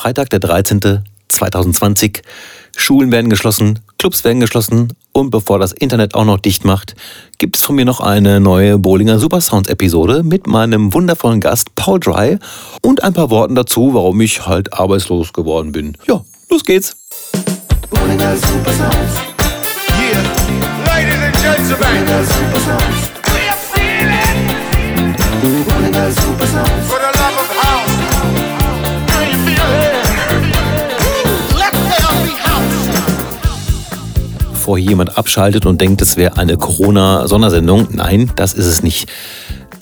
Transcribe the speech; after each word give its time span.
Freitag, 0.00 0.30
der 0.30 0.38
13. 0.38 1.04
2020. 1.28 2.22
Schulen 2.74 3.12
werden 3.12 3.28
geschlossen, 3.28 3.80
Clubs 3.98 4.24
werden 4.24 4.40
geschlossen 4.40 4.94
und 5.12 5.28
bevor 5.28 5.58
das 5.58 5.72
Internet 5.72 6.14
auch 6.14 6.24
noch 6.24 6.38
dicht 6.38 6.64
macht, 6.64 6.96
gibt 7.36 7.56
es 7.56 7.62
von 7.64 7.74
mir 7.74 7.84
noch 7.84 8.00
eine 8.00 8.40
neue 8.40 8.78
Bowlinger 8.78 9.18
Supersounds 9.18 9.68
Episode 9.68 10.22
mit 10.22 10.46
meinem 10.46 10.94
wundervollen 10.94 11.42
Gast 11.42 11.74
Paul 11.74 12.00
Dry 12.00 12.38
und 12.80 13.04
ein 13.04 13.12
paar 13.12 13.28
Worten 13.28 13.54
dazu, 13.54 13.92
warum 13.92 14.18
ich 14.22 14.46
halt 14.46 14.72
arbeitslos 14.72 15.34
geworden 15.34 15.72
bin. 15.72 15.98
Ja, 16.08 16.24
los 16.48 16.64
geht's. 16.64 16.96
Bowlinger 17.90 18.38
Supersounds. 18.38 19.16
Yeah, 20.00 20.22
ladies 20.86 21.20
and 21.22 21.36
gentlemen. 21.36 21.76
Bowlinger 21.78 22.24
Supersounds. 22.24 23.10
We're 23.26 23.58
feeling. 23.74 24.46
Bowlinger 25.68 26.10
Supersounds. 26.10 26.86
For 26.86 26.98
the 26.98 27.29
bevor 34.70 34.78
hier 34.78 34.90
jemand 34.90 35.18
abschaltet 35.18 35.66
und 35.66 35.80
denkt, 35.80 36.00
es 36.00 36.16
wäre 36.16 36.36
eine 36.36 36.56
Corona-Sondersendung. 36.56 37.88
Nein, 37.90 38.30
das 38.36 38.52
ist 38.52 38.66
es 38.66 38.84
nicht. 38.84 39.10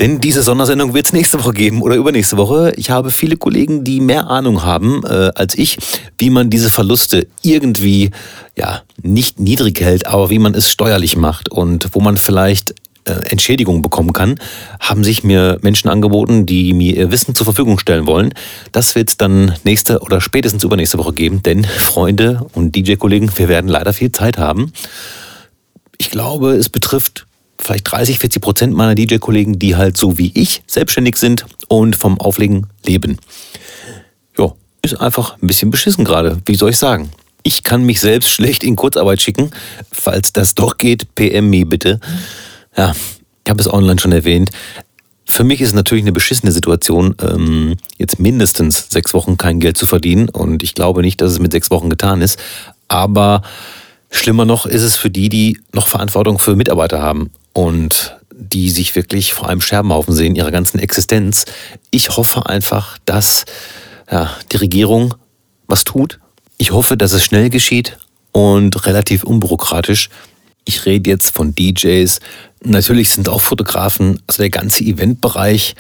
Denn 0.01 0.19
diese 0.19 0.42
Sondersendung 0.42 0.95
wird 0.95 1.05
es 1.05 1.12
nächste 1.12 1.38
Woche 1.38 1.52
geben 1.52 1.83
oder 1.83 1.95
übernächste 1.96 2.38
Woche. 2.38 2.73
Ich 2.77 2.88
habe 2.88 3.10
viele 3.10 3.37
Kollegen, 3.37 3.84
die 3.84 4.01
mehr 4.01 4.30
Ahnung 4.30 4.65
haben 4.65 5.02
äh, 5.05 5.30
als 5.34 5.59
ich, 5.59 5.77
wie 6.16 6.30
man 6.30 6.48
diese 6.48 6.70
Verluste 6.70 7.27
irgendwie 7.43 8.12
ja 8.56 8.80
nicht 9.02 9.41
niedrig 9.41 9.79
hält, 9.82 10.06
aber 10.06 10.30
wie 10.30 10.38
man 10.38 10.55
es 10.55 10.70
steuerlich 10.70 11.16
macht 11.16 11.51
und 11.51 11.91
wo 11.93 12.01
man 12.01 12.16
vielleicht 12.16 12.74
Entschädigung 13.30 13.83
bekommen 13.83 14.12
kann, 14.12 14.39
haben 14.80 15.05
sich 15.05 15.25
mir 15.25 15.59
Menschen 15.62 15.89
angeboten, 15.89 16.47
die 16.47 16.73
mir 16.73 16.97
ihr 16.97 17.11
Wissen 17.11 17.35
zur 17.35 17.45
Verfügung 17.45 17.79
stellen 17.79 18.07
wollen. 18.07 18.35
Das 18.73 18.95
wird 18.95 19.11
es 19.11 19.16
dann 19.16 19.55
nächste 19.65 20.01
oder 20.01 20.21
spätestens 20.21 20.65
übernächste 20.65 20.99
Woche 20.99 21.13
geben, 21.13 21.43
denn 21.43 21.65
Freunde 21.65 22.47
und 22.55 22.75
DJ-Kollegen, 22.77 23.30
wir 23.37 23.49
werden 23.49 23.69
leider 23.69 23.93
viel 23.93 24.13
Zeit 24.13 24.38
haben. 24.38 24.73
Ich 25.97 26.10
glaube, 26.10 26.52
es 26.52 26.69
betrifft 26.69 27.27
vielleicht 27.59 27.91
30, 27.91 28.19
40 28.19 28.43
Prozent 28.43 28.74
meiner 28.74 28.95
DJ-Kollegen, 28.95 29.59
die 29.59 29.77
halt 29.77 29.97
so 29.97 30.19
wie 30.19 30.30
ich 30.35 30.63
selbstständig 30.66 31.16
sind 31.16 31.45
und 31.69 31.97
vom 31.97 32.21
Auflegen 32.21 32.69
leben. 32.87 33.19
Ja, 34.38 34.52
ist 34.82 35.01
einfach 35.01 35.35
ein 35.43 35.47
bisschen 35.47 35.71
beschissen 35.71 36.04
gerade. 36.04 36.38
Wie 36.47 36.54
soll 36.54 36.71
ich 36.71 36.79
sagen? 36.79 37.10
Ich 37.43 37.63
kann 37.63 37.85
mich 37.85 38.01
selbst 38.01 38.30
schlecht 38.30 38.65
in 38.65 38.77
Kurzarbeit 38.77 39.23
schicken. 39.23 39.51
Falls 39.91 40.32
das 40.32 40.54
doch 40.54 40.77
geht, 40.77 41.15
PM 41.15 41.51
me 41.51 41.65
bitte. 41.65 42.01
Ja, 42.79 42.95
ich 43.45 43.51
habe 43.51 43.60
es 43.60 43.71
online 43.71 43.98
schon 43.98 44.12
erwähnt. 44.12 44.51
Für 45.26 45.43
mich 45.43 45.60
ist 45.60 45.68
es 45.68 45.74
natürlich 45.74 46.04
eine 46.04 46.12
beschissene 46.12 46.52
Situation, 46.52 47.16
ähm, 47.20 47.76
jetzt 47.98 48.20
mindestens 48.20 48.87
sechs 48.88 49.12
Wochen 49.12 49.37
kein 49.37 49.59
Geld 49.59 49.76
zu 49.76 49.85
verdienen. 49.85 50.29
Und 50.29 50.62
ich 50.62 50.74
glaube 50.74 51.02
nicht, 51.02 51.20
dass 51.20 51.32
es 51.32 51.40
mit 51.40 51.52
sechs 51.52 51.70
Wochen 51.70 51.90
getan 51.90 52.23
ist. 52.23 52.38
Aber 52.87 53.43
schlimmer 54.10 54.45
noch 54.45 54.65
ist 54.65 54.82
es 54.82 54.96
für 54.96 55.10
die, 55.10 55.29
die 55.29 55.60
noch 55.73 55.88
Verantwortung 55.88 56.38
für 56.38 56.54
Mitarbeiter 56.54 57.02
haben 57.02 57.30
und 57.52 58.16
die 58.30 58.70
sich 58.70 58.95
wirklich 58.95 59.35
vor 59.35 59.48
einem 59.48 59.60
Scherbenhaufen 59.60 60.15
sehen, 60.15 60.37
ihrer 60.37 60.52
ganzen 60.52 60.79
Existenz. 60.79 61.45
Ich 61.90 62.16
hoffe 62.16 62.46
einfach, 62.46 62.96
dass 63.04 63.45
ja, 64.10 64.31
die 64.53 64.56
Regierung 64.56 65.15
was 65.66 65.82
tut. 65.82 66.20
Ich 66.59 66.70
hoffe, 66.70 66.97
dass 66.97 67.12
es 67.12 67.25
schnell 67.25 67.50
geschieht 67.50 67.98
und 68.31 68.87
relativ 68.87 69.25
unbürokratisch. 69.25 70.10
Ich 70.69 70.84
rede 70.84 71.09
jetzt 71.09 71.34
von 71.34 71.55
DJs. 71.55 72.21
Natürlich 72.62 73.09
sind 73.09 73.31
auch 73.31 73.41
Fotografen, 73.41 74.21
also 74.27 74.43
der 74.43 74.50
ganze 74.50 74.84
Eventbereich 74.84 75.75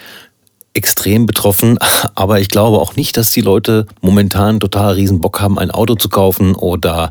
extrem 0.72 1.26
betroffen. 1.26 1.76
Aber 2.14 2.40
ich 2.40 2.48
glaube 2.48 2.78
auch 2.78 2.96
nicht, 2.96 3.18
dass 3.18 3.30
die 3.30 3.42
Leute 3.42 3.86
momentan 4.00 4.60
total 4.60 4.94
riesen 4.94 5.20
Bock 5.20 5.42
haben, 5.42 5.58
ein 5.58 5.70
Auto 5.70 5.94
zu 5.94 6.08
kaufen 6.08 6.54
oder 6.54 7.10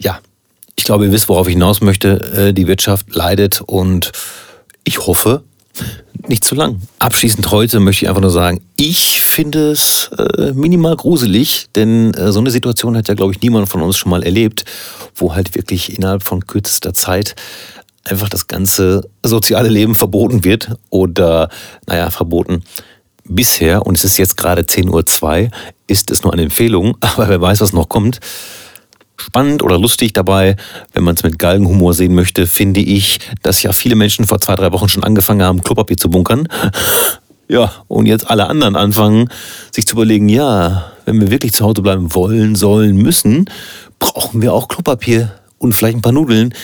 ja, 0.00 0.20
ich 0.74 0.84
glaube, 0.84 1.04
ihr 1.04 1.12
wisst, 1.12 1.28
worauf 1.28 1.48
ich 1.48 1.52
hinaus 1.52 1.82
möchte. 1.82 2.48
Äh, 2.48 2.54
die 2.54 2.66
Wirtschaft 2.66 3.14
leidet 3.14 3.60
und 3.60 4.12
ich 4.84 5.00
hoffe, 5.00 5.44
nicht 6.28 6.44
zu 6.44 6.54
lang. 6.54 6.80
Abschließend 6.98 7.50
heute 7.50 7.80
möchte 7.80 8.04
ich 8.04 8.08
einfach 8.08 8.22
nur 8.22 8.30
sagen, 8.30 8.60
ich 8.76 9.20
finde 9.20 9.70
es 9.70 10.10
äh, 10.18 10.52
minimal 10.52 10.96
gruselig, 10.96 11.68
denn 11.74 12.14
äh, 12.14 12.32
so 12.32 12.40
eine 12.40 12.50
Situation 12.50 12.96
hat 12.96 13.08
ja, 13.08 13.14
glaube 13.14 13.32
ich, 13.32 13.40
niemand 13.40 13.68
von 13.68 13.82
uns 13.82 13.96
schon 13.96 14.10
mal 14.10 14.22
erlebt, 14.22 14.64
wo 15.14 15.34
halt 15.34 15.54
wirklich 15.54 15.96
innerhalb 15.96 16.22
von 16.22 16.46
kürzester 16.46 16.94
Zeit 16.94 17.34
einfach 18.04 18.28
das 18.28 18.46
ganze 18.46 19.08
soziale 19.22 19.68
Leben 19.68 19.94
verboten 19.94 20.44
wird 20.44 20.72
oder, 20.90 21.48
naja, 21.86 22.10
verboten. 22.10 22.62
Bisher, 23.24 23.86
und 23.86 23.96
es 23.96 24.04
ist 24.04 24.18
jetzt 24.18 24.36
gerade 24.36 24.62
10.02 24.62 25.44
Uhr, 25.44 25.50
ist 25.86 26.10
es 26.10 26.22
nur 26.22 26.32
eine 26.32 26.42
Empfehlung, 26.42 26.96
aber 27.00 27.28
wer 27.28 27.40
weiß, 27.40 27.60
was 27.60 27.72
noch 27.72 27.88
kommt 27.88 28.20
spannend 29.16 29.62
oder 29.62 29.78
lustig 29.78 30.12
dabei, 30.12 30.56
wenn 30.92 31.04
man 31.04 31.14
es 31.14 31.22
mit 31.22 31.38
Galgenhumor 31.38 31.94
sehen 31.94 32.14
möchte, 32.14 32.46
finde 32.46 32.80
ich, 32.80 33.18
dass 33.42 33.62
ja 33.62 33.72
viele 33.72 33.94
Menschen 33.94 34.26
vor 34.26 34.40
zwei, 34.40 34.56
drei 34.56 34.72
Wochen 34.72 34.88
schon 34.88 35.04
angefangen 35.04 35.42
haben, 35.42 35.62
Klopapier 35.62 35.96
zu 35.96 36.10
bunkern. 36.10 36.48
Ja, 37.48 37.70
und 37.86 38.06
jetzt 38.06 38.30
alle 38.30 38.46
anderen 38.46 38.76
anfangen, 38.76 39.28
sich 39.72 39.86
zu 39.86 39.94
überlegen, 39.94 40.28
ja, 40.28 40.92
wenn 41.04 41.20
wir 41.20 41.30
wirklich 41.30 41.52
zu 41.52 41.64
Hause 41.66 41.82
bleiben 41.82 42.14
wollen, 42.14 42.54
sollen, 42.54 42.96
müssen, 42.96 43.44
brauchen 43.98 44.40
wir 44.40 44.54
auch 44.54 44.68
Klopapier 44.68 45.34
und 45.58 45.74
vielleicht 45.74 45.96
ein 45.98 46.02
paar 46.02 46.12
Nudeln. 46.12 46.54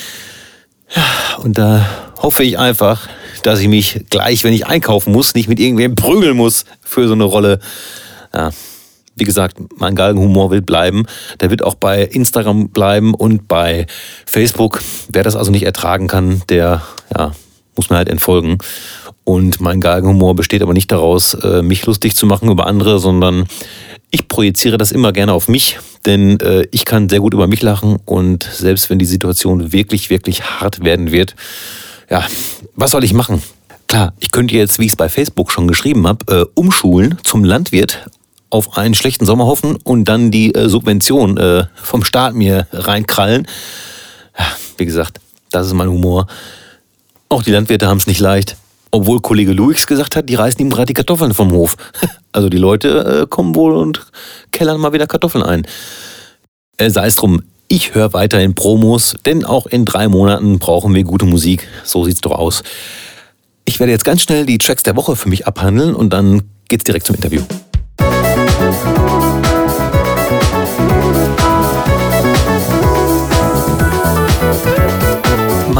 Ja, 0.95 1.05
und 1.43 1.59
da 1.59 1.87
hoffe 2.23 2.43
ich 2.43 2.59
einfach, 2.59 3.07
dass 3.43 3.61
ich 3.61 3.69
mich 3.69 4.07
gleich, 4.09 4.45
wenn 4.45 4.55
ich 4.55 4.67
einkaufen 4.67 5.13
muss, 5.13 5.35
nicht 5.35 5.49
mit 5.49 5.61
irgendwem 5.61 5.95
prügeln 5.95 6.37
muss 6.37 6.65
für 6.83 7.07
so 7.07 7.13
eine 7.13 7.25
Rolle. 7.25 7.61
Ja, 8.35 8.51
wie 9.19 9.25
gesagt, 9.25 9.59
mein 9.77 9.95
Galgenhumor 9.95 10.51
will 10.51 10.63
bleiben. 10.63 11.07
Der 11.41 11.51
wird 11.51 11.63
auch 11.63 11.75
bei 11.75 12.03
Instagram 12.03 12.69
bleiben 12.69 13.15
und 13.15 13.49
bei 13.49 13.87
Facebook. 14.27 14.81
Wer 15.11 15.23
das 15.23 15.37
also 15.37 15.51
nicht 15.51 15.65
ertragen 15.65 16.07
kann, 16.07 16.43
der 16.49 16.83
ja, 17.17 17.33
muss 17.77 17.91
mir 17.91 17.97
halt 17.97 18.09
entfolgen. 18.09 18.59
Und 19.25 19.61
mein 19.61 19.81
Galgenhumor 19.81 20.35
besteht 20.35 20.63
aber 20.63 20.73
nicht 20.73 20.91
daraus, 20.91 21.35
äh, 21.35 21.63
mich 21.63 21.85
lustig 21.85 22.17
zu 22.17 22.27
machen 22.27 22.51
über 22.51 22.67
andere, 22.67 22.99
sondern 22.99 23.47
ich 24.11 24.29
projiziere 24.29 24.79
das 24.79 24.91
immer 24.91 25.13
gerne 25.13 25.33
auf 25.35 25.49
mich, 25.49 25.79
denn 26.07 26.41
äh, 26.41 26.67
ich 26.71 26.87
kann 26.87 27.11
sehr 27.11 27.21
gut 27.21 27.35
über 27.35 27.47
mich 27.47 27.61
lachen 27.61 27.99
und 28.07 28.49
selbst 28.51 28.89
wenn 28.89 28.99
die 28.99 29.05
Situation 29.05 29.73
wirklich, 29.73 30.09
wirklich 30.09 30.45
hart 30.45 30.83
werden 30.83 31.13
wird, 31.13 31.37
ja, 32.09 32.25
was 32.75 32.93
soll 32.93 33.05
ich 33.05 33.13
machen? 33.13 33.43
Klar, 33.87 34.15
ich 34.19 34.33
könnte 34.33 34.55
jetzt, 34.55 34.79
wie 34.79 34.85
ich 34.85 34.93
es 34.93 34.97
bei 34.97 35.09
Facebook 35.09 35.51
schon 35.51 35.69
geschrieben 35.69 36.07
habe, 36.07 36.25
äh, 36.35 36.47
umschulen 36.55 37.19
zum 37.23 37.45
Landwirt 37.45 38.07
auf 38.51 38.77
einen 38.77 38.95
schlechten 38.95 39.27
Sommer 39.27 39.47
hoffen 39.47 39.77
und 39.85 40.05
dann 40.05 40.31
die 40.31 40.55
äh, 40.55 40.69
Subvention 40.69 41.37
äh, 41.37 41.65
vom 41.75 42.05
Staat 42.05 42.35
mir 42.35 42.67
reinkrallen. 42.73 43.47
Ja, 44.39 44.47
wie 44.77 44.87
gesagt, 44.87 45.21
das 45.51 45.67
ist 45.67 45.75
mein 45.75 45.89
Humor. 45.89 46.27
Auch 47.29 47.43
die 47.43 47.51
Landwirte 47.51 47.89
haben 47.89 47.99
es 47.99 48.07
nicht 48.07 48.21
leicht. 48.21 48.57
Obwohl 48.91 49.21
Kollege 49.21 49.53
Luix 49.53 49.87
gesagt 49.87 50.17
hat, 50.17 50.29
die 50.29 50.35
reißen 50.35 50.61
ihm 50.61 50.71
gerade 50.71 50.87
die 50.87 50.95
Kartoffeln 50.95 51.35
vom 51.35 51.53
Hof. 51.53 51.77
Also 52.31 52.51
die 52.51 52.59
Leute 52.59 53.23
äh, 53.23 53.27
kommen 53.27 53.55
wohl 53.57 53.75
und 53.75 54.07
kellern 54.53 54.79
mal 54.79 54.93
wieder 54.93 55.07
Kartoffeln 55.07 55.43
ein. 55.43 55.67
Äh, 56.77 56.91
sei 56.91 57.07
es 57.07 57.17
drum, 57.17 57.43
ich 57.67 57.95
höre 57.95 58.13
weiterhin 58.13 58.55
Promos, 58.55 59.17
denn 59.27 59.45
auch 59.45 59.67
in 59.67 59.85
drei 59.85 60.09
Monaten 60.09 60.59
brauchen 60.59 60.95
wir 60.95 61.03
gute 61.05 61.27
Musik. 61.27 61.67
So 61.85 62.05
sieht's 62.05 62.21
doch 62.21 62.33
aus. 62.33 62.63
Ich 63.65 63.81
werde 63.81 63.93
jetzt 63.93 64.05
ganz 64.05 64.23
schnell 64.23 64.47
die 64.47 64.59
Tracks 64.59 64.83
der 64.83 64.95
Woche 64.95 65.17
für 65.17 65.29
mich 65.29 65.47
abhandeln 65.47 65.95
und 65.95 66.13
dann 66.13 66.43
geht's 66.69 66.85
direkt 66.85 67.07
zum 67.07 67.17
Interview. 67.17 67.43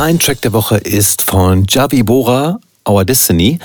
Mein 0.01 0.21
Track 0.21 0.43
der 0.43 0.53
Woche 0.53 0.77
ist 0.77 1.29
von 1.29 1.67
Javi 1.69 2.05
Bora, 2.05 2.61
Our 2.89 3.05
Destiny. 3.05 3.59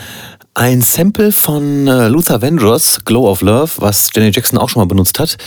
Ein 0.55 0.81
Sample 0.81 1.31
von 1.31 1.85
äh, 1.85 2.07
Luther 2.07 2.41
Vandross, 2.41 3.05
Glow 3.05 3.29
of 3.29 3.41
Love, 3.41 3.69
was 3.77 4.09
Janet 4.15 4.35
Jackson 4.35 4.57
auch 4.57 4.67
schon 4.67 4.81
mal 4.81 4.87
benutzt 4.87 5.19
hat, 5.19 5.37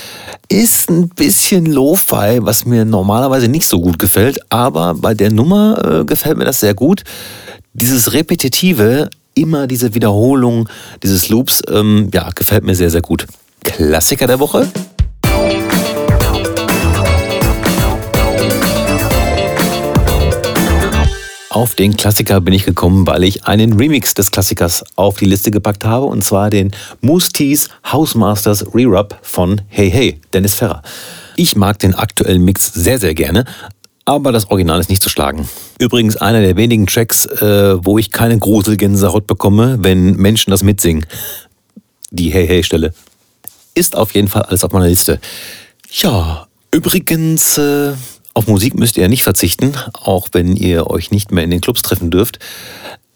ist 0.48 0.88
ein 0.88 1.08
bisschen 1.08 1.66
Lo-Fi, 1.66 2.38
was 2.42 2.66
mir 2.66 2.84
normalerweise 2.84 3.48
nicht 3.48 3.66
so 3.66 3.80
gut 3.80 3.98
gefällt, 3.98 4.38
aber 4.48 4.94
bei 4.94 5.12
der 5.12 5.32
Nummer 5.32 6.02
äh, 6.02 6.04
gefällt 6.04 6.38
mir 6.38 6.44
das 6.44 6.60
sehr 6.60 6.74
gut. 6.74 7.02
Dieses 7.72 8.12
Repetitive, 8.12 9.10
immer 9.34 9.66
diese 9.66 9.92
Wiederholung 9.92 10.68
dieses 11.02 11.28
Loops, 11.28 11.62
ähm, 11.68 12.10
ja, 12.14 12.30
gefällt 12.32 12.62
mir 12.62 12.76
sehr, 12.76 12.90
sehr 12.90 13.02
gut. 13.02 13.26
Klassiker 13.64 14.28
der 14.28 14.38
Woche. 14.38 14.68
Auf 21.56 21.74
den 21.74 21.96
Klassiker 21.96 22.42
bin 22.42 22.52
ich 22.52 22.66
gekommen, 22.66 23.06
weil 23.06 23.24
ich 23.24 23.46
einen 23.46 23.72
Remix 23.72 24.12
des 24.12 24.30
Klassikers 24.30 24.84
auf 24.94 25.16
die 25.16 25.24
Liste 25.24 25.50
gepackt 25.50 25.86
habe 25.86 26.04
und 26.04 26.22
zwar 26.22 26.50
den 26.50 26.70
Moose 27.00 27.30
Tees 27.32 27.70
Housemasters 27.90 28.74
Re-Rub 28.74 29.16
von 29.22 29.62
Hey 29.68 29.90
Hey, 29.90 30.20
Dennis 30.34 30.52
Ferrer. 30.52 30.82
Ich 31.34 31.56
mag 31.56 31.78
den 31.78 31.94
aktuellen 31.94 32.44
Mix 32.44 32.74
sehr, 32.74 32.98
sehr 32.98 33.14
gerne, 33.14 33.46
aber 34.04 34.32
das 34.32 34.50
Original 34.50 34.80
ist 34.80 34.90
nicht 34.90 35.02
zu 35.02 35.08
schlagen. 35.08 35.48
Übrigens 35.78 36.18
einer 36.18 36.42
der 36.42 36.56
wenigen 36.56 36.86
Tracks, 36.86 37.24
äh, 37.24 37.82
wo 37.82 37.96
ich 37.96 38.10
keine 38.10 38.38
Gruselgänsehaut 38.38 39.26
bekomme, 39.26 39.78
wenn 39.80 40.14
Menschen 40.16 40.50
das 40.50 40.62
mitsingen. 40.62 41.06
Die 42.10 42.28
Hey 42.28 42.46
Hey 42.46 42.64
Stelle. 42.64 42.92
ist 43.74 43.96
auf 43.96 44.14
jeden 44.14 44.28
Fall 44.28 44.42
alles 44.42 44.62
auf 44.62 44.72
meiner 44.72 44.88
Liste. 44.88 45.20
Ja, 45.90 46.48
übrigens, 46.70 47.56
äh, 47.56 47.94
auf 48.36 48.46
Musik 48.48 48.74
müsst 48.74 48.98
ihr 48.98 49.08
nicht 49.08 49.22
verzichten, 49.22 49.72
auch 49.94 50.28
wenn 50.32 50.56
ihr 50.56 50.90
euch 50.90 51.10
nicht 51.10 51.32
mehr 51.32 51.42
in 51.42 51.50
den 51.50 51.62
Clubs 51.62 51.80
treffen 51.80 52.10
dürft. 52.10 52.38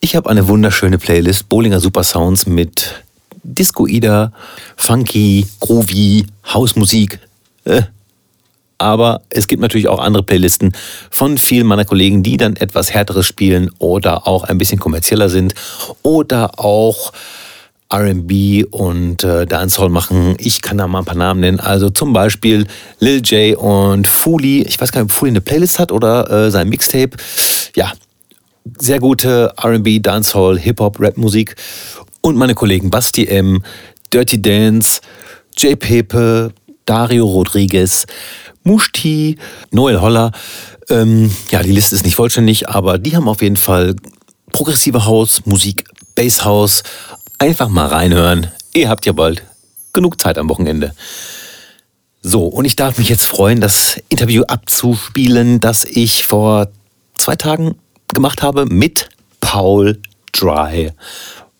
Ich 0.00 0.16
habe 0.16 0.30
eine 0.30 0.48
wunderschöne 0.48 0.96
Playlist, 0.96 1.50
Bowlinger 1.50 1.78
Super 1.78 2.04
Sounds 2.04 2.46
mit 2.46 2.94
Disco-Ida, 3.42 4.32
Funky, 4.76 5.46
Groovy, 5.60 6.24
Hausmusik. 6.46 7.20
Äh, 7.64 7.82
aber 8.78 9.20
es 9.28 9.46
gibt 9.46 9.60
natürlich 9.60 9.88
auch 9.88 9.98
andere 9.98 10.22
Playlisten 10.22 10.72
von 11.10 11.36
vielen 11.36 11.66
meiner 11.66 11.84
Kollegen, 11.84 12.22
die 12.22 12.38
dann 12.38 12.56
etwas 12.56 12.94
härteres 12.94 13.26
spielen 13.26 13.70
oder 13.78 14.26
auch 14.26 14.44
ein 14.44 14.56
bisschen 14.56 14.80
kommerzieller 14.80 15.28
sind 15.28 15.52
oder 16.02 16.58
auch 16.58 17.12
RB 17.92 18.64
und 18.70 19.24
äh, 19.24 19.46
Dancehall 19.46 19.88
machen. 19.88 20.34
Ich 20.38 20.62
kann 20.62 20.78
da 20.78 20.86
mal 20.86 21.00
ein 21.00 21.04
paar 21.04 21.16
Namen 21.16 21.40
nennen. 21.40 21.60
Also 21.60 21.90
zum 21.90 22.12
Beispiel 22.12 22.66
Lil 23.00 23.20
J 23.24 23.56
und 23.56 24.06
Fuli. 24.06 24.62
Ich 24.62 24.80
weiß 24.80 24.92
gar 24.92 25.02
nicht, 25.02 25.10
ob 25.10 25.16
Fuli 25.16 25.30
eine 25.30 25.40
Playlist 25.40 25.78
hat 25.78 25.90
oder 25.90 26.30
äh, 26.30 26.50
sein 26.50 26.68
Mixtape. 26.68 27.16
Ja, 27.74 27.92
sehr 28.78 29.00
gute 29.00 29.52
RB, 29.62 30.02
Dancehall, 30.02 30.58
Hip-Hop, 30.58 31.00
Rap-Musik. 31.00 31.56
Und 32.20 32.36
meine 32.36 32.54
Kollegen 32.54 32.90
Basti 32.90 33.26
M., 33.26 33.62
Dirty 34.12 34.40
Dance, 34.40 35.00
J. 35.56 35.78
Pepe, 35.78 36.52
Dario 36.84 37.24
Rodriguez, 37.26 38.06
Mushti, 38.62 39.36
Noel 39.70 40.00
Holler. 40.00 40.32
Ähm, 40.88 41.30
ja, 41.50 41.62
die 41.62 41.72
Liste 41.72 41.94
ist 41.94 42.04
nicht 42.04 42.16
vollständig, 42.16 42.68
aber 42.68 42.98
die 42.98 43.16
haben 43.16 43.28
auf 43.28 43.42
jeden 43.42 43.56
Fall 43.56 43.94
progressive 44.52 45.06
Haus, 45.06 45.46
Musik, 45.46 45.84
Basshouse. 46.14 46.82
Einfach 47.40 47.70
mal 47.70 47.86
reinhören. 47.86 48.48
Ihr 48.74 48.90
habt 48.90 49.06
ja 49.06 49.12
bald 49.12 49.42
genug 49.94 50.20
Zeit 50.20 50.36
am 50.36 50.50
Wochenende. 50.50 50.94
So, 52.20 52.44
und 52.44 52.66
ich 52.66 52.76
darf 52.76 52.98
mich 52.98 53.08
jetzt 53.08 53.24
freuen, 53.24 53.62
das 53.62 53.98
Interview 54.10 54.42
abzuspielen, 54.42 55.58
das 55.58 55.84
ich 55.84 56.26
vor 56.26 56.68
zwei 57.14 57.36
Tagen 57.36 57.76
gemacht 58.12 58.42
habe 58.42 58.66
mit 58.66 59.08
Paul 59.40 60.02
Dry. 60.32 60.92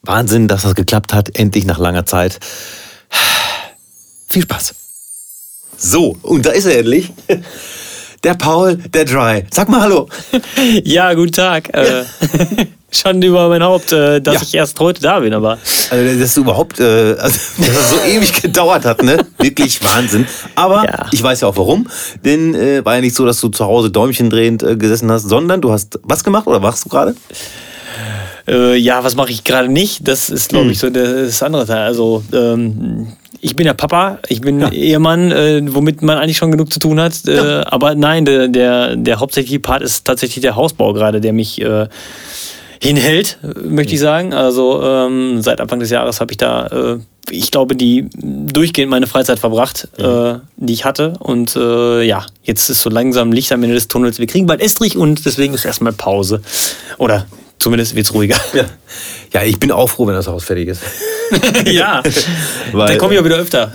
Wahnsinn, 0.03 0.49
dass 0.49 0.65
das 0.65 0.75
geklappt 0.75 1.15
hat, 1.15 1.39
endlich 1.39 1.65
nach 1.65 1.79
langer 1.79 2.05
Zeit. 2.05 2.41
Viel 4.29 4.43
Spaß. 4.43 4.75
So, 5.79 6.15
und 6.21 6.45
da 6.45 6.51
ist 6.51 6.67
er 6.67 6.81
endlich. 6.81 7.11
Der 8.23 8.35
Paul, 8.35 8.77
der 8.77 9.07
Dry. 9.07 9.47
Sag 9.51 9.71
mal 9.71 9.81
Hallo. 9.81 10.11
Ja, 10.85 11.15
guten 11.15 11.33
Tag. 11.33 11.73
Äh, 11.73 12.05
Schande 12.91 13.27
über 13.29 13.49
mein 13.49 13.63
Haupt, 13.63 13.93
äh, 13.93 14.21
dass 14.21 14.35
Ja. 14.35 14.41
ich 14.43 14.55
erst 14.55 14.79
heute 14.81 15.01
da 15.01 15.21
bin, 15.21 15.33
aber 15.33 15.59
Also, 15.91 16.21
dass 16.21 16.35
du 16.35 16.41
überhaupt, 16.43 16.81
äh, 16.81 17.15
also, 17.19 17.39
dass 17.59 17.75
das 17.75 17.91
so 17.91 17.97
ewig 18.09 18.43
gedauert 18.43 18.85
hat, 18.85 19.03
ne? 19.03 19.25
Wirklich 19.39 19.83
Wahnsinn. 19.83 20.27
Aber 20.55 20.85
Ja. 20.85 21.07
ich 21.13 21.23
weiß 21.23 21.41
ja 21.43 21.49
auch 21.49 21.57
warum. 21.57 21.87
Denn 22.25 22.55
äh, 22.55 22.85
war 22.85 22.97
ja 22.97 23.01
nicht 23.01 23.15
so, 23.17 23.25
dass 23.25 23.41
du 23.41 23.49
zu 23.49 23.65
Hause 23.65 23.91
Däumchen 23.91 24.31
drehend 24.31 24.63
äh, 24.63 24.77
gesessen 24.77 25.11
hast, 25.11 25.29
sondern 25.29 25.61
du 25.61 25.71
hast 25.73 25.99
was 26.03 26.25
gemacht 26.25 26.47
oder 26.47 26.61
machst 26.61 26.85
du 26.85 26.89
gerade? 26.89 27.15
äh, 28.49 28.77
ja, 28.77 29.05
was 29.05 29.15
mache 29.17 29.31
ich 29.31 29.45
gerade 29.45 29.69
nicht? 29.69 30.07
Das 30.09 30.31
ist, 30.31 30.49
glaube 30.49 30.71
ich, 30.71 30.79
so 30.79 30.91
das 30.91 31.43
andere 31.43 31.67
Teil. 31.67 31.83
Also, 31.83 32.23
ähm, 32.33 33.13
ich 33.43 33.57
bin 33.57 33.67
ja 33.67 33.73
Papa, 33.75 34.19
ich 34.29 34.41
bin 34.43 34.61
Ehemann, 34.73 35.31
äh, 35.33 35.63
womit 35.73 36.03
man 36.03 36.19
eigentlich 36.19 36.37
schon 36.37 36.51
genug 36.51 36.73
zu 36.73 36.79
tun 36.79 37.01
hat. 37.01 37.27
Äh, 37.27 37.63
Aber 37.67 37.95
nein, 37.95 38.25
der, 38.27 38.49
der, 38.49 38.97
der 38.97 39.19
hauptsächliche 39.21 39.61
Part 39.61 39.83
ist 39.83 40.05
tatsächlich 40.07 40.43
der 40.43 40.57
Hausbau 40.57 40.93
gerade, 40.93 41.21
der 41.23 41.33
mich 41.33 41.61
äh, 41.63 41.87
hinhält, 42.83 43.39
möchte 43.63 43.95
ich 43.95 44.01
sagen. 44.01 44.33
Also 44.33 44.83
ähm, 44.83 45.43
seit 45.43 45.61
Anfang 45.61 45.81
des 45.81 45.91
Jahres 45.91 46.21
habe 46.21 46.33
ich 46.33 46.39
da, 46.39 46.67
äh, 46.67 46.99
ich 47.31 47.51
glaube, 47.51 47.77
die 47.77 48.09
durchgehend 48.15 48.91
meine 48.91 49.07
Freizeit 49.07 49.39
verbracht, 49.39 49.89
äh, 49.99 50.35
die 50.57 50.73
ich 50.73 50.85
hatte. 50.85 51.15
Und 51.19 51.55
äh, 51.57 52.03
ja, 52.03 52.27
jetzt 52.43 52.71
ist 52.71 52.81
so 52.81 52.91
langsam 52.91 53.33
Licht 53.33 53.53
am 53.53 53.63
Ende 53.63 53.75
des 53.75 53.89
Tunnels. 53.89 54.19
Wir 54.19 54.27
kriegen 54.27 54.47
bald 54.47 54.61
Estrich 54.61 54.97
und 54.97 55.25
deswegen 55.27 55.55
ist 55.55 55.65
erstmal 55.65 55.93
Pause. 55.93 56.41
Oder 56.97 57.27
zumindest 57.61 57.95
wird's 57.95 58.13
ruhiger. 58.13 58.37
Ja. 58.53 58.65
Ja, 59.33 59.45
ich 59.45 59.61
bin 59.61 59.71
auch 59.71 59.89
froh, 59.89 60.09
wenn 60.09 60.15
das 60.15 60.27
Haus 60.27 60.43
fertig 60.43 60.67
ist. 60.67 60.83
ja, 61.67 62.03
Weil- 62.73 62.89
dann 62.89 62.99
komme 62.99 63.15
ich 63.15 63.21
auch 63.21 63.25
wieder 63.25 63.37
öfter. 63.37 63.71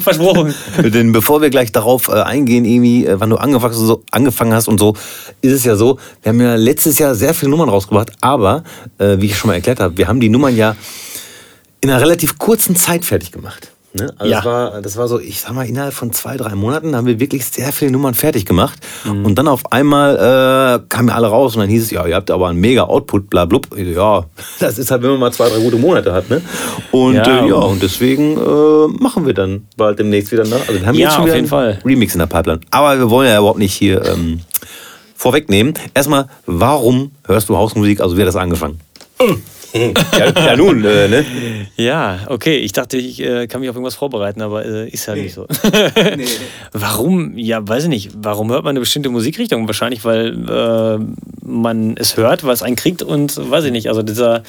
Versprochen. 0.00 0.54
Denn 0.82 1.12
bevor 1.12 1.42
wir 1.42 1.50
gleich 1.50 1.70
darauf 1.70 2.08
äh, 2.08 2.12
eingehen, 2.12 2.64
Emi, 2.64 3.04
äh, 3.04 3.20
wann 3.20 3.28
du 3.28 3.36
angefangen 3.36 4.54
hast, 4.54 4.68
und 4.68 4.80
so, 4.80 4.94
ist 5.42 5.52
es 5.52 5.64
ja 5.64 5.76
so, 5.76 5.98
wir 6.22 6.30
haben 6.30 6.40
ja 6.40 6.54
letztes 6.54 6.98
Jahr 6.98 7.14
sehr 7.14 7.34
viele 7.34 7.50
Nummern 7.50 7.68
rausgebracht, 7.68 8.10
aber, 8.22 8.64
äh, 8.96 9.16
wie 9.18 9.26
ich 9.26 9.36
schon 9.36 9.48
mal 9.48 9.54
erklärt 9.54 9.80
habe, 9.80 9.98
wir 9.98 10.08
haben 10.08 10.20
die 10.20 10.30
Nummern 10.30 10.56
ja 10.56 10.74
in 11.82 11.90
einer 11.90 12.00
relativ 12.00 12.38
kurzen 12.38 12.74
Zeit 12.74 13.04
fertig 13.04 13.32
gemacht. 13.32 13.70
Ne? 13.96 14.12
Also 14.18 14.30
Ja. 14.30 14.36
das, 14.38 14.44
war, 14.44 14.80
das 14.82 14.96
war 14.96 15.08
so, 15.08 15.18
ich 15.18 15.40
sag 15.40 15.52
mal, 15.54 15.66
innerhalb 15.66 15.92
von 15.94 16.12
zwei, 16.12 16.36
drei 16.36 16.54
Monaten 16.54 16.94
haben 16.94 17.06
wir 17.06 17.18
wirklich 17.18 17.44
sehr 17.46 17.72
viele 17.72 17.90
Nummern 17.90 18.14
fertig 18.14 18.46
gemacht. 18.46 18.78
Mhm. 19.04 19.24
Und 19.24 19.34
dann 19.36 19.48
auf 19.48 19.72
einmal 19.72 20.14
äh, 20.16 20.86
kamen 20.88 21.08
ja 21.08 21.14
alle 21.16 21.26
raus 21.28 21.54
und 21.56 21.60
dann 21.62 21.68
hieß 21.70 21.82
es, 21.82 21.90
ja, 21.90 22.06
ihr 22.06 22.14
habt 22.14 22.30
aber 22.30 22.48
einen 22.48 22.60
mega 22.60 22.84
Output, 22.84 23.28
bla 23.30 23.44
blub. 23.44 23.66
Ja, 23.76 24.24
das 24.60 24.78
ist 24.78 24.90
halt, 24.90 25.02
wenn 25.02 25.10
man 25.10 25.20
mal 25.20 25.32
zwei, 25.32 25.48
drei 25.48 25.58
gute 25.60 25.76
Monate 25.76 26.12
hat. 26.12 26.28
Ne? 26.30 26.40
Und 26.92 27.14
Ja, 27.14 27.44
äh, 27.44 27.48
ja 27.48 27.54
und- 27.56 27.82
deswegen 27.82 28.36
äh, 28.36 29.02
machen 29.02 29.26
wir 29.26 29.34
dann 29.34 29.66
bald 29.76 29.98
demnächst 29.98 30.30
wieder 30.32 30.44
nach. 30.44 30.60
Also 30.68 30.80
wir 30.80 30.86
haben 30.86 30.94
Ja, 30.94 31.06
jetzt 31.06 31.14
schon 31.14 31.22
auf 31.22 31.26
wieder 31.28 31.36
jeden 31.36 31.52
einen 31.52 31.74
Fall. 31.74 31.78
Remix 31.84 32.14
in 32.14 32.18
der 32.20 32.26
Pipeline. 32.26 32.60
Aber 32.70 32.98
wir 32.98 33.10
wollen 33.10 33.28
ja 33.28 33.38
überhaupt 33.38 33.58
nicht 33.58 33.74
hier 33.74 34.04
ähm, 34.04 34.40
vorwegnehmen. 35.14 35.74
Erstmal, 35.94 36.26
warum 36.46 37.12
hörst 37.26 37.48
du 37.48 37.56
Hausmusik? 37.56 38.00
Also 38.00 38.16
wie 38.16 38.20
hat 38.20 38.28
das 38.28 38.36
angefangen? 38.36 38.78
Ja, 40.18 40.46
ja, 40.46 40.56
nun, 40.56 40.84
äh, 40.84 41.08
ne? 41.08 41.24
Ja, 41.76 42.20
okay. 42.28 42.56
Ich 42.58 42.72
dachte, 42.72 42.96
ich 42.96 43.20
äh, 43.20 43.46
kann 43.46 43.60
mich 43.60 43.70
auf 43.70 43.76
irgendwas 43.76 43.94
vorbereiten, 43.94 44.42
aber 44.42 44.64
äh, 44.64 44.88
ist 44.88 45.08
halt 45.08 45.22
nicht 45.22 45.34
so. 45.34 45.46
Warum? 46.72 47.36
Ja, 47.36 47.66
weiß 47.66 47.84
ich 47.84 47.88
nicht. 47.88 48.10
Warum 48.16 48.50
hört 48.50 48.64
man 48.64 48.70
eine 48.70 48.80
bestimmte 48.80 49.08
Musikrichtung? 49.08 49.66
Wahrscheinlich, 49.66 50.04
weil 50.04 50.48
äh, 50.48 50.98
man 51.42 51.96
es 51.96 52.16
hört, 52.16 52.44
was 52.44 52.62
einen 52.62 52.76
kriegt 52.76 53.02
und 53.02 53.50
weiß 53.50 53.64
ich 53.64 53.72
nicht. 53.72 53.88
Also 53.88 54.02
dieser 54.02 54.42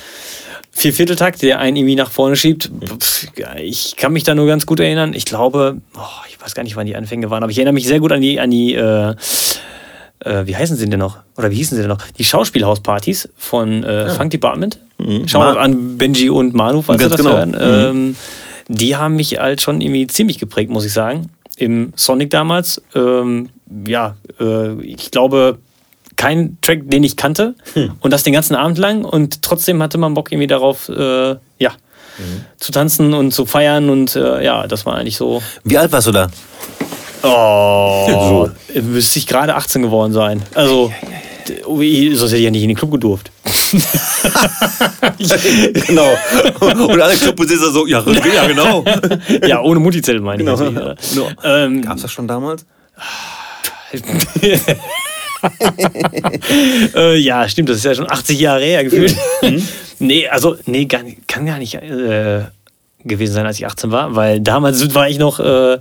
Viervierteltakt, 0.71 1.41
der 1.41 1.59
einen 1.59 1.77
irgendwie 1.77 1.95
nach 1.95 2.11
vorne 2.11 2.35
schiebt. 2.35 2.69
Pff, 2.99 3.27
ich 3.57 3.95
kann 3.95 4.13
mich 4.13 4.23
da 4.23 4.35
nur 4.35 4.45
ganz 4.45 4.65
gut 4.65 4.79
erinnern. 4.79 5.13
Ich 5.13 5.25
glaube, 5.25 5.81
oh, 5.95 6.25
ich 6.29 6.39
weiß 6.39 6.53
gar 6.53 6.63
nicht, 6.63 6.75
wann 6.75 6.85
die 6.85 6.95
Anfänge 6.95 7.29
waren, 7.29 7.43
aber 7.43 7.51
ich 7.51 7.57
erinnere 7.57 7.73
mich 7.73 7.87
sehr 7.87 7.99
gut 7.99 8.11
an 8.11 8.21
die, 8.21 8.39
an 8.39 8.51
die 8.51 8.75
äh, 10.19 10.45
wie 10.45 10.55
heißen 10.55 10.75
sie 10.77 10.89
denn 10.89 10.99
noch? 10.99 11.17
Oder 11.37 11.51
wie 11.51 11.55
hießen 11.55 11.75
sie 11.75 11.81
denn 11.83 11.89
noch? 11.89 12.01
Die 12.17 12.23
Schauspielhauspartys 12.23 13.29
von 13.37 13.83
äh, 13.83 14.09
Funk 14.09 14.31
Department. 14.31 14.79
Schau 15.27 15.39
mal 15.39 15.53
Ma- 15.53 15.59
an 15.61 15.97
Benji 15.97 16.29
und 16.29 16.53
Manu, 16.53 16.81
falls 16.81 16.99
Ganz 16.99 17.11
sie 17.11 17.17
das 17.17 17.25
genau. 17.25 17.37
hören. 17.37 17.55
Ähm, 17.59 18.15
die 18.67 18.95
haben 18.95 19.15
mich 19.15 19.37
halt 19.39 19.61
schon 19.61 19.79
irgendwie 19.79 20.07
ziemlich 20.07 20.39
geprägt, 20.39 20.71
muss 20.71 20.85
ich 20.85 20.93
sagen. 20.93 21.29
Im 21.55 21.93
Sonic 21.95 22.29
damals. 22.31 22.81
Ähm, 22.95 23.49
ja, 23.87 24.15
äh, 24.39 24.81
ich 24.81 25.11
glaube, 25.11 25.59
kein 26.15 26.57
Track, 26.61 26.89
den 26.89 27.03
ich 27.03 27.15
kannte. 27.15 27.53
Und 27.99 28.11
das 28.11 28.23
den 28.23 28.33
ganzen 28.33 28.55
Abend 28.55 28.77
lang. 28.79 29.05
Und 29.05 29.43
trotzdem 29.43 29.81
hatte 29.83 29.97
man 29.99 30.15
Bock 30.15 30.31
irgendwie 30.31 30.47
darauf, 30.47 30.89
äh, 30.89 31.35
ja, 31.59 31.71
zu 32.57 32.71
tanzen 32.71 33.13
und 33.13 33.31
zu 33.31 33.45
feiern. 33.45 33.89
Und 33.91 34.15
äh, 34.15 34.43
ja, 34.43 34.65
das 34.67 34.85
war 34.87 34.95
eigentlich 34.95 35.17
so. 35.17 35.43
Wie 35.63 35.77
alt 35.77 35.91
warst 35.91 36.07
du 36.07 36.11
da? 36.11 36.27
Oh, 37.27 38.49
müsste 38.81 39.19
ich 39.19 39.27
gerade 39.27 39.55
18 39.55 39.81
geworden 39.81 40.13
sein. 40.13 40.41
Also, 40.53 40.91
ui, 41.67 42.15
sonst 42.15 42.31
hätte 42.31 42.39
ich 42.39 42.45
ja 42.45 42.51
nicht 42.51 42.63
in 42.63 42.69
den 42.69 42.77
Club 42.77 42.91
gedurft. 42.91 43.31
genau. 45.87 46.09
Und 46.59 47.01
alle 47.01 47.15
Clubbesitzer 47.15 47.71
so, 47.71 47.85
ja, 47.85 48.03
ja 48.33 48.47
genau. 48.47 48.83
ja, 49.47 49.61
ohne 49.61 49.79
Multizell 49.79 50.19
meine 50.19 50.43
ich. 50.43 50.49
oder? 50.49 50.95
No. 51.15 51.29
Ähm, 51.43 51.81
Gab's 51.81 52.01
das 52.01 52.11
schon 52.11 52.27
damals? 52.27 52.65
äh, 56.95 57.15
ja, 57.17 57.47
stimmt, 57.47 57.69
das 57.69 57.77
ist 57.77 57.85
ja 57.85 57.95
schon 57.95 58.11
80 58.11 58.39
Jahre 58.39 58.63
her 58.63 58.83
gefühlt. 58.83 59.15
nee, 59.99 60.27
also, 60.27 60.57
nee, 60.65 60.85
gar 60.85 61.03
kann 61.27 61.45
gar 61.45 61.57
nicht 61.59 61.75
äh, 61.75 62.41
gewesen 63.05 63.33
sein, 63.33 63.45
als 63.45 63.57
ich 63.57 63.65
18 63.65 63.91
war, 63.91 64.15
weil 64.15 64.41
damals 64.41 64.93
war 64.93 65.07
ich 65.09 65.19
noch, 65.19 65.39
äh, 65.39 65.77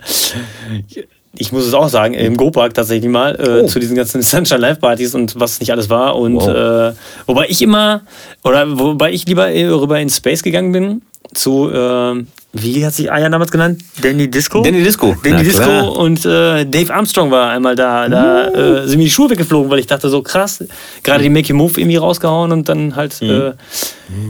ich 1.38 1.52
muss 1.52 1.66
es 1.66 1.74
auch 1.74 1.88
sagen, 1.88 2.14
im 2.14 2.36
Go-Park 2.36 2.74
tatsächlich 2.74 3.10
mal, 3.10 3.34
äh, 3.36 3.62
Oh. 3.62 3.66
zu 3.66 3.78
diesen 3.78 3.96
ganzen 3.96 4.22
Sunshine 4.22 4.60
Live-Partys 4.60 5.14
und 5.14 5.38
was 5.38 5.60
nicht 5.60 5.70
alles 5.72 5.88
war. 5.90 6.16
Und 6.16 6.36
Wow. 6.36 6.48
äh, 6.48 6.92
wobei 7.26 7.46
ich 7.48 7.62
immer, 7.62 8.02
oder 8.44 8.78
wobei 8.78 9.12
ich 9.12 9.26
lieber 9.26 9.48
äh, 9.50 9.66
rüber 9.66 9.98
in 10.00 10.08
Space 10.10 10.42
gegangen 10.42 10.72
bin, 10.72 11.02
zu, 11.34 11.68
äh, 11.70 12.24
wie 12.52 12.86
hat 12.86 12.94
sich 12.94 13.10
Aya 13.12 13.28
damals 13.28 13.50
genannt? 13.50 13.82
Danny 14.00 14.30
Disco? 14.30 14.62
Danny 14.62 14.82
Disco. 14.82 15.14
Danny 15.22 15.36
Na 15.36 15.42
Disco 15.42 15.62
klar. 15.64 15.96
und 15.96 16.24
äh, 16.24 16.64
Dave 16.64 16.94
Armstrong 16.94 17.30
war 17.30 17.50
einmal 17.50 17.74
da. 17.76 18.08
Da 18.08 18.48
äh, 18.48 18.86
sind 18.88 18.98
mir 18.98 19.04
die 19.04 19.10
Schuhe 19.10 19.28
weggeflogen, 19.30 19.70
weil 19.70 19.80
ich 19.80 19.86
dachte 19.86 20.08
so 20.08 20.22
krass, 20.22 20.64
gerade 21.02 21.22
die 21.22 21.28
Make 21.28 21.52
Move 21.52 21.78
irgendwie 21.78 21.96
rausgehauen 21.96 22.52
und 22.52 22.68
dann 22.68 22.96
halt 22.96 23.20
äh, 23.20 23.52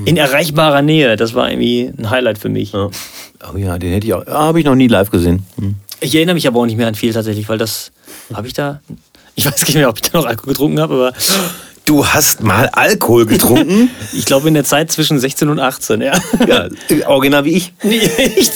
in 0.07 0.17
erreichbarer 0.17 0.83
Nähe. 0.83 1.15
Das 1.17 1.35
war 1.35 1.49
irgendwie 1.51 1.93
ein 1.97 2.11
Highlight 2.11 2.39
für 2.39 2.49
mich. 2.49 2.73
Ja. 2.73 2.89
Oh 3.53 3.57
ja, 3.57 3.79
den 3.79 3.93
hätte 3.93 4.07
ich 4.07 4.15
auch. 4.15 4.27
Habe 4.27 4.59
ich 4.59 4.65
noch 4.65 4.75
nie 4.75 4.89
live 4.89 5.11
gesehen. 5.11 5.45
Hm. 5.61 5.75
Ich 6.01 6.15
erinnere 6.15 6.35
mich 6.35 6.47
aber 6.47 6.61
auch 6.61 6.67
nicht 6.67 6.77
mehr 6.77 6.89
an 6.89 6.95
viel 6.95 7.13
tatsächlich, 7.13 7.49
weil 7.49 7.59
das 7.59 7.91
habe 8.33 8.47
ich 8.47 8.55
da. 8.55 8.81
Ich 9.35 9.47
weiß 9.47 9.67
nicht 9.67 9.75
mehr, 9.75 9.89
ob 9.89 9.97
ich 9.97 10.03
da 10.03 10.19
noch 10.19 10.27
Alkohol 10.27 10.53
getrunken 10.53 10.81
habe, 10.81 10.95
aber 10.95 11.13
Du 11.87 12.05
hast 12.05 12.43
mal 12.43 12.69
Alkohol 12.73 13.27
getrunken? 13.27 13.91
ich 14.13 14.25
glaube 14.25 14.49
in 14.49 14.55
der 14.55 14.65
Zeit 14.65 14.91
zwischen 14.91 15.21
16 15.21 15.49
und 15.49 15.61
18, 15.61 16.01
ja. 16.01 16.21
Ja, 16.49 16.69
original 17.07 17.45
wie 17.45 17.59
ich. 17.59 17.73
Nee, 17.85 18.01
echt? 18.01 18.55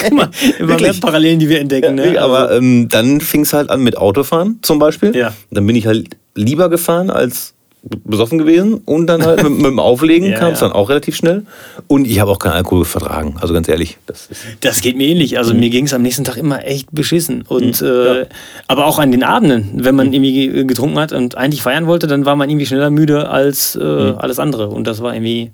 Guck 0.00 0.12
mal, 0.12 0.30
immer 0.60 0.80
mehr 0.80 0.94
Parallelen, 0.94 1.40
die 1.40 1.48
wir 1.48 1.58
entdecken. 1.58 1.98
Ja, 1.98 2.04
ne? 2.04 2.20
aber 2.20 2.52
ähm, 2.52 2.88
dann 2.88 3.20
fing 3.20 3.40
es 3.40 3.52
halt 3.52 3.68
an 3.68 3.82
mit 3.82 3.96
Autofahren 3.96 4.60
zum 4.62 4.78
Beispiel. 4.78 5.14
Ja. 5.16 5.34
Dann 5.50 5.66
bin 5.66 5.74
ich 5.74 5.88
halt 5.88 6.16
lieber 6.36 6.70
gefahren 6.70 7.10
als 7.10 7.55
besoffen 8.04 8.38
gewesen 8.38 8.80
und 8.84 9.06
dann 9.06 9.24
halt 9.24 9.42
mit, 9.44 9.52
mit 9.58 9.66
dem 9.66 9.78
Auflegen 9.78 10.28
Ja, 10.32 10.38
kam 10.40 10.52
es 10.52 10.60
ja. 10.60 10.66
dann 10.66 10.76
auch 10.76 10.88
relativ 10.88 11.14
schnell. 11.14 11.44
Und 11.86 12.06
ich 12.06 12.18
habe 12.18 12.32
auch 12.32 12.38
keinen 12.40 12.54
Alkohol 12.54 12.84
vertragen. 12.84 13.36
Also 13.40 13.54
ganz 13.54 13.68
ehrlich, 13.68 13.96
das 14.06 14.28
Das 14.60 14.80
geht 14.80 14.96
mir 14.96 15.06
ähnlich. 15.06 15.38
Also 15.38 15.54
mir 15.54 15.70
ging 15.70 15.86
es 15.86 15.94
am 15.94 16.02
nächsten 16.02 16.24
Tag 16.24 16.36
immer 16.36 16.64
echt 16.66 16.88
beschissen. 16.92 17.42
Und 17.46 17.80
äh, 17.82 17.84
Mhm. 17.84 18.06
Ja. 18.06 18.24
aber 18.66 18.86
auch 18.86 18.98
an 18.98 19.12
den 19.12 19.22
Abenden, 19.22 19.84
wenn 19.84 19.94
man 19.94 20.12
irgendwie 20.12 20.32
ge- 20.32 20.64
getrunken 20.64 20.98
hat 20.98 21.12
und 21.12 21.36
eigentlich 21.36 21.62
feiern 21.62 21.86
wollte, 21.86 22.06
dann 22.08 22.24
war 22.24 22.34
man 22.34 22.50
irgendwie 22.50 22.66
schneller 22.66 22.90
müde 22.90 23.28
als 23.28 23.76
äh, 23.76 23.84
Mhm. 23.84 24.14
alles 24.18 24.38
andere. 24.40 24.68
Und 24.68 24.86
das 24.86 25.00
war 25.00 25.14
irgendwie 25.14 25.52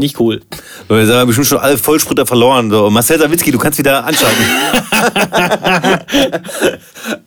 nicht 0.00 0.18
cool. 0.18 0.40
Wir 0.88 1.06
haben 1.06 1.28
bestimmt 1.28 1.46
schon 1.46 1.58
alle 1.58 1.78
Vollspritter 1.78 2.26
verloren. 2.26 2.70
So, 2.72 2.90
Marcel 2.90 3.20
Sawitzki, 3.20 3.52
du 3.52 3.58
kannst 3.58 3.78
wieder 3.78 4.04
anschalten. 4.04 4.42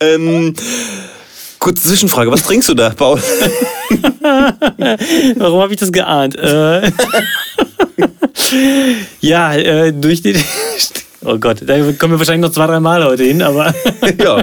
ähm, 0.00 0.54
kurze 1.60 1.84
Zwischenfrage, 1.84 2.32
was 2.32 2.42
trinkst 2.42 2.68
du 2.68 2.74
da, 2.74 2.90
Paul? 2.90 3.20
Warum 5.36 5.60
habe 5.60 5.72
ich 5.72 5.78
das 5.78 5.92
geahnt? 5.92 6.36
Äh, 6.36 6.90
ja, 9.20 9.54
äh, 9.54 9.92
durch 9.92 10.22
den. 10.22 10.42
Oh 11.22 11.36
Gott, 11.36 11.58
da 11.60 11.74
kommen 11.92 12.14
wir 12.14 12.18
wahrscheinlich 12.18 12.48
noch 12.48 12.54
zwei, 12.54 12.66
drei 12.66 12.80
Mal 12.80 13.04
heute 13.04 13.24
hin, 13.24 13.42
aber 13.42 13.74
ja, 14.18 14.42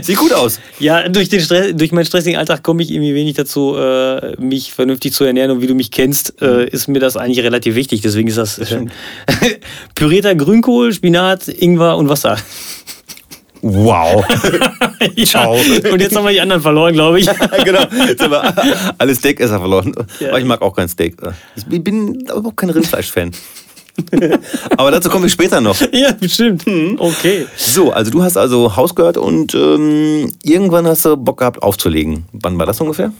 sieht 0.00 0.16
gut 0.16 0.32
aus. 0.32 0.58
ja, 0.78 1.10
durch, 1.10 1.28
den 1.28 1.40
Stress, 1.40 1.76
durch 1.76 1.92
meinen 1.92 2.06
stressigen 2.06 2.38
Alltag 2.38 2.62
komme 2.62 2.82
ich 2.82 2.90
irgendwie 2.90 3.14
wenig 3.14 3.34
dazu, 3.34 3.76
äh, 3.76 4.34
mich 4.40 4.72
vernünftig 4.72 5.12
zu 5.12 5.24
ernähren. 5.24 5.50
Und 5.50 5.60
wie 5.60 5.66
du 5.66 5.74
mich 5.74 5.90
kennst, 5.90 6.40
äh, 6.40 6.66
ist 6.66 6.88
mir 6.88 7.00
das 7.00 7.18
eigentlich 7.18 7.44
relativ 7.44 7.74
wichtig. 7.74 8.00
Deswegen 8.00 8.28
ist 8.28 8.38
das 8.38 8.58
äh, 8.60 8.86
pürierter 9.94 10.34
Grünkohl, 10.34 10.94
Spinat, 10.94 11.48
Ingwer 11.48 11.98
und 11.98 12.08
Wasser. 12.08 12.38
Wow. 13.64 14.24
Ja, 15.16 15.24
Ciao. 15.26 15.54
Und 15.54 16.00
jetzt 16.00 16.16
haben 16.16 16.24
wir 16.24 16.32
die 16.32 16.40
anderen 16.40 16.62
verloren, 16.62 16.94
glaube 16.94 17.20
ich. 17.20 17.26
genau, 17.64 17.82
jetzt 18.06 18.22
haben 18.22 18.30
wir 18.30 18.94
alle 18.96 19.14
Steakesser 19.14 19.58
verloren. 19.58 19.92
Ja. 20.18 20.28
Aber 20.28 20.38
ich 20.38 20.46
mag 20.46 20.62
auch 20.62 20.74
kein 20.74 20.88
Steak. 20.88 21.16
Ich 21.56 21.66
bin 21.66 22.14
überhaupt 22.20 22.56
kein 22.56 22.70
Rindfleisch-Fan. 22.70 23.32
Aber 24.78 24.90
dazu 24.90 25.10
kommen 25.10 25.24
wir 25.24 25.30
später 25.30 25.60
noch. 25.60 25.78
ja, 25.92 26.12
bestimmt. 26.12 26.64
Okay. 26.98 27.46
So, 27.56 27.92
also 27.92 28.10
du 28.10 28.22
hast 28.22 28.38
also 28.38 28.76
Haus 28.76 28.94
gehört 28.94 29.18
und 29.18 29.54
ähm, 29.54 30.32
irgendwann 30.42 30.86
hast 30.86 31.04
du 31.04 31.16
Bock 31.16 31.38
gehabt 31.38 31.62
aufzulegen. 31.62 32.24
Wann 32.32 32.58
war 32.58 32.64
das 32.64 32.80
ungefähr? 32.80 33.12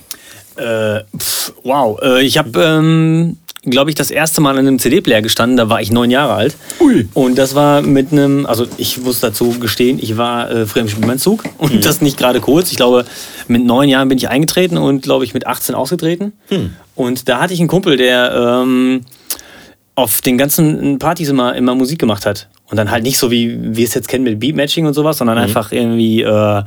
Äh, 0.56 1.00
pf, 1.18 1.52
wow. 1.64 2.00
Äh, 2.00 2.22
ich 2.22 2.38
habe, 2.38 2.62
ähm, 2.62 3.36
glaube 3.64 3.90
ich, 3.90 3.96
das 3.96 4.10
erste 4.10 4.40
Mal 4.40 4.58
an 4.58 4.66
einem 4.66 4.78
CD-Player 4.78 5.22
gestanden. 5.22 5.56
Da 5.56 5.68
war 5.68 5.80
ich 5.80 5.90
neun 5.90 6.10
Jahre 6.10 6.34
alt. 6.34 6.56
Ui. 6.80 7.08
Und 7.14 7.36
das 7.36 7.54
war 7.54 7.82
mit 7.82 8.12
einem, 8.12 8.46
also 8.46 8.66
ich 8.76 8.98
muss 9.00 9.20
dazu 9.20 9.58
gestehen, 9.58 9.98
ich 10.00 10.16
war 10.16 10.50
äh, 10.50 10.66
früher 10.66 10.82
im 10.82 10.88
Spielmannszug 10.88 11.44
und 11.58 11.84
das 11.84 12.00
nicht 12.00 12.16
gerade 12.16 12.40
kurz. 12.40 12.70
Ich 12.70 12.76
glaube, 12.76 13.04
mit 13.48 13.64
neun 13.64 13.88
Jahren 13.88 14.08
bin 14.08 14.18
ich 14.18 14.28
eingetreten 14.28 14.78
und 14.78 15.02
glaube 15.02 15.24
ich 15.24 15.34
mit 15.34 15.46
18 15.46 15.74
ausgetreten. 15.74 16.32
Und 16.94 17.28
da 17.28 17.40
hatte 17.40 17.54
ich 17.54 17.60
einen 17.60 17.68
Kumpel, 17.68 17.96
der 17.96 18.62
ähm, 18.62 19.02
auf 19.94 20.20
den 20.20 20.38
ganzen 20.38 20.98
Partys 20.98 21.28
immer, 21.28 21.54
immer 21.54 21.74
Musik 21.74 21.98
gemacht 21.98 22.26
hat. 22.26 22.48
Und 22.70 22.76
dann 22.76 22.90
halt 22.90 23.04
nicht 23.04 23.18
so, 23.18 23.30
wie 23.30 23.76
wir 23.76 23.84
es 23.84 23.94
jetzt 23.94 24.08
kennen 24.08 24.24
mit 24.24 24.40
Beatmatching 24.40 24.86
und 24.86 24.94
sowas, 24.94 25.18
sondern 25.18 25.38
einfach 25.38 25.70
irgendwie, 25.70 26.22
äh, 26.22 26.62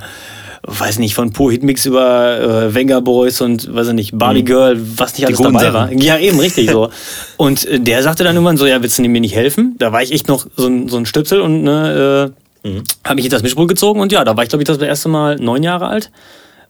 weiß 0.68 0.98
nicht, 0.98 1.14
von 1.14 1.32
Pur 1.32 1.50
Hitmix 1.50 1.86
über 1.86 2.40
äh, 2.40 2.74
Venga 2.74 3.00
Boys 3.00 3.40
und, 3.40 3.72
weiß 3.74 3.88
ich 3.88 3.94
nicht, 3.94 4.18
Barbie 4.18 4.44
Girl, 4.44 4.78
was 4.96 5.16
nicht 5.16 5.26
alles 5.26 5.40
dabei 5.40 5.72
war. 5.72 5.92
Ja, 5.92 6.18
eben, 6.18 6.38
richtig 6.38 6.70
so. 6.70 6.90
Und 7.36 7.66
äh, 7.66 7.80
der 7.80 8.02
sagte 8.02 8.24
dann 8.24 8.34
irgendwann 8.34 8.56
so, 8.56 8.66
ja, 8.66 8.82
willst 8.82 8.98
du 8.98 9.02
mir 9.02 9.20
nicht 9.20 9.34
helfen? 9.34 9.76
Da 9.78 9.92
war 9.92 10.02
ich 10.02 10.12
echt 10.12 10.28
noch 10.28 10.46
so 10.56 10.66
ein, 10.66 10.88
so 10.88 10.96
ein 10.96 11.06
Stöpsel 11.06 11.40
und 11.40 11.62
ne, 11.62 12.32
äh, 12.64 12.80
habe 13.04 13.14
mich 13.14 13.24
in 13.24 13.30
das 13.30 13.42
Mischpult 13.42 13.68
gezogen 13.68 14.00
und 14.00 14.12
ja, 14.12 14.24
da 14.24 14.36
war 14.36 14.42
ich, 14.42 14.50
glaube 14.50 14.62
ich, 14.62 14.66
das 14.66 14.78
erste 14.78 15.08
Mal 15.08 15.36
neun 15.36 15.62
Jahre 15.62 15.86
alt. 15.86 16.10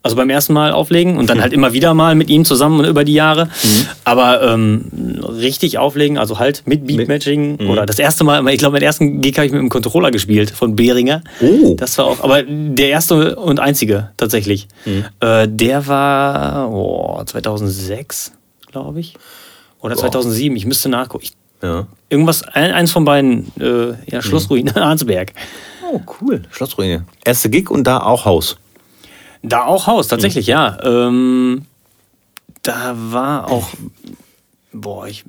Also 0.03 0.17
beim 0.17 0.31
ersten 0.31 0.53
Mal 0.53 0.71
auflegen 0.73 1.19
und 1.19 1.29
dann 1.29 1.41
halt 1.41 1.53
immer 1.53 1.73
wieder 1.73 1.93
mal 1.93 2.15
mit 2.15 2.31
ihm 2.31 2.45
zusammen 2.45 2.85
über 2.85 3.05
die 3.05 3.15
Jahre. 3.15 3.49
Aber 4.05 4.43
ähm, 4.43 4.85
richtig 5.29 5.79
auflegen, 5.79 6.19
also 6.19 6.39
halt 6.39 6.63
mit 6.67 6.87
Beatmatching 6.87 7.69
oder 7.69 7.85
das 7.85 7.99
erste 7.99 8.23
Mal, 8.23 8.47
ich 8.49 8.59
glaube, 8.59 8.75
meinen 8.75 8.85
ersten 8.85 9.21
Gig 9.21 9.37
habe 9.37 9.47
ich 9.47 9.53
mit 9.53 9.59
einem 9.59 9.71
Controller 9.71 10.11
gespielt 10.13 10.51
von 10.51 10.77
Behringer. 10.77 11.23
Oh. 11.41 11.75
Das 11.77 11.99
war 11.99 12.07
auch, 12.07 12.23
aber 12.23 12.43
der 12.45 12.91
erste 12.91 13.37
und 13.37 13.59
einzige 13.59 14.11
tatsächlich. 14.17 14.69
Äh, 15.21 15.49
der 15.49 15.87
war 15.89 16.71
oh, 16.71 17.21
2006, 17.25 18.33
glaube 18.71 19.01
ich. 19.01 19.15
Oder 19.81 19.97
2007, 19.97 20.57
ich 20.57 20.65
müsste 20.67 20.89
nachgucken. 20.89 21.25
Ich, 21.25 21.33
Ja. 21.63 21.87
irgendwas, 22.09 22.43
ein, 22.43 22.71
eins 22.73 22.93
von 22.93 23.05
beiden, 23.05 23.51
äh, 23.61 23.95
ja, 24.11 24.23
Schlossruine, 24.23 24.77
Arnsberg. 24.77 25.33
Oh, 25.93 26.01
cool. 26.21 26.43
Schlossruine. 26.51 27.05
Erste 27.25 27.51
Gig 27.51 27.69
und 27.71 27.85
da 27.85 27.99
auch 28.03 28.25
Haus. 28.25 28.57
Da 29.43 29.65
auch 29.65 29.87
Haus, 29.87 30.09
tatsächlich, 30.09 30.47
ja. 30.47 30.79
Ähm, 30.83 31.63
da 32.63 32.95
war 32.97 33.51
auch, 33.51 33.69
boah, 34.73 35.07
ich 35.07 35.25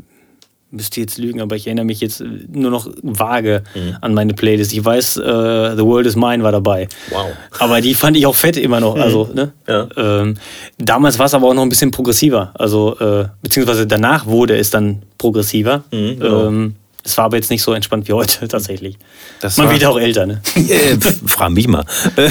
müsste 0.71 0.99
jetzt 1.01 1.17
lügen, 1.17 1.41
aber 1.41 1.55
ich 1.55 1.65
erinnere 1.65 1.85
mich 1.85 1.99
jetzt 1.99 2.21
nur 2.21 2.69
noch 2.69 2.89
vage 3.01 3.63
an 4.01 4.13
meine 4.13 4.33
Playlist. 4.33 4.71
Ich 4.73 4.83
weiß, 4.83 5.17
äh, 5.17 5.75
The 5.75 5.83
World 5.83 6.05
is 6.05 6.15
Mine 6.15 6.43
war 6.43 6.51
dabei. 6.51 6.87
Wow. 7.09 7.27
Aber 7.59 7.81
die 7.81 7.95
fand 7.95 8.17
ich 8.17 8.25
auch 8.25 8.35
fett 8.35 8.57
immer 8.57 8.79
noch. 8.79 8.95
Also, 8.95 9.29
ne? 9.33 9.53
Ja. 9.67 9.87
ähm, 9.97 10.35
damals 10.77 11.17
war 11.17 11.25
es 11.25 11.33
aber 11.33 11.47
auch 11.47 11.53
noch 11.53 11.63
ein 11.63 11.69
bisschen 11.69 11.91
progressiver. 11.91 12.51
Also, 12.53 12.97
äh, 12.99 13.27
beziehungsweise 13.41 13.87
danach 13.87 14.25
wurde 14.25 14.57
es 14.57 14.69
dann 14.69 15.01
progressiver. 15.17 15.83
genau. 15.91 16.47
ähm, 16.47 16.75
es 17.03 17.17
war 17.17 17.25
aber 17.25 17.37
jetzt 17.37 17.49
nicht 17.49 17.61
so 17.61 17.73
entspannt 17.73 18.07
wie 18.07 18.13
heute 18.13 18.47
tatsächlich. 18.47 18.97
Das 19.41 19.57
Man 19.57 19.69
wird 19.71 19.83
auch 19.85 19.99
älter, 19.99 20.25
ne? 20.25 20.41
Äh, 20.55 20.97
frag 21.25 21.51
mich 21.51 21.67
mal. 21.67 21.85
Äh, 22.15 22.29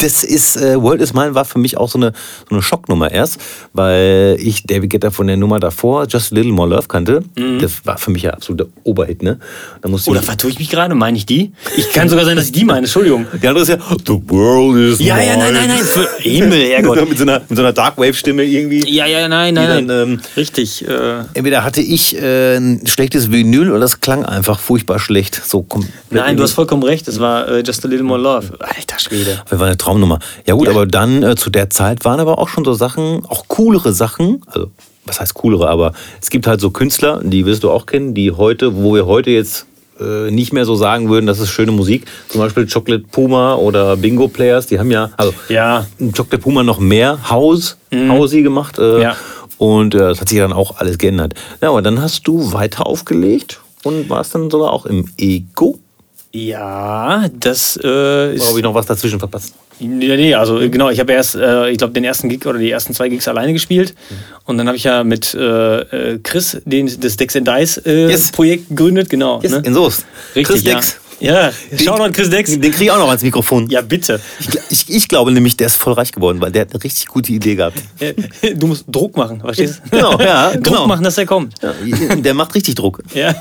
Das 0.00 0.24
ist, 0.24 0.56
äh, 0.56 0.80
World 0.80 1.00
is 1.00 1.12
Mine 1.12 1.34
war 1.34 1.44
für 1.44 1.58
mich 1.58 1.76
auch 1.76 1.88
so 1.90 1.98
eine, 1.98 2.12
so 2.48 2.54
eine 2.54 2.62
Schocknummer 2.62 3.10
erst, 3.10 3.38
weil 3.72 4.36
ich 4.40 4.64
David 4.64 4.90
Guetta 4.90 5.10
von 5.10 5.26
der 5.26 5.36
Nummer 5.36 5.58
davor, 5.60 6.06
Just 6.08 6.32
a 6.32 6.36
Little 6.36 6.52
More 6.52 6.68
Love, 6.68 6.88
kannte. 6.88 7.22
Das 7.60 7.84
war 7.86 7.98
für 7.98 8.10
mich 8.10 8.22
ja 8.22 8.30
absoluter 8.32 8.66
Oberhit, 8.84 9.22
ne? 9.22 9.38
Da 9.82 9.88
musste 9.88 10.10
Oder 10.10 10.22
vertue 10.22 10.50
ich 10.50 10.58
mich 10.58 10.70
gerade? 10.70 10.94
Meine 10.94 11.16
ich 11.16 11.26
die? 11.26 11.52
Ich 11.76 11.90
kann 11.92 12.08
sogar 12.08 12.24
sein, 12.24 12.36
dass 12.36 12.46
ich 12.46 12.52
die 12.52 12.64
meine, 12.64 12.80
Entschuldigung. 12.80 13.26
die 13.42 13.46
andere 13.48 13.62
ist 13.62 13.68
ja 13.68 13.76
The 14.06 14.20
World 14.26 14.92
is 14.94 15.00
Ja, 15.00 15.16
Mine. 15.16 15.26
ja, 15.26 15.36
nein, 15.36 15.52
nein, 15.54 15.68
nein. 15.68 15.78
Für 15.84 16.08
Himmel, 16.18 16.68
Herrgott. 16.70 17.00
mit, 17.08 17.18
so 17.18 17.24
einer, 17.24 17.40
mit 17.48 17.56
so 17.56 17.62
einer 17.62 17.72
Darkwave-Stimme 17.72 18.44
irgendwie. 18.44 18.88
Ja, 18.90 19.06
ja, 19.06 19.28
nein, 19.28 19.54
nein, 19.54 19.66
Die 19.66 19.74
nein. 19.74 19.88
dann, 19.88 20.08
ähm, 20.10 20.20
Richtig. 20.36 20.86
Äh, 20.86 21.20
Entweder 21.34 21.64
hatte 21.64 21.80
ich 21.80 22.16
äh, 22.16 22.56
ein 22.56 22.86
schlechtes 22.86 23.30
Vinyl 23.30 23.70
oder 23.70 23.80
das 23.80 24.00
klang 24.10 24.24
einfach 24.24 24.58
furchtbar 24.58 24.98
schlecht. 24.98 25.40
So 25.44 25.64
nein, 26.10 26.36
du 26.36 26.42
hast 26.42 26.52
vollkommen 26.52 26.82
recht. 26.82 27.06
Es 27.06 27.20
war 27.20 27.46
äh, 27.48 27.60
Just 27.64 27.84
a 27.84 27.88
Little 27.88 28.04
More 28.04 28.18
Love. 28.20 28.54
Alter 28.58 28.98
Schwede. 28.98 29.40
Das 29.48 29.60
war 29.60 29.68
eine 29.68 29.76
Traumnummer. 29.76 30.18
Ja 30.48 30.54
gut, 30.54 30.66
Ja. 30.66 30.72
aber 30.72 30.84
dann 30.86 31.22
äh, 31.22 31.36
zu 31.36 31.48
der 31.48 31.70
Zeit 31.70 32.04
waren 32.04 32.18
aber 32.18 32.38
auch 32.40 32.48
schon 32.48 32.64
so 32.64 32.72
Sachen, 32.74 33.24
auch 33.26 33.44
coolere 33.46 33.92
Sachen, 33.92 34.42
also 34.46 34.68
was 35.06 35.20
heißt 35.20 35.34
coolere, 35.34 35.68
aber 35.68 35.92
es 36.20 36.28
gibt 36.28 36.48
halt 36.48 36.60
so 36.60 36.70
Künstler, 36.70 37.20
die 37.22 37.46
wirst 37.46 37.62
du 37.62 37.70
auch 37.70 37.86
kennen, 37.86 38.12
die 38.14 38.32
heute, 38.32 38.76
wo 38.82 38.94
wir 38.94 39.06
heute 39.06 39.30
jetzt 39.30 39.66
äh, 40.00 40.30
nicht 40.32 40.52
mehr 40.52 40.64
so 40.64 40.74
sagen 40.74 41.08
würden, 41.08 41.26
das 41.26 41.38
ist 41.38 41.50
schöne 41.50 41.70
Musik, 41.70 42.06
zum 42.28 42.40
Beispiel 42.40 42.66
Chocolate 42.66 43.04
Puma 43.12 43.54
oder 43.54 43.96
Bingo 43.96 44.26
Players, 44.26 44.66
die 44.66 44.80
haben 44.80 44.90
ja, 44.90 45.10
also 45.16 45.32
Ja. 45.48 45.86
Chocolate 46.16 46.38
Puma 46.38 46.64
noch 46.64 46.80
mehr 46.80 47.30
House, 47.30 47.76
Housey 47.94 48.42
gemacht 48.42 48.76
äh, 48.80 49.02
Ja. 49.02 49.16
und 49.58 49.94
äh, 49.94 49.98
das 49.98 50.20
hat 50.20 50.28
sich 50.28 50.38
dann 50.38 50.52
auch 50.52 50.78
alles 50.78 50.98
geändert. 50.98 51.34
Ja, 51.62 51.68
aber 51.68 51.80
dann 51.80 52.02
hast 52.02 52.26
du 52.26 52.52
weiter 52.52 52.86
aufgelegt 52.86 53.60
und 53.84 54.08
warst 54.08 54.34
dann 54.34 54.50
sogar 54.50 54.72
auch 54.72 54.86
im 54.86 55.08
Ego. 55.16 55.78
Ja, 56.32 57.28
das 57.32 57.78
äh, 57.82 58.34
ist. 58.34 58.42
Oder 58.42 58.48
habe 58.48 58.58
ich 58.58 58.62
noch 58.62 58.74
was 58.74 58.86
dazwischen 58.86 59.18
verpasst? 59.18 59.54
Nee, 59.80 60.16
nee, 60.16 60.34
also 60.34 60.60
äh, 60.60 60.68
genau, 60.68 60.90
ich 60.90 61.00
habe 61.00 61.12
erst, 61.12 61.34
äh, 61.34 61.70
ich 61.70 61.78
glaube, 61.78 61.92
den 61.92 62.04
ersten 62.04 62.28
Gig 62.28 62.46
oder 62.46 62.58
die 62.58 62.70
ersten 62.70 62.94
zwei 62.94 63.08
Gigs 63.08 63.26
alleine 63.26 63.52
gespielt. 63.52 63.94
Und 64.44 64.58
dann 64.58 64.68
habe 64.68 64.76
ich 64.76 64.84
ja 64.84 65.02
mit 65.02 65.34
äh, 65.34 65.80
äh, 66.12 66.18
Chris 66.22 66.60
den, 66.64 67.00
das 67.00 67.16
Dex 67.16 67.34
and 67.34 67.48
Dice 67.48 67.78
äh, 67.78 68.08
Yes. 68.10 68.30
Projekt 68.30 68.68
gegründet, 68.68 69.08
genau. 69.08 69.40
Yes, 69.42 69.52
ne? 69.52 69.62
in 69.64 69.74
Soest. 69.74 70.04
Richtig, 70.36 70.46
Chris 70.46 70.64
ja. 70.64 70.74
Dex. 70.74 71.00
Ja, 71.20 71.52
Shoutout 71.76 72.02
an 72.02 72.12
Chris 72.12 72.30
Dex. 72.30 72.50
Den, 72.50 72.60
den 72.60 72.72
kriege 72.72 72.84
ich 72.84 72.90
auch 72.90 72.98
noch 72.98 73.08
ans 73.08 73.22
Mikrofon. 73.22 73.68
Ja, 73.68 73.82
bitte. 73.82 74.20
Ich, 74.40 74.48
ich, 74.70 74.96
ich 74.96 75.08
glaube 75.08 75.30
nämlich, 75.32 75.56
der 75.56 75.68
ist 75.68 75.76
voll 75.76 75.92
reich 75.92 76.12
geworden, 76.12 76.40
weil 76.40 76.50
der 76.50 76.62
hat 76.62 76.72
eine 76.72 76.82
richtig 76.82 77.06
gute 77.06 77.32
Idee 77.32 77.54
gehabt. 77.54 77.82
Äh, 77.98 78.14
Du 78.54 78.66
musst 78.66 78.84
Druck 78.88 79.16
machen, 79.16 79.40
verstehst 79.40 79.82
du? 79.84 79.96
Genau, 79.96 80.18
ja, 80.18 80.50
Druck 80.52 80.64
genau. 80.64 80.86
machen, 80.86 81.04
dass 81.04 81.18
er 81.18 81.26
kommt. 81.26 81.54
Ja, 81.62 81.72
der 82.16 82.34
macht 82.34 82.54
richtig 82.54 82.74
Druck. 82.74 83.02
Ja, 83.14 83.34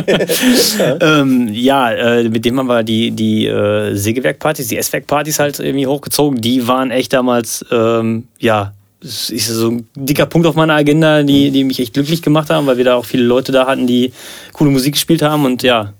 ähm, 1.00 1.48
ja 1.52 1.92
äh, 1.92 2.28
mit 2.28 2.44
dem 2.44 2.58
haben 2.58 2.66
wir 2.66 2.82
die, 2.82 3.10
die 3.10 3.46
äh, 3.46 3.94
Sägewerkpartys, 3.94 4.68
die 4.68 4.78
S-Werk-Partys 4.78 5.38
halt 5.38 5.58
irgendwie 5.60 5.86
hochgezogen. 5.86 6.40
Die 6.40 6.66
waren 6.66 6.90
echt 6.90 7.12
damals, 7.12 7.64
ähm, 7.70 8.28
ja, 8.38 8.72
es 9.04 9.30
ist 9.30 9.48
so 9.48 9.70
ein 9.70 9.88
dicker 9.96 10.26
Punkt 10.26 10.46
auf 10.46 10.54
meiner 10.54 10.74
Agenda, 10.74 11.22
die, 11.22 11.50
die 11.50 11.64
mich 11.64 11.80
echt 11.80 11.94
glücklich 11.94 12.22
gemacht 12.22 12.50
haben, 12.50 12.66
weil 12.66 12.76
wir 12.76 12.84
da 12.84 12.94
auch 12.94 13.04
viele 13.04 13.24
Leute 13.24 13.52
da 13.52 13.66
hatten, 13.66 13.86
die 13.86 14.12
coole 14.52 14.70
Musik 14.70 14.94
gespielt 14.94 15.22
haben 15.22 15.44
und 15.44 15.62
ja. 15.62 15.92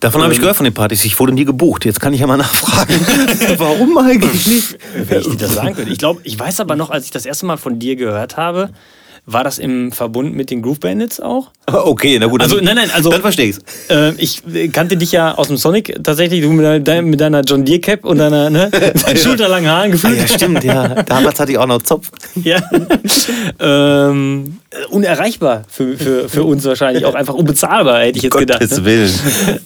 Davon 0.00 0.22
habe 0.22 0.32
ich 0.32 0.40
gehört 0.40 0.56
von 0.56 0.64
den 0.64 0.72
Partys. 0.72 1.04
Ich 1.04 1.18
wurde 1.20 1.32
nie 1.32 1.44
gebucht. 1.44 1.84
Jetzt 1.84 2.00
kann 2.00 2.14
ich 2.14 2.20
ja 2.20 2.26
mal 2.26 2.38
nachfragen. 2.38 2.94
Warum 3.58 3.98
eigentlich 3.98 4.46
nicht? 4.46 4.78
Wenn 4.94 5.20
ich 5.20 5.28
dir 5.28 5.36
das 5.36 5.54
sagen 5.54 5.74
könnte. 5.74 5.92
Ich 5.92 5.98
glaube, 5.98 6.22
ich 6.24 6.38
weiß 6.38 6.60
aber 6.60 6.74
noch, 6.74 6.88
als 6.88 7.04
ich 7.04 7.10
das 7.10 7.26
erste 7.26 7.44
Mal 7.44 7.58
von 7.58 7.78
dir 7.78 7.96
gehört 7.96 8.38
habe, 8.38 8.70
war 9.26 9.44
das 9.44 9.58
im 9.58 9.92
Verbund 9.92 10.34
mit 10.34 10.50
den 10.50 10.62
Groove 10.62 10.80
Bandits 10.80 11.20
auch? 11.20 11.50
Okay, 11.72 12.18
na 12.18 12.26
gut. 12.26 12.42
Also, 12.42 12.56
nein, 12.60 12.74
nein, 12.74 12.90
also. 12.92 13.10
Dann 13.10 13.20
verstehe 13.20 13.46
ich's. 13.46 13.58
Äh, 13.88 14.12
ich 14.18 14.42
kannte 14.72 14.96
dich 14.96 15.12
ja 15.12 15.34
aus 15.36 15.46
dem 15.46 15.56
Sonic 15.56 16.00
tatsächlich, 16.02 16.40
du 16.40 16.50
mit 16.50 16.86
deiner, 16.88 17.02
mit 17.02 17.20
deiner 17.20 17.42
John 17.42 17.64
Deere 17.64 17.78
Cap 17.78 18.04
und 18.04 18.18
deiner 18.18 18.50
ne, 18.50 18.70
schulterlangen 19.14 19.70
Haaren 19.70 19.88
Ah, 19.90 19.92
gefühlt. 19.92 20.18
ja, 20.18 20.26
stimmt, 20.26 20.64
ja. 20.64 20.88
Damals 21.04 21.38
hatte 21.38 21.52
ich 21.52 21.58
auch 21.58 21.66
noch 21.66 21.80
Zopf. 21.82 22.10
Ja. 22.42 22.60
ähm, 23.60 24.58
unerreichbar 24.90 25.64
für, 25.68 25.96
für, 25.96 26.28
für 26.28 26.44
uns 26.44 26.64
wahrscheinlich. 26.64 27.04
Auch 27.04 27.14
einfach 27.14 27.34
unbezahlbar, 27.34 28.00
hätte 28.00 28.18
ich 28.18 28.24
jetzt 28.24 28.36
gedacht. 28.36 28.60
Gottes 28.60 28.78
Ne? 28.78 28.84
Willen. 28.84 29.10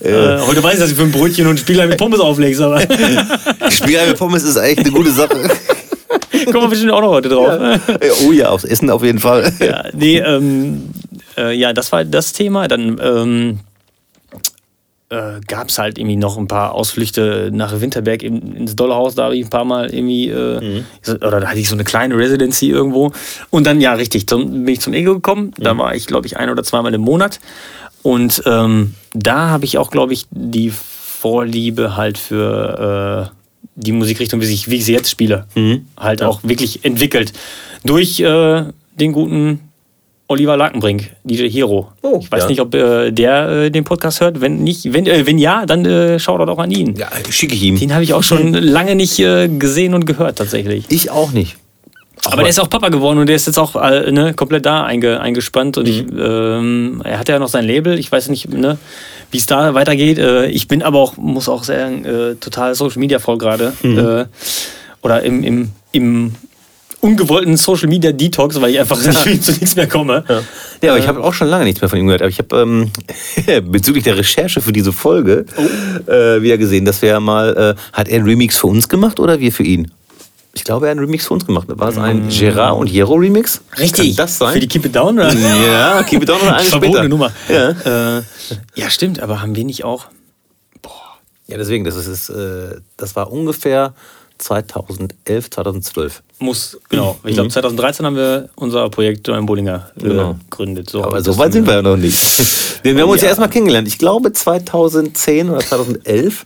Äh, 0.00 0.40
heute 0.46 0.62
weiß 0.62 0.74
ich, 0.74 0.80
dass 0.80 0.90
du 0.90 0.96
für 0.96 1.02
ein 1.02 1.12
Brötchen 1.12 1.46
und 1.46 1.54
ein 1.54 1.58
Spieler 1.58 1.86
mit 1.86 1.96
Pommes 1.98 2.20
auflegst, 2.20 2.60
aber 2.60 2.80
Spieler 3.70 4.06
mit 4.06 4.18
Pommes 4.18 4.42
ist 4.42 4.56
echt 4.56 4.80
eine 4.80 4.90
gute 4.90 5.10
Sache. 5.10 5.48
kommen 6.52 6.64
wir 6.64 6.68
bestimmt 6.70 6.92
auch 6.92 7.00
noch 7.00 7.10
heute 7.10 7.28
drauf. 7.28 7.80
Oh 8.26 8.32
ja, 8.32 8.48
aufs 8.50 8.64
Essen 8.64 8.90
auf 8.90 9.02
jeden 9.02 9.18
Fall. 9.18 9.52
Ja, 9.60 9.84
nee, 9.92 10.18
ähm, 10.18 10.90
äh, 11.36 11.54
ja, 11.56 11.72
das 11.72 11.92
war 11.92 12.04
das 12.04 12.32
Thema. 12.32 12.68
Dann 12.68 13.00
ähm, 13.02 13.60
äh, 15.10 15.40
gab 15.46 15.68
es 15.68 15.78
halt 15.78 15.98
irgendwie 15.98 16.16
noch 16.16 16.36
ein 16.38 16.48
paar 16.48 16.72
Ausflüchte 16.72 17.50
nach 17.52 17.80
Winterberg 17.80 18.22
in, 18.22 18.54
ins 18.56 18.74
Dollarhaus. 18.76 19.14
Da 19.14 19.24
habe 19.24 19.36
ich 19.36 19.44
ein 19.46 19.50
paar 19.50 19.64
Mal 19.64 19.92
irgendwie, 19.94 20.28
äh, 20.28 20.82
so- 21.02 21.14
oder 21.14 21.40
da 21.40 21.48
hatte 21.48 21.58
ich 21.60 21.68
so 21.68 21.74
eine 21.74 21.84
kleine 21.84 22.16
Residency 22.16 22.70
irgendwo. 22.70 23.12
Und 23.50 23.66
dann, 23.66 23.80
ja, 23.80 23.92
richtig, 23.94 24.26
zum, 24.26 24.64
bin 24.64 24.68
ich 24.74 24.80
zum 24.80 24.94
Ego 24.94 25.14
gekommen. 25.14 25.52
Da 25.58 25.76
war 25.76 25.94
ich, 25.94 26.06
glaube 26.06 26.26
ich, 26.26 26.36
ein 26.36 26.50
oder 26.50 26.62
zweimal 26.64 26.94
im 26.94 27.02
Monat. 27.02 27.40
Und 28.02 28.42
ähm, 28.46 28.94
da 29.12 29.50
habe 29.50 29.64
ich 29.64 29.78
auch, 29.78 29.90
glaube 29.90 30.12
ich, 30.12 30.26
die 30.30 30.70
Vorliebe 30.70 31.96
halt 31.96 32.18
für 32.18 33.30
äh, 33.32 33.43
die 33.76 33.92
Musikrichtung, 33.92 34.40
wie 34.40 34.46
ich, 34.46 34.70
wie 34.70 34.76
ich 34.76 34.84
sie 34.84 34.92
jetzt 34.92 35.10
spiele, 35.10 35.46
halt 35.96 36.22
auch 36.22 36.40
wirklich 36.42 36.84
entwickelt. 36.84 37.32
Durch 37.84 38.20
äh, 38.20 38.64
den 38.98 39.12
guten 39.12 39.60
Oliver 40.26 40.56
Lakenbrink, 40.56 41.10
DJ 41.22 41.50
Hero. 41.50 41.92
Oh, 42.02 42.18
ich 42.22 42.32
weiß 42.32 42.44
ja. 42.44 42.48
nicht, 42.48 42.60
ob 42.60 42.74
äh, 42.74 43.10
der 43.10 43.48
äh, 43.48 43.70
den 43.70 43.84
Podcast 43.84 44.20
hört. 44.20 44.40
Wenn 44.40 44.62
nicht, 44.62 44.92
wenn, 44.92 45.06
äh, 45.06 45.26
wenn 45.26 45.38
ja, 45.38 45.66
dann 45.66 45.84
äh, 45.84 46.18
schaut 46.18 46.40
auch 46.48 46.58
an 46.58 46.70
ihn. 46.70 46.96
Ja, 46.96 47.08
schicke 47.28 47.54
ich 47.54 47.62
ihm. 47.62 47.78
Den 47.78 47.92
habe 47.92 48.04
ich 48.04 48.14
auch 48.14 48.22
schon 48.22 48.52
lange 48.54 48.94
nicht 48.94 49.18
äh, 49.18 49.48
gesehen 49.48 49.92
und 49.92 50.06
gehört 50.06 50.38
tatsächlich. 50.38 50.86
Ich 50.88 51.10
auch 51.10 51.32
nicht. 51.32 51.56
Aber 52.24 52.38
der 52.38 52.48
ist 52.48 52.58
auch 52.58 52.70
Papa 52.70 52.88
geworden 52.88 53.18
und 53.18 53.26
der 53.26 53.36
ist 53.36 53.46
jetzt 53.46 53.58
auch 53.58 53.76
äh, 53.76 54.10
ne, 54.10 54.32
komplett 54.32 54.64
da 54.64 54.84
einge, 54.84 55.20
eingespannt. 55.20 55.76
Und 55.76 55.86
ich, 55.86 56.06
ähm, 56.10 57.02
er 57.04 57.18
hat 57.18 57.28
ja 57.28 57.38
noch 57.38 57.48
sein 57.48 57.66
Label. 57.66 57.98
Ich 57.98 58.10
weiß 58.10 58.30
nicht, 58.30 58.48
ne, 58.48 58.78
wie 59.34 59.38
es 59.38 59.46
da 59.46 59.74
weitergeht. 59.74 60.16
Äh, 60.16 60.46
ich 60.46 60.68
bin 60.68 60.82
aber 60.82 61.00
auch, 61.00 61.16
muss 61.16 61.48
auch 61.48 61.64
sagen, 61.64 62.04
äh, 62.04 62.36
total 62.36 62.74
Social 62.74 63.00
Media 63.00 63.18
voll 63.18 63.36
gerade. 63.36 63.72
Äh, 63.82 64.26
oder 65.02 65.22
im, 65.22 65.42
im, 65.42 65.70
im 65.90 66.32
ungewollten 67.00 67.56
Social 67.56 67.88
Media 67.88 68.12
Detox, 68.12 68.60
weil 68.60 68.70
ich 68.70 68.80
einfach 68.80 69.02
nicht, 69.04 69.42
zu 69.44 69.52
nichts 69.52 69.74
mehr 69.74 69.88
komme. 69.88 70.24
Ja, 70.80 70.92
aber 70.92 71.00
ich 71.00 71.08
habe 71.08 71.22
auch 71.22 71.34
schon 71.34 71.48
lange 71.48 71.64
nichts 71.64 71.80
mehr 71.80 71.90
von 71.90 71.98
ihm 71.98 72.06
gehört. 72.06 72.22
Aber 72.22 72.30
ich 72.30 72.38
habe 72.38 72.56
ähm, 72.56 72.90
bezüglich 73.72 74.04
der 74.04 74.16
Recherche 74.16 74.60
für 74.60 74.72
diese 74.72 74.92
Folge 74.92 75.44
äh, 76.06 76.40
wieder 76.40 76.56
gesehen, 76.56 76.84
dass 76.84 77.02
wir 77.02 77.08
ja 77.08 77.20
mal. 77.20 77.76
Äh, 77.76 77.80
hat 77.92 78.08
er 78.08 78.16
einen 78.16 78.24
Remix 78.26 78.56
für 78.56 78.68
uns 78.68 78.88
gemacht 78.88 79.18
oder 79.18 79.40
wir 79.40 79.50
für 79.50 79.64
ihn? 79.64 79.90
Ich 80.56 80.64
glaube, 80.64 80.86
er 80.86 80.90
hat 80.90 80.98
einen 80.98 81.04
Remix 81.06 81.26
für 81.26 81.34
uns 81.34 81.44
gemacht. 81.46 81.66
War 81.68 81.88
es 81.88 81.98
ein 81.98 82.28
Gerard 82.28 82.78
und 82.78 82.88
Jero 82.88 83.14
Remix? 83.14 83.60
Richtig. 83.78 84.16
Kann 84.16 84.16
das 84.16 84.38
sein? 84.38 84.54
Für 84.54 84.60
die 84.60 84.68
Keep 84.68 84.86
It 84.86 84.94
Down? 84.96 85.18
Oder? 85.18 85.32
ja, 85.32 86.02
Keep 86.04 86.22
It 86.22 86.28
Down 86.28 86.40
oder 86.40 86.56
eine 86.56 86.64
später. 86.68 87.08
Nummer. 87.08 87.32
Ja. 87.48 88.18
Äh, 88.18 88.22
ja, 88.74 88.90
stimmt, 88.90 89.20
aber 89.20 89.42
haben 89.42 89.56
wir 89.56 89.64
nicht 89.64 89.84
auch. 89.84 90.06
ja, 91.46 91.56
deswegen, 91.58 91.84
das, 91.84 91.96
ist, 91.96 92.28
äh, 92.28 92.76
das 92.96 93.16
war 93.16 93.32
ungefähr 93.32 93.94
2011, 94.38 95.50
2012. 95.50 96.22
Muss, 96.40 96.78
genau. 96.88 97.16
Ich 97.24 97.34
glaube, 97.34 97.48
2013 97.48 98.04
haben 98.06 98.16
wir 98.16 98.48
unser 98.56 98.88
Projekt 98.90 99.26
Join 99.26 99.46
Bollinger 99.46 99.90
äh, 99.96 100.00
Genau. 100.02 100.36
gegründet. 100.50 100.90
So, 100.90 101.02
Aber 101.04 101.22
so 101.22 101.36
weit 101.38 101.52
sind 101.52 101.66
wir 101.66 101.74
ja 101.74 101.82
noch 101.82 101.96
nicht. 101.96 102.18
Wir 102.84 103.00
haben 103.00 103.08
uns 103.08 103.22
ja 103.22 103.26
Ja. 103.26 103.30
erstmal 103.30 103.48
kennengelernt. 103.48 103.88
Ich 103.88 103.96
glaube 103.96 104.30
2010 104.30 105.48
oder 105.48 105.60
2011. 105.60 106.44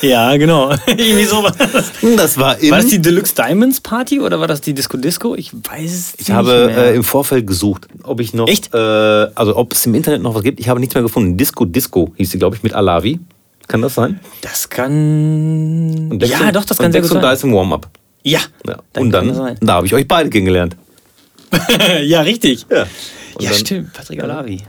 Ja, 0.00 0.34
genau. 0.38 0.70
Irgendwie 0.86 1.24
so 1.24 1.42
war 1.42 1.50
das. 1.52 1.92
Das 2.16 2.38
war 2.38 2.58
im. 2.58 2.70
War 2.70 2.78
das 2.78 2.86
die 2.88 3.02
Deluxe 3.02 3.34
Diamonds 3.34 3.82
Party 3.82 4.18
oder 4.18 4.40
war 4.40 4.46
das 4.48 4.62
die 4.62 4.72
Disco 4.72 4.96
Disco? 4.96 5.34
Ich 5.34 5.52
weiß 5.52 5.92
es 5.92 6.12
ich 6.14 6.20
nicht 6.28 6.30
habe 6.32 6.66
mehr. 6.68 6.78
äh, 6.92 6.94
im 6.96 7.04
Vorfeld 7.04 7.46
gesucht, 7.46 7.86
ob 8.02 8.20
ich 8.20 8.32
noch. 8.32 8.48
Echt? 8.48 8.72
Äh, 8.72 8.78
also, 8.78 9.56
ob 9.56 9.74
es 9.74 9.84
im 9.84 9.94
Internet 9.94 10.22
noch 10.22 10.34
was 10.34 10.42
gibt. 10.42 10.58
Ich 10.58 10.70
habe 10.70 10.80
nichts 10.80 10.94
mehr 10.94 11.02
gefunden. 11.02 11.36
Disco 11.36 11.66
Disco 11.66 12.14
hieß 12.16 12.30
sie, 12.30 12.38
glaube 12.38 12.56
ich, 12.56 12.62
mit 12.62 12.72
Alavi. 12.72 13.20
Kann 13.68 13.82
das 13.82 13.94
sein? 13.94 14.20
das 14.42 14.68
kann. 14.68 16.18
Ja, 16.20 16.52
doch, 16.52 16.64
das 16.64 16.78
kann 16.78 16.92
sehr 16.92 17.00
gut 17.00 17.10
und 17.12 17.16
da 17.22 17.28
sein. 17.28 17.34
ist 17.36 17.44
im 17.44 17.54
Warm-up. 17.54 17.88
Ja, 18.22 18.40
Ja. 18.66 18.78
und 18.98 19.10
dann, 19.10 19.34
sein. 19.34 19.58
da 19.60 19.74
habe 19.74 19.86
ich 19.86 19.94
euch 19.94 20.06
beide 20.08 20.30
kennengelernt. 20.30 20.76
ja, 22.02 22.20
richtig. 22.22 22.66
Ja. 22.70 22.86
Ja, 23.40 23.50
dann- 23.50 23.54
stimmt. 23.58 23.92
Patrick 23.92 24.22
Alavi. 24.22 24.62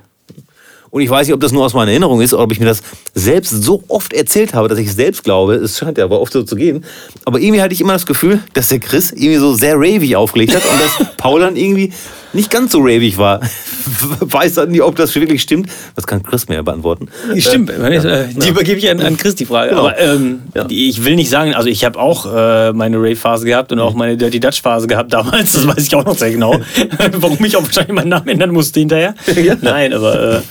Und 0.91 1.01
ich 1.01 1.09
weiß 1.09 1.27
nicht, 1.27 1.33
ob 1.33 1.41
das 1.41 1.51
nur 1.51 1.65
aus 1.65 1.73
meiner 1.73 1.91
Erinnerung 1.91 2.21
ist 2.21 2.33
oder 2.33 2.43
ob 2.43 2.53
ich 2.53 2.59
mir 2.59 2.67
das 2.67 2.81
selbst 3.13 3.49
so 3.51 3.83
oft 3.89 4.13
erzählt 4.13 4.53
habe, 4.53 4.69
dass 4.69 4.77
ich 4.79 4.87
es 4.87 4.95
selbst 4.95 5.25
glaube. 5.25 5.55
Es 5.55 5.77
scheint 5.77 5.97
ja 5.97 6.05
aber 6.05 6.21
oft 6.21 6.31
so 6.31 6.41
zu 6.43 6.55
gehen. 6.55 6.85
Aber 7.25 7.37
irgendwie 7.39 7.61
hatte 7.61 7.73
ich 7.73 7.81
immer 7.81 7.91
das 7.93 8.05
Gefühl, 8.05 8.39
dass 8.53 8.69
der 8.69 8.79
Chris 8.79 9.11
irgendwie 9.11 9.35
so 9.35 9.53
sehr 9.55 9.75
ravig 9.75 10.15
aufgelegt 10.15 10.55
hat 10.55 10.63
und 10.65 10.79
dass 10.79 11.15
Paul 11.17 11.41
dann 11.41 11.57
irgendwie 11.57 11.91
nicht 12.35 12.51
ganz 12.51 12.71
so 12.71 12.79
ravig 12.79 13.17
war. 13.17 13.39
weiß 14.19 14.55
dann 14.55 14.69
nicht, 14.69 14.81
ob 14.81 14.95
das 14.95 15.15
wirklich 15.15 15.41
stimmt. 15.41 15.69
Das 15.95 16.05
kann 16.05 16.21
Chris 16.23 16.47
mir 16.47 16.55
ja 16.55 16.61
beantworten. 16.61 17.07
Stimmt, 17.37 17.69
Äh, 17.69 17.95
äh, 17.95 18.27
die 18.33 18.49
übergebe 18.49 18.77
ich 18.77 18.89
an, 18.89 18.99
an 18.99 19.17
Chris 19.17 19.35
die 19.35 19.45
Frage. 19.45 19.69
Genau. 19.71 19.87
Aber 19.87 19.97
ähm, 19.99 20.43
Ja. 20.53 20.65
ich 20.69 21.03
will 21.03 21.15
nicht 21.15 21.29
sagen, 21.29 21.53
also 21.55 21.69
ich 21.69 21.83
habe 21.85 21.97
auch 21.99 22.25
äh, 22.31 22.73
meine 22.73 22.97
Rave-Phase 22.97 23.45
gehabt 23.45 23.71
und 23.71 23.79
auch 23.79 23.93
Mhm. 23.93 23.99
meine 23.99 24.17
Dirty 24.17 24.39
Dutch-Phase 24.39 24.87
gehabt 24.87 25.13
damals. 25.13 25.53
Das 25.53 25.67
weiß 25.67 25.79
ich 25.87 25.95
auch 25.95 26.05
noch 26.05 26.17
sehr 26.17 26.31
genau. 26.31 26.59
Warum 27.17 27.43
ich 27.45 27.55
auch 27.55 27.63
wahrscheinlich 27.63 27.93
meinen 27.93 28.09
Namen 28.09 28.27
ändern 28.27 28.51
musste 28.51 28.79
hinterher. 28.79 29.15
Ja. 29.41 29.55
Nein, 29.61 29.93
aber 29.93 30.37
äh, 30.37 30.41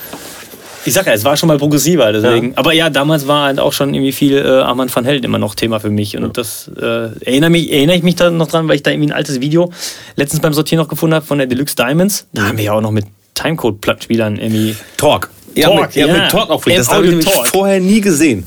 ich 0.84 0.94
sag 0.94 1.06
ja, 1.06 1.12
es 1.12 1.24
war 1.24 1.36
schon 1.36 1.46
mal 1.48 1.58
progressiver, 1.58 2.12
deswegen. 2.12 2.52
Ja. 2.52 2.58
Aber 2.58 2.72
ja, 2.72 2.90
damals 2.90 3.26
war 3.26 3.46
halt 3.46 3.60
auch 3.60 3.72
schon 3.72 3.94
irgendwie 3.94 4.12
viel 4.12 4.36
äh, 4.36 4.48
Armand 4.48 4.94
van 4.94 5.04
Helden 5.04 5.24
immer 5.24 5.38
noch 5.38 5.54
Thema 5.54 5.80
für 5.80 5.90
mich. 5.90 6.16
Und 6.16 6.36
das 6.36 6.70
äh, 6.80 7.08
erinnere, 7.24 7.50
mich, 7.50 7.72
erinnere 7.72 7.96
ich 7.96 8.02
mich 8.02 8.16
da 8.16 8.30
noch 8.30 8.48
dran, 8.48 8.68
weil 8.68 8.76
ich 8.76 8.82
da 8.82 8.90
irgendwie 8.90 9.10
ein 9.10 9.16
altes 9.16 9.40
Video 9.40 9.72
letztens 10.16 10.40
beim 10.42 10.52
Sortieren 10.52 10.82
noch 10.82 10.88
gefunden 10.88 11.14
habe 11.14 11.26
von 11.26 11.38
der 11.38 11.46
Deluxe 11.46 11.76
Diamonds. 11.76 12.26
Da 12.32 12.48
haben 12.48 12.58
wir 12.58 12.64
ja 12.64 12.72
auch 12.72 12.80
noch 12.80 12.90
mit 12.90 13.06
Timecode-Plattspielern 13.34 14.36
irgendwie. 14.36 14.76
Talk. 14.96 15.30
Ja, 15.54 15.68
Talk, 15.68 15.80
mit, 15.82 15.94
ja, 15.96 16.06
ja. 16.06 16.22
mit 16.22 16.30
Talk 16.30 16.50
aufgelegt. 16.50 16.80
Das 16.80 16.88
habe 16.88 17.04
ich 17.04 17.10
nämlich 17.10 17.30
vorher 17.30 17.80
nie 17.80 18.00
gesehen. 18.00 18.46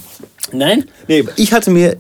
Nein? 0.52 0.86
Nee, 1.08 1.26
ich 1.36 1.52
hatte 1.52 1.72
mir 1.72 1.98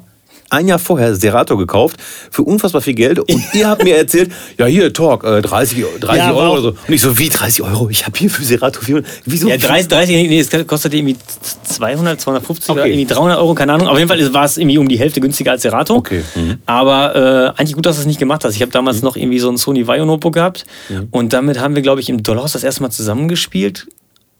ein 0.49 0.67
Jahr 0.67 0.79
vorher 0.79 1.15
Serato 1.15 1.57
gekauft 1.57 1.97
für 2.31 2.43
unfassbar 2.43 2.81
viel 2.81 2.93
Geld 2.93 3.19
und 3.19 3.41
ihr 3.53 3.67
habt 3.67 3.83
mir 3.83 3.97
erzählt, 3.97 4.31
ja 4.57 4.65
hier 4.65 4.91
Talk, 4.93 5.23
äh, 5.23 5.41
30, 5.41 5.83
30 5.99 6.17
Ja, 6.17 6.33
Euro 6.33 6.53
oder 6.53 6.62
so. 6.62 6.67
Und 6.69 6.93
ich 6.93 7.01
so, 7.01 7.17
wie 7.17 7.29
30 7.29 7.62
Euro? 7.63 7.89
Ich 7.89 8.05
habe 8.05 8.17
hier 8.17 8.29
für 8.29 8.43
Serato 8.43 8.81
400. 8.81 9.10
Wieso? 9.25 9.49
Ja, 9.49 9.57
30, 9.57 9.88
30 9.88 10.15
nee, 10.29 10.39
es 10.39 10.49
kostet 10.67 10.93
irgendwie 10.93 11.15
200, 11.63 12.19
250 12.21 12.69
oder 12.69 12.81
Okay. 12.81 12.91
irgendwie 12.91 13.13
300 13.13 13.38
Euro, 13.39 13.53
keine 13.55 13.73
Ahnung. 13.73 13.88
Auf 13.88 13.97
jeden 13.97 14.10
Fall 14.10 14.33
war 14.33 14.45
es 14.45 14.57
irgendwie 14.57 14.77
um 14.77 14.88
die 14.88 14.99
Hälfte 14.99 15.19
günstiger 15.19 15.51
als 15.51 15.62
Serato. 15.63 15.95
Okay. 15.95 16.23
Mhm. 16.36 16.57
Aber 16.65 17.53
äh, 17.55 17.60
eigentlich 17.60 17.73
gut, 17.73 17.86
dass 17.86 17.95
du 17.95 18.01
es 18.01 18.07
nicht 18.07 18.19
gemacht 18.19 18.43
hast. 18.45 18.55
Ich 18.55 18.62
habe 18.62 18.71
damals 18.71 19.01
noch 19.01 19.15
irgendwie 19.15 19.39
so 19.39 19.49
ein 19.49 19.57
Sony 19.57 19.88
Vaio 19.88 20.05
Notebook 20.05 20.33
gehabt 20.33 20.65
und 21.12 21.33
damit 21.33 21.60
haben 21.60 21.75
wir, 21.75 21.81
glaube 21.81 22.01
ich, 22.01 22.10
im 22.10 22.23
Dollhaus 22.23 22.53
das 22.53 22.63
erste 22.63 22.81
Mal 22.83 22.89
zusammengespielt 22.89 23.88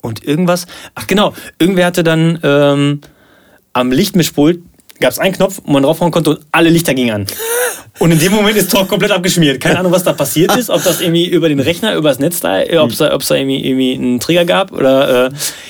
und 0.02 0.24
irgendwas. 0.24 0.68
Ach 0.96 1.08
genau, 1.08 1.34
irgendwer 1.60 1.86
hatte 1.88 2.04
dann 2.04 2.40
ähm, 2.44 3.02
am 3.74 3.92
Lichtmischpult 3.92 4.62
gab 5.00 5.12
es 5.12 5.20
einen 5.20 5.34
Knopf, 5.36 5.60
wo 5.66 5.72
man 5.72 5.84
draufhauen 5.84 6.12
konnte 6.12 6.32
und 6.32 6.40
alle 6.52 6.70
Lichter 6.70 6.94
gingen 6.94 7.12
an. 7.14 7.26
Und 8.00 8.12
in 8.12 8.20
dem 8.20 8.32
Moment 8.32 8.56
ist 8.58 8.72
Talk 8.72 8.88
komplett 8.88 9.12
abgeschmiert. 9.12 9.60
Keine 9.60 9.80
Ahnung, 9.80 9.92
was 9.92 10.04
da 10.04 10.14
passiert 10.14 10.56
ist. 10.56 10.70
Ob 10.70 10.84
das 10.84 11.02
irgendwie 11.02 11.26
über 11.28 11.50
den 11.50 11.60
Rechner, 11.60 11.96
über 11.96 12.10
das 12.10 12.20
Netz 12.20 12.40
da, 12.40 12.62
ob 12.82 12.92
es 12.92 12.98
da, 12.98 13.14
ob's 13.14 13.28
da 13.28 13.36
irgendwie, 13.36 13.66
irgendwie 13.66 13.94
einen 13.96 14.20
Trigger 14.20 14.46
gab. 14.46 14.72
Oder 14.72 15.28
äh, 15.28 15.30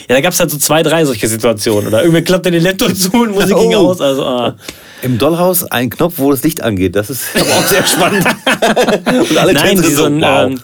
ja, 0.09 0.15
da 0.15 0.21
gab 0.21 0.33
es 0.33 0.39
halt 0.39 0.51
so 0.51 0.57
zwei, 0.57 0.83
drei 0.83 1.05
solche 1.05 1.27
Situationen. 1.27 1.87
Oder 1.87 1.99
irgendwer 2.01 2.23
klappte 2.23 2.51
den 2.51 2.63
Laptop 2.63 2.95
zu 2.95 3.11
und 3.13 3.31
Musik 3.31 3.57
ging 3.57 3.73
Oh. 3.75 3.89
aus. 3.89 4.01
Also, 4.01 4.25
ah. 4.25 4.55
Im 5.03 5.17
Dollhaus 5.17 5.63
ein 5.65 5.89
Knopf, 5.89 6.15
wo 6.17 6.31
das 6.31 6.43
Licht 6.43 6.61
angeht. 6.61 6.95
Das 6.95 7.09
ist 7.09 7.23
aber 7.35 7.49
auch 7.51 7.65
sehr 7.67 7.85
spannend. 7.85 8.25
und 9.29 9.37
alle 9.37 9.53
Nein, 9.53 9.81
wie 9.83 9.91
so 9.91 10.05
ein. 10.05 10.21
wow. 10.21 10.45
Ähm, 10.47 10.59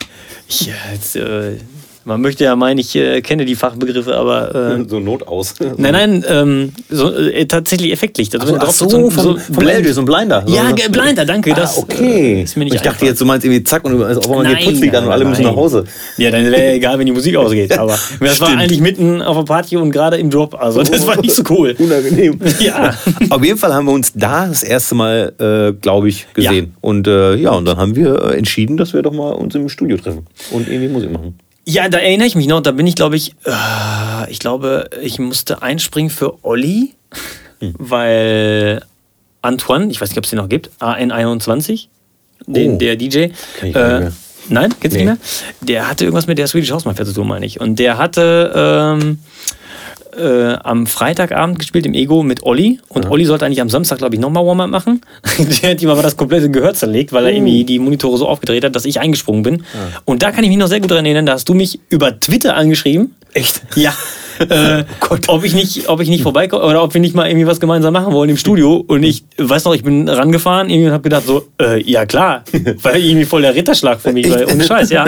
ja, 0.50 0.74
jetzt, 0.94 1.16
äh, 1.16 1.58
man 2.06 2.22
möchte 2.22 2.44
ja 2.44 2.56
meinen, 2.56 2.80
ich 2.80 2.96
äh, 2.96 3.22
kenne 3.22 3.46
die 3.46 3.56
Fachbegriffe, 3.56 4.16
aber. 4.16 4.78
Äh, 4.80 4.86
so 4.88 5.00
Not 5.00 5.28
aus. 5.28 5.56
Nein, 5.78 5.94
nein, 5.94 6.26
ähm, 6.28 6.72
so, 6.90 7.14
äh, 7.14 7.46
tatsächlich 7.46 7.92
Effektlicht. 7.92 8.40
Also, 8.40 8.58
Ach 8.60 8.72
so, 8.72 8.90
so, 8.90 9.10
so 9.10 9.38
vom 9.38 9.68
LG, 9.68 9.94
so 9.94 10.02
ein 10.02 10.06
Blinder. 10.06 10.44
Ja, 10.48 10.70
so, 10.70 10.92
Blinder, 10.92 11.26
danke. 11.26 11.52
Ah, 11.54 11.56
das 11.56 11.78
okay. 11.78 12.40
äh, 12.40 12.44
ist 12.44 12.58
mir 12.58 12.66
nicht 12.66 12.76
ich 12.76 12.82
dachte 12.82 13.06
jetzt, 13.06 13.22
du 13.22 13.26
meinst 13.26 13.46
irgendwie 13.46 13.64
zack 13.64 13.86
und 13.86 14.02
auf 14.02 14.30
einmal 14.30 14.46
geht 14.46 14.56
Nein, 14.56 14.66
Putzlicht 14.66 14.96
an 14.96 15.06
und 15.06 15.12
alle 15.12 15.24
nein, 15.24 15.32
müssen 15.32 15.44
nach 15.44 15.56
Hause. 15.56 15.86
Ja, 16.18 16.32
dann 16.32 16.44
wäre 16.46 16.66
ja 16.66 16.74
egal, 16.74 17.00
wenn 17.00 17.06
die 17.06 17.12
Musik 17.12 17.36
ausgeht. 17.36 17.78
Aber 17.78 17.98
das 18.20 18.40
war 18.42 18.50
eigentlich 18.50 18.82
mitten 18.82 19.22
auf 19.22 19.38
der 19.38 19.44
Party 19.44 19.78
und 19.78 19.92
gerade 19.92 20.18
im 20.18 20.30
Drop. 20.30 20.56
Also 20.56 20.84
das 20.84 21.06
war 21.08 21.20
nicht 21.22 21.36
so 21.36 21.44
cool. 21.50 21.76
Unangenehm. 21.80 22.40
Ja. 22.60 22.94
Auf 23.30 23.44
jeden 23.44 23.58
Fall 23.58 23.74
haben 23.74 23.86
wir 23.86 23.94
uns 23.94 24.14
da 24.14 24.48
das 24.48 24.64
erste 24.64 24.96
Mal, 24.96 25.34
äh, 25.40 25.74
glaube 25.80 26.10
ich, 26.10 26.28
gesehen. 26.34 26.76
Und 26.82 27.08
äh, 27.08 27.36
ja, 27.36 27.52
und 27.52 27.66
dann 27.66 27.78
haben 27.78 27.96
wir 27.96 28.34
entschieden, 28.34 28.78
dass 28.78 28.94
wir 28.94 29.02
doch 29.02 29.14
mal 29.14 29.32
uns 29.32 29.56
im 29.56 29.70
Studio 29.70 29.98
treffen 29.98 30.26
und 30.52 30.68
irgendwie 30.68 30.90
Musik 30.90 31.12
machen. 31.12 31.38
Ja, 31.66 31.88
da 31.90 31.98
erinnere 32.00 32.28
ich 32.28 32.36
mich 32.36 32.48
noch. 32.48 32.62
Da 32.62 32.72
bin 32.72 32.86
ich, 32.88 32.96
glaube 32.96 33.16
ich, 33.16 33.36
äh, 33.46 34.30
ich 34.32 34.40
glaube, 34.40 34.90
ich 35.02 35.18
musste 35.20 35.62
einspringen 35.62 36.10
für 36.10 36.44
Olli, 36.44 36.94
Hm. 37.60 37.74
weil 37.78 38.84
Antoine, 39.42 39.90
ich 39.92 40.02
weiß 40.02 40.10
nicht, 40.10 40.18
ob 40.18 40.24
es 40.26 40.30
den 40.32 40.38
noch 40.38 40.50
gibt, 40.50 40.72
AN21, 40.82 41.88
den, 42.48 42.76
Oh. 42.76 42.78
der 42.78 42.96
DJ. 42.98 43.28
Kenn 43.60 43.70
ich 43.70 43.74
mehr. 43.76 44.12
Nein, 44.50 44.74
kennst 44.82 44.98
du 44.98 45.00
Nee. 45.02 45.06
nicht 45.12 45.20
mehr? 45.62 45.68
Der 45.78 45.90
hatte 45.90 46.04
irgendwas 46.04 46.28
mit 46.28 46.38
der 46.38 46.48
Swedish 46.48 46.72
House 46.72 46.84
Mafia 46.84 47.06
zu 47.06 47.14
tun, 47.14 47.28
meine 47.28 47.46
ich. 47.46 47.62
Und 47.62 47.78
der 47.80 47.98
hatte 47.98 48.52
ähm, 49.00 49.20
äh, 50.18 50.58
am 50.64 50.88
Freitagabend 50.88 51.60
gespielt 51.60 51.86
im 51.86 51.94
Ego 51.94 52.24
mit 52.24 52.44
Olli. 52.44 52.80
Und 52.90 53.10
Olli 53.10 53.26
sollte 53.26 53.46
eigentlich 53.46 53.62
am 53.62 53.70
Samstag, 53.70 53.98
glaube 53.98 54.16
ich, 54.16 54.22
nochmal 54.22 54.46
Warm-up 54.46 54.70
machen. 54.70 55.02
der 55.62 55.72
hat 55.72 55.82
ihm 55.82 55.90
aber 55.90 56.02
das 56.02 56.18
komplette 56.18 56.50
Gehör 56.50 56.74
zerlegt, 56.74 57.14
weil 57.14 57.26
er 57.26 57.32
irgendwie 57.34 57.64
die 57.64 57.80
Monitore 57.80 58.18
so 58.18 58.28
aufgedreht 58.28 58.64
hat, 58.64 58.76
dass 58.76 58.86
ich 58.86 59.00
eingesprungen 59.00 59.44
bin. 59.44 59.64
Und 60.06 60.24
da 60.24 60.32
kann 60.32 60.44
ich 60.44 60.50
mich 60.50 60.58
noch 60.58 60.68
sehr 60.68 60.80
gut 60.80 60.92
daran 60.92 61.06
erinnern, 61.06 61.26
da 61.26 61.34
hast 61.34 61.50
du 61.50 61.54
mich 61.54 61.80
über 61.90 62.20
Twitter 62.20 62.56
angeschrieben. 62.56 63.16
Echt? 63.34 63.62
Ja. 63.76 63.94
Äh, 64.50 64.84
ob 65.28 65.44
ich 65.44 65.54
nicht, 65.54 65.90
ob 65.90 66.00
ich 66.02 66.10
nicht 66.10 66.24
vorbeikomme 66.24 66.64
oder 66.64 66.84
ob 66.84 66.92
wir 66.96 67.00
nicht 67.00 67.14
mal 67.14 67.28
irgendwie 67.28 67.46
was 67.46 67.60
gemeinsam 67.60 67.94
machen 67.94 68.14
wollen 68.14 68.32
im 68.32 68.38
Studio. 68.38 68.84
Und 68.88 69.04
ich 69.04 69.24
weiß 69.38 69.66
noch, 69.66 69.76
ich 69.76 69.84
bin 69.84 70.10
rangefahren 70.10 70.72
irgendwie 70.72 70.88
und 70.88 70.94
habe 70.94 71.04
gedacht 71.04 71.28
so, 71.28 71.46
äh, 71.62 71.82
ja 71.84 72.08
klar, 72.08 72.44
weil 72.82 73.04
irgendwie 73.04 73.26
voll 73.26 73.44
der 73.44 73.54
Ritterschlag 73.54 74.02
für 74.02 74.12
mich, 74.12 74.30
weil 74.32 74.46
ohne 74.46 74.64
Scheiß, 74.64 74.90
ja. 74.90 75.06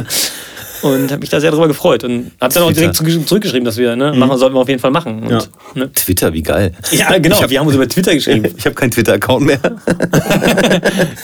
Und 0.82 1.12
habe 1.12 1.20
mich 1.22 1.30
da 1.30 1.40
sehr 1.40 1.52
darüber 1.52 1.68
gefreut 1.68 2.04
und 2.04 2.32
habe 2.42 2.54
dann 2.54 2.64
auch 2.64 2.72
direkt 2.72 2.96
zu- 2.96 3.04
zurückgeschrieben, 3.26 3.66
dass 3.66 3.78
wir, 3.78 3.96
ne, 3.96 4.14
machen 4.14 4.38
sollten 4.38 4.56
wir 4.56 4.60
auf 4.62 4.68
jeden 4.70 4.80
Fall 4.82 4.92
machen. 4.92 5.24
Und, 5.24 5.30
Ja. 5.32 5.40
ne? 5.74 5.92
Twitter, 5.94 6.34
wie 6.34 6.44
geil. 6.44 6.72
ja 6.92 7.18
genau, 7.18 7.42
hab- 7.42 7.50
wir 7.50 7.60
haben 7.60 7.68
uns 7.68 7.76
über 7.76 7.88
Twitter 7.88 8.14
geschrieben. 8.14 8.54
Ich 8.58 8.66
habe 8.66 8.76
keinen 8.76 8.92
Twitter-Account 8.92 9.46
mehr. 9.46 9.60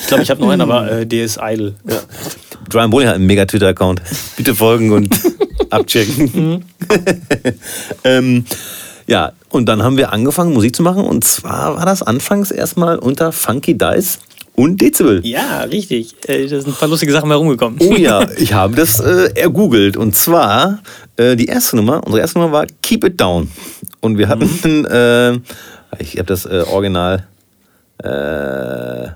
Ich 0.02 0.08
glaube, 0.08 0.24
ich 0.24 0.30
habe 0.30 0.42
noch 0.42 0.50
einen, 0.50 0.62
aber 0.62 0.92
äh, 0.92 1.06
der 1.06 1.26
ist 1.26 1.40
idle. 1.42 1.74
Brian 2.70 2.90
Bowling 2.90 3.08
hat 3.08 3.16
einen 3.16 3.26
mega 3.26 3.46
Twitter-Account. 3.46 4.02
Bitte 4.38 4.56
folgen 4.56 4.92
und 4.92 5.10
abchecken. 5.70 6.64
ähm, 8.04 8.46
ja, 9.08 9.32
und 9.50 9.68
dann 9.68 9.84
haben 9.84 9.98
wir 9.98 10.12
angefangen, 10.14 10.54
Musik 10.54 10.76
zu 10.76 10.84
machen. 10.84 11.04
Und 11.04 11.24
zwar 11.24 11.76
war 11.78 11.86
das 11.86 12.02
anfangs 12.04 12.52
erstmal 12.52 12.98
unter 13.00 13.32
Funky 13.32 13.78
Dice 13.78 14.20
und 14.56 14.82
Dezibel. 14.82 15.26
Ja, 15.26 15.62
richtig. 15.64 16.16
Äh, 16.28 16.44
da 16.44 16.60
sind 16.60 16.68
ein 16.68 16.74
paar 16.74 16.90
lustige 16.90 17.12
Sachen 17.12 17.30
herumgekommen. 17.30 17.80
Oh 17.82 17.96
ja, 17.96 18.28
ich 18.38 18.54
habe 18.54 18.76
das 18.76 19.00
äh, 19.00 19.32
ergoogelt. 19.36 19.98
Und 19.98 20.16
zwar, 20.16 20.80
äh, 21.18 21.36
die 21.36 21.46
erste 21.46 21.78
Nummer, 21.78 22.02
unsere 22.06 22.22
erste 22.22 22.40
Nummer 22.40 22.52
war 22.52 22.66
Keep 22.82 23.06
It 23.06 23.22
Down. 23.22 23.50
Und 24.02 24.18
wir 24.18 24.28
hatten, 24.28 24.86
äh, 24.86 25.34
ich 26.00 26.18
habe 26.18 26.26
das 26.26 26.46
äh, 26.46 26.64
Original, 26.72 27.28
äh, 28.04 29.10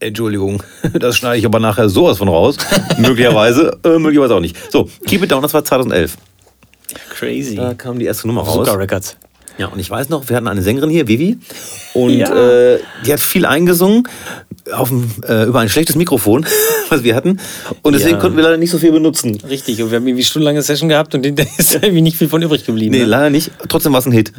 Entschuldigung, 0.00 0.62
das 0.92 1.16
schneide 1.16 1.38
ich 1.38 1.46
aber 1.46 1.60
nachher 1.60 1.88
sowas 1.88 2.18
von 2.18 2.28
raus. 2.28 2.56
möglicherweise, 2.98 3.78
äh, 3.84 3.98
möglicherweise 3.98 4.34
auch 4.34 4.40
nicht. 4.40 4.56
So, 4.70 4.88
Keep 5.06 5.24
It 5.24 5.32
Down, 5.32 5.42
das 5.42 5.54
war 5.54 5.64
2011. 5.64 6.16
Crazy. 7.10 7.56
Da 7.56 7.74
kam 7.74 7.98
die 7.98 8.04
erste 8.04 8.26
Nummer 8.26 8.42
raus. 8.42 8.66
Zucker 8.66 8.78
Records. 8.78 9.16
Ja, 9.56 9.68
und 9.68 9.78
ich 9.78 9.88
weiß 9.88 10.08
noch, 10.08 10.28
wir 10.28 10.36
hatten 10.36 10.48
eine 10.48 10.62
Sängerin 10.62 10.90
hier, 10.90 11.06
Vivi, 11.06 11.38
und 11.94 12.10
Ja. 12.18 12.34
äh, 12.74 12.80
die 13.06 13.12
hat 13.12 13.20
viel 13.20 13.46
eingesungen 13.46 14.08
auf 14.72 14.90
äh, 15.28 15.44
über 15.44 15.60
ein 15.60 15.68
schlechtes 15.68 15.94
Mikrofon, 15.94 16.44
was 16.88 17.04
wir 17.04 17.14
hatten. 17.14 17.38
Und 17.82 17.92
deswegen 17.92 18.16
Ja. 18.16 18.20
konnten 18.20 18.36
wir 18.36 18.42
leider 18.44 18.56
nicht 18.56 18.70
so 18.70 18.78
viel 18.78 18.90
benutzen. 18.90 19.38
Richtig, 19.48 19.80
und 19.82 19.90
wir 19.92 19.96
haben 19.98 20.06
irgendwie 20.08 20.24
stundenlange 20.24 20.62
Session 20.62 20.88
gehabt 20.88 21.14
und 21.14 21.22
da 21.38 21.44
ist 21.58 21.74
irgendwie 21.74 22.00
nicht 22.02 22.16
viel 22.16 22.28
von 22.28 22.42
übrig 22.42 22.64
geblieben. 22.66 22.90
Nee, 22.92 23.00
ne? 23.00 23.04
leider 23.04 23.30
nicht. 23.30 23.52
Trotzdem 23.68 23.92
war 23.92 24.00
es 24.00 24.06
ein 24.06 24.12
Hit. 24.12 24.32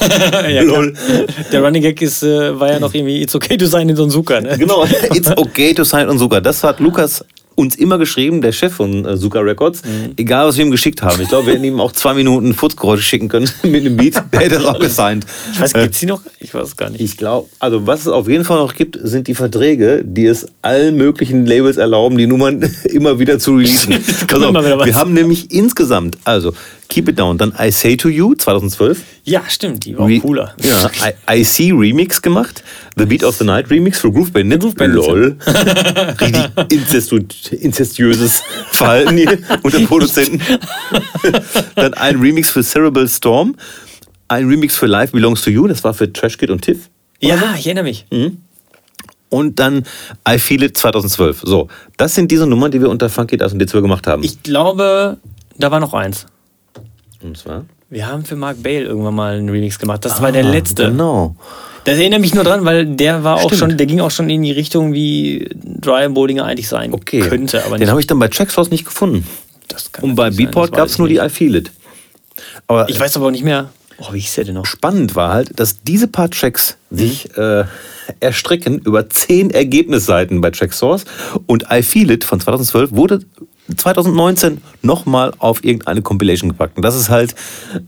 ja, 0.48 0.62
Lol. 0.62 0.92
klar. 0.92 1.24
Der 1.50 1.62
Running 1.64 1.82
Gag 1.82 2.00
ist, 2.02 2.22
äh, 2.22 2.58
war 2.60 2.70
ja 2.72 2.78
noch 2.78 2.94
irgendwie 2.94 3.20
It's 3.22 3.34
okay 3.34 3.56
to 3.56 3.66
sein 3.66 3.88
in 3.88 3.96
so 3.96 4.02
einem 4.02 4.12
Zucker. 4.12 4.40
Ne? 4.40 4.56
Genau. 4.58 4.84
It's 5.12 5.30
okay 5.36 5.74
to 5.74 5.82
sign 5.84 6.08
und 6.08 6.18
Suka. 6.18 6.40
Das 6.40 6.62
hat 6.62 6.78
Lukas 6.78 7.24
uns 7.54 7.76
immer 7.76 7.98
geschrieben, 7.98 8.40
der 8.40 8.52
Chef 8.52 8.72
von 8.72 9.04
äh, 9.04 9.16
Suka 9.16 9.40
Records. 9.40 9.82
Mhm. 9.84 10.12
Egal, 10.16 10.46
was 10.46 10.56
wir 10.56 10.64
ihm 10.64 10.70
geschickt 10.70 11.02
haben. 11.02 11.20
Ich 11.20 11.28
glaube, 11.28 11.46
wir 11.46 11.54
hätten 11.54 11.64
ihm 11.64 11.80
auch 11.80 11.92
zwei 11.92 12.14
Minuten 12.14 12.54
Furzgeräusche 12.54 13.02
schicken 13.02 13.28
können 13.28 13.48
mit 13.62 13.84
einem 13.84 13.96
Beat. 13.96 14.22
Der 14.32 14.40
hätte 14.40 14.56
das 14.56 14.64
auch 14.64 14.78
gesigned. 14.78 15.26
Ich 15.52 15.60
weiß, 15.60 15.72
gibt's 15.72 16.00
die 16.00 16.06
noch? 16.06 16.22
Ich 16.40 16.54
weiß 16.54 16.68
es 16.68 16.76
gar 16.76 16.90
nicht. 16.90 17.00
Ich 17.00 17.16
glaube, 17.16 17.48
also 17.58 17.86
was 17.86 18.00
es 18.00 18.08
auf 18.08 18.28
jeden 18.28 18.44
Fall 18.44 18.58
noch 18.58 18.74
gibt, 18.74 18.98
sind 19.02 19.28
die 19.28 19.34
Verträge, 19.34 20.02
die 20.04 20.26
es 20.26 20.46
allen 20.62 20.96
möglichen 20.96 21.46
Labels 21.46 21.76
erlauben, 21.76 22.18
die 22.18 22.26
Nummern 22.26 22.62
immer 22.84 23.18
wieder 23.18 23.38
zu 23.38 23.54
releasen. 23.56 23.92
was. 24.28 24.86
wir 24.86 24.96
haben 24.96 25.12
nämlich 25.12 25.50
insgesamt, 25.52 26.18
also 26.24 26.52
Keep 26.92 27.08
It 27.08 27.18
Down, 27.18 27.38
dann 27.38 27.54
I 27.58 27.70
Say 27.70 27.96
To 27.96 28.08
You 28.10 28.34
2012. 28.34 29.02
Ja, 29.24 29.42
stimmt, 29.48 29.86
die 29.86 29.96
war 29.96 30.04
auch 30.04 30.08
Re- 30.10 30.20
cooler. 30.20 30.54
Ja, 30.62 30.90
I, 31.28 31.40
I 31.40 31.44
See 31.44 31.72
Remix 31.72 32.20
gemacht. 32.20 32.62
The 32.98 33.06
Beat 33.06 33.24
of 33.24 33.34
the 33.36 33.44
Night 33.44 33.70
Remix 33.70 33.98
für 34.00 34.12
Groove 34.12 34.30
Bandit. 34.30 34.60
Groove 34.60 34.74
Bandit. 34.74 34.96
Lol. 35.06 35.36
Richtig 36.20 36.50
inzestu 36.70 37.18
inzestiöses 37.52 38.42
Verhalten 38.72 39.16
hier 39.16 39.38
unter 39.62 39.80
Produzenten. 39.86 40.40
Dann 41.76 41.94
ein 41.94 42.20
Remix 42.20 42.50
für 42.50 42.62
Cerebral 42.62 43.08
Storm. 43.08 43.56
Ein 44.28 44.46
Remix 44.46 44.76
für 44.76 44.86
Life 44.86 45.12
Belongs 45.12 45.40
to 45.42 45.50
You. 45.50 45.66
Das 45.68 45.82
war 45.84 45.94
für 45.94 46.12
Trash 46.12 46.36
Kid 46.36 46.50
und 46.50 46.60
Tiff. 46.62 46.90
Ja, 47.20 47.54
ich 47.58 47.66
erinnere 47.66 47.84
mich. 47.84 48.04
Und 49.30 49.58
dann 49.58 49.84
I 50.28 50.38
Feel 50.38 50.62
It 50.64 50.76
2012. 50.76 51.40
So, 51.44 51.68
das 51.96 52.14
sind 52.14 52.30
diese 52.30 52.46
Nummern, 52.46 52.70
die 52.70 52.80
wir 52.82 52.90
unter 52.90 53.08
Funky 53.08 53.38
Das 53.38 53.52
und 53.54 53.62
D12 53.62 53.80
gemacht 53.80 54.06
haben. 54.06 54.22
Ich 54.22 54.42
glaube, 54.42 55.16
da 55.56 55.70
war 55.70 55.80
noch 55.80 55.94
eins. 55.94 56.26
Und 57.24 57.36
zwar? 57.36 57.64
Wir 57.90 58.06
haben 58.06 58.24
für 58.24 58.36
Mark 58.36 58.62
Bale 58.62 58.84
irgendwann 58.84 59.14
mal 59.14 59.36
einen 59.36 59.48
Remix 59.50 59.78
gemacht. 59.78 60.04
Das 60.04 60.22
war 60.22 60.32
der 60.32 60.42
letzte. 60.44 60.86
Genau. 60.86 61.36
Das 61.84 61.98
erinnere 61.98 62.20
mich 62.20 62.34
nur 62.34 62.44
dran, 62.44 62.64
weil 62.64 62.86
der 62.86 63.24
war 63.24 63.36
auch 63.36 63.52
Stimmt. 63.52 63.58
schon, 63.58 63.76
der 63.76 63.86
ging 63.86 64.00
auch 64.00 64.10
schon 64.12 64.30
in 64.30 64.42
die 64.42 64.52
Richtung, 64.52 64.92
wie 64.92 65.50
Dry 65.54 66.08
Boldinger 66.08 66.44
eigentlich 66.44 66.68
sein 66.68 66.92
Okay. 66.92 67.20
könnte, 67.20 67.64
aber 67.64 67.74
Den 67.76 67.80
nicht. 67.80 67.90
habe 67.90 68.00
ich 68.00 68.06
dann 68.06 68.18
bei 68.20 68.28
Traxhouse 68.28 68.70
nicht 68.70 68.84
gefunden. 68.84 69.26
Das 69.68 69.90
kann 69.90 70.04
Und 70.04 70.14
bei 70.14 70.30
Beatport 70.30 70.72
gab 70.72 70.86
es 70.86 70.98
nur 70.98 71.08
ich 71.08 71.14
die 71.16 71.20
nicht. 71.22 71.32
I 71.32 71.34
Feel 71.34 71.56
It. 71.56 71.72
Aber 72.68 72.88
Ich 72.88 72.98
weiß 73.00 73.16
aber 73.16 73.26
auch 73.26 73.30
nicht 73.30 73.44
mehr. 73.44 73.70
Oh, 73.98 74.12
wie 74.12 74.20
hieß 74.20 74.34
der 74.36 74.44
denn 74.44 74.54
noch? 74.54 74.64
spannend 74.66 75.14
war 75.16 75.32
halt, 75.32 75.58
dass 75.60 75.82
diese 75.82 76.08
paar 76.08 76.30
Tracks 76.30 76.76
sich 76.90 77.36
äh, 77.36 77.64
erstrecken 78.20 78.78
über 78.80 79.08
zehn 79.10 79.50
Ergebnisseiten 79.50 80.40
bei 80.40 80.50
Tracksource 80.50 81.04
und 81.46 81.66
I 81.70 81.82
Feel 81.82 82.10
It 82.10 82.24
von 82.24 82.40
2012 82.40 82.92
wurde 82.92 83.20
2019 83.76 84.60
nochmal 84.82 85.32
auf 85.38 85.64
irgendeine 85.64 86.02
Compilation 86.02 86.50
gepackt. 86.50 86.76
Und 86.76 86.84
das 86.84 86.96
ist 86.96 87.08
halt 87.10 87.34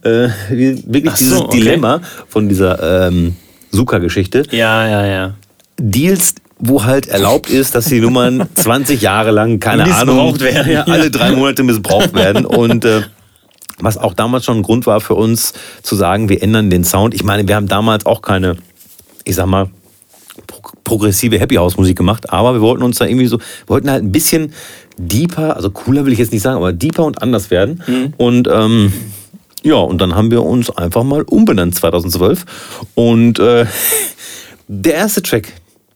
äh, 0.03 0.29
wirklich 0.51 1.13
so, 1.13 1.17
dieses 1.19 1.41
okay. 1.41 1.59
Dilemma 1.59 2.01
von 2.29 2.49
dieser 2.49 3.09
ähm, 3.09 3.37
Suka-Geschichte. 3.71 4.45
Ja, 4.51 4.87
ja, 4.87 5.05
ja. 5.07 5.35
Deals, 5.79 6.35
wo 6.59 6.85
halt 6.85 7.09
erlaubt 7.09 7.51
ist, 7.51 7.75
dass 7.75 7.87
die 7.87 8.01
Nummern 8.01 8.49
20 8.55 9.03
Jahre 9.03 9.33
lang, 9.33 9.59
keine 9.59 9.93
Ahnung, 9.95 10.41
werden. 10.41 10.73
Ja, 10.73 10.85
alle 10.85 11.11
drei 11.11 11.33
Monate 11.33 11.65
missbraucht 11.65 12.15
werden. 12.15 12.47
Und 12.47 12.85
äh, 12.85 13.03
was 13.81 13.99
auch 13.99 14.15
damals 14.15 14.45
schon 14.45 14.59
ein 14.59 14.63
Grund 14.63 14.87
war 14.87 15.01
für 15.01 15.15
uns 15.15 15.53
zu 15.83 15.97
sagen, 15.97 16.29
wir 16.29 16.43
ändern 16.43 16.71
den 16.71 16.85
Sound. 16.85 17.15
Ich 17.15 17.25
meine, 17.25 17.47
wir 17.49 17.57
haben 17.57 17.67
damals 17.67 18.07
auch 18.07 18.23
keine, 18.23 18.57
ich 19.25 19.35
sag 19.35 19.47
mal, 19.47 19.69
pro- 20.47 20.71
progressive 20.85 21.39
Happy 21.41 21.57
House 21.57 21.77
Musik 21.77 21.97
gemacht, 21.97 22.31
aber 22.31 22.55
wir 22.55 22.61
wollten 22.61 22.85
uns 22.85 22.99
da 22.99 23.07
irgendwie 23.07 23.27
so, 23.27 23.39
wir 23.39 23.69
wollten 23.69 23.91
halt 23.91 24.05
ein 24.05 24.13
bisschen 24.13 24.53
deeper, 24.97 25.57
also 25.57 25.71
cooler 25.71 26.05
will 26.05 26.13
ich 26.13 26.19
jetzt 26.19 26.33
nicht 26.33 26.43
sagen, 26.43 26.57
aber 26.57 26.73
deeper 26.73 27.05
und 27.05 27.23
anders 27.23 27.51
werden. 27.51 27.83
Und 28.17 28.49
ähm, 28.51 28.93
ja, 29.63 29.77
und 29.77 30.01
dann 30.01 30.15
haben 30.15 30.31
wir 30.31 30.43
uns 30.43 30.71
einfach 30.71 31.03
mal 31.05 31.23
umbenannt 31.23 31.75
2012. 31.75 32.45
Und 32.95 33.39
äh, 33.39 33.67
der 34.69 34.95
erste 34.95 35.23
Track, 35.23 35.53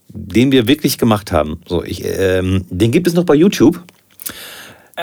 den 0.08 0.52
wir 0.52 0.66
wirklich 0.66 0.98
gemacht 0.98 1.32
haben, 1.32 1.60
so 1.66 1.84
ich, 1.84 2.02
ähm, 2.04 2.64
den 2.70 2.90
gibt 2.90 3.06
es 3.06 3.14
noch 3.14 3.24
bei 3.24 3.34
YouTube. 3.34 3.80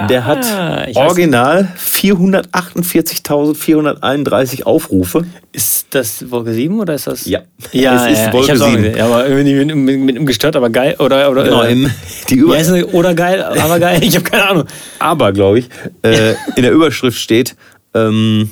Der 0.10 0.25
hat 0.25 0.43
Ah, 0.45 0.86
original 0.95 1.69
448.431 1.77 4.63
Aufrufe. 4.63 5.25
Ist 5.53 5.88
das 5.91 6.29
Wolke 6.29 6.53
7 6.53 6.77
oder 6.79 6.95
ist 6.95 7.08
das? 7.08 7.25
Ja. 7.25 7.39
Ja, 7.71 8.05
Es 8.05 8.12
ist 8.12 8.19
ja, 8.25 8.34
Wolke 8.34 8.45
ich 8.45 8.51
hab's 8.51 8.62
auch 8.62 8.69
7. 8.71 8.81
gesehen. 8.84 8.97
Ja, 8.97 9.05
aber 9.05 9.25
irgendwie 9.27 9.53
mit, 9.65 9.75
mit, 9.75 9.99
mit 9.99 10.15
einem 10.17 10.25
gestört, 10.25 10.55
aber 10.58 10.69
geil. 10.69 10.95
Oder, 10.99 11.31
oder, 11.31 11.43
Genau, 11.45 11.63
äh, 11.63 11.88
die 12.29 12.36
Über 12.36 12.58
das? 12.58 12.69
Oder 12.71 13.13
geil, 13.13 13.41
aber 13.41 13.79
geil. 13.79 14.03
Ich 14.03 14.15
habe 14.15 14.29
keine 14.29 14.49
Ahnung. 14.49 14.65
aber, 14.99 15.31
glaube 15.31 15.60
ich, 15.60 15.69
äh, 16.01 16.34
in 16.58 16.63
der 16.63 16.73
Überschrift 16.73 17.17
steht, 17.19 17.55
ähm, 17.93 18.49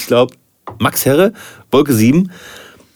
ich 0.00 0.06
glaube, 0.06 0.34
Max 0.78 1.04
Herre, 1.04 1.34
Wolke 1.70 1.92
7, 1.92 2.30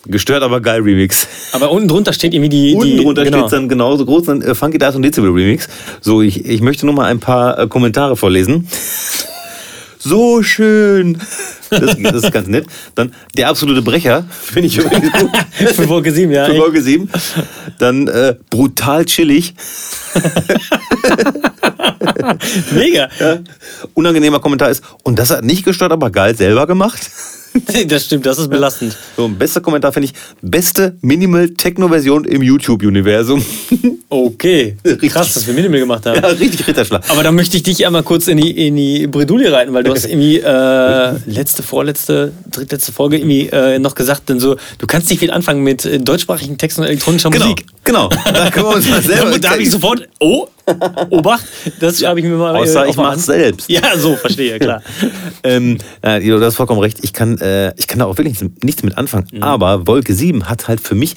gestört 0.06 0.42
aber 0.42 0.60
geil 0.60 0.82
Remix. 0.82 1.26
Aber 1.52 1.70
unten 1.70 1.88
drunter 1.88 2.12
steht 2.12 2.34
irgendwie 2.34 2.48
die. 2.48 2.74
Unten 2.74 2.96
die, 2.96 3.02
drunter 3.02 3.24
genau. 3.24 3.40
steht 3.40 3.52
dann 3.52 3.68
genauso 3.68 4.04
groß, 4.04 4.24
dann 4.24 4.42
äh, 4.42 4.54
Funky 4.54 4.78
Dice 4.78 4.96
und 4.96 5.02
Dezibel 5.02 5.30
Remix. 5.30 5.68
So, 6.00 6.22
ich, 6.22 6.44
ich 6.44 6.60
möchte 6.60 6.86
nur 6.86 6.94
mal 6.94 7.06
ein 7.06 7.20
paar 7.20 7.58
äh, 7.58 7.66
Kommentare 7.66 8.16
vorlesen. 8.16 8.68
So 9.98 10.42
schön. 10.42 11.18
Das, 11.70 11.96
das 12.00 12.22
ist 12.24 12.32
ganz 12.32 12.48
nett. 12.48 12.66
Dann 12.94 13.12
der 13.36 13.48
absolute 13.48 13.82
Brecher, 13.82 14.24
finde 14.30 14.68
ich 14.68 14.78
übrigens 14.78 15.12
gut. 15.12 15.30
Für 15.74 15.88
Wolke 15.88 16.12
7, 16.12 16.32
ja. 16.32 16.46
Für. 16.46 16.54
Folge 16.54 16.80
7. 16.80 17.10
Dann 17.78 18.08
äh, 18.08 18.36
brutal 18.48 19.04
chillig. 19.04 19.54
Mega. 22.72 23.08
Ja. 23.18 23.38
Unangenehmer 23.94 24.40
Kommentar 24.40 24.70
ist, 24.70 24.82
und 25.02 25.18
das 25.18 25.30
hat 25.30 25.44
nicht 25.44 25.64
gestört, 25.64 25.92
aber 25.92 26.10
geil 26.10 26.36
selber 26.36 26.66
gemacht. 26.66 27.10
das 27.88 28.04
stimmt, 28.04 28.26
das 28.26 28.38
ist 28.38 28.48
belastend. 28.48 28.96
So, 29.16 29.24
ein 29.26 29.36
bester 29.36 29.60
Kommentar 29.60 29.92
finde 29.92 30.06
ich, 30.06 30.14
beste 30.42 30.96
Minimal-Techno-Version 31.00 32.24
im 32.24 32.42
YouTube-Universum. 32.42 33.44
Okay, 34.10 34.74
krass, 35.10 35.34
dass 35.34 35.46
wir 35.46 35.52
Minimal 35.52 35.80
gemacht 35.80 36.06
haben. 36.06 36.18
Ja, 36.18 36.28
richtig 36.28 36.66
Ritterschlag. 36.66 37.02
Aber 37.10 37.22
da 37.22 37.30
möchte 37.30 37.58
ich 37.58 37.62
dich 37.62 37.86
einmal 37.86 38.02
kurz 38.02 38.26
in 38.26 38.38
die, 38.38 38.66
in 38.66 38.74
die 38.74 39.06
Bredouille 39.06 39.52
reiten, 39.52 39.74
weil 39.74 39.82
du 39.84 39.90
hast 39.92 40.06
irgendwie 40.08 40.38
äh, 40.38 41.30
letzte, 41.30 41.62
vorletzte, 41.62 42.32
drittletzte 42.50 42.92
Folge 42.92 43.18
irgendwie 43.18 43.48
äh, 43.48 43.78
noch 43.78 43.94
gesagt, 43.94 44.30
denn 44.30 44.40
so, 44.40 44.56
du 44.78 44.86
kannst 44.86 45.10
nicht 45.10 45.18
viel 45.18 45.30
anfangen 45.30 45.62
mit 45.62 45.84
äh, 45.84 45.98
deutschsprachigen 45.98 46.56
Texten 46.56 46.80
und 46.80 46.86
elektronischer 46.86 47.28
Genau, 47.28 47.48
Musik. 47.48 47.66
genau. 47.84 48.08
Da 48.08 48.50
können 48.50 48.64
wir 48.64 48.76
uns 48.76 48.88
mal 48.88 49.02
selber 49.02 49.30
Da, 49.32 49.38
da 49.38 49.50
habe 49.50 49.62
ich 49.62 49.70
sofort, 49.70 50.08
oh, 50.20 50.48
Obacht, 51.10 51.44
das 51.80 52.00
schreibe 52.00 52.20
ich 52.20 52.26
mir 52.26 52.36
mal 52.36 52.56
Außer 52.56 52.86
ich 52.86 52.96
mach's 52.96 53.28
an. 53.28 53.36
selbst. 53.36 53.70
Ja, 53.70 53.96
so, 53.96 54.16
verstehe, 54.16 54.58
klar. 54.58 54.82
Ähm, 55.44 55.78
äh, 56.02 56.20
du 56.20 56.44
hast 56.44 56.56
vollkommen 56.56 56.80
recht. 56.80 56.98
Ich 57.02 57.12
kann, 57.12 57.38
äh, 57.38 57.72
ich 57.76 57.86
kann 57.86 58.00
da 58.00 58.06
auch 58.06 58.18
wirklich 58.18 58.40
nichts, 58.62 58.82
mit 58.82 58.98
anfangen. 58.98 59.26
Aber 59.40 59.86
Wolke 59.86 60.12
7 60.12 60.48
hat 60.48 60.66
halt 60.66 60.80
für 60.80 60.96
mich 60.96 61.14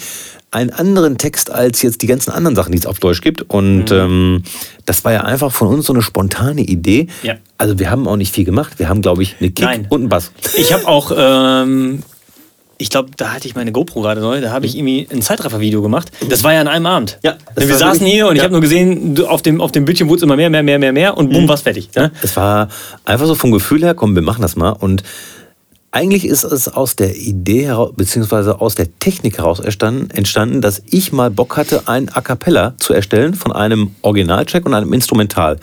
einen 0.52 0.70
anderen 0.70 1.18
Text 1.18 1.50
als 1.50 1.82
jetzt 1.82 2.02
die 2.02 2.08
ganzen 2.08 2.32
anderen 2.32 2.56
Sachen, 2.56 2.72
die 2.72 2.78
es 2.78 2.86
auf 2.86 3.00
Deutsch 3.00 3.22
gibt. 3.22 3.42
Und 3.50 3.92
ähm, 3.92 4.44
das 4.86 5.04
war 5.06 5.14
ja 5.14 5.22
einfach 5.22 5.52
von 5.52 5.70
uns 5.70 5.88
so 5.88 5.94
eine 5.94 6.02
spontane 6.02 6.62
Idee. 6.62 7.08
Ja. 7.24 7.36
Also 7.58 7.80
wir 7.80 7.90
haben 7.90 8.08
auch 8.08 8.18
nicht 8.18 8.34
viel 8.34 8.46
gemacht. 8.46 8.74
Wir 8.78 8.90
haben, 8.90 9.02
glaube 9.02 9.24
ich, 9.24 9.36
eine 9.40 9.50
Kick 9.50 9.66
Nein. 9.66 9.88
und 9.90 10.02
einen 10.02 10.10
Bass. 10.10 10.32
Ich 10.56 10.72
habe 10.74 10.88
auch, 10.88 11.12
ähm, 11.18 12.04
ich 12.82 12.90
glaube, 12.90 13.12
da 13.16 13.34
hatte 13.34 13.48
ich 13.48 13.56
meine 13.56 13.72
GoPro 13.72 14.02
gerade 14.02 14.22
neu, 14.22 14.42
da 14.42 14.52
habe 14.52 14.66
ich 14.66 14.76
irgendwie 14.76 15.08
ein 15.12 15.22
Zeitraffer-Video 15.22 15.82
gemacht. 15.82 16.12
Das 16.28 16.44
war 16.44 16.54
ja 16.54 16.62
an 16.62 16.68
einem 16.68 16.88
Abend. 16.88 17.20
Ja, 17.24 17.38
wir 17.56 17.70
war 17.70 17.78
saßen 17.78 18.06
hier 18.06 18.28
und 18.28 18.34
ich 18.34 18.40
ja. 18.40 18.44
habe 18.46 18.54
nur 18.54 18.62
gesehen, 18.62 19.24
auf 19.26 19.42
dem, 19.42 19.62
auf 19.62 19.72
dem 19.72 19.86
Bildschirm 19.86 20.10
wurde 20.10 20.18
es 20.18 20.24
immer 20.24 20.36
mehr, 20.36 20.50
mehr, 20.50 20.64
mehr, 20.64 20.80
mehr, 20.80 20.92
mehr 20.92 21.18
und 21.18 21.32
bumm, 21.32 21.48
war's 21.48 21.62
fertig. 21.62 21.90
Ne? 21.96 22.12
Es 22.24 22.36
war 22.36 22.70
einfach 23.06 23.28
so 23.28 23.36
vom 23.36 23.52
Gefühl 23.52 23.84
her, 23.84 23.94
komm, 23.94 24.16
wir 24.16 24.24
machen 24.24 24.42
das 24.42 24.56
mal. 24.56 24.72
Und 24.72 25.04
eigentlich 25.92 26.26
ist 26.26 26.44
es 26.44 26.68
aus 26.70 26.96
der 26.96 27.16
Idee 27.16 27.68
heraus, 27.68 27.92
beziehungsweise 27.96 28.60
aus 28.62 28.76
der 28.76 28.88
Technik 28.98 29.38
heraus 29.38 29.60
entstanden, 29.60 30.10
entstanden, 30.10 30.62
dass 30.62 30.82
ich 30.90 31.12
mal 31.12 31.30
Bock 31.30 31.58
hatte, 31.58 31.88
ein 31.88 32.10
A 32.10 32.22
Cappella 32.22 32.74
zu 32.78 32.94
erstellen 32.94 33.36
von 33.36 33.52
einem 33.52 33.92
Originaltrack 34.02 34.66
und 34.66 34.74
einem 34.74 34.94
Instrumental. 34.94 35.60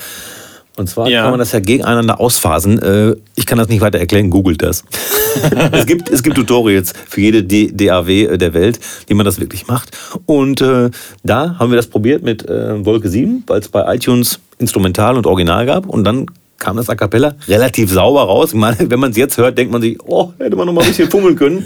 Und 0.79 0.89
zwar 0.89 1.09
Ja. 1.09 1.23
kann 1.23 1.33
man 1.33 1.39
das 1.41 1.53
ja 1.53 1.61
gegeneinander 1.61 2.21
ausphasen. 2.21 2.81
Äh, 2.83 3.17
Ich 3.37 3.47
kann 3.47 3.59
das 3.59 3.69
nicht 3.69 3.81
weiter 3.81 3.99
erklären, 3.99 4.31
googelt 4.31 4.63
das. 4.63 4.85
es, 5.73 5.87
gibt, 5.87 6.09
es 6.09 6.23
gibt 6.23 6.37
Tutorials 6.37 6.93
für 7.09 7.21
jede 7.21 7.43
DAW 7.45 8.37
der 8.39 8.55
Welt, 8.55 8.79
wie 9.07 9.15
man 9.15 9.27
das 9.27 9.41
wirklich 9.41 9.67
macht. 9.67 9.91
Und 10.27 10.61
äh, 10.61 10.91
da 11.23 11.57
haben 11.59 11.71
wir 11.71 11.77
das 11.77 11.87
probiert 11.89 12.23
mit 12.23 12.49
äh, 12.49 12.85
Wolke 12.85 13.09
7, 13.09 13.45
weil 13.47 13.61
es 13.61 13.69
bei 13.69 13.95
iTunes 13.95 14.39
Instrumental 14.59 15.17
und 15.17 15.27
Original 15.27 15.67
gab. 15.67 15.87
Und 15.87 16.05
dann 16.05 16.27
kam 16.59 16.77
das 16.77 16.89
A 16.91 16.97
Cappella 16.97 17.35
relativ 17.47 17.93
sauber 17.93 18.23
raus. 18.23 18.49
Ich 18.51 18.59
meine, 18.59 18.77
wenn 18.91 18.99
man 18.99 19.11
es 19.13 19.17
jetzt 19.17 19.37
hört, 19.39 19.57
denkt 19.57 19.73
man 19.73 19.81
sich, 19.83 19.97
oh, 20.05 20.33
hätte 20.39 20.57
man 20.57 20.67
noch 20.67 20.73
mal 20.73 20.83
ein 20.83 20.89
bisschen 20.89 21.09
fummeln 21.11 21.37
können. 21.37 21.65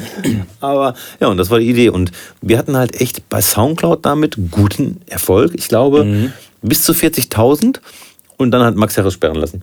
Aber 0.60 0.94
ja, 1.20 1.28
und 1.28 1.38
das 1.38 1.48
war 1.50 1.58
die 1.58 1.68
Idee. 1.70 1.88
Und 1.88 2.12
wir 2.42 2.58
hatten 2.58 2.76
halt 2.76 3.00
echt 3.00 3.28
bei 3.30 3.40
Soundcloud 3.40 4.04
damit 4.04 4.36
guten 4.50 5.00
Erfolg. 5.06 5.52
Ich 5.54 5.68
glaube, 5.68 6.30
bis 6.60 6.82
zu 6.82 6.92
40.000. 6.92 7.78
Und 8.42 8.50
dann 8.50 8.62
hat 8.62 8.76
Max 8.76 8.96
Harris 8.98 9.14
sperren 9.14 9.36
lassen. 9.36 9.62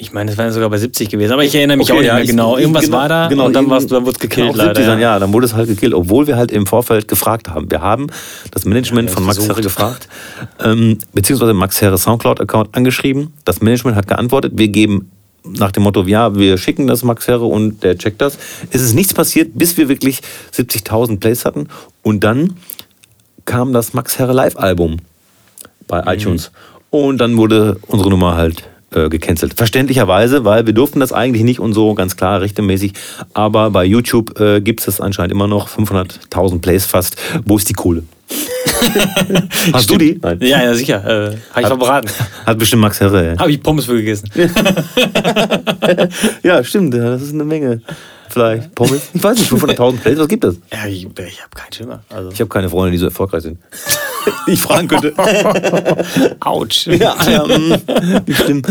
Ich 0.00 0.12
meine, 0.12 0.30
das 0.30 0.38
wären 0.38 0.52
sogar 0.52 0.70
bei 0.70 0.78
70 0.78 1.08
gewesen, 1.08 1.32
aber 1.32 1.42
ich 1.44 1.52
erinnere 1.56 1.76
mich 1.76 1.86
Okay, 1.90 1.92
auch 1.92 1.98
nicht 2.00 2.06
ja, 2.06 2.14
mehr 2.14 2.22
ich- 2.22 2.30
genau. 2.30 2.56
Irgendwas 2.56 2.84
genau, 2.84 2.98
war 2.98 3.08
da 3.08 3.26
genau, 3.28 3.46
und 3.46 3.52
dann, 3.52 3.64
irgend- 3.64 3.70
war's, 3.72 3.86
dann 3.88 4.02
wurde 4.04 4.12
es 4.12 4.18
gekillt 4.20 4.50
Auf 4.50 4.56
leider. 4.56 4.68
70 4.70 4.86
dann, 4.86 5.00
ja, 5.00 5.18
dann 5.18 5.32
wurde 5.32 5.46
es 5.46 5.54
halt 5.54 5.66
gekillt, 5.66 5.92
obwohl 5.92 6.28
wir 6.28 6.36
halt 6.36 6.52
im 6.52 6.66
Vorfeld 6.66 7.08
gefragt 7.08 7.48
haben. 7.48 7.68
Wir 7.68 7.80
haben 7.80 8.06
das 8.52 8.64
Management 8.64 9.08
Ja, 9.08 9.14
von 9.16 9.24
Max. 9.24 9.40
Herre 9.40 9.60
gefragt, 9.60 10.08
ähm, 10.62 10.98
beziehungsweise 11.14 11.52
Max 11.52 11.80
Herre 11.80 11.98
Soundcloud-Account 11.98 12.76
angeschrieben. 12.76 13.32
Das 13.44 13.60
Management 13.60 13.96
hat 13.96 14.06
geantwortet, 14.06 14.52
wir 14.54 14.68
geben 14.68 15.10
nach 15.44 15.72
dem 15.72 15.82
Motto, 15.82 16.02
ja, 16.04 16.32
wir 16.36 16.58
schicken 16.58 16.86
das 16.86 17.02
Max 17.02 17.26
Herre 17.26 17.46
und 17.46 17.82
der 17.82 17.98
checkt 17.98 18.20
das. 18.20 18.38
Es 18.70 18.82
ist 18.82 18.94
nichts 18.94 19.14
passiert, 19.14 19.50
bis 19.54 19.76
wir 19.76 19.88
wirklich 19.88 20.20
70.000 20.52 21.18
Plays 21.18 21.44
hatten. 21.44 21.66
Und 22.02 22.22
dann 22.22 22.54
kam 23.46 23.72
das 23.72 23.94
Max 23.94 24.16
Herre 24.20 24.32
Live-Album 24.32 24.98
bei 25.88 26.02
Mhm. 26.02 26.08
iTunes. 26.08 26.52
Und 26.90 27.18
dann 27.18 27.36
wurde 27.36 27.78
unsere 27.86 28.10
Nummer 28.10 28.36
halt 28.36 28.64
äh, 28.92 29.08
gecancelt. 29.08 29.54
Verständlicherweise, 29.54 30.44
weil 30.44 30.66
wir 30.66 30.72
durften 30.72 31.00
das 31.00 31.12
eigentlich 31.12 31.42
nicht 31.44 31.60
und 31.60 31.74
so 31.74 31.94
ganz 31.94 32.16
klar 32.16 32.40
rechtmäßig. 32.40 32.92
Aber 33.34 33.70
bei 33.70 33.84
YouTube 33.84 34.40
äh, 34.40 34.60
gibt 34.60 34.80
es 34.80 34.86
das 34.86 35.00
anscheinend 35.00 35.32
immer 35.32 35.46
noch 35.46 35.68
500.000 35.68 36.60
Plays 36.60 36.86
fast. 36.86 37.16
Wo 37.44 37.56
ist 37.58 37.68
die 37.68 37.74
Kohle? 37.74 38.04
Hast 39.72 39.90
du 39.90 39.96
die? 39.96 40.18
Nein. 40.22 40.38
Ja, 40.40 40.62
ja, 40.62 40.74
sicher. 40.74 41.04
Äh, 41.04 41.36
Habe 41.50 41.60
ich 41.60 41.66
verbraten. 41.66 42.10
Hat 42.46 42.58
bestimmt 42.58 42.82
Max 42.82 43.00
Herre. 43.00 43.36
Habe 43.38 43.50
ich 43.50 43.62
Pommes 43.62 43.84
für 43.86 43.94
gegessen. 43.96 44.28
Ja, 46.42 46.62
stimmt. 46.62 46.94
ja, 46.94 47.10
Das 47.10 47.22
ist 47.22 47.32
eine 47.34 47.44
Menge. 47.44 47.80
Vielleicht 48.28 48.74
Pommes. 48.74 49.02
Ich 49.14 49.22
weiß 49.22 49.38
nicht, 49.38 49.50
500.000 49.50 49.96
Plays, 50.00 50.18
was 50.18 50.28
gibt 50.28 50.44
das? 50.44 50.56
Ja, 50.70 50.86
ich, 50.86 51.04
ich 51.04 51.42
habe 51.42 51.50
keinen 51.54 51.72
Schimmer. 51.72 52.02
Also. 52.10 52.30
Ich 52.30 52.40
habe 52.40 52.48
keine 52.48 52.68
Freunde, 52.68 52.92
die 52.92 52.98
so 52.98 53.06
erfolgreich 53.06 53.42
sind. 53.42 53.58
Die 54.46 54.52
ich 54.52 54.60
fragen 54.62 54.88
könnte. 54.88 55.12
Autsch. 56.40 56.86
Ja, 56.86 57.16
ja, 57.26 57.44
stimmt. 58.30 58.66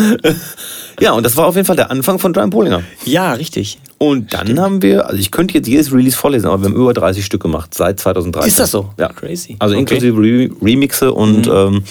Ja, 0.99 1.11
und 1.13 1.25
das 1.25 1.37
war 1.37 1.45
auf 1.47 1.55
jeden 1.55 1.65
Fall 1.67 1.75
der 1.75 1.91
Anfang 1.91 2.17
von 2.19 2.33
Drum 2.33 2.49
Polinger. 2.49 2.81
Ja, 3.05 3.33
richtig. 3.33 3.79
Und 3.99 4.33
dann 4.33 4.59
haben 4.59 4.81
wir, 4.81 5.05
also 5.07 5.17
ich 5.19 5.31
könnte 5.31 5.53
jetzt 5.55 5.67
jedes 5.67 5.91
Release 5.93 6.17
vorlesen, 6.17 6.47
aber 6.47 6.61
wir 6.61 6.69
haben 6.69 6.75
über 6.75 6.93
30 6.93 7.25
Stück 7.25 7.41
gemacht 7.41 7.73
seit 7.73 7.99
2013. 7.99 8.47
Ist 8.47 8.59
das 8.59 8.71
so? 8.71 8.89
Ja. 8.99 9.09
Crazy. 9.09 9.55
Also 9.59 9.75
Okay. 9.75 9.81
Mhm. 9.99 10.11
inklusive 10.13 10.17
Re 10.21 10.49
Remixe 10.65 11.11
und 11.13 11.47
ähm, 11.47 11.83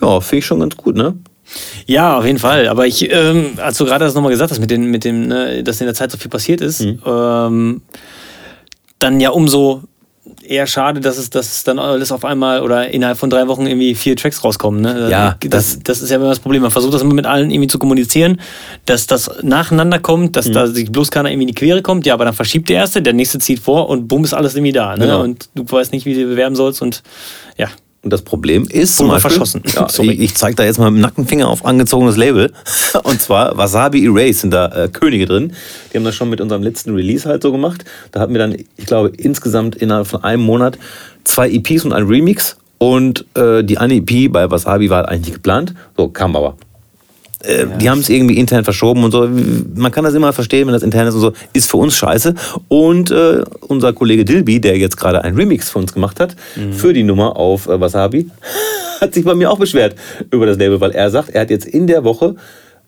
ja, 0.00 0.20
finde 0.20 0.38
ich 0.38 0.46
schon 0.46 0.60
ganz 0.60 0.76
gut, 0.76 0.96
ne? 0.96 1.14
Ja, 1.86 2.18
auf 2.18 2.26
jeden 2.26 2.38
Fall. 2.38 2.68
Aber 2.68 2.86
ich, 2.86 3.10
ähm, 3.10 3.52
als 3.56 3.78
du 3.78 3.86
gerade 3.86 4.04
das 4.04 4.14
nochmal 4.14 4.30
gesagt 4.30 4.50
hast, 4.50 4.60
mit, 4.60 4.70
den, 4.70 4.90
mit 4.90 5.04
dem, 5.04 5.28
ne, 5.28 5.62
dass 5.62 5.80
in 5.80 5.86
der 5.86 5.94
Zeit 5.94 6.10
so 6.10 6.18
viel 6.18 6.30
passiert 6.30 6.60
ist, 6.60 6.82
Mhm. 6.82 7.00
ähm, 7.06 7.82
dann 8.98 9.20
ja 9.20 9.30
umso 9.30 9.82
eher 10.42 10.66
schade, 10.66 11.00
dass 11.00 11.18
es, 11.18 11.30
dass 11.30 11.46
es 11.52 11.64
dann 11.64 11.78
alles 11.78 12.12
auf 12.12 12.24
einmal 12.24 12.62
oder 12.62 12.90
innerhalb 12.90 13.18
von 13.18 13.30
drei 13.30 13.48
Wochen 13.48 13.66
irgendwie 13.66 13.94
vier 13.94 14.16
Tracks 14.16 14.42
rauskommen. 14.44 14.80
Ne? 14.80 15.08
Ja, 15.10 15.36
das, 15.40 15.78
das 15.82 16.00
ist 16.02 16.10
ja 16.10 16.16
immer 16.16 16.28
das 16.28 16.40
Problem. 16.40 16.62
Man 16.62 16.70
versucht 16.70 16.94
das 16.94 17.02
immer 17.02 17.14
mit 17.14 17.26
allen 17.26 17.50
irgendwie 17.50 17.68
zu 17.68 17.78
kommunizieren, 17.78 18.40
dass 18.86 19.06
das 19.06 19.30
nacheinander 19.42 19.98
kommt, 19.98 20.28
Mhm. 20.30 20.32
dass 20.32 20.50
da 20.50 20.66
sich 20.66 20.90
bloß 20.90 21.10
keiner 21.10 21.30
irgendwie 21.30 21.48
in 21.48 21.54
die 21.54 21.54
Quere 21.54 21.82
kommt. 21.82 22.06
Ja, 22.06 22.14
aber 22.14 22.24
dann 22.24 22.34
verschiebt 22.34 22.68
der 22.68 22.76
erste, 22.76 23.02
der 23.02 23.12
nächste 23.12 23.38
zieht 23.38 23.58
vor 23.60 23.88
und 23.88 24.08
bumm 24.08 24.24
ist 24.24 24.34
alles 24.34 24.54
irgendwie 24.54 24.72
da. 24.72 24.96
Ne? 24.96 25.04
Genau. 25.06 25.22
Und 25.22 25.48
du 25.54 25.64
weißt 25.68 25.92
nicht, 25.92 26.06
wie 26.06 26.14
du 26.14 26.24
bewerben 26.26 26.56
sollst 26.56 26.82
und 26.82 27.02
ja. 27.56 27.68
Und 28.02 28.12
das 28.12 28.22
Problem 28.22 28.66
ist 28.68 28.96
Pulver 28.96 29.20
verschossen. 29.20 29.62
Ja, 29.74 29.86
ich, 29.86 30.20
ich 30.20 30.34
zeige 30.34 30.54
da 30.54 30.64
jetzt 30.64 30.78
mal 30.78 30.90
mit 30.90 30.98
dem 30.98 31.02
nackten 31.02 31.26
Finger 31.26 31.48
auf 31.48 31.64
angezogenes 31.64 32.16
Label. 32.16 32.52
Und 33.02 33.20
zwar 33.20 33.56
Wasabi 33.56 34.04
Erase 34.04 34.40
sind 34.40 34.52
da 34.52 34.84
äh, 34.84 34.88
Könige 34.88 35.26
drin. 35.26 35.52
Die 35.92 35.96
haben 35.96 36.04
das 36.04 36.14
schon 36.14 36.30
mit 36.30 36.40
unserem 36.40 36.62
letzten 36.62 36.94
Release 36.94 37.28
halt 37.28 37.42
so 37.42 37.50
gemacht. 37.50 37.84
Da 38.12 38.20
hatten 38.20 38.32
wir 38.32 38.38
dann, 38.38 38.54
ich 38.54 38.86
glaube, 38.86 39.12
insgesamt 39.16 39.74
innerhalb 39.76 40.06
von 40.06 40.22
einem 40.22 40.42
Monat 40.42 40.78
zwei 41.24 41.50
EPs 41.50 41.84
und 41.84 41.92
ein 41.92 42.06
Remix. 42.06 42.56
Und 42.78 43.26
äh, 43.34 43.64
die 43.64 43.78
eine 43.78 43.94
EP 43.94 44.32
bei 44.32 44.48
Wasabi 44.48 44.88
war 44.88 44.98
halt 44.98 45.08
eigentlich 45.08 45.26
nicht 45.26 45.34
geplant. 45.34 45.74
So 45.96 46.08
kam 46.08 46.36
aber. 46.36 46.56
Äh, 47.44 47.66
Die 47.80 47.88
haben 47.88 48.00
es 48.00 48.08
irgendwie 48.08 48.36
intern 48.38 48.64
verschoben 48.64 49.04
und 49.04 49.12
so. 49.12 49.28
Man 49.74 49.92
kann 49.92 50.04
das 50.04 50.14
immer 50.14 50.32
verstehen, 50.32 50.66
wenn 50.66 50.72
das 50.74 50.82
intern 50.82 51.06
ist 51.06 51.14
und 51.14 51.20
so. 51.20 51.32
Ist 51.52 51.70
für 51.70 51.76
uns 51.76 51.94
scheiße. 51.94 52.34
Und 52.68 53.10
äh, 53.10 53.42
unser 53.60 53.92
Kollege 53.92 54.24
Dilby, 54.24 54.60
der 54.60 54.76
jetzt 54.78 54.96
gerade 54.96 55.22
einen 55.22 55.36
Remix 55.36 55.70
für 55.70 55.78
uns 55.78 55.92
gemacht 55.92 56.20
hat, 56.20 56.34
für 56.72 56.92
die 56.92 57.04
Nummer 57.04 57.36
auf 57.36 57.68
äh, 57.68 57.80
Wasabi, 57.80 58.28
hat 59.00 59.14
sich 59.14 59.24
bei 59.24 59.34
mir 59.34 59.50
auch 59.50 59.58
beschwert 59.58 59.94
über 60.30 60.46
das 60.46 60.58
Label, 60.58 60.80
weil 60.80 60.90
er 60.92 61.10
sagt, 61.10 61.30
er 61.30 61.42
hat 61.42 61.50
jetzt 61.50 61.66
in 61.66 61.86
der 61.86 62.02
Woche 62.04 62.34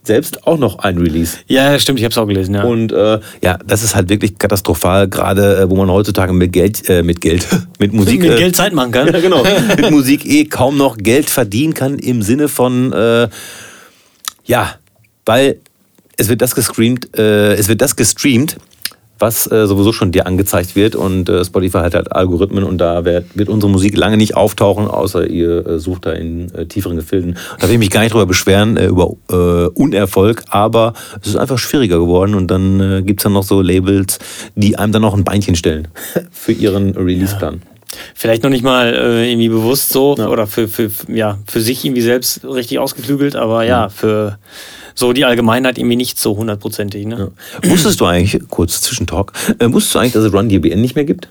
selbst 0.03 0.47
auch 0.47 0.59
noch 0.59 0.79
ein 0.79 0.97
Release. 0.99 1.37
Ja, 1.47 1.79
stimmt, 1.79 1.99
ich 1.99 2.05
habe 2.05 2.13
es 2.13 2.19
auch 2.19 2.27
gelesen. 2.27 2.55
Ja. 2.55 2.65
Und 2.65 2.91
äh, 2.91 3.21
ja, 3.43 3.59
das 3.67 3.83
ist 3.83 3.95
halt 3.95 4.09
wirklich 4.09 4.39
katastrophal, 4.39 5.09
gerade 5.09 5.59
äh, 5.59 5.71
wo 5.71 5.77
man 5.77 5.91
heutzutage 5.91 6.33
mit 6.33 6.53
Geld, 6.53 6.89
äh, 6.89 7.03
mit 7.03 7.21
Geld, 7.21 7.47
mit 7.79 7.93
Musik. 7.93 8.23
mit 8.23 8.33
äh, 8.33 8.37
Geld 8.37 8.57
Zeit 8.57 8.73
machen 8.73 8.93
kann. 8.93 9.07
ja, 9.13 9.21
genau. 9.21 9.45
Mit 9.77 9.91
Musik 9.91 10.25
eh 10.25 10.47
kaum 10.47 10.79
noch 10.79 10.97
Geld 10.97 11.29
verdienen 11.29 11.75
kann 11.75 11.99
im 11.99 12.23
Sinne 12.23 12.49
von, 12.49 12.93
äh, 12.93 13.29
ja, 14.45 14.75
weil 15.25 15.59
es 16.17 16.29
wird 16.29 16.43
das 16.43 16.55
gestreamt, 16.55 17.17
äh, 17.19 17.55
es 17.55 17.69
wird 17.69 17.81
das 17.81 17.97
gestreamt, 17.97 18.57
was 19.21 19.51
äh, 19.51 19.67
sowieso 19.67 19.93
schon 19.93 20.13
dir 20.13 20.27
angezeigt 20.27 20.75
wird 20.75 20.97
und 20.97 21.29
äh, 21.29 21.45
Spotify 21.45 21.79
hat 21.79 21.95
halt 21.95 22.13
Algorithmen 22.13 22.65
und 22.65 22.79
da 22.79 23.05
wird, 23.05 23.27
wird 23.37 23.49
unsere 23.49 23.71
Musik 23.71 23.97
lange 23.97 24.17
nicht 24.17 24.35
auftauchen, 24.35 24.89
außer 24.89 25.27
ihr 25.27 25.67
äh, 25.67 25.79
sucht 25.79 26.07
da 26.07 26.13
in 26.13 26.53
äh, 26.55 26.67
tieferen 26.67 26.97
Gefilden. 26.97 27.37
Da 27.59 27.69
will 27.69 27.75
ich 27.75 27.79
mich 27.79 27.91
gar 27.91 28.01
nicht 28.01 28.13
drüber 28.13 28.27
beschweren, 28.27 28.77
äh, 28.77 28.87
über 28.87 29.13
äh, 29.31 29.67
Unerfolg, 29.69 30.43
aber 30.49 30.95
es 31.21 31.29
ist 31.29 31.37
einfach 31.37 31.59
schwieriger 31.59 31.99
geworden 31.99 32.35
und 32.35 32.51
dann 32.51 32.81
äh, 32.81 33.03
gibt 33.03 33.21
es 33.21 33.25
dann 33.25 33.35
noch 33.35 33.45
so 33.45 33.61
Labels, 33.61 34.19
die 34.57 34.77
einem 34.77 34.93
dann 34.93 35.03
noch 35.03 35.15
ein 35.15 35.25
Beinchen 35.25 35.55
stellen 35.55 35.89
für 36.31 36.53
ihren 36.53 36.97
Release-Plan. 36.97 37.61
Vielleicht 38.15 38.43
noch 38.43 38.51
nicht 38.51 38.63
mal 38.63 38.95
äh, 38.95 39.31
irgendwie 39.31 39.49
bewusst 39.49 39.91
so 39.91 40.15
oder 40.15 40.47
für, 40.47 40.69
für, 40.69 40.91
ja, 41.09 41.39
für 41.47 41.61
sich 41.61 41.85
irgendwie 41.85 42.03
selbst 42.03 42.45
richtig 42.45 42.79
ausgeklügelt, 42.79 43.37
aber 43.37 43.65
ja, 43.65 43.89
für 43.89 44.39
so 44.95 45.13
die 45.13 45.25
Allgemeinheit 45.25 45.79
irgendwie 45.79 45.97
nicht 45.97 46.19
so 46.19 46.37
hundertprozentig. 46.37 47.07
Ne? 47.07 47.33
Wusstest 47.63 48.01
du 48.01 48.07
eigentlich, 48.07 48.41
kurz 48.49 48.83
Zwischentalk, 48.83 49.33
äh, 49.59 49.73
wusstest 49.73 49.95
du 49.95 49.99
eigentlich, 49.99 50.13
dass 50.13 50.25
es 50.25 50.33
Run 50.33 50.49
DBN 50.49 50.81
nicht 50.81 50.95
mehr 50.95 51.05
gibt? 51.05 51.29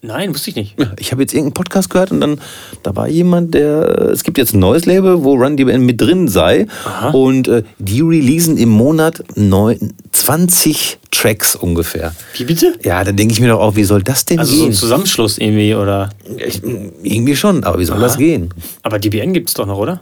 Nein, 0.00 0.32
wusste 0.32 0.50
ich 0.50 0.56
nicht. 0.56 0.76
Ich 1.00 1.10
habe 1.10 1.22
jetzt 1.22 1.32
irgendeinen 1.34 1.54
Podcast 1.54 1.90
gehört 1.90 2.12
und 2.12 2.20
dann 2.20 2.40
da 2.84 2.94
war 2.94 3.08
jemand, 3.08 3.52
der 3.54 4.10
es 4.12 4.22
gibt 4.22 4.38
jetzt 4.38 4.54
ein 4.54 4.60
neues 4.60 4.86
Label, 4.86 5.24
wo 5.24 5.34
Run 5.34 5.56
DBN 5.56 5.84
mit 5.84 6.00
drin 6.00 6.28
sei 6.28 6.66
Aha. 6.84 7.10
und 7.10 7.48
äh, 7.48 7.64
die 7.78 8.00
releasen 8.02 8.56
im 8.58 8.68
Monat 8.68 9.24
neun, 9.34 9.94
20 10.12 10.98
Tracks 11.10 11.56
ungefähr. 11.56 12.14
Wie 12.36 12.44
bitte? 12.44 12.74
Ja, 12.84 13.02
dann 13.02 13.16
denke 13.16 13.34
ich 13.34 13.40
mir 13.40 13.48
doch 13.48 13.58
auch, 13.60 13.74
wie 13.74 13.82
soll 13.82 14.02
das 14.04 14.24
denn 14.24 14.38
Also 14.38 14.54
so 14.54 14.62
ein 14.62 14.68
gehen? 14.70 14.78
Zusammenschluss 14.78 15.38
irgendwie 15.38 15.74
oder. 15.74 16.10
ich, 16.36 16.62
irgendwie 17.02 17.34
schon, 17.34 17.64
aber 17.64 17.80
wie 17.80 17.84
soll 17.84 17.98
das 17.98 18.16
gehen? 18.18 18.54
Aber 18.82 19.00
DBN 19.00 19.32
gibt 19.32 19.48
es 19.48 19.54
doch 19.54 19.66
noch, 19.66 19.78
oder? 19.78 20.00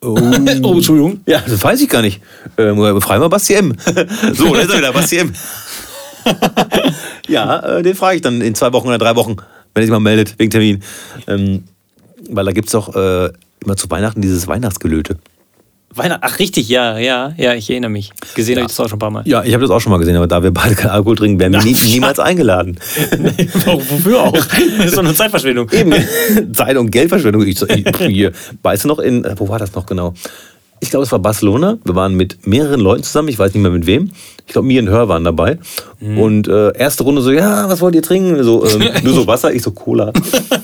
Oh. 0.00 0.16
Oh, 0.62 0.74
Entschuldigung. 0.74 1.20
Ja, 1.26 1.40
das 1.46 1.62
weiß 1.62 1.80
ich 1.80 1.88
gar 1.88 2.02
nicht. 2.02 2.20
Ähm, 2.56 2.76
befreien 2.76 3.20
wir 3.20 3.28
Basti 3.28 3.54
M. 3.54 3.74
so, 4.34 4.52
da 4.54 4.60
ist 4.60 4.70
er 4.70 4.78
wieder, 4.78 4.92
Basti 4.92 5.18
M. 5.18 5.32
ja, 7.28 7.78
äh, 7.78 7.82
den 7.82 7.94
frage 7.94 8.16
ich 8.16 8.22
dann 8.22 8.40
in 8.40 8.54
zwei 8.54 8.72
Wochen 8.72 8.88
oder 8.88 8.98
drei 8.98 9.16
Wochen, 9.16 9.36
wenn 9.74 9.82
er 9.82 9.82
sich 9.82 9.90
mal 9.90 10.00
meldet, 10.00 10.38
wegen 10.38 10.50
Termin. 10.50 10.82
Ähm, 11.26 11.64
weil 12.28 12.44
da 12.44 12.52
gibt 12.52 12.68
es 12.68 12.72
doch 12.72 12.94
äh, 12.94 13.30
immer 13.64 13.76
zu 13.76 13.90
Weihnachten 13.90 14.20
dieses 14.20 14.46
Weihnachtsgelöte. 14.46 15.18
Weihnachten. 15.94 16.22
Ach, 16.24 16.38
richtig, 16.38 16.68
ja, 16.68 16.98
ja, 16.98 17.32
ja, 17.36 17.54
ich 17.54 17.70
erinnere 17.70 17.90
mich. 17.90 18.12
Gesehen 18.34 18.56
habe 18.56 18.66
ich 18.66 18.76
das 18.76 18.80
auch 18.80 18.88
schon 18.88 18.96
ein 18.96 19.00
paar 19.00 19.10
Mal. 19.10 19.22
Ja, 19.26 19.42
ich 19.42 19.54
habe 19.54 19.62
das 19.62 19.70
auch 19.70 19.80
schon 19.80 19.90
mal 19.90 19.98
gesehen, 19.98 20.16
aber 20.16 20.26
da 20.26 20.42
wir 20.42 20.50
beide 20.50 20.74
keinen 20.74 20.90
Alkohol 20.90 21.16
trinken, 21.16 21.40
werden 21.40 21.54
wir 21.54 21.62
nie, 21.62 21.76
niemals 21.86 22.18
eingeladen. 22.18 22.78
Wofür 23.64 24.22
auch? 24.22 24.32
Das 24.32 24.86
ist 24.86 24.96
doch 24.96 25.04
eine 25.04 25.14
Zeitverschwendung. 25.14 25.70
Eben, 25.70 25.94
Zeit- 26.52 26.76
und 26.76 26.90
Geldverschwendung. 26.90 27.42
Ich, 27.46 27.60
ich, 27.62 27.96
hier, 28.06 28.32
weißt 28.62 28.84
du 28.84 28.88
noch, 28.88 28.98
in, 28.98 29.24
äh, 29.24 29.34
wo 29.38 29.48
war 29.48 29.58
das 29.58 29.74
noch 29.74 29.86
genau? 29.86 30.14
Ich 30.80 30.90
glaube, 30.90 31.04
es 31.04 31.12
war 31.12 31.18
Barcelona. 31.18 31.78
Wir 31.84 31.94
waren 31.94 32.14
mit 32.14 32.46
mehreren 32.46 32.80
Leuten 32.80 33.02
zusammen, 33.02 33.28
ich 33.28 33.38
weiß 33.38 33.52
nicht 33.54 33.62
mehr 33.62 33.72
mit 33.72 33.86
wem. 33.86 34.12
Ich 34.48 34.54
glaube, 34.54 34.66
mir 34.66 34.80
und 34.80 34.88
Hör 34.88 35.08
waren 35.10 35.24
dabei. 35.24 35.58
Und 36.00 36.48
äh, 36.48 36.72
erste 36.78 37.02
Runde 37.02 37.20
so, 37.20 37.30
ja, 37.30 37.68
was 37.68 37.82
wollt 37.82 37.94
ihr 37.94 38.02
trinken? 38.02 38.42
So, 38.42 38.64
ähm, 38.66 38.82
nur 39.04 39.12
so 39.12 39.26
Wasser, 39.26 39.52
ich 39.52 39.62
so 39.62 39.72
Cola. 39.72 40.10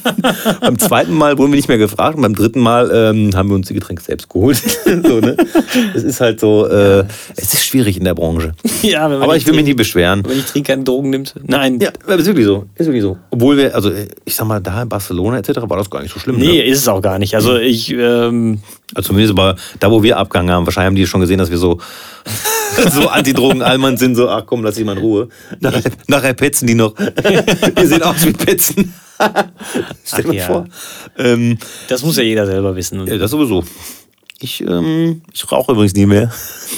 beim 0.61 0.79
zweiten 0.79 1.13
Mal 1.13 1.37
wurden 1.37 1.53
wir 1.53 1.57
nicht 1.57 1.69
mehr 1.69 1.77
gefragt 1.77 2.17
und 2.17 2.23
beim 2.23 2.35
dritten 2.35 2.61
Mal 2.61 2.91
ähm, 2.95 3.37
haben 3.37 3.51
wir 3.51 3.57
uns 3.57 3.69
die 3.69 3.75
Getränke 3.75 4.03
selbst 4.03 4.31
geholt. 4.31 4.57
so, 4.85 5.21
ne? 5.21 5.37
Es 5.95 6.03
ist 6.03 6.21
halt 6.23 6.41
so, 6.41 6.67
äh, 6.67 7.05
es 7.37 7.53
ist 7.53 7.67
schwierig 7.67 7.99
in 7.99 8.05
der 8.05 8.15
Branche. 8.15 8.55
Ja, 8.81 9.07
Aber 9.07 9.37
ich 9.37 9.47
will 9.47 9.55
mich 9.55 9.67
nicht 9.67 9.77
beschweren. 9.77 10.23
Wenn 10.27 10.39
ich 10.39 10.47
trinke, 10.47 10.73
keine 10.73 10.85
Drogen 10.85 11.11
nimmt. 11.11 11.35
Nein. 11.47 11.79
Ja, 11.81 11.91
ist 12.15 12.27
wirklich 12.27 12.47
so. 12.47 12.65
Ist 12.77 12.87
wirklich 12.87 13.03
so. 13.03 13.19
Obwohl 13.31 13.59
wir, 13.59 13.75
also 13.75 13.91
ich 14.25 14.35
sag 14.35 14.47
mal, 14.47 14.61
da 14.61 14.81
in 14.83 14.89
Barcelona 14.89 15.39
etc. 15.39 15.59
war 15.69 15.77
das 15.77 15.91
gar 15.91 16.01
nicht 16.01 16.15
so 16.15 16.21
schlimm. 16.21 16.37
Nee, 16.39 16.47
Ne? 16.47 16.63
ist 16.63 16.79
es 16.79 16.89
auch 16.89 17.03
gar 17.03 17.19
nicht. 17.19 17.35
Also 17.35 17.59
ich, 17.59 17.91
ähm, 17.93 18.61
Also 18.95 19.09
zumindest 19.09 19.37
aber 19.39 19.57
da, 19.81 19.91
wo 19.91 20.03
wir 20.03 20.17
abgegangen 20.17 20.53
haben, 20.55 20.65
wahrscheinlich 20.65 20.87
haben 20.87 20.97
die 20.97 21.07
schon 21.07 21.21
gesehen, 21.21 21.39
dass 21.39 21.51
wir 21.51 21.59
so, 21.59 21.81
so 22.91 23.09
Antidrogen-Allmann 23.09 23.97
sind, 23.97 24.15
so, 24.15 24.29
ach 24.29 24.45
komm, 24.47 24.65
lass 24.65 24.75
dich 24.77 24.85
mal 24.85 24.93
in 24.93 24.99
Ruhe. 24.99 25.29
Nachher, 25.61 25.83
nachher 26.07 26.35
petzen 26.35 26.67
die 26.67 26.75
noch. 26.75 26.95
wir 26.99 27.87
sehen 27.87 28.03
aus 28.03 28.25
wie 28.25 28.33
Petzen. 28.33 28.93
Stell 30.05 30.25
dir 30.25 30.35
ja. 30.35 30.47
vor. 30.47 30.67
Ähm, 31.19 31.59
das 31.89 32.03
muss 32.03 32.17
ja 32.17 32.23
jeder 32.23 32.47
selber 32.47 32.75
wissen. 32.75 33.07
ja, 33.07 33.17
das 33.17 33.31
sowieso. 33.31 33.65
Ich, 34.41 34.61
ähm, 34.61 35.23
ich 35.33 35.51
rauche 35.51 35.73
übrigens 35.73 35.95
nie 35.95 36.07
mehr. 36.07 36.31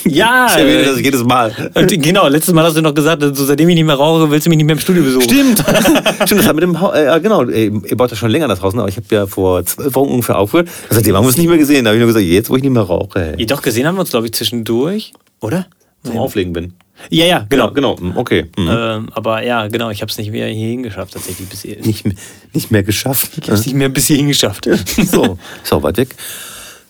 Ja, 0.04 0.46
Ich 0.48 0.56
erwähne 0.56 0.82
äh, 0.82 0.84
das 0.84 1.00
jedes 1.00 1.24
Mal. 1.24 1.72
und 1.74 2.02
genau, 2.02 2.28
letztes 2.28 2.54
Mal 2.54 2.64
hast 2.64 2.76
du 2.76 2.82
noch 2.82 2.94
gesagt, 2.94 3.22
so, 3.22 3.44
seitdem 3.44 3.68
ich 3.70 3.74
nicht 3.74 3.86
mehr 3.86 3.96
rauche, 3.96 4.30
willst 4.30 4.46
du 4.46 4.50
mich 4.50 4.58
nicht 4.58 4.66
mehr 4.66 4.74
im 4.74 4.80
Studio 4.80 5.02
besuchen. 5.02 5.24
Stimmt. 5.24 5.64
Stimmt, 6.26 6.40
das 6.42 6.46
hat 6.46 6.54
mit 6.54 6.62
dem 6.62 6.78
Haus, 6.78 6.94
äh, 6.94 7.18
genau, 7.20 7.42
äh, 7.44 7.66
ihr 7.66 7.96
baut 7.96 8.10
ja 8.10 8.16
schon 8.16 8.30
länger 8.30 8.46
das 8.46 8.60
Haus, 8.62 8.74
ne? 8.74 8.82
aber 8.82 8.88
ich 8.88 8.96
habe 8.96 9.06
ja 9.10 9.26
vor 9.26 9.64
zwölf 9.64 9.94
Wochen 9.94 10.10
ungefähr 10.10 10.38
aufgehört. 10.38 10.68
Seitdem 10.90 11.16
haben 11.16 11.24
wir 11.24 11.30
es 11.30 11.38
nicht 11.38 11.48
mehr 11.48 11.58
gesehen. 11.58 11.84
Da 11.84 11.88
habe 11.90 11.96
ich 11.96 12.00
nur 12.00 12.08
gesagt, 12.08 12.24
jetzt, 12.24 12.50
wo 12.50 12.56
ich 12.56 12.62
nicht 12.62 12.72
mehr 12.72 12.82
rauche, 12.82 13.32
ey, 13.32 13.38
Jedoch 13.38 13.62
gesehen 13.62 13.86
haben 13.86 13.96
wir 13.96 14.02
uns, 14.02 14.10
glaube 14.10 14.26
ich, 14.26 14.32
zwischendurch, 14.32 15.12
oder? 15.40 15.66
Zum 16.06 16.18
Auflegen 16.18 16.52
bin. 16.52 16.74
Ja, 17.10 17.26
ja, 17.26 17.46
genau. 17.48 17.70
genau, 17.72 17.98
hm, 17.98 18.16
okay. 18.16 18.46
Hm. 18.56 18.68
Ähm, 18.70 19.08
aber 19.12 19.42
ja, 19.44 19.68
genau, 19.68 19.90
ich 19.90 20.00
habe 20.00 20.10
es 20.10 20.16
nicht 20.16 20.30
mehr 20.30 20.46
hierhin 20.48 20.82
geschafft, 20.82 21.12
tatsächlich. 21.12 21.48
Bis 21.48 21.62
hier. 21.62 21.76
Nicht, 21.84 22.06
mehr- 22.06 22.14
nicht 22.54 22.70
mehr 22.70 22.82
geschafft. 22.82 23.32
Ich 23.36 23.44
habe 23.44 23.54
es 23.54 23.66
nicht 23.66 23.74
mehr 23.74 23.88
bis 23.90 24.06
hierhin 24.06 24.28
geschafft. 24.28 24.66
So, 25.10 25.38
ist 25.62 25.72
auch 25.72 25.82
weit 25.82 25.98
weg. 25.98 26.14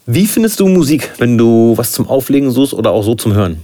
Wie 0.06 0.26
findest 0.26 0.60
du 0.60 0.68
Musik, 0.68 1.10
wenn 1.18 1.36
du 1.36 1.72
was 1.76 1.90
zum 1.92 2.06
Auflegen 2.08 2.52
suchst 2.52 2.72
oder 2.74 2.92
auch 2.92 3.02
so 3.02 3.16
zum 3.16 3.34
Hören? 3.34 3.60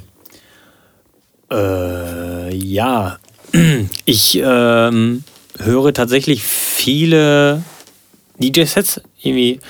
Äh, 1.50 2.54
ja, 2.54 3.18
ich 4.04 4.40
ähm, 4.42 5.22
höre 5.58 5.92
tatsächlich 5.92 6.42
viele 6.42 7.62
DJ-Sets, 8.38 9.00
irgendwie, 9.22 9.60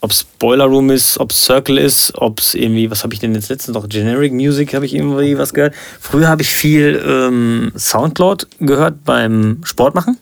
ob 0.00 0.10
es 0.10 0.24
Boiler 0.24 0.66
Room 0.66 0.90
ist, 0.90 1.18
ob 1.18 1.30
es 1.30 1.44
Circle 1.44 1.78
ist, 1.78 2.12
ob 2.16 2.40
es 2.40 2.54
irgendwie, 2.54 2.90
was 2.90 3.02
habe 3.02 3.14
ich 3.14 3.20
denn 3.20 3.34
jetzt 3.34 3.48
letztens 3.48 3.74
noch, 3.74 3.88
Generic 3.88 4.32
Music 4.32 4.74
habe 4.74 4.86
ich 4.86 4.94
irgendwie 4.94 5.38
was 5.38 5.54
gehört. 5.54 5.74
Früher 6.00 6.28
habe 6.28 6.42
ich 6.42 6.50
viel 6.50 7.02
ähm, 7.06 7.72
Soundcloud 7.76 8.46
gehört 8.60 9.04
beim 9.04 9.60
Sport 9.64 9.94
machen. 9.94 10.18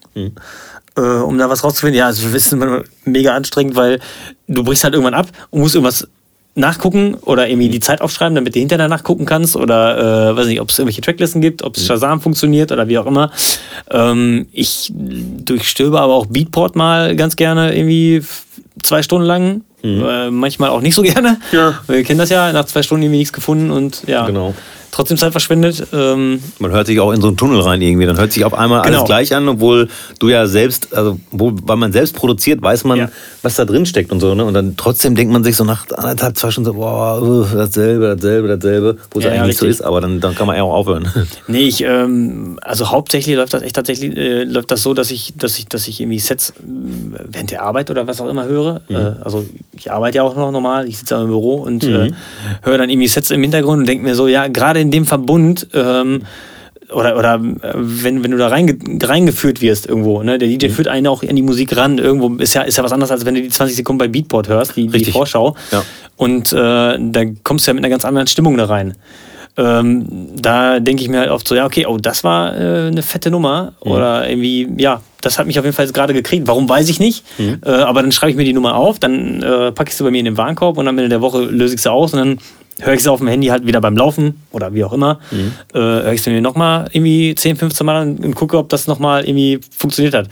Äh, 0.96 1.00
um 1.00 1.36
da 1.38 1.50
was 1.50 1.64
rauszufinden. 1.64 1.98
Ja, 1.98 2.06
also 2.06 2.28
das 2.28 2.52
ist 2.52 2.56
mega 3.04 3.34
anstrengend, 3.34 3.74
weil 3.74 3.98
du 4.46 4.62
brichst 4.62 4.84
halt 4.84 4.94
irgendwann 4.94 5.14
ab 5.14 5.26
und 5.50 5.60
musst 5.60 5.74
irgendwas 5.74 6.06
nachgucken 6.56 7.14
oder 7.14 7.48
irgendwie 7.48 7.68
die 7.68 7.80
Zeit 7.80 8.00
aufschreiben, 8.00 8.36
damit 8.36 8.54
du 8.54 8.60
hinterher 8.60 8.88
nachgucken 8.88 9.26
kannst 9.26 9.56
oder 9.56 10.30
äh, 10.30 10.36
weiß 10.36 10.46
nicht, 10.46 10.60
ob 10.60 10.70
es 10.70 10.78
irgendwelche 10.78 11.00
Tracklisten 11.00 11.40
gibt, 11.40 11.64
ob 11.64 11.76
es 11.76 11.84
Shazam 11.84 12.20
funktioniert 12.20 12.70
oder 12.70 12.86
wie 12.86 12.98
auch 12.98 13.06
immer. 13.06 13.32
Ähm, 13.90 14.46
ich 14.52 14.92
durchstöbe 14.94 16.00
aber 16.00 16.14
auch 16.14 16.26
Beatport 16.26 16.76
mal 16.76 17.16
ganz 17.16 17.34
gerne 17.34 17.76
irgendwie 17.76 18.22
zwei 18.82 19.02
Stunden 19.02 19.26
lang. 19.26 19.62
Äh, 19.82 20.30
manchmal 20.30 20.70
auch 20.70 20.80
nicht 20.80 20.94
so 20.94 21.02
gerne. 21.02 21.38
Ja. 21.52 21.80
Wir 21.86 22.02
kennen 22.04 22.18
das 22.18 22.30
ja, 22.30 22.52
nach 22.52 22.64
zwei 22.64 22.82
Stunden 22.82 23.02
irgendwie 23.04 23.18
nichts 23.18 23.32
gefunden 23.32 23.70
und 23.70 24.02
ja, 24.06 24.26
Genau. 24.26 24.54
Trotzdem 24.94 25.16
Zeit 25.18 25.32
verschwendet. 25.32 25.86
Ähm, 25.92 26.40
Man 26.58 26.70
hört 26.70 26.86
sich 26.86 26.98
auch 27.00 27.12
in 27.12 27.20
so 27.20 27.28
einen 27.28 27.36
Tunnel 27.36 27.60
rein 27.60 27.82
irgendwie. 27.82 28.06
Dann 28.06 28.16
hört 28.18 28.32
sich 28.32 28.44
auf 28.44 28.54
einmal 28.54 28.82
Genau. 28.82 28.98
alles 28.98 29.06
gleich 29.06 29.34
an, 29.34 29.48
obwohl 29.48 29.88
du 30.18 30.28
ja 30.28 30.46
selbst, 30.46 30.94
also 30.94 31.18
wo, 31.30 31.52
weil 31.64 31.76
man 31.76 31.92
selbst 31.92 32.14
produziert, 32.14 32.62
weiß 32.62 32.84
man, 32.84 32.98
Ja. 32.98 33.08
was 33.42 33.56
da 33.56 33.64
drin 33.64 33.86
steckt 33.86 34.12
und 34.12 34.20
so. 34.20 34.34
Ne? 34.34 34.44
Und 34.44 34.54
dann 34.54 34.76
trotzdem 34.76 35.14
denkt 35.14 35.32
man 35.32 35.42
sich 35.44 35.56
so 35.56 35.64
nach 35.64 35.86
anderthalb, 35.90 36.36
zwei 36.38 36.50
Stunden 36.50 36.66
so, 36.70 36.74
boah, 36.74 37.46
dasselbe, 37.54 38.14
dasselbe, 38.16 38.48
dasselbe, 38.48 38.96
wo 39.10 39.18
es 39.18 39.24
Ja, 39.24 39.30
eigentlich 39.32 39.40
ja, 39.40 39.46
nicht 39.48 39.58
so 39.58 39.66
ist, 39.66 39.82
aber 39.82 40.00
dann, 40.00 40.20
dann 40.20 40.34
kann 40.34 40.46
man 40.46 40.56
ja 40.56 40.62
auch 40.62 40.72
aufhören. 40.74 41.08
Nee, 41.46 41.62
ich, 41.68 41.82
ähm, 41.84 42.58
also 42.62 42.90
hauptsächlich 42.90 43.36
läuft 43.36 43.52
das 43.54 43.62
echt 43.62 43.76
tatsächlich, 43.76 44.16
äh, 44.16 44.44
läuft 44.44 44.70
das 44.70 44.82
so, 44.82 44.94
dass 44.94 45.10
ich, 45.10 45.34
dass 45.36 45.58
ich, 45.58 45.66
dass 45.66 45.88
ich 45.88 46.00
irgendwie 46.00 46.18
Sets 46.18 46.50
äh, 46.50 46.54
während 47.28 47.50
der 47.50 47.62
Arbeit 47.62 47.90
oder 47.90 48.06
was 48.06 48.20
auch 48.20 48.28
immer 48.28 48.46
höre. 48.46 48.80
Äh, 48.88 48.94
also 49.22 49.44
ich 49.72 49.90
arbeite 49.92 50.16
ja 50.18 50.22
auch 50.22 50.36
noch 50.36 50.50
normal, 50.52 50.86
ich 50.88 50.98
sitze 50.98 51.16
im 51.16 51.26
Büro 51.26 51.56
und 51.56 51.84
äh, 51.84 52.10
höre 52.62 52.78
dann 52.78 52.88
irgendwie 52.90 53.08
Sets 53.08 53.30
im 53.30 53.42
Hintergrund 53.42 53.80
und 53.80 53.86
denke 53.88 54.04
mir 54.04 54.14
so, 54.14 54.26
ja, 54.28 54.46
gerade 54.48 54.83
in 54.84 54.90
dem 54.90 55.06
Verbund, 55.06 55.68
ähm, 55.74 56.22
oder, 56.92 57.16
oder 57.16 57.34
äh, 57.34 57.72
wenn, 57.74 58.22
wenn 58.22 58.30
du 58.30 58.36
da 58.36 58.48
reinge 58.48 58.76
reingeführt 59.02 59.60
wirst 59.60 59.86
irgendwo, 59.86 60.22
ne? 60.22 60.38
Der 60.38 60.48
DJ 60.48 60.68
führt 60.68 60.88
einen 60.88 61.06
auch 61.06 61.22
an 61.22 61.34
die 61.34 61.42
Musik 61.42 61.76
ran. 61.76 61.98
Irgendwo 61.98 62.34
ist 62.36 62.54
ja, 62.54 62.62
ist 62.62 62.76
ja 62.76 62.84
was 62.84 62.92
anderes, 62.92 63.10
als 63.10 63.24
wenn 63.24 63.34
du 63.34 63.42
die 63.42 63.48
20 63.48 63.76
Sekunden 63.76 63.98
bei 63.98 64.08
Beatport 64.08 64.48
hörst, 64.48 64.76
die, 64.76 64.88
die. 64.88 65.04
Vorschau. 65.10 65.56
Ja. 65.72 65.82
Und 66.16 66.52
äh, 66.52 66.56
da 66.56 67.24
kommst 67.42 67.66
du 67.66 67.70
ja 67.70 67.74
mit 67.74 67.84
einer 67.84 67.90
ganz 67.90 68.04
anderen 68.04 68.26
Stimmung 68.26 68.56
da 68.56 68.66
rein. 68.66 68.94
Ähm, 69.56 70.06
da 70.34 70.80
denke 70.80 71.02
ich 71.02 71.08
mir 71.08 71.20
halt 71.20 71.30
oft 71.30 71.46
so, 71.46 71.54
ja, 71.54 71.64
okay, 71.64 71.86
oh, 71.86 71.96
das 71.96 72.24
war 72.24 72.56
äh, 72.56 72.88
eine 72.88 73.02
fette 73.02 73.30
Nummer. 73.30 73.72
Oder 73.80 74.28
irgendwie, 74.28 74.68
ja, 74.78 75.00
das 75.20 75.38
hat 75.38 75.46
mich 75.46 75.58
auf 75.58 75.64
jeden 75.64 75.76
Fall 75.76 75.86
jetzt 75.86 75.94
gerade 75.94 76.12
gekriegt. 76.12 76.46
Warum 76.46 76.68
weiß 76.68 76.88
ich 76.88 76.98
nicht. 77.00 77.24
Äh, 77.38 77.70
aber 77.70 78.02
dann 78.02 78.12
schreibe 78.12 78.30
ich 78.32 78.36
mir 78.36 78.44
die 78.44 78.52
Nummer 78.52 78.74
auf, 78.74 78.98
dann 78.98 79.42
äh, 79.42 79.72
packe 79.72 79.90
ich 79.90 79.96
sie 79.96 80.02
bei 80.04 80.10
mir 80.10 80.18
in 80.18 80.24
den 80.24 80.36
Warenkorb 80.36 80.76
und 80.76 80.88
am 80.88 80.98
Ende 80.98 81.08
der 81.08 81.20
Woche 81.20 81.40
löse 81.44 81.74
ich 81.76 81.82
sie 81.82 81.90
aus 81.90 82.12
und 82.12 82.18
dann 82.18 82.38
höre 82.80 82.94
ich 82.94 83.02
sie 83.02 83.10
auf 83.10 83.20
dem 83.20 83.28
Handy 83.28 83.46
halt 83.46 83.64
wieder 83.66 83.80
beim 83.80 83.96
Laufen 83.96 84.42
oder 84.50 84.74
wie 84.74 84.82
auch 84.82 84.92
immer. 84.92 85.20
Äh, 85.72 85.78
höre 85.78 86.12
ich 86.12 86.22
sie 86.22 86.30
mir 86.30 86.42
nochmal 86.42 86.88
irgendwie 86.92 87.34
10, 87.34 87.56
15 87.56 87.86
Mal 87.86 88.02
und 88.08 88.34
gucke, 88.34 88.58
ob 88.58 88.68
das 88.68 88.88
nochmal 88.88 89.24
irgendwie 89.24 89.60
funktioniert 89.76 90.14
hat. 90.14 90.28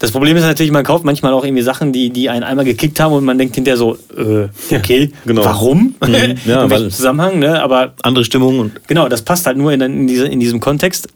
Das 0.00 0.12
Problem 0.12 0.34
ist 0.38 0.44
natürlich, 0.44 0.72
man 0.72 0.82
kauft 0.82 1.04
manchmal 1.04 1.34
auch 1.34 1.44
irgendwie 1.44 1.62
Sachen, 1.62 1.92
die, 1.92 2.08
die 2.08 2.30
einen 2.30 2.42
einmal 2.42 2.64
gekickt 2.64 2.98
haben 3.00 3.12
und 3.12 3.22
man 3.22 3.36
denkt 3.36 3.54
hinterher 3.54 3.76
so, 3.76 3.98
äh, 4.16 4.48
okay, 4.74 5.12
genau. 5.26 5.44
warum? 5.44 5.94
Ja, 6.46 6.64
in 6.64 6.70
welchem 6.70 6.90
Zusammenhang, 6.90 7.38
ne? 7.38 7.62
Aber 7.62 7.92
Andere 8.02 8.24
Stimmung 8.24 8.58
und 8.60 8.88
genau, 8.88 9.10
das 9.10 9.20
passt 9.20 9.46
halt 9.46 9.58
nur 9.58 9.72
in, 9.74 9.82
in, 9.82 10.06
diese, 10.06 10.26
in 10.26 10.40
diesem 10.40 10.58
Kontext. 10.58 11.08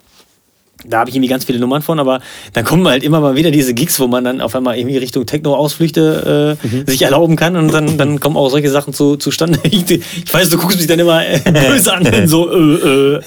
Da 0.86 0.98
habe 1.00 1.10
ich 1.10 1.16
irgendwie 1.16 1.30
ganz 1.30 1.44
viele 1.44 1.58
Nummern 1.58 1.82
von, 1.82 1.98
aber 1.98 2.20
dann 2.52 2.64
kommen 2.64 2.86
halt 2.86 3.02
immer 3.02 3.20
mal 3.20 3.36
wieder 3.36 3.50
diese 3.50 3.72
Gigs, 3.74 3.98
wo 4.00 4.06
man 4.06 4.24
dann 4.24 4.40
auf 4.40 4.54
einmal 4.54 4.76
irgendwie 4.76 4.98
Richtung 4.98 5.24
Techno-Ausflüchte 5.26 6.56
äh, 6.62 6.90
sich 6.90 7.02
erlauben 7.02 7.36
kann 7.36 7.56
und 7.56 7.72
dann, 7.72 7.96
dann 7.98 8.20
kommen 8.20 8.36
auch 8.36 8.48
solche 8.50 8.70
Sachen 8.70 8.92
zu, 8.92 9.16
zustande. 9.16 9.58
Ich, 9.64 9.90
ich 9.90 10.32
weiß, 10.32 10.48
du 10.50 10.58
guckst 10.58 10.78
mich 10.78 10.86
dann 10.86 10.98
immer 10.98 11.26
äh, 11.26 11.40
böse 11.68 11.92
an, 11.92 12.28
so, 12.28 12.50
äh, 12.52 13.14
äh. 13.16 13.20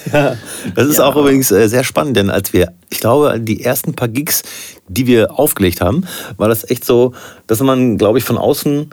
Das 0.74 0.86
ist 0.88 0.98
Ja. 0.98 1.04
auch 1.06 1.16
übrigens 1.16 1.50
äh, 1.50 1.68
sehr 1.68 1.84
spannend, 1.84 2.16
denn 2.16 2.30
als 2.30 2.52
wir, 2.52 2.72
ich 2.90 3.00
glaube, 3.00 3.38
die 3.40 3.62
ersten 3.64 3.94
paar 3.94 4.08
Gigs, 4.08 4.42
die 4.88 5.06
wir 5.06 5.38
aufgelegt 5.38 5.80
haben, 5.80 6.04
war 6.36 6.48
das 6.48 6.68
echt 6.70 6.84
so, 6.84 7.12
dass 7.46 7.60
man, 7.60 7.98
glaube 7.98 8.18
ich, 8.18 8.24
von 8.24 8.38
außen 8.38 8.90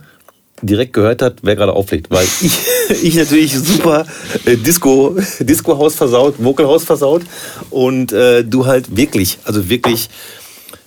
direkt 0.62 0.94
gehört 0.94 1.22
hat, 1.22 1.36
wer 1.42 1.56
gerade 1.56 1.74
auflegt. 1.74 2.08
Weil 2.10 2.26
ich, 2.42 2.60
ich 3.04 3.16
natürlich 3.16 3.58
super 3.58 4.06
äh, 4.46 4.56
Disco, 4.56 5.16
Disco-Haus 5.40 5.96
versaut, 5.96 6.36
Vocal-Haus 6.38 6.84
versaut 6.84 7.24
und 7.70 8.12
äh, 8.12 8.44
du 8.44 8.66
halt 8.66 8.96
wirklich, 8.96 9.40
also 9.44 9.70
wirklich 9.70 10.10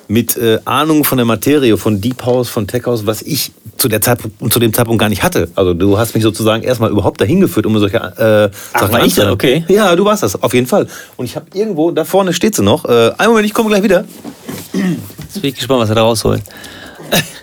mit 0.08 0.38
äh, 0.38 0.58
Ahnung 0.64 1.04
von 1.04 1.18
der 1.18 1.26
Materie, 1.26 1.76
von 1.76 2.00
Deep 2.00 2.24
House, 2.24 2.48
von 2.48 2.66
Tech 2.66 2.86
House, 2.86 3.04
was 3.04 3.20
ich 3.20 3.52
zu, 3.76 3.88
der 3.88 4.00
Zeit, 4.00 4.18
zu 4.50 4.58
dem 4.58 4.72
Zeitpunkt 4.72 4.98
gar 4.98 5.10
nicht 5.10 5.22
hatte. 5.22 5.50
Also 5.54 5.74
du 5.74 5.98
hast 5.98 6.14
mich 6.14 6.24
sozusagen 6.24 6.62
erstmal 6.62 6.90
überhaupt 6.90 7.20
dahin 7.20 7.40
geführt, 7.40 7.66
um 7.66 7.78
solche 7.78 7.98
äh, 7.98 8.50
Ach, 8.72 8.80
Sachen 8.80 8.92
war 8.92 9.04
ich 9.04 9.14
da? 9.14 9.30
Okay. 9.30 9.64
Ja, 9.68 9.94
du 9.94 10.04
warst 10.06 10.22
das, 10.22 10.42
auf 10.42 10.54
jeden 10.54 10.66
Fall. 10.66 10.88
Und 11.16 11.26
ich 11.26 11.36
habe 11.36 11.46
irgendwo, 11.52 11.90
da 11.90 12.04
vorne 12.04 12.32
steht 12.32 12.56
sie 12.56 12.62
noch. 12.62 12.86
Äh, 12.86 13.12
einen 13.18 13.28
Moment, 13.28 13.46
ich 13.46 13.54
komme 13.54 13.68
gleich 13.68 13.82
wieder. 13.82 14.04
Jetzt 14.72 15.42
bin 15.42 15.50
ich 15.50 15.56
gespannt, 15.56 15.80
was 15.82 15.90
er 15.90 15.96
da 15.96 16.02
rausholt. 16.02 16.42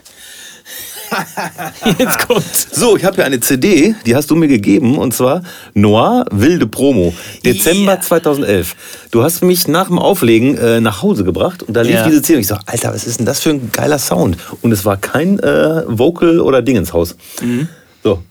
Jetzt 1.99 2.27
kommt's. 2.27 2.67
So, 2.71 2.97
ich 2.97 3.05
habe 3.05 3.15
hier 3.15 3.25
eine 3.25 3.39
CD, 3.39 3.95
die 4.05 4.15
hast 4.15 4.29
du 4.29 4.35
mir 4.35 4.47
gegeben, 4.47 4.97
und 4.97 5.13
zwar 5.13 5.43
Noir 5.73 6.25
Wilde 6.31 6.67
Promo, 6.67 7.13
Dezember 7.43 7.93
yeah. 7.93 8.01
2011. 8.01 8.75
Du 9.11 9.23
hast 9.23 9.43
mich 9.43 9.67
nach 9.67 9.87
dem 9.87 9.99
Auflegen 9.99 10.57
äh, 10.57 10.81
nach 10.81 11.01
Hause 11.01 11.23
gebracht 11.23 11.63
und 11.63 11.75
da 11.75 11.81
lief 11.81 11.95
yeah. 11.95 12.07
diese 12.07 12.21
CD. 12.21 12.35
Und 12.35 12.41
ich 12.41 12.47
so, 12.47 12.57
Alter, 12.65 12.93
was 12.93 13.05
ist 13.05 13.19
denn 13.19 13.25
das 13.25 13.41
für 13.41 13.51
ein 13.51 13.71
geiler 13.71 13.99
Sound? 13.99 14.37
Und 14.61 14.71
es 14.71 14.85
war 14.85 14.97
kein 14.97 15.39
äh, 15.39 15.83
Vocal- 15.87 16.39
oder 16.39 16.61
Dingenshaus. 16.61 17.15
Mhm. 17.41 17.67
So. 18.03 18.23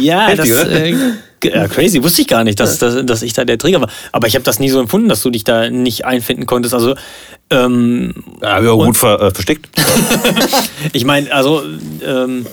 Ja, 0.00 0.28
Heftig, 0.28 0.50
das, 0.50 0.68
äh, 0.68 0.94
ja, 1.44 1.68
crazy, 1.68 2.02
wusste 2.02 2.22
ich 2.22 2.28
gar 2.28 2.44
nicht, 2.44 2.58
dass, 2.60 2.78
dass, 2.78 3.04
dass 3.04 3.22
ich 3.22 3.32
da 3.32 3.44
der 3.44 3.58
Träger 3.58 3.80
war. 3.80 3.90
Aber 4.12 4.26
ich 4.26 4.34
habe 4.34 4.44
das 4.44 4.58
nie 4.58 4.68
so 4.68 4.80
empfunden, 4.80 5.08
dass 5.08 5.22
du 5.22 5.30
dich 5.30 5.44
da 5.44 5.70
nicht 5.70 6.04
einfinden 6.04 6.46
konntest. 6.46 6.74
Also, 6.74 6.94
ähm, 7.50 8.14
ja, 8.42 8.62
wir 8.62 8.70
haben 8.70 8.78
gut 8.78 8.96
ver, 8.96 9.20
äh, 9.20 9.30
versteckt. 9.30 9.68
ich 10.92 11.04
meine, 11.04 11.32
also, 11.32 11.62
ähm, 12.04 12.46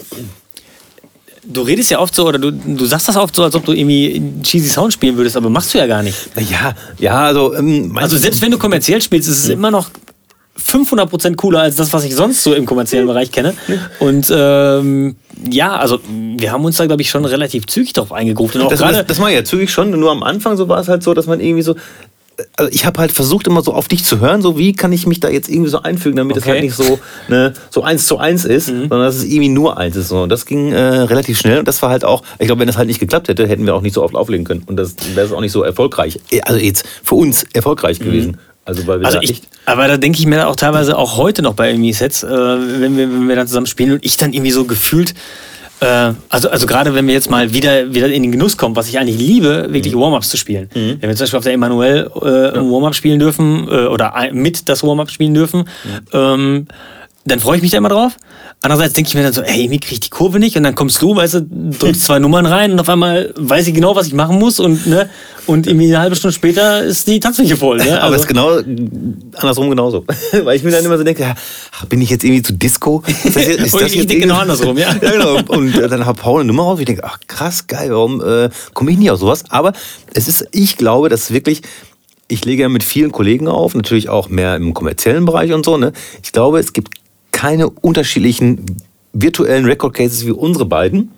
du 1.43 1.61
redest 1.61 1.91
ja 1.91 1.99
oft 1.99 2.15
so, 2.15 2.27
oder 2.27 2.39
du, 2.39 2.51
du 2.51 2.85
sagst 2.85 3.07
das 3.07 3.17
oft 3.17 3.35
so, 3.35 3.43
als 3.43 3.55
ob 3.55 3.65
du 3.65 3.73
irgendwie 3.73 4.21
cheesy 4.43 4.69
Sound 4.69 4.93
spielen 4.93 5.17
würdest, 5.17 5.37
aber 5.37 5.49
machst 5.49 5.73
du 5.73 5.77
ja 5.77 5.87
gar 5.87 6.03
nicht. 6.03 6.17
Ja, 6.49 6.73
ja, 6.99 7.25
also. 7.25 7.53
Ähm, 7.55 7.97
also, 7.97 8.17
selbst 8.17 8.41
wenn 8.41 8.51
du 8.51 8.57
kommerziell 8.57 9.01
spielst, 9.01 9.29
ist 9.29 9.43
es 9.43 9.49
immer 9.49 9.71
noch 9.71 9.89
500% 10.57 11.35
cooler 11.35 11.61
als 11.61 11.75
das, 11.75 11.91
was 11.91 12.05
ich 12.05 12.15
sonst 12.15 12.41
so 12.41 12.53
im 12.53 12.65
kommerziellen 12.65 13.07
Bereich 13.07 13.31
kenne. 13.31 13.53
Und 13.99 14.31
ähm, 14.33 15.15
ja, 15.49 15.75
also 15.75 15.99
wir 16.07 16.51
haben 16.51 16.63
uns 16.63 16.77
da, 16.77 16.85
glaube 16.85 17.01
ich, 17.01 17.09
schon 17.09 17.25
relativ 17.25 17.67
zügig 17.67 17.93
drauf 17.93 18.13
eingegruft. 18.13 18.55
das, 18.55 18.79
das, 18.79 19.05
das 19.05 19.19
war 19.19 19.29
ja 19.29 19.43
zügig 19.43 19.69
schon. 19.69 19.91
Nur 19.91 20.11
am 20.11 20.23
Anfang 20.23 20.55
so 20.55 20.69
war 20.69 20.79
es 20.79 20.87
halt 20.87 21.03
so, 21.03 21.13
dass 21.13 21.27
man 21.27 21.41
irgendwie 21.41 21.61
so. 21.61 21.75
Also 22.57 22.69
ich 22.73 22.85
habe 22.85 22.99
halt 22.99 23.13
versucht, 23.13 23.47
immer 23.47 23.61
so 23.61 23.73
auf 23.73 23.87
dich 23.87 24.03
zu 24.03 24.19
hören, 24.19 24.41
so 24.41 24.57
wie 24.57 24.73
kann 24.73 24.91
ich 24.91 25.07
mich 25.07 25.21
da 25.21 25.29
jetzt 25.29 25.47
irgendwie 25.47 25.69
so 25.69 25.81
einfügen, 25.81 26.17
damit 26.17 26.35
es 26.35 26.43
okay. 26.43 26.51
halt 26.51 26.63
nicht 26.63 26.75
so, 26.75 26.99
ne, 27.29 27.53
so 27.69 27.81
eins 27.81 28.07
zu 28.07 28.17
eins 28.17 28.43
ist, 28.43 28.69
mhm. 28.69 28.89
sondern 28.89 29.03
dass 29.03 29.15
es 29.15 29.23
irgendwie 29.23 29.47
nur 29.47 29.77
eins 29.77 29.95
ist. 29.95 30.09
So. 30.09 30.23
Und 30.23 30.29
das 30.29 30.45
ging 30.45 30.73
äh, 30.73 30.81
relativ 30.81 31.39
schnell 31.39 31.59
und 31.59 31.67
das 31.67 31.81
war 31.81 31.89
halt 31.89 32.03
auch, 32.03 32.23
ich 32.39 32.47
glaube, 32.47 32.59
wenn 32.59 32.67
das 32.67 32.75
halt 32.75 32.87
nicht 32.87 32.99
geklappt 32.99 33.29
hätte, 33.29 33.47
hätten 33.47 33.65
wir 33.65 33.73
auch 33.73 33.81
nicht 33.81 33.93
so 33.93 34.03
oft 34.03 34.15
auflegen 34.15 34.45
können. 34.45 34.63
Und 34.65 34.75
das 34.75 34.95
wäre 35.13 35.33
auch 35.33 35.39
nicht 35.39 35.53
so 35.53 35.63
erfolgreich. 35.63 36.19
Also 36.43 36.59
jetzt 36.59 36.85
für 37.03 37.15
uns 37.15 37.45
erfolgreich 37.53 38.01
mhm. 38.01 38.03
gewesen. 38.03 38.37
Also, 38.65 38.85
weil 38.87 38.99
wir 38.99 39.05
also 39.05 39.19
da 39.19 39.23
ich, 39.23 39.43
aber 39.65 39.87
da 39.87 39.97
denke 39.97 40.19
ich 40.19 40.25
mir 40.25 40.47
auch 40.47 40.55
teilweise 40.55 40.97
auch 40.97 41.17
heute 41.17 41.43
noch 41.43 41.53
bei 41.53 41.75
Sets, 41.93 42.23
äh, 42.23 42.27
wenn, 42.29 42.97
wir, 42.97 43.09
wenn 43.09 43.27
wir 43.27 43.35
dann 43.35 43.47
zusammen 43.47 43.67
spielen 43.67 43.93
und 43.93 44.05
ich 44.05 44.17
dann 44.17 44.33
irgendwie 44.33 44.51
so 44.51 44.65
gefühlt, 44.65 45.13
äh, 45.81 46.13
also, 46.29 46.49
also 46.49 46.65
gerade 46.65 46.95
wenn 46.95 47.05
wir 47.05 47.13
jetzt 47.13 47.29
mal 47.29 47.53
wieder, 47.53 47.93
wieder 47.93 48.07
in 48.07 48.23
den 48.23 48.31
Genuss 48.31 48.57
kommen, 48.57 48.75
was 48.75 48.87
ich 48.87 48.97
eigentlich 48.97 49.19
liebe, 49.19 49.67
wirklich 49.69 49.93
mhm. 49.93 49.99
Warm-Ups 49.99 50.29
zu 50.29 50.37
spielen. 50.37 50.69
Mhm. 50.73 50.97
Wenn 50.99 51.09
wir 51.09 51.15
zum 51.15 51.23
Beispiel 51.25 51.37
auf 51.37 51.43
der 51.43 51.53
Emanuel 51.53 52.09
äh, 52.21 52.27
ja. 52.27 52.55
Warm-Up 52.55 52.95
spielen 52.95 53.19
dürfen 53.19 53.67
äh, 53.69 53.85
oder 53.85 54.13
mit 54.31 54.67
das 54.67 54.83
Warm-Up 54.83 55.11
spielen 55.11 55.33
dürfen, 55.33 55.59
mhm. 55.59 55.99
ähm, 56.13 56.67
dann 57.25 57.39
freue 57.39 57.57
ich 57.57 57.63
mich 57.63 57.71
da 57.71 57.77
immer 57.77 57.89
drauf. 57.89 58.17
Andererseits 58.61 58.93
denke 58.93 59.07
ich 59.09 59.15
mir 59.15 59.23
dann 59.23 59.33
so, 59.33 59.41
ey, 59.41 59.67
mir 59.67 59.79
kriege 59.79 59.93
ich 59.93 59.99
die 59.99 60.09
Kurve 60.11 60.39
nicht 60.39 60.55
und 60.57 60.63
dann 60.63 60.75
kommst 60.75 61.01
du, 61.01 61.15
weißt 61.15 61.33
du, 61.33 61.41
drückst 61.79 62.03
zwei 62.03 62.19
Nummern 62.19 62.45
rein 62.45 62.71
und 62.71 62.79
auf 62.79 62.87
einmal 62.87 63.33
weiß 63.35 63.67
ich 63.67 63.73
genau, 63.73 63.95
was 63.95 64.07
ich 64.07 64.13
machen 64.13 64.37
muss 64.37 64.59
und, 64.59 64.85
ne, 64.85 65.09
und 65.47 65.65
irgendwie 65.65 65.87
eine 65.87 65.99
halbe 65.99 66.15
Stunde 66.15 66.33
später 66.33 66.83
ist 66.83 67.07
die 67.07 67.19
Tanzfläche 67.19 67.57
voll. 67.57 67.77
Ne? 67.77 67.99
Aber 68.01 68.15
es 68.15 68.21
ist 68.21 68.27
genau 68.27 68.59
andersrum 69.33 69.71
genauso. 69.71 70.05
Weil 70.43 70.55
ich 70.55 70.63
mir 70.63 70.69
dann 70.69 70.85
immer 70.85 70.99
so 70.99 71.03
denke, 71.03 71.23
ja, 71.23 71.35
bin 71.89 71.99
ich 72.01 72.11
jetzt 72.11 72.23
irgendwie 72.23 72.43
zu 72.43 72.53
Disco? 72.53 73.03
Ist 73.07 73.35
das 73.35 73.47
jetzt, 73.47 73.59
ist 73.59 73.73
das 73.73 73.91
ich 73.91 74.05
denke 74.05 74.19
genau 74.19 74.37
andersrum, 74.37 74.77
ja. 74.77 74.95
ja 75.01 75.11
genau. 75.11 75.39
Und 75.47 75.75
äh, 75.75 75.87
dann 75.87 76.05
hat 76.05 76.17
Paul 76.17 76.41
eine 76.41 76.47
Nummer 76.47 76.63
auf. 76.63 76.79
Ich 76.79 76.85
denke, 76.85 77.03
ach 77.03 77.17
krass, 77.27 77.65
geil, 77.65 77.89
warum 77.89 78.21
äh, 78.21 78.49
komme 78.73 78.91
ich 78.91 78.97
nie 78.97 79.09
auf 79.09 79.19
sowas? 79.19 79.43
Aber 79.49 79.73
es 80.13 80.27
ist, 80.27 80.47
ich 80.51 80.77
glaube, 80.77 81.09
dass 81.09 81.31
wirklich 81.31 81.61
ich 82.27 82.43
lege 82.43 82.63
ja 82.63 82.69
mit 82.69 82.83
vielen 82.83 83.11
Kollegen 83.11 83.47
auf, 83.47 83.75
natürlich 83.75 84.09
auch 84.09 84.29
mehr 84.29 84.55
im 84.55 84.73
kommerziellen 84.73 85.25
Bereich 85.25 85.53
und 85.53 85.63
so. 85.63 85.77
Ne? 85.77 85.93
Ich 86.23 86.31
glaube, 86.31 86.59
es 86.59 86.73
gibt 86.73 86.89
keine 87.35 87.69
unterschiedlichen 87.69 88.65
virtuellen 89.11 89.65
Record 89.65 89.93
Cases 89.93 90.25
wie 90.25 90.31
unsere 90.31 90.65
beiden. 90.65 91.11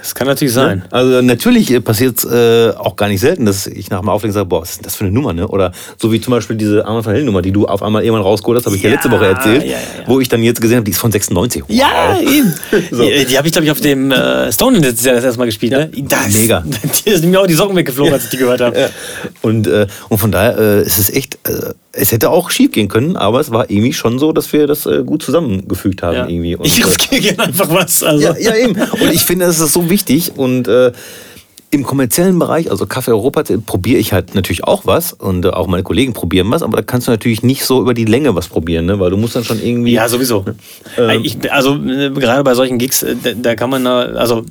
Das 0.00 0.14
kann 0.14 0.28
natürlich 0.28 0.54
sein. 0.54 0.84
Also 0.90 1.20
natürlich 1.20 1.70
äh, 1.72 1.80
passiert 1.80 2.18
es 2.18 2.24
äh, 2.24 2.72
auch 2.76 2.94
gar 2.94 3.08
nicht 3.08 3.20
selten, 3.20 3.44
dass 3.44 3.66
ich 3.66 3.90
nach 3.90 4.00
dem 4.00 4.08
Auflegen 4.08 4.32
sage, 4.32 4.46
boah, 4.46 4.62
was 4.62 4.70
ist 4.70 4.76
denn 4.78 4.84
das 4.84 4.94
für 4.94 5.04
eine 5.04 5.12
Nummer, 5.12 5.32
ne? 5.32 5.48
Oder 5.48 5.72
so 5.96 6.12
wie 6.12 6.20
zum 6.20 6.30
Beispiel 6.30 6.54
diese 6.54 6.86
Arme 6.86 7.02
von 7.02 7.12
Hell 7.12 7.24
Nummer, 7.24 7.42
die 7.42 7.50
du 7.50 7.66
auf 7.66 7.82
einmal 7.82 8.04
irgendwann 8.04 8.22
rausgeholt 8.22 8.58
hast, 8.58 8.66
habe 8.66 8.76
ich 8.76 8.82
ja, 8.82 8.90
ja 8.90 8.94
letzte 8.94 9.10
Woche 9.10 9.26
erzählt, 9.26 9.64
ja, 9.64 9.70
ja, 9.70 9.78
wo 10.06 10.20
ich 10.20 10.28
dann 10.28 10.44
jetzt 10.44 10.60
gesehen 10.60 10.76
habe, 10.76 10.84
die 10.84 10.92
ist 10.92 11.00
von 11.00 11.10
96. 11.10 11.62
Wow. 11.62 11.70
Ja, 11.70 12.20
eben. 12.20 12.54
so. 12.92 13.02
Die, 13.02 13.24
die 13.24 13.36
habe 13.36 13.48
ich, 13.48 13.52
glaube 13.52 13.64
ich, 13.64 13.70
auf 13.72 13.80
dem 13.80 14.12
äh, 14.12 14.52
Stone 14.52 14.80
das 14.80 15.02
Jahr 15.02 15.16
das 15.16 15.24
erste 15.24 15.38
Mal 15.40 15.46
gespielt, 15.46 15.72
ne? 15.72 15.90
Das, 16.08 16.32
Mega. 16.32 16.64
Die 17.06 17.10
sind 17.16 17.30
mir 17.30 17.40
auch 17.40 17.46
die 17.46 17.54
Socken 17.54 17.74
weggeflogen, 17.74 18.12
als 18.12 18.24
ich 18.24 18.30
die 18.30 18.36
gehört 18.36 18.60
habe. 18.60 18.90
und, 19.42 19.66
äh, 19.66 19.86
und 20.08 20.18
von 20.18 20.30
daher 20.30 20.56
äh, 20.58 20.82
ist 20.82 20.98
es 20.98 21.10
echt, 21.10 21.38
äh, 21.48 21.72
es 21.96 22.12
hätte 22.12 22.30
auch 22.30 22.50
schief 22.50 22.72
gehen 22.72 22.88
können, 22.88 23.16
aber 23.16 23.40
es 23.40 23.50
war 23.50 23.70
irgendwie 23.70 23.92
schon 23.92 24.18
so, 24.18 24.32
dass 24.32 24.52
wir 24.52 24.66
das 24.66 24.86
äh, 24.86 25.02
gut 25.04 25.22
zusammengefügt 25.22 26.02
haben. 26.02 26.28
Irgendwie. 26.28 26.56
Und, 26.56 26.66
ich 26.66 26.84
riskiere 26.84 27.20
gerne 27.20 27.44
einfach 27.44 27.70
was. 27.70 28.02
Also. 28.02 28.24
Ja, 28.24 28.36
ja, 28.36 28.54
eben. 28.54 28.74
Und 28.74 29.12
ich 29.12 29.22
finde, 29.22 29.46
das 29.46 29.60
ist 29.60 29.72
so 29.72 29.90
wichtig 29.90 30.32
und 30.36 30.68
äh, 30.68 30.92
im 31.70 31.82
kommerziellen 31.82 32.38
Bereich, 32.38 32.70
also 32.70 32.86
Kaffee 32.86 33.10
Europa, 33.10 33.42
probiere 33.66 33.98
ich 33.98 34.12
halt 34.12 34.34
natürlich 34.34 34.64
auch 34.64 34.86
was 34.86 35.12
und 35.12 35.44
äh, 35.44 35.48
auch 35.48 35.66
meine 35.66 35.82
Kollegen 35.82 36.12
probieren 36.12 36.50
was, 36.50 36.62
aber 36.62 36.76
da 36.76 36.82
kannst 36.82 37.08
du 37.08 37.10
natürlich 37.10 37.42
nicht 37.42 37.64
so 37.64 37.80
über 37.80 37.94
die 37.94 38.04
Länge 38.04 38.34
was 38.36 38.46
probieren, 38.46 38.86
ne? 38.86 39.00
weil 39.00 39.10
du 39.10 39.16
musst 39.16 39.34
dann 39.34 39.44
schon 39.44 39.60
irgendwie. 39.60 39.92
Ja, 39.92 40.08
sowieso. 40.08 40.44
Ähm, 40.96 41.22
ich, 41.24 41.52
also 41.52 41.74
äh, 41.74 42.10
gerade 42.10 42.44
bei 42.44 42.54
solchen 42.54 42.78
Gigs, 42.78 43.02
äh, 43.02 43.16
da, 43.20 43.32
da 43.34 43.54
kann 43.56 43.70
man, 43.70 43.86
also 43.86 44.44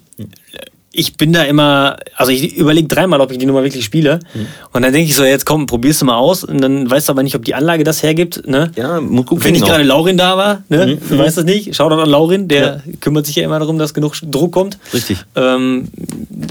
ich 0.96 1.18
bin 1.18 1.34
da 1.34 1.42
immer, 1.44 1.98
also 2.16 2.32
ich 2.32 2.56
überlege 2.56 2.88
dreimal, 2.88 3.20
ob 3.20 3.32
ich 3.32 3.40
die 3.40 3.48
Nummer 3.48 3.64
wirklich 3.64 3.84
spiele. 3.84 4.20
Mhm. 4.36 4.46
Und 4.74 4.84
dann 4.84 4.94
denke 4.94 5.10
ich 5.10 5.16
so, 5.16 5.24
jetzt 5.24 5.44
komm, 5.44 5.66
probierst 5.66 6.02
du 6.02 6.06
mal 6.06 6.18
aus. 6.18 6.44
Und 6.44 6.62
dann 6.62 6.90
weißt 6.90 7.10
du 7.10 7.12
aber 7.14 7.24
nicht, 7.24 7.36
ob 7.36 7.44
die 7.44 7.56
Anlage 7.56 7.84
das 7.84 8.04
hergibt. 8.04 8.48
Ne? 8.48 8.72
Ja, 8.76 9.02
muss 9.02 9.26
gucken. 9.26 9.44
Wenn 9.44 9.54
nicht 9.54 9.66
gerade 9.66 9.84
Laurin 9.84 10.18
da 10.18 10.38
war, 10.38 10.64
ne? 10.70 10.86
Mhm. 10.86 11.10
du 11.10 11.18
weißt 11.18 11.38
das 11.38 11.46
nicht. 11.46 11.76
Schau 11.76 11.90
doch 11.90 11.98
an 11.98 12.10
Laurin, 12.10 12.48
der 12.48 12.62
ja. 12.86 12.94
kümmert 13.02 13.26
sich 13.26 13.36
ja 13.36 13.44
immer 13.44 13.58
darum, 13.58 13.80
dass 13.80 13.96
genug 13.96 14.16
Druck 14.22 14.52
kommt. 14.52 14.78
Richtig. 14.94 15.18
Ähm, 15.36 15.88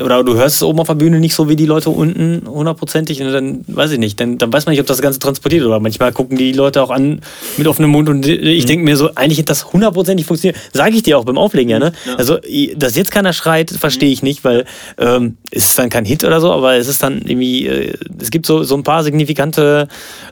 oder 0.02 0.24
du 0.24 0.34
hörst 0.34 0.56
es 0.56 0.62
oben 0.64 0.80
auf 0.80 0.88
der 0.88 0.94
Bühne 0.94 1.20
nicht 1.20 1.36
so 1.36 1.48
wie 1.48 1.54
die 1.54 1.66
Leute 1.66 1.90
unten 1.90 2.42
hundertprozentig. 2.48 3.22
Und 3.22 3.32
dann 3.32 3.64
weiß 3.68 3.92
ich 3.92 3.98
nicht, 4.00 4.18
dann, 4.18 4.38
dann 4.38 4.52
weiß 4.52 4.66
man 4.66 4.72
nicht, 4.72 4.80
ob 4.80 4.88
das 4.88 5.00
Ganze 5.00 5.20
transportiert. 5.20 5.64
Oder 5.64 5.78
manchmal 5.78 6.10
gucken 6.12 6.36
die 6.36 6.52
Leute 6.52 6.82
auch 6.82 6.90
an 6.90 7.20
mit 7.56 7.68
offenem 7.68 7.90
Mund 7.90 8.08
und 8.08 8.26
ich 8.26 8.64
mhm. 8.64 8.66
denke 8.66 8.84
mir 8.84 8.96
so, 8.96 9.14
eigentlich 9.14 9.38
hat 9.38 9.50
das 9.50 9.72
hundertprozentig 9.72 10.26
funktioniert. 10.26 10.60
Sage 10.72 10.96
ich 10.96 11.04
dir 11.04 11.16
auch 11.16 11.24
beim 11.24 11.38
Auflegen, 11.38 11.70
ja. 11.70 11.78
Ne? 11.78 11.92
Ja. 12.06 12.16
Also, 12.16 12.38
dass 12.76 12.96
jetzt 12.96 13.12
keiner 13.12 13.32
schreit, 13.32 13.70
verstehe 13.70 14.10
ich 14.10 14.22
nicht, 14.22 14.31
weil 14.42 14.64
ähm, 14.98 15.36
ist 15.50 15.78
dann 15.78 15.90
kein 15.90 16.04
Hit 16.04 16.24
oder 16.24 16.40
so, 16.40 16.52
aber 16.52 16.74
es 16.74 16.88
ist 16.88 17.02
dann 17.02 17.22
irgendwie, 17.22 17.66
äh, 17.66 17.94
es 18.20 18.30
gibt 18.30 18.46
so, 18.46 18.62
so 18.62 18.74
ein 18.74 18.82
paar 18.82 19.04
signifikante 19.04 19.88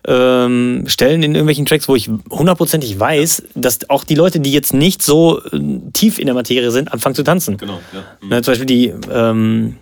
ähm, 0.06 0.84
Stellen 0.86 1.22
in 1.22 1.34
irgendwelchen 1.34 1.66
Tracks, 1.66 1.88
wo 1.88 1.94
ich 1.94 2.10
hundertprozentig 2.30 2.98
weiß, 2.98 3.44
dass 3.54 3.88
auch 3.90 4.04
die 4.04 4.14
Leute, 4.14 4.40
die 4.40 4.52
jetzt 4.52 4.74
nicht 4.74 5.02
so 5.02 5.40
äh, 5.44 5.60
tief 5.92 6.18
in 6.18 6.26
der 6.26 6.34
Materie 6.34 6.70
sind, 6.70 6.92
anfangen 6.92 7.14
zu 7.14 7.22
tanzen. 7.22 7.56
Genau, 7.56 7.80
ja. 7.92 8.04
Mhm. 8.20 8.28
Ne, 8.28 8.42
zum 8.42 8.52
Beispiel 8.52 8.66
die, 8.66 8.94
ähm, 9.12 9.76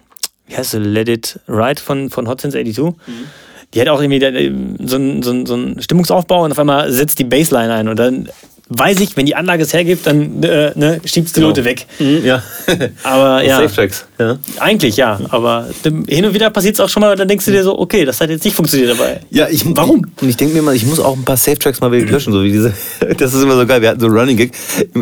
wie 0.46 0.56
heißt 0.56 0.72
sie, 0.72 0.78
Let 0.78 1.08
It 1.08 1.40
Ride 1.48 1.80
von, 1.80 2.10
von 2.10 2.28
Hot 2.28 2.40
Sense 2.40 2.56
82. 2.56 2.84
Mhm 2.84 2.94
die 3.74 3.80
hat 3.80 3.88
auch 3.88 4.00
irgendwie 4.00 4.24
äh, 4.24 4.52
so 4.80 4.96
einen, 4.96 5.22
so, 5.22 5.44
so 5.44 5.54
einen 5.54 5.82
Stimmungsaufbau 5.82 6.44
und 6.44 6.52
auf 6.52 6.58
einmal 6.58 6.90
setzt 6.90 7.18
die 7.18 7.24
Bassline 7.24 7.72
ein 7.72 7.88
und 7.88 7.98
dann 7.98 8.28
weiß 8.70 9.00
ich, 9.00 9.16
wenn 9.16 9.26
die 9.26 9.34
Anlage 9.34 9.62
es 9.62 9.72
hergibt, 9.72 10.06
dann 10.06 10.42
äh, 10.42 10.72
ne, 10.74 11.00
schiebst 11.04 11.36
die 11.36 11.40
genau. 11.40 11.48
Leute 11.48 11.64
weg. 11.64 11.86
Mhm, 11.98 12.24
ja. 12.24 12.42
aber 13.02 13.42
ja. 13.42 13.58
Safe 13.58 13.74
Tracks. 13.74 14.06
Ja. 14.18 14.38
Eigentlich 14.58 14.96
ja, 14.96 15.18
aber 15.30 15.68
hin 16.08 16.24
und 16.24 16.34
wieder 16.34 16.50
passiert 16.50 16.74
es 16.74 16.80
auch 16.80 16.88
schon 16.88 17.00
mal, 17.00 17.16
dann 17.16 17.28
denkst 17.28 17.44
du 17.44 17.50
dir 17.50 17.62
so, 17.62 17.78
okay, 17.78 18.04
das 18.04 18.20
hat 18.20 18.30
jetzt 18.30 18.44
nicht 18.44 18.54
funktioniert 18.54 18.90
dabei. 18.90 19.20
Ja, 19.30 19.48
ich, 19.48 19.64
Warum? 19.76 20.06
Und 20.20 20.28
ich 20.28 20.36
denke 20.36 20.54
mir 20.54 20.62
mal, 20.62 20.74
ich 20.74 20.84
muss 20.86 21.00
auch 21.00 21.16
ein 21.16 21.24
paar 21.24 21.36
Safe 21.36 21.58
Tracks 21.58 21.80
mal 21.80 21.90
wieder 21.92 22.10
löschen, 22.10 22.32
so 22.32 22.42
wie 22.42 22.52
diese. 22.52 22.74
Das 23.18 23.34
ist 23.34 23.42
immer 23.42 23.56
so 23.56 23.66
geil. 23.66 23.80
Wir 23.82 23.90
hatten 23.90 24.00
so 24.00 24.06
einen 24.06 24.16
Running 24.16 24.36
Gag. 24.36 24.52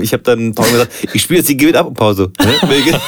Ich 0.00 0.12
habe 0.12 0.22
dann 0.22 0.54
Paul 0.54 0.70
gesagt, 0.70 0.92
ich 1.12 1.22
spiele 1.22 1.38
jetzt 1.38 1.48
die 1.48 1.56
Give 1.56 1.70
It 1.70 1.76
Up 1.76 1.92
Pause. 1.94 2.30
Ne? 2.40 2.54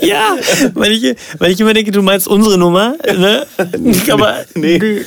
ja, 0.00 0.36
weil 0.74 0.92
ich, 0.92 1.16
weil 1.38 1.52
ich 1.52 1.60
immer 1.60 1.74
denke, 1.74 1.90
du 1.90 2.02
meinst 2.02 2.28
unsere 2.28 2.58
Nummer, 2.58 2.94
ne? 3.04 3.46
Aber 4.10 4.36
nee. 4.54 5.02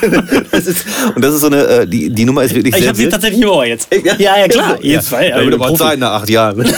das 0.50 0.66
ist, 0.66 0.86
und 1.14 1.22
das 1.22 1.34
ist 1.34 1.40
so 1.40 1.46
eine, 1.46 1.66
äh, 1.66 1.86
die, 1.86 2.10
die 2.10 2.24
Nummer 2.24 2.42
ist 2.44 2.54
wirklich 2.54 2.76
Ich 2.76 2.86
habe 2.86 2.96
sie 2.96 3.08
tatsächlich 3.08 3.42
im 3.42 3.48
Ohr 3.48 3.64
jetzt. 3.64 3.88
Ja, 3.92 4.14
ja, 4.18 4.38
ja 4.38 4.48
klar. 4.48 4.78
Ja. 4.80 4.92
Jetzt 4.94 5.08
zwei. 5.08 5.28
Ja, 5.28 5.40
ja, 5.40 5.54
aber 5.54 5.74
Zeit 5.74 5.98
nach 5.98 6.22
acht 6.22 6.30
Jahren. 6.30 6.64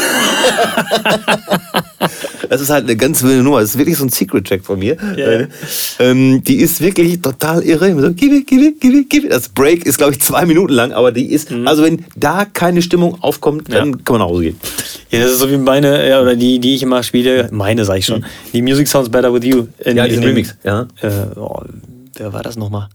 Das 2.49 2.61
ist 2.61 2.71
halt 2.71 2.85
eine 2.85 2.97
ganz 2.97 3.23
wilde 3.23 3.43
Nummer. 3.43 3.61
Das 3.61 3.71
ist 3.71 3.79
wirklich 3.79 3.97
so 3.97 4.05
ein 4.05 4.09
Secret-Track 4.09 4.65
von 4.65 4.79
mir. 4.79 4.97
Yeah. 5.17 5.49
Ähm, 5.99 6.43
die 6.45 6.57
ist 6.57 6.81
wirklich 6.81 7.21
total 7.21 7.63
irre. 7.63 8.01
So, 8.01 8.13
gib 8.13 8.33
it, 8.33 8.47
gib 8.47 8.63
it, 8.63 8.81
gib 8.81 8.95
it, 8.95 9.11
gib 9.11 9.25
it. 9.25 9.33
Das 9.33 9.49
Break 9.49 9.85
ist, 9.87 9.99
glaube 9.99 10.13
ich, 10.13 10.21
zwei 10.21 10.47
Minuten 10.47 10.73
lang, 10.73 10.93
aber 10.93 11.13
die 11.13 11.33
ist, 11.33 11.51
mhm. 11.51 11.67
also 11.67 11.83
wenn 11.83 12.05
da 12.15 12.45
keine 12.45 12.83
Stimmung 12.83 13.23
aufkommt, 13.23 13.73
dann 13.73 13.91
ja. 13.91 13.97
kann 14.05 14.15
man 14.15 14.21
nach 14.21 14.29
Hause 14.29 14.45
gehen. 14.45 14.61
Ja, 15.11 15.21
das 15.21 15.33
ist 15.33 15.39
so 15.39 15.51
wie 15.51 15.57
meine, 15.57 16.09
ja, 16.09 16.21
oder 16.21 16.37
die, 16.37 16.59
die 16.59 16.75
ich 16.75 16.83
immer 16.83 17.03
spiele, 17.03 17.49
meine 17.53 17.85
sag 17.85 17.99
ich 17.99 18.07
schon. 18.07 18.21
Mhm. 18.21 18.25
Die 18.53 18.63
Music 18.63 18.89
Sounds 18.89 19.09
Better 19.09 19.33
With 19.33 19.45
You. 19.45 19.67
In, 19.85 19.97
ja, 19.97 20.07
diesen 20.07 20.25
Remix, 20.25 20.57
ja. 20.65 20.87
Äh, 21.01 21.11
oh, 21.37 21.63
wer 22.17 22.33
war 22.33 22.43
das 22.43 22.57
nochmal? 22.57 22.89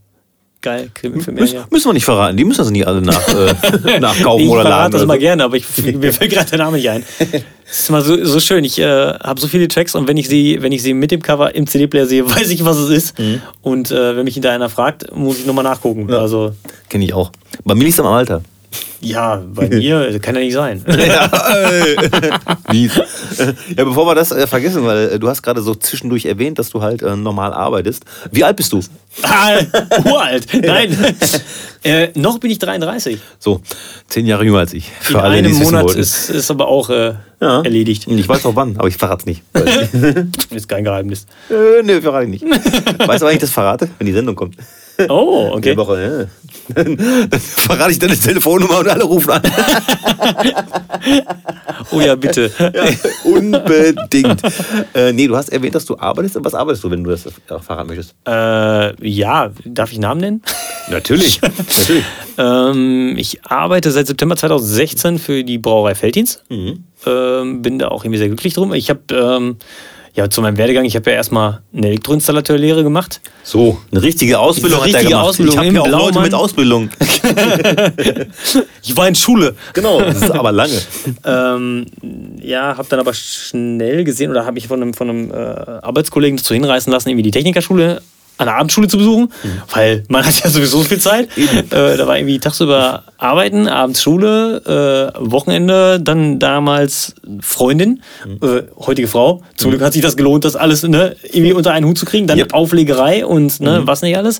Geil, 0.61 0.91
für 0.93 1.09
mehr, 1.09 1.45
ja. 1.45 1.65
Müssen 1.71 1.89
wir 1.89 1.93
nicht 1.93 2.05
verraten, 2.05 2.37
die 2.37 2.43
müssen 2.43 2.59
das 2.59 2.69
nicht 2.69 2.85
alle 2.85 3.01
nach, 3.01 3.27
äh, 3.29 3.99
nachkaufen 3.99 4.45
ich 4.45 4.49
oder 4.49 4.63
laden. 4.63 4.91
das 4.91 5.07
mal 5.07 5.17
gerne, 5.17 5.43
aber 5.43 5.57
ich, 5.57 5.65
mir 5.77 6.13
fällt 6.13 6.31
gerade 6.31 6.51
der 6.51 6.59
Name 6.59 6.77
nicht 6.77 6.87
ein. 6.87 7.03
Das 7.65 7.79
ist 7.79 7.89
mal 7.89 8.03
so, 8.03 8.23
so 8.23 8.39
schön. 8.39 8.63
Ich 8.63 8.77
äh, 8.77 8.85
habe 8.85 9.41
so 9.41 9.47
viele 9.47 9.67
Tracks 9.67 9.95
und 9.95 10.07
wenn 10.07 10.17
ich 10.17 10.27
sie, 10.27 10.61
wenn 10.61 10.71
ich 10.71 10.83
sie 10.83 10.93
mit 10.93 11.09
dem 11.09 11.23
Cover 11.23 11.55
im 11.55 11.65
CD-Player 11.65 12.05
sehe, 12.05 12.29
weiß 12.29 12.51
ich, 12.51 12.63
was 12.63 12.77
es 12.77 12.89
ist. 12.89 13.17
Mhm. 13.17 13.41
Und 13.63 13.89
äh, 13.89 14.15
wenn 14.15 14.23
mich 14.23 14.35
hinter 14.35 14.51
einer 14.51 14.69
fragt, 14.69 15.15
muss 15.15 15.39
ich 15.39 15.47
nochmal 15.47 15.63
nachgucken. 15.63 16.07
Ja. 16.07 16.19
Also, 16.19 16.53
Kenne 16.89 17.05
ich 17.05 17.13
auch. 17.13 17.31
Bei 17.63 17.73
mir 17.73 17.85
liegt 17.85 17.93
es 17.93 17.99
am 17.99 18.05
Alter. 18.05 18.43
Ja, 19.01 19.41
bei 19.53 19.67
mir 19.69 20.19
kann 20.19 20.35
ja 20.35 20.41
nicht 20.41 20.53
sein. 20.53 20.83
ja, 20.87 21.29
ja, 22.71 23.83
bevor 23.83 24.05
wir 24.05 24.15
das 24.15 24.31
äh, 24.31 24.45
vergessen, 24.45 24.85
weil 24.85 25.09
äh, 25.09 25.19
du 25.19 25.27
hast 25.27 25.41
gerade 25.41 25.61
so 25.61 25.73
zwischendurch 25.75 26.25
erwähnt, 26.25 26.59
dass 26.59 26.69
du 26.69 26.81
halt 26.81 27.01
äh, 27.01 27.15
normal 27.15 27.53
arbeitest. 27.53 28.05
Wie 28.31 28.43
alt 28.43 28.57
bist 28.57 28.71
du? 28.73 28.79
Ah, 29.23 29.59
uralt. 30.05 30.47
Nein. 30.63 30.95
äh, 31.83 32.09
noch 32.15 32.39
bin 32.39 32.51
ich 32.51 32.59
33. 32.59 33.19
So, 33.39 33.61
zehn 34.07 34.27
Jahre 34.27 34.45
jünger 34.45 34.59
als 34.59 34.73
ich. 34.73 34.89
Für 35.01 35.13
In 35.13 35.19
alle, 35.19 35.35
einem 35.37 35.57
Monat 35.57 35.95
ist, 35.95 36.29
ist 36.29 36.51
aber 36.51 36.67
auch 36.67 36.89
äh, 36.89 37.15
ja. 37.41 37.61
erledigt. 37.63 38.07
Ich 38.07 38.29
weiß 38.29 38.45
auch 38.45 38.55
wann, 38.55 38.77
aber 38.77 38.87
ich 38.87 38.97
verrate 38.97 39.21
es 39.21 39.25
nicht. 39.25 39.41
ist 40.51 40.69
kein 40.69 40.83
Geheimnis. 40.83 41.25
Äh, 41.49 41.81
nö, 41.83 41.99
verrate 42.01 42.25
ich 42.25 42.41
nicht. 42.41 42.45
Weißt 42.45 43.21
du, 43.21 43.25
wann 43.25 43.33
ich 43.33 43.39
das 43.41 43.51
verrate? 43.51 43.89
Wenn 43.97 44.07
die 44.07 44.13
Sendung 44.13 44.35
kommt. 44.35 44.55
Oh, 45.09 45.49
okay. 45.53 45.71
Die 45.71 45.77
Woche, 45.77 46.01
ja. 46.01 46.40
Dann, 46.69 46.97
dann 46.97 47.39
verrate 47.39 47.91
ich 47.91 47.99
deine 47.99 48.17
Telefonnummer 48.17 48.79
und 48.79 48.87
alle 48.89 49.03
rufen 49.03 49.31
an. 49.31 49.41
oh 51.91 51.99
ja, 51.99 52.15
bitte. 52.15 52.51
Ja, 52.59 52.83
unbedingt. 53.23 54.41
Äh, 54.93 55.13
nee, 55.13 55.27
du 55.27 55.35
hast 55.35 55.49
erwähnt, 55.49 55.75
dass 55.75 55.85
du 55.85 55.97
arbeitest. 55.97 56.37
Was 56.39 56.53
arbeitest 56.53 56.83
du, 56.83 56.91
wenn 56.91 57.03
du 57.03 57.11
das 57.11 57.27
verraten 57.47 57.87
möchtest? 57.87 58.15
Äh, 58.27 59.07
ja, 59.07 59.51
darf 59.65 59.91
ich 59.91 59.99
Namen 59.99 60.21
nennen? 60.21 60.41
Natürlich. 60.89 61.41
Natürlich. 61.67 62.03
ähm, 62.37 63.15
ich 63.17 63.43
arbeite 63.45 63.91
seit 63.91 64.07
September 64.07 64.35
2016 64.35 65.19
für 65.19 65.43
die 65.43 65.57
Brauerei 65.57 65.95
Felddienst. 65.95 66.43
Mhm. 66.49 66.83
Ähm, 67.05 67.61
bin 67.61 67.79
da 67.79 67.89
auch 67.89 68.03
irgendwie 68.03 68.19
sehr 68.19 68.27
glücklich 68.27 68.53
drum. 68.53 68.73
Ich 68.73 68.89
habe 68.89 69.01
ähm, 69.11 69.57
ja, 70.13 70.29
zu 70.29 70.41
meinem 70.41 70.57
Werdegang, 70.57 70.83
ich 70.83 70.95
habe 70.95 71.09
ja 71.09 71.15
erstmal 71.15 71.61
eine 71.73 71.87
Elektroinstallateurlehre 71.87 72.83
gemacht. 72.83 73.21
So, 73.43 73.79
eine 73.91 74.03
richtige 74.03 74.39
Ausbildung 74.39 74.81
eine 74.81 74.93
richtige 74.93 75.19
Ausbildung 75.19 75.53
ich 75.53 75.59
habe 75.59 75.73
ja 75.73 75.81
auch 75.81 75.87
Leute 75.87 76.19
mit 76.19 76.33
Ausbildung. 76.33 76.89
ich 78.83 78.97
war 78.97 79.07
in 79.07 79.15
Schule. 79.15 79.55
Genau, 79.73 80.01
das 80.01 80.21
ist 80.21 80.31
aber 80.31 80.51
lange. 80.51 80.79
ähm, 81.25 81.85
ja, 82.41 82.77
habe 82.77 82.87
dann 82.89 82.99
aber 82.99 83.13
schnell 83.13 84.03
gesehen 84.03 84.31
oder 84.31 84.45
habe 84.45 84.57
ich 84.57 84.67
von 84.67 84.81
einem, 84.81 84.93
von 84.93 85.09
einem 85.09 85.31
äh, 85.31 85.35
Arbeitskollegen 85.35 86.37
dazu 86.37 86.53
hinreißen 86.53 86.91
lassen, 86.91 87.09
irgendwie 87.09 87.23
die 87.23 87.31
Technikerschule 87.31 88.01
an 88.41 88.47
der 88.47 88.57
Abendschule 88.57 88.87
zu 88.87 88.97
besuchen, 88.97 89.31
mhm. 89.43 89.61
weil 89.73 90.03
man 90.09 90.25
hat 90.25 90.43
ja 90.43 90.49
sowieso 90.49 90.83
viel 90.83 90.99
Zeit. 90.99 91.29
Äh, 91.37 91.97
da 91.97 92.07
war 92.07 92.17
irgendwie 92.17 92.39
tagsüber 92.39 93.03
arbeiten, 93.17 93.67
abends 93.67 94.01
Schule, 94.01 95.13
äh, 95.15 95.19
Wochenende, 95.19 95.99
dann 96.01 96.39
damals 96.39 97.15
Freundin, 97.39 98.01
mhm. 98.25 98.47
äh, 98.47 98.63
heutige 98.77 99.07
Frau. 99.07 99.41
Zum 99.55 99.69
mhm. 99.69 99.71
Glück 99.73 99.85
hat 99.85 99.93
sich 99.93 100.01
das 100.01 100.17
gelohnt, 100.17 100.43
das 100.43 100.55
alles 100.55 100.83
ne, 100.83 101.15
irgendwie 101.23 101.53
unter 101.53 101.71
einen 101.71 101.85
Hut 101.85 101.97
zu 101.97 102.05
kriegen. 102.05 102.27
Dann 102.27 102.37
yep. 102.37 102.53
Auflegerei 102.53 103.25
und 103.25 103.59
ne, 103.59 103.81
mhm. 103.81 103.87
was 103.87 104.01
nicht 104.01 104.17
alles. 104.17 104.39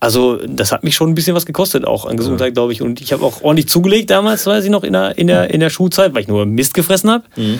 Also 0.00 0.36
das 0.46 0.70
hat 0.70 0.84
mich 0.84 0.94
schon 0.94 1.10
ein 1.10 1.14
bisschen 1.14 1.34
was 1.34 1.46
gekostet, 1.46 1.86
auch 1.86 2.04
an 2.04 2.16
Gesundheit, 2.16 2.54
glaube 2.54 2.72
ich. 2.72 2.82
Und 2.82 3.00
ich 3.00 3.12
habe 3.12 3.24
auch 3.24 3.42
ordentlich 3.42 3.68
zugelegt 3.68 4.10
damals, 4.10 4.46
weiß 4.46 4.64
ich 4.64 4.70
noch, 4.70 4.84
in 4.84 4.92
der, 4.92 5.16
in 5.16 5.26
der, 5.26 5.50
in 5.50 5.60
der 5.60 5.70
Schulzeit, 5.70 6.14
weil 6.14 6.22
ich 6.22 6.28
nur 6.28 6.44
Mist 6.44 6.74
gefressen 6.74 7.10
habe. 7.10 7.24
Mhm. 7.36 7.58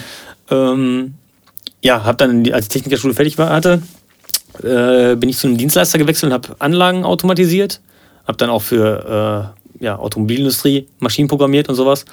Ähm, 0.50 1.14
ja, 1.80 2.04
habe 2.04 2.18
dann, 2.18 2.50
als 2.52 2.66
ich 2.66 2.68
Technikerschule 2.70 3.14
fertig 3.14 3.38
war, 3.38 3.50
hatte, 3.50 3.82
äh, 4.62 5.16
bin 5.16 5.28
ich 5.28 5.38
zu 5.38 5.46
einem 5.46 5.56
Dienstleister 5.56 5.98
gewechselt 5.98 6.32
und 6.32 6.34
habe 6.34 6.56
Anlagen 6.60 7.04
automatisiert. 7.04 7.80
Habe 8.26 8.38
dann 8.38 8.50
auch 8.50 8.62
für 8.62 9.54
äh, 9.80 9.84
ja, 9.84 9.98
Automobilindustrie 9.98 10.86
Maschinen 10.98 11.28
programmiert 11.28 11.68
und 11.68 11.74
sowas. 11.74 12.04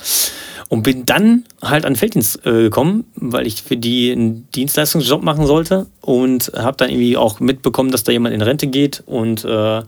Und 0.70 0.84
bin 0.84 1.06
dann 1.06 1.44
halt 1.62 1.86
an 1.86 1.98
Felddienst 1.98 2.46
äh, 2.46 2.64
gekommen, 2.64 3.04
weil 3.16 3.46
ich 3.46 3.62
für 3.62 3.76
die 3.76 4.12
einen 4.12 4.50
Dienstleistungsjob 4.52 5.22
machen 5.22 5.46
sollte. 5.46 5.88
Und 6.00 6.52
habe 6.56 6.78
dann 6.78 6.89
irgendwie 6.89 7.18
auch 7.18 7.39
mitbekommen, 7.39 7.92
dass 7.92 8.04
da 8.04 8.12
jemand 8.12 8.34
in 8.34 8.42
Rente 8.42 8.68
geht. 8.68 9.04
Und 9.06 9.44
äh, 9.44 9.82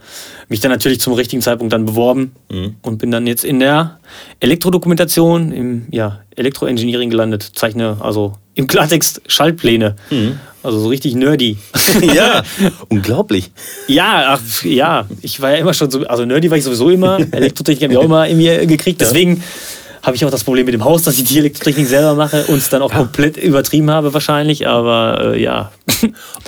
mich 0.49 0.59
dann 0.59 0.71
natürlich 0.71 0.99
zum 0.99 1.13
richtigen 1.13 1.41
Zeitpunkt 1.41 1.71
dann 1.71 1.85
beworben. 1.85 2.33
Mhm. 2.51 2.75
Und 2.81 2.97
bin 2.97 3.11
dann 3.11 3.27
jetzt 3.27 3.45
in 3.45 3.59
der 3.59 3.99
Elektrodokumentation, 4.39 5.51
im 5.51 5.87
ja, 5.89 6.19
Elektroengineering 6.35 7.09
gelandet. 7.09 7.51
Zeichne 7.53 7.97
also 8.01 8.33
im 8.55 8.67
Klartext 8.67 9.21
Schaltpläne. 9.27 9.95
Mhm. 10.09 10.39
Also 10.63 10.79
so 10.79 10.87
richtig 10.87 11.13
nerdy. 11.13 11.57
ja, 12.15 12.43
unglaublich. 12.89 13.51
Ja, 13.87 14.37
ach, 14.37 14.63
ja, 14.63 15.05
ich 15.21 15.41
war 15.41 15.51
ja 15.51 15.57
immer 15.57 15.73
schon 15.73 15.91
so, 15.91 16.07
also 16.07 16.25
nerdy 16.25 16.49
war 16.49 16.57
ich 16.57 16.63
sowieso 16.63 16.89
immer, 16.89 17.19
Elektrotechnik 17.31 17.83
habe 17.83 17.93
ich 17.93 17.99
auch 17.99 18.03
immer 18.03 18.27
in 18.27 18.37
mir 18.37 18.65
gekriegt. 18.65 19.01
Deswegen 19.01 19.43
habe 20.01 20.15
ich 20.15 20.25
auch 20.25 20.31
das 20.31 20.43
Problem 20.43 20.65
mit 20.65 20.73
dem 20.73 20.83
Haus, 20.83 21.03
dass 21.03 21.17
ich 21.17 21.25
die 21.25 21.37
Elektrotechnik 21.37 21.87
selber 21.87 22.13
mache 22.15 22.45
und 22.47 22.57
es 22.57 22.69
dann 22.69 22.81
auch 22.81 22.91
ja. 22.91 22.97
komplett 22.97 23.37
übertrieben 23.37 23.89
habe 23.89 24.13
wahrscheinlich, 24.13 24.67
aber 24.67 25.33
äh, 25.33 25.41
ja. 25.41 25.71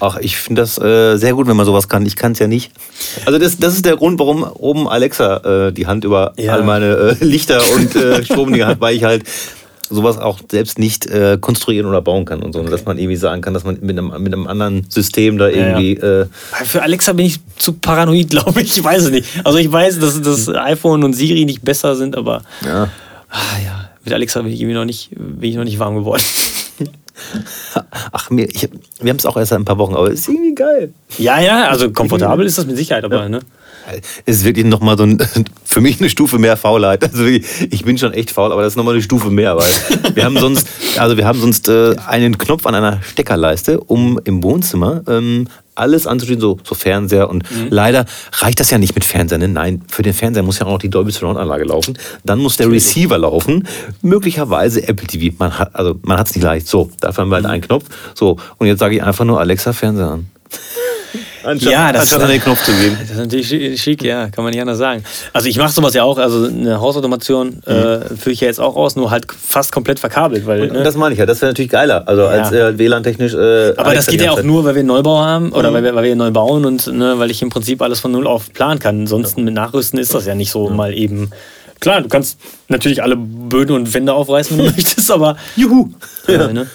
Ach, 0.01 0.17
ich 0.17 0.37
finde 0.37 0.61
das 0.61 0.77
äh, 0.77 1.17
sehr 1.17 1.33
gut, 1.33 1.47
wenn 1.47 1.55
man 1.55 1.65
sowas 1.65 1.87
kann. 1.87 2.05
Ich 2.05 2.15
kann 2.17 2.33
es 2.33 2.39
ja 2.39 2.47
nicht. 2.47 2.71
Also 3.25 3.39
das, 3.39 3.57
das 3.57 3.73
ist 3.73 3.85
der 3.85 3.95
Grund, 3.95 4.19
warum 4.19 4.43
oben 4.43 4.89
Alexa 4.89 5.67
äh, 5.67 5.71
die 5.73 5.87
Hand 5.87 6.03
über 6.03 6.33
ja. 6.37 6.53
all 6.53 6.63
meine 6.63 7.17
äh, 7.19 7.23
Lichter 7.23 7.61
und 7.73 7.95
äh, 7.95 8.23
Stromdinger 8.25 8.67
hat, 8.67 8.81
weil 8.81 8.95
ich 8.95 9.03
halt 9.05 9.23
sowas 9.89 10.17
auch 10.17 10.39
selbst 10.49 10.79
nicht 10.79 11.05
äh, 11.05 11.37
konstruieren 11.39 11.87
oder 11.87 12.01
bauen 12.01 12.25
kann 12.25 12.41
und 12.41 12.53
so. 12.53 12.59
Okay. 12.59 12.71
Dass 12.71 12.85
man 12.85 12.97
irgendwie 12.97 13.15
sagen 13.15 13.41
kann, 13.41 13.53
dass 13.53 13.63
man 13.63 13.77
mit 13.81 13.97
einem, 13.97 14.11
mit 14.21 14.33
einem 14.33 14.47
anderen 14.47 14.85
System 14.89 15.37
da 15.37 15.47
irgendwie. 15.47 15.97
Ja, 15.97 16.07
ja. 16.07 16.21
Äh 16.23 16.27
Für 16.65 16.81
Alexa 16.83 17.13
bin 17.13 17.25
ich 17.25 17.39
zu 17.57 17.73
paranoid, 17.73 18.29
glaube 18.31 18.61
ich. 18.61 18.77
Ich 18.77 18.83
weiß 18.83 19.03
es 19.03 19.11
nicht. 19.11 19.27
Also 19.43 19.57
ich 19.57 19.71
weiß, 19.71 19.99
dass 19.99 20.21
das 20.21 20.49
iPhone 20.49 21.03
und 21.03 21.13
Siri 21.13 21.45
nicht 21.45 21.63
besser 21.63 21.95
sind, 21.95 22.15
aber. 22.15 22.43
Ja. 22.65 22.89
Ah, 23.29 23.39
ja. 23.63 23.89
Mit 24.03 24.13
Alexa 24.13 24.41
bin 24.41 24.51
ich 24.51 24.61
irgendwie 24.61 24.75
noch 24.75 24.85
nicht, 24.85 25.09
bin 25.11 25.49
ich 25.49 25.55
noch 25.55 25.63
nicht 25.63 25.79
warm 25.79 25.95
geworden. 25.95 26.21
Ach, 28.11 28.29
mir, 28.29 28.47
ich, 28.49 28.69
wir 28.99 29.09
haben 29.09 29.17
es 29.17 29.25
auch 29.25 29.37
erst 29.37 29.49
seit 29.49 29.59
ein 29.59 29.65
paar 29.65 29.77
Wochen, 29.77 29.95
aber 29.95 30.11
es 30.11 30.21
ist 30.21 30.29
irgendwie 30.29 30.53
geil. 30.53 30.93
Ja, 31.17 31.39
ja, 31.39 31.69
also 31.69 31.91
komfortabel 31.91 32.45
ist 32.45 32.57
das 32.57 32.65
mit 32.65 32.77
Sicherheit, 32.77 33.03
aber 33.03 33.29
ne? 33.29 33.39
Es 34.25 34.37
ist 34.37 34.43
wirklich 34.45 34.65
nochmal 34.65 34.97
so 34.97 35.03
ein, 35.03 35.17
für 35.63 35.81
mich 35.81 35.99
eine 35.99 36.09
Stufe 36.09 36.37
mehr 36.37 36.57
Faulheit. 36.57 37.03
Also 37.03 37.25
ich 37.25 37.85
bin 37.85 37.97
schon 37.97 38.13
echt 38.13 38.31
faul, 38.31 38.51
aber 38.51 38.61
das 38.61 38.73
ist 38.73 38.77
nochmal 38.77 38.93
eine 38.93 39.03
Stufe 39.03 39.29
mehr, 39.29 39.55
weil 39.57 40.15
wir 40.15 40.25
haben 40.25 40.37
sonst, 40.37 40.67
also 40.97 41.17
wir 41.17 41.25
haben 41.25 41.39
sonst 41.39 41.67
äh, 41.67 41.95
einen 42.07 42.37
Knopf 42.37 42.65
an 42.65 42.75
einer 42.75 43.01
Steckerleiste, 43.03 43.79
um 43.79 44.19
im 44.23 44.43
Wohnzimmer 44.43 45.03
ähm, 45.07 45.47
alles 45.75 46.07
anzuschließen, 46.07 46.41
so, 46.41 46.57
so 46.63 46.73
Fernseher 46.73 47.29
und 47.29 47.49
mhm. 47.51 47.67
leider 47.69 48.05
reicht 48.39 48.59
das 48.59 48.71
ja 48.71 48.77
nicht 48.77 48.95
mit 48.95 49.03
Fernseher. 49.03 49.37
Ne? 49.37 49.49
Nein, 49.49 49.83
für 49.87 50.03
den 50.03 50.13
Fernseher 50.13 50.43
muss 50.43 50.59
ja 50.59 50.65
auch 50.65 50.71
noch 50.71 50.79
die 50.79 50.89
Dolby 50.89 51.11
Surround 51.11 51.37
Anlage 51.37 51.65
laufen. 51.65 51.97
Dann 52.23 52.39
muss 52.39 52.57
der 52.57 52.71
Receiver 52.71 53.17
laufen. 53.17 53.67
Möglicherweise 54.01 54.87
Apple 54.87 55.07
TV. 55.07 55.35
Man 55.37 55.59
hat 55.59 55.75
also 55.75 55.99
man 56.03 56.17
hat 56.17 56.27
es 56.27 56.35
nicht 56.35 56.43
leicht. 56.43 56.67
So, 56.67 56.89
dafür 57.01 57.23
haben 57.23 57.29
wir 57.29 57.35
halt 57.35 57.45
einen 57.45 57.61
Knopf. 57.61 57.85
So 58.13 58.37
und 58.57 58.67
jetzt 58.67 58.79
sage 58.79 58.95
ich 58.95 59.03
einfach 59.03 59.25
nur 59.25 59.39
Alexa 59.39 59.73
Fernseher 59.73 60.11
an. 60.11 60.29
Anstatt, 61.45 61.71
ja, 61.71 61.91
das, 61.91 62.01
anstatt 62.01 62.21
an 62.23 62.29
den 62.29 62.41
Knopf 62.41 62.63
zu 62.63 62.71
gehen. 62.71 62.97
Das 62.99 63.11
ist 63.11 63.17
natürlich 63.17 63.81
schick, 63.81 64.03
ja, 64.03 64.29
kann 64.29 64.43
man 64.43 64.51
nicht 64.51 64.61
anders 64.61 64.77
sagen. 64.77 65.03
Also 65.31 65.47
ich 65.47 65.57
mache 65.57 65.71
sowas 65.71 65.93
ja 65.93 66.03
auch, 66.03 66.17
also 66.17 66.47
eine 66.47 66.79
Hausautomation 66.79 67.61
mhm. 67.65 67.71
äh, 67.71 67.99
führe 68.15 68.31
ich 68.31 68.41
ja 68.41 68.47
jetzt 68.47 68.59
auch 68.59 68.75
aus, 68.75 68.95
nur 68.95 69.11
halt 69.11 69.27
fast 69.31 69.71
komplett 69.71 69.99
verkabelt. 69.99 70.45
Weil, 70.45 70.63
und, 70.63 70.73
ne? 70.73 70.83
das 70.83 70.95
meine 70.95 71.13
ich 71.13 71.19
ja, 71.19 71.25
das 71.25 71.41
wäre 71.41 71.51
natürlich 71.51 71.71
geiler, 71.71 72.07
also 72.07 72.23
ja. 72.23 72.29
als 72.29 72.51
äh, 72.51 72.77
WLAN-technisch. 72.77 73.33
Äh, 73.33 73.73
Aber 73.77 73.93
das 73.93 74.07
geht 74.07 74.21
ja 74.21 74.31
auch 74.31 74.43
nur, 74.43 74.63
weil 74.65 74.75
wir 74.75 74.79
einen 74.79 74.87
Neubau 74.87 75.19
haben 75.19 75.51
oder 75.51 75.69
mhm. 75.69 75.75
weil, 75.75 75.83
wir, 75.83 75.95
weil 75.95 76.03
wir 76.05 76.15
neu 76.15 76.31
bauen 76.31 76.65
und 76.65 76.87
ne, 76.87 77.19
weil 77.19 77.29
ich 77.29 77.41
im 77.41 77.49
Prinzip 77.49 77.81
alles 77.81 77.99
von 77.99 78.11
null 78.11 78.27
auf 78.27 78.51
planen 78.51 78.79
kann. 78.79 79.01
Ansonsten 79.01 79.41
ja. 79.41 79.45
mit 79.45 79.53
Nachrüsten 79.53 79.99
ist 79.99 80.13
das 80.13 80.25
ja 80.25 80.35
nicht 80.35 80.51
so 80.51 80.69
mal 80.69 80.93
eben. 80.93 81.29
Klar, 81.79 82.01
du 82.01 82.07
kannst 82.07 82.39
natürlich 82.69 83.03
alle 83.03 83.15
Böden 83.15 83.75
und 83.75 83.93
Wände 83.93 84.13
aufreißen, 84.13 84.57
wenn 84.57 84.65
du 84.65 84.71
möchtest, 84.75 85.11
aber 85.11 85.37
juhu! 85.55 85.89
Ja. 86.27 86.47
Ne? 86.47 86.67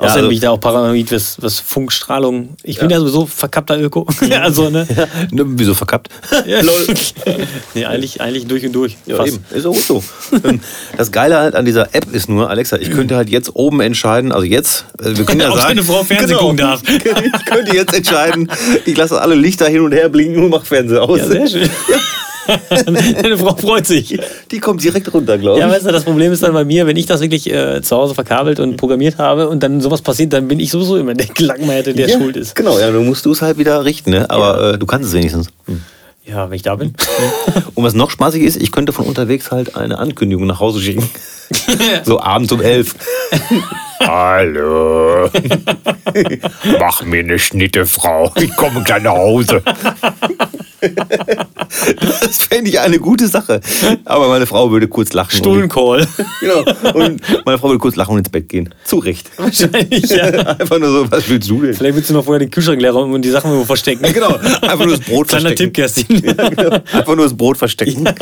Ja, 0.00 0.06
Außerdem 0.06 0.18
also, 0.18 0.28
bin 0.28 0.34
ich 0.34 0.40
da 0.40 0.50
auch 0.50 0.60
paranoid, 0.60 1.12
was, 1.12 1.36
was 1.40 1.60
Funkstrahlung. 1.60 2.56
Ich 2.64 2.78
bin 2.78 2.90
ja, 2.90 2.98
sowieso 2.98 3.26
verkappter 3.26 3.78
Öko. 3.80 4.06
also, 4.42 4.68
ne? 4.68 4.86
Ja, 4.94 5.06
ne, 5.30 5.44
wieso 5.46 5.74
verkappt? 5.74 6.08
Ja. 6.46 6.60
nee, 7.74 7.84
eigentlich, 7.86 8.20
eigentlich 8.20 8.46
durch 8.46 8.66
und 8.66 8.72
durch. 8.72 8.96
Ja, 9.06 9.16
Fast. 9.16 9.34
eben. 9.34 9.44
Ist 9.54 9.66
auch 9.66 9.74
so. 9.74 10.02
Ähm, 10.44 10.60
das 10.96 11.10
Geile 11.10 11.38
halt 11.38 11.54
an 11.54 11.64
dieser 11.64 11.94
App 11.94 12.12
ist 12.12 12.28
nur, 12.28 12.50
Alexa, 12.50 12.76
ich 12.76 12.90
könnte 12.90 13.16
halt 13.16 13.30
jetzt 13.30 13.54
oben 13.54 13.80
entscheiden, 13.80 14.32
also 14.32 14.44
jetzt, 14.44 14.84
also 14.98 15.16
wir 15.16 15.24
können 15.24 15.40
ja 15.40 15.50
Ob 15.50 15.58
sagen. 15.58 15.82
Frau 15.82 16.02
Fernsehen 16.02 16.28
genau, 16.28 16.40
gucken 16.40 16.56
darf. 16.58 16.82
Ich 16.86 17.44
könnte 17.46 17.74
jetzt 17.74 17.94
entscheiden, 17.94 18.50
ich 18.84 18.96
lasse 18.96 19.20
alle 19.20 19.34
Lichter 19.34 19.66
hin 19.66 19.80
und 19.80 19.92
her 19.92 20.08
blinken 20.08 20.44
und 20.44 20.50
mache 20.50 20.66
Fernseher 20.66 21.02
aus. 21.02 21.20
Ja, 21.20 21.26
sehr 21.26 21.46
schön. 21.46 21.70
Deine 22.86 23.38
Frau 23.38 23.56
freut 23.56 23.86
sich. 23.86 24.18
Die 24.50 24.58
kommt 24.58 24.82
direkt 24.82 25.12
runter, 25.12 25.38
glaube 25.38 25.58
ich. 25.58 25.64
Ja, 25.64 25.70
weißt 25.70 25.86
du, 25.86 25.92
das 25.92 26.04
Problem 26.04 26.32
ist 26.32 26.42
dann 26.42 26.52
bei 26.52 26.64
mir, 26.64 26.86
wenn 26.86 26.96
ich 26.96 27.06
das 27.06 27.20
wirklich 27.20 27.50
äh, 27.52 27.82
zu 27.82 27.96
Hause 27.96 28.14
verkabelt 28.14 28.60
und 28.60 28.76
programmiert 28.76 29.18
habe 29.18 29.48
und 29.48 29.62
dann 29.62 29.80
sowas 29.80 30.02
passiert, 30.02 30.32
dann 30.32 30.48
bin 30.48 30.60
ich 30.60 30.70
sowieso 30.70 30.96
immer 30.96 31.14
der 31.14 31.26
Gelangmeierte, 31.26 31.94
der 31.94 32.08
ja, 32.08 32.18
schuld 32.18 32.36
ist. 32.36 32.54
Genau, 32.54 32.78
ja, 32.78 32.90
dann 32.90 33.06
musst 33.06 33.24
du 33.26 33.32
es 33.32 33.42
halt 33.42 33.58
wieder 33.58 33.84
richten, 33.84 34.10
ne? 34.10 34.28
aber 34.30 34.60
ja. 34.60 34.70
äh, 34.72 34.78
du 34.78 34.86
kannst 34.86 35.08
es 35.08 35.14
wenigstens. 35.14 35.48
Hm. 35.66 35.80
Ja, 36.26 36.48
wenn 36.48 36.56
ich 36.56 36.62
da 36.62 36.76
bin. 36.76 36.94
Und 37.74 37.84
was 37.84 37.92
noch 37.92 38.10
spaßig 38.10 38.42
ist, 38.42 38.56
ich 38.56 38.72
könnte 38.72 38.92
von 38.92 39.06
unterwegs 39.06 39.50
halt 39.50 39.76
eine 39.76 39.98
Ankündigung 39.98 40.46
nach 40.46 40.58
Hause 40.58 40.80
schicken. 40.80 41.08
so 42.04 42.18
abends 42.20 42.50
um 42.50 42.62
elf. 42.62 42.94
Hallo. 44.00 45.28
Mach 46.80 47.02
mir 47.02 47.20
eine 47.20 47.38
Schnitte, 47.38 47.84
Frau. 47.84 48.32
Ich 48.36 48.56
komme 48.56 48.82
gleich 48.82 49.02
nach 49.02 49.12
Hause. 49.12 49.62
Das 52.00 52.44
fände 52.44 52.70
ich 52.70 52.80
eine 52.80 52.98
gute 52.98 53.26
Sache. 53.28 53.60
Aber 54.04 54.28
meine 54.28 54.46
Frau 54.46 54.70
würde 54.70 54.88
kurz 54.88 55.12
lachen. 55.12 55.36
Stundencall. 55.36 56.06
Genau. 56.40 56.64
Und 56.94 57.20
meine 57.44 57.58
Frau 57.58 57.68
würde 57.68 57.78
kurz 57.78 57.96
lachen 57.96 58.12
und 58.12 58.18
ins 58.18 58.28
Bett 58.28 58.48
gehen. 58.48 58.72
Zu 58.84 58.98
Recht. 58.98 59.30
Wahrscheinlich, 59.36 60.08
ja. 60.10 60.24
Einfach 60.58 60.78
nur 60.78 60.90
so, 60.90 61.10
was 61.10 61.28
willst 61.28 61.48
du 61.50 61.62
denn? 61.62 61.74
Vielleicht 61.74 61.96
willst 61.96 62.10
du 62.10 62.14
noch 62.14 62.24
vorher 62.24 62.38
den 62.40 62.50
Kühlschrank 62.50 62.80
leer 62.80 62.92
räumen 62.92 63.14
und 63.14 63.22
die 63.22 63.30
Sachen 63.30 63.50
irgendwo 63.50 63.66
verstecken. 63.66 64.04
Genau. 64.12 64.36
Einfach 64.62 64.86
nur 64.86 64.96
das 64.96 65.00
Brot 65.00 65.28
Kleiner 65.28 65.48
verstecken. 65.48 65.56
Tipp, 65.56 65.74
Kerstin. 65.74 66.22
Ja, 66.36 66.48
genau. 66.48 66.70
Einfach 66.92 67.16
nur 67.16 67.24
das 67.24 67.36
Brot 67.36 67.56
verstecken. 67.58 68.04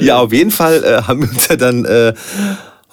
Ja, 0.00 0.18
auf 0.20 0.32
jeden 0.32 0.50
Fall 0.50 0.82
äh, 0.82 1.02
haben 1.02 1.22
wir 1.22 1.28
uns 1.30 1.46
ja 1.48 1.56
dann 1.56 1.84
äh, 1.84 2.14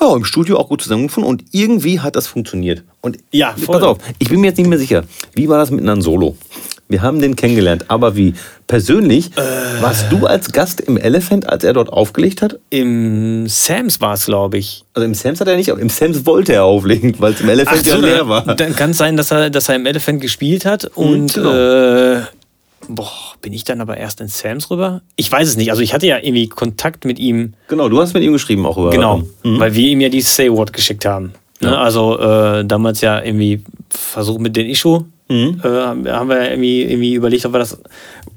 ja, 0.01 0.15
im 0.15 0.25
Studio 0.25 0.57
auch 0.57 0.67
gut 0.69 0.81
zusammengefunden 0.81 1.29
und 1.29 1.43
irgendwie 1.51 1.99
hat 1.99 2.15
das 2.15 2.27
funktioniert. 2.27 2.83
Und 3.01 3.17
Ja, 3.31 3.53
voll. 3.55 3.75
pass 3.75 3.83
auf, 3.83 3.97
ich 4.19 4.29
bin 4.29 4.41
mir 4.41 4.47
jetzt 4.47 4.57
nicht 4.57 4.67
mehr 4.67 4.77
sicher, 4.77 5.03
wie 5.33 5.47
war 5.47 5.57
das 5.57 5.71
mit 5.71 5.83
Nan 5.83 6.01
Solo? 6.01 6.35
Wir 6.91 7.03
haben 7.03 7.21
den 7.21 7.35
kennengelernt, 7.35 7.85
aber 7.89 8.15
wie? 8.15 8.33
Persönlich, 8.65 9.29
Äh. 9.37 9.81
warst 9.81 10.11
du 10.11 10.25
als 10.25 10.51
Gast 10.51 10.81
im 10.81 10.97
Elephant, 10.97 11.47
als 11.47 11.63
er 11.63 11.73
dort 11.73 11.93
aufgelegt 11.93 12.41
hat? 12.41 12.57
Im 12.71 13.45
Sams 13.47 14.01
war 14.01 14.15
es, 14.15 14.25
glaube 14.25 14.57
ich. 14.57 14.83
Also 14.95 15.05
im 15.05 15.13
Sams 15.13 15.39
hat 15.39 15.47
er 15.47 15.55
nicht, 15.55 15.69
aber 15.71 15.79
im 15.79 15.89
Sams 15.89 16.25
wollte 16.25 16.53
er 16.53 16.63
auflegen, 16.63 17.13
weil 17.19 17.33
es 17.33 17.41
im 17.41 17.49
Elephant 17.49 17.85
ja 17.85 17.95
leer 17.95 18.27
war. 18.27 18.41
Dann 18.55 18.75
kann 18.75 18.89
es 18.91 18.97
sein, 18.97 19.17
dass 19.17 19.29
er, 19.29 19.51
dass 19.51 19.69
er 19.69 19.75
im 19.75 19.85
Elephant 19.85 20.19
gespielt 20.19 20.65
hat 20.65 20.85
und 20.95 21.35
genau. 21.35 21.53
äh, 21.53 22.21
boah, 22.87 23.11
bin 23.43 23.53
ich 23.53 23.63
dann 23.63 23.81
aber 23.81 23.97
erst 23.97 24.19
in 24.19 24.27
Sams 24.27 24.71
rüber? 24.71 25.03
Ich 25.15 25.31
weiß 25.31 25.47
es 25.47 25.57
nicht. 25.57 25.69
Also 25.69 25.83
ich 25.83 25.93
hatte 25.93 26.07
ja 26.07 26.17
irgendwie 26.17 26.47
Kontakt 26.49 27.05
mit 27.05 27.19
ihm, 27.19 27.53
Genau, 27.67 27.87
du 27.89 28.01
hast 28.01 28.15
mit 28.15 28.23
ihm 28.23 28.33
geschrieben 28.33 28.65
auch 28.65 28.77
über. 28.79 28.89
genau, 28.89 29.17
Mhm. 29.43 29.59
weil 29.59 29.75
wir 29.75 29.87
ihm 29.89 30.01
ja 30.01 30.09
die 30.09 30.21
Say 30.21 30.51
What 30.51 30.73
geschickt 30.73 31.05
haben. 31.05 31.33
Ne? 31.61 31.77
Also 31.77 32.17
äh, 32.19 32.65
damals 32.65 33.01
ja 33.01 33.21
irgendwie 33.23 33.61
versucht 33.91 34.39
mit 34.41 34.55
den 34.55 34.65
Issue. 34.65 35.05
Mhm. 35.29 35.61
Äh, 35.63 35.69
haben 35.69 36.29
wir 36.29 36.49
irgendwie, 36.49 36.83
irgendwie 36.83 37.13
überlegt, 37.13 37.45
ob 37.45 37.53
wir 37.53 37.59
das 37.59 37.79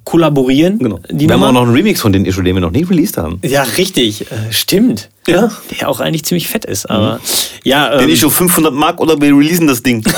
kollaborieren. 0.05 0.79
Genau. 0.79 0.99
Wir 1.09 1.29
haben 1.29 1.41
Nummer. 1.41 1.49
auch 1.49 1.53
noch 1.53 1.63
einen 1.63 1.73
Remix 1.75 2.01
von 2.01 2.13
den 2.13 2.25
Issue, 2.25 2.43
den 2.45 2.55
wir 2.57 2.61
noch 2.61 2.71
nicht 2.73 2.91
released 2.91 3.17
haben. 3.19 3.39
ja, 3.43 3.63
richtig. 3.63 4.23
Äh, 4.31 4.53
stimmt. 4.53 5.09
Ja. 5.29 5.53
Der 5.79 5.89
auch 5.89 6.01
eigentlich 6.01 6.25
ziemlich 6.25 6.49
fett 6.49 6.65
ist. 6.65 6.87
Aber 6.91 7.21
ja, 7.63 7.97
Den 7.97 8.09
ähm, 8.09 8.15
Issue 8.15 8.29
500 8.31 8.75
Mark 8.75 9.01
oder 9.01 9.21
wir 9.21 9.29
releasen 9.37 9.69
das 9.69 9.83
Ding. 9.83 10.03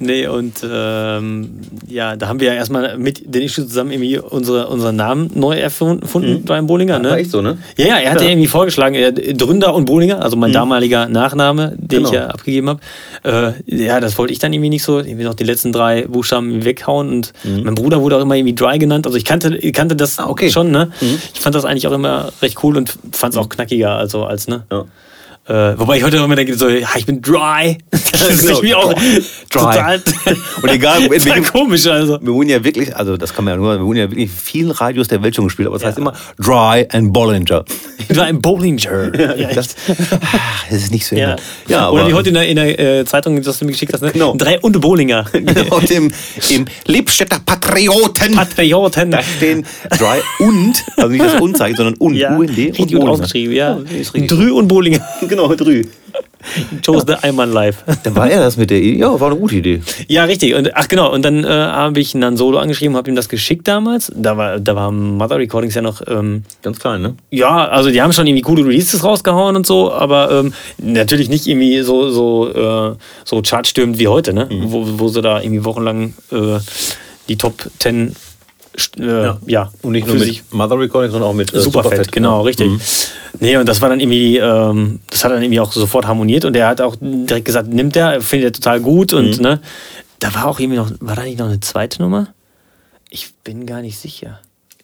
Nee, 0.00 0.26
und 0.26 0.54
ähm, 0.68 1.50
ja, 1.88 2.16
da 2.16 2.28
haben 2.28 2.40
wir 2.40 2.48
ja 2.48 2.54
erstmal 2.54 2.98
mit 2.98 3.22
den 3.34 3.42
Issue 3.42 3.66
zusammen 3.66 3.90
irgendwie 3.92 4.18
unsere, 4.18 4.68
unseren 4.68 4.96
Namen 4.96 5.30
neu 5.34 5.56
erfunden 5.56 6.44
beim 6.44 6.66
Bollinger, 6.66 6.98
ne? 6.98 7.10
War 7.10 7.18
echt 7.18 7.30
so, 7.30 7.42
ne? 7.42 7.58
Ja, 7.76 7.86
ja, 7.86 7.96
er 7.98 8.10
hatte 8.12 8.24
Ja. 8.24 8.30
irgendwie 8.30 8.46
vorgeschlagen, 8.48 8.94
er, 8.94 9.12
Dründer 9.12 9.74
und 9.74 9.84
Bollinger, 9.86 10.22
also 10.22 10.36
mein 10.36 10.52
damaliger 10.52 11.08
Nachname, 11.08 11.74
den 11.76 11.98
Genau. 11.98 12.08
ich 12.08 12.14
ja 12.14 12.26
abgegeben 12.28 12.68
habe. 12.68 12.80
Äh, 13.68 13.84
ja, 13.84 14.00
das 14.00 14.18
wollte 14.18 14.32
ich 14.32 14.38
dann 14.38 14.52
irgendwie 14.52 14.70
nicht 14.70 14.82
so, 14.82 14.98
irgendwie 14.98 15.24
noch 15.24 15.34
die 15.34 15.44
letzten 15.44 15.72
drei 15.72 16.02
Buchstaben 16.06 16.64
weghauen 16.64 17.08
und 17.10 17.32
mein 17.44 17.74
Bruder 17.74 18.00
wurde 18.04 18.16
auch 18.16 18.20
immer 18.22 18.36
irgendwie 18.36 18.54
Dry 18.54 18.78
genannt. 18.78 19.06
Also 19.06 19.18
ich 19.18 19.24
kannte, 19.24 19.58
kannte 19.72 19.96
das 19.96 20.18
Ah, 20.20 20.28
okay. 20.28 20.50
schon, 20.50 20.70
ne? 20.70 20.92
Ich 21.34 21.40
fand 21.40 21.54
das 21.56 21.64
eigentlich 21.64 21.88
auch 21.88 21.92
immer 21.92 22.32
recht 22.40 22.62
cool 22.62 22.76
und 22.76 22.96
fand 23.12 23.34
es 23.34 23.38
auch 23.40 23.48
knackiger, 23.48 23.90
also 23.96 24.24
als, 24.24 24.46
ne? 24.46 24.62
Ja. 24.70 24.84
Äh, 25.46 25.78
wobei 25.78 25.98
ich 25.98 26.04
heute 26.04 26.16
immer 26.16 26.36
denke, 26.36 26.54
so, 26.54 26.68
ja, 26.70 26.88
ich 26.96 27.04
bin 27.04 27.20
dry. 27.20 27.78
Das 28.24 28.42
ist 28.42 28.48
irgendwie 28.48 28.74
auch 28.74 28.94
dry. 28.94 29.20
total, 29.50 30.02
Und 30.62 30.70
egal, 30.70 31.02
in 31.02 31.10
total 31.10 31.24
welchem, 31.24 31.44
komisch, 31.44 31.86
also. 31.86 32.18
wir 32.22 32.32
wurden 32.32 32.48
ja 32.48 32.64
wirklich, 32.64 32.96
also 32.96 33.18
das 33.18 33.34
kann 33.34 33.44
man 33.44 33.54
ja 33.54 33.60
nur, 33.60 33.78
wir 33.78 33.84
wurden 33.84 33.98
ja 33.98 34.04
wirklich 34.10 34.30
in 34.30 34.34
vielen 34.34 34.70
Radios 34.70 35.08
der 35.08 35.22
Welt 35.22 35.34
schon 35.34 35.44
gespielt, 35.44 35.68
aber 35.68 35.76
es 35.76 35.84
heißt 35.84 35.98
immer 35.98 36.14
Dry 36.38 36.86
and 36.90 37.12
Bollinger. 37.12 37.64
War 38.10 38.28
im 38.28 38.40
Bollinger. 38.40 39.18
Ja, 39.18 39.32
echt. 39.32 39.56
Das, 39.56 39.74
ah, 39.88 40.38
das 40.70 40.84
ist 40.84 40.92
nicht 40.92 41.06
so 41.06 41.16
Ja. 41.16 41.36
Ja 41.68 41.90
Oder 41.90 42.08
wie 42.08 42.14
heute 42.14 42.28
in 42.30 42.34
der, 42.34 42.48
in 42.48 42.56
der 42.56 42.78
äh, 43.00 43.04
Zeitung, 43.04 43.42
das 43.42 43.58
du 43.58 43.66
mir 43.66 43.72
geschickt 43.72 43.92
hast, 43.92 44.02
ne? 44.02 44.12
Genau. 44.12 44.34
Drei 44.36 44.58
und 44.60 44.80
Bollinger. 44.80 45.26
genau, 45.32 45.80
dem, 45.80 46.10
im 46.50 46.64
Liebstädter 46.86 47.40
Patrioten. 47.44 48.34
Patrioten. 48.34 49.10
da 49.10 49.22
stehen 49.22 49.66
Dry 49.98 50.20
und, 50.38 50.82
also 50.96 51.08
nicht 51.08 51.24
das 51.24 51.40
und 51.40 51.56
zeigt, 51.56 51.76
sondern 51.76 51.94
und, 51.96 52.14
Ja, 52.14 52.34
UND 52.36 52.50
und 52.50 52.56
richtig 52.56 52.92
gut 52.92 53.08
ausgeschrieben, 53.08 53.54
ja. 53.54 53.78
ist. 53.98 54.14
Drü 54.14 54.50
und 54.50 54.68
Bollinger. 54.68 55.04
Genau, 55.34 55.52
Drü. 55.52 55.82
Chose 56.86 57.04
the 57.08 57.14
Einmann 57.14 57.50
live. 57.50 57.82
Dann 58.04 58.14
war 58.14 58.30
er 58.30 58.38
das 58.38 58.56
mit 58.56 58.70
der 58.70 58.78
Idee. 58.78 58.98
Ja, 59.00 59.18
war 59.18 59.30
eine 59.32 59.40
gute 59.40 59.56
Idee. 59.56 59.80
Ja, 60.06 60.24
richtig. 60.24 60.54
Und, 60.54 60.76
ach 60.76 60.86
genau, 60.86 61.12
und 61.12 61.24
dann 61.24 61.42
äh, 61.42 61.48
habe 61.48 61.98
ich 61.98 62.14
Nan 62.14 62.36
Solo 62.36 62.58
angeschrieben, 62.58 62.96
habe 62.96 63.10
ihm 63.10 63.16
das 63.16 63.28
geschickt 63.28 63.66
damals. 63.66 64.12
Da 64.14 64.36
war, 64.36 64.60
da 64.60 64.76
war 64.76 64.92
Mother 64.92 65.38
Recordings 65.38 65.74
ja 65.74 65.82
noch 65.82 66.02
ähm, 66.06 66.44
Ganz 66.62 66.78
klein, 66.78 67.02
ne? 67.02 67.16
Ja, 67.30 67.66
also 67.66 67.90
die 67.90 68.00
haben 68.00 68.12
schon 68.12 68.28
irgendwie 68.28 68.42
coole 68.42 68.64
Releases 68.64 69.02
rausgehauen 69.02 69.56
und 69.56 69.66
so, 69.66 69.92
aber 69.92 70.30
ähm, 70.30 70.52
natürlich 70.78 71.28
nicht 71.28 71.48
irgendwie 71.48 71.80
so, 71.80 72.10
so, 72.10 72.48
äh, 72.48 72.96
so 73.24 73.42
chartstürmend 73.42 73.98
wie 73.98 74.06
heute, 74.06 74.32
ne? 74.32 74.46
Mhm. 74.48 74.70
Wo, 74.70 74.84
wo 74.98 75.08
sie 75.08 75.20
da 75.20 75.40
irgendwie 75.40 75.64
wochenlang 75.64 76.14
äh, 76.30 76.60
die 77.28 77.36
Top 77.36 77.54
10 77.80 78.14
äh, 78.98 79.30
ja. 79.46 79.70
Und 79.82 79.92
nicht 79.92 80.06
nur 80.06 80.16
mit 80.16 80.42
Mother 80.52 80.78
Recording, 80.78 81.10
sondern 81.10 81.30
auch 81.30 81.34
mit 81.34 81.52
äh, 81.54 81.60
Superfett, 81.60 82.10
genau, 82.12 82.42
richtig. 82.42 82.68
Mhm. 82.68 82.80
Nee, 83.40 83.56
und 83.56 83.68
das 83.68 83.80
war 83.80 83.88
dann 83.88 84.00
irgendwie, 84.00 84.38
ähm, 84.38 85.00
das 85.10 85.24
hat 85.24 85.32
dann 85.32 85.42
irgendwie 85.42 85.60
auch 85.60 85.72
sofort 85.72 86.06
harmoniert 86.06 86.44
und 86.44 86.56
er 86.56 86.68
hat 86.68 86.80
auch 86.80 86.96
direkt 87.00 87.44
gesagt, 87.46 87.68
nimmt 87.72 87.96
er, 87.96 88.20
findet 88.20 88.48
er 88.48 88.52
total 88.52 88.80
gut 88.80 89.12
und 89.12 89.36
Mhm. 89.38 89.42
ne, 89.42 89.60
da 90.20 90.34
war 90.34 90.46
auch 90.46 90.60
irgendwie 90.60 90.78
noch, 90.78 90.90
war 91.00 91.16
da 91.16 91.22
nicht 91.22 91.38
noch 91.38 91.46
eine 91.48 91.60
zweite 91.60 92.00
Nummer? 92.02 92.28
Ich 93.10 93.32
bin 93.44 93.66
gar 93.66 93.80
nicht 93.82 93.98
sicher. 93.98 94.40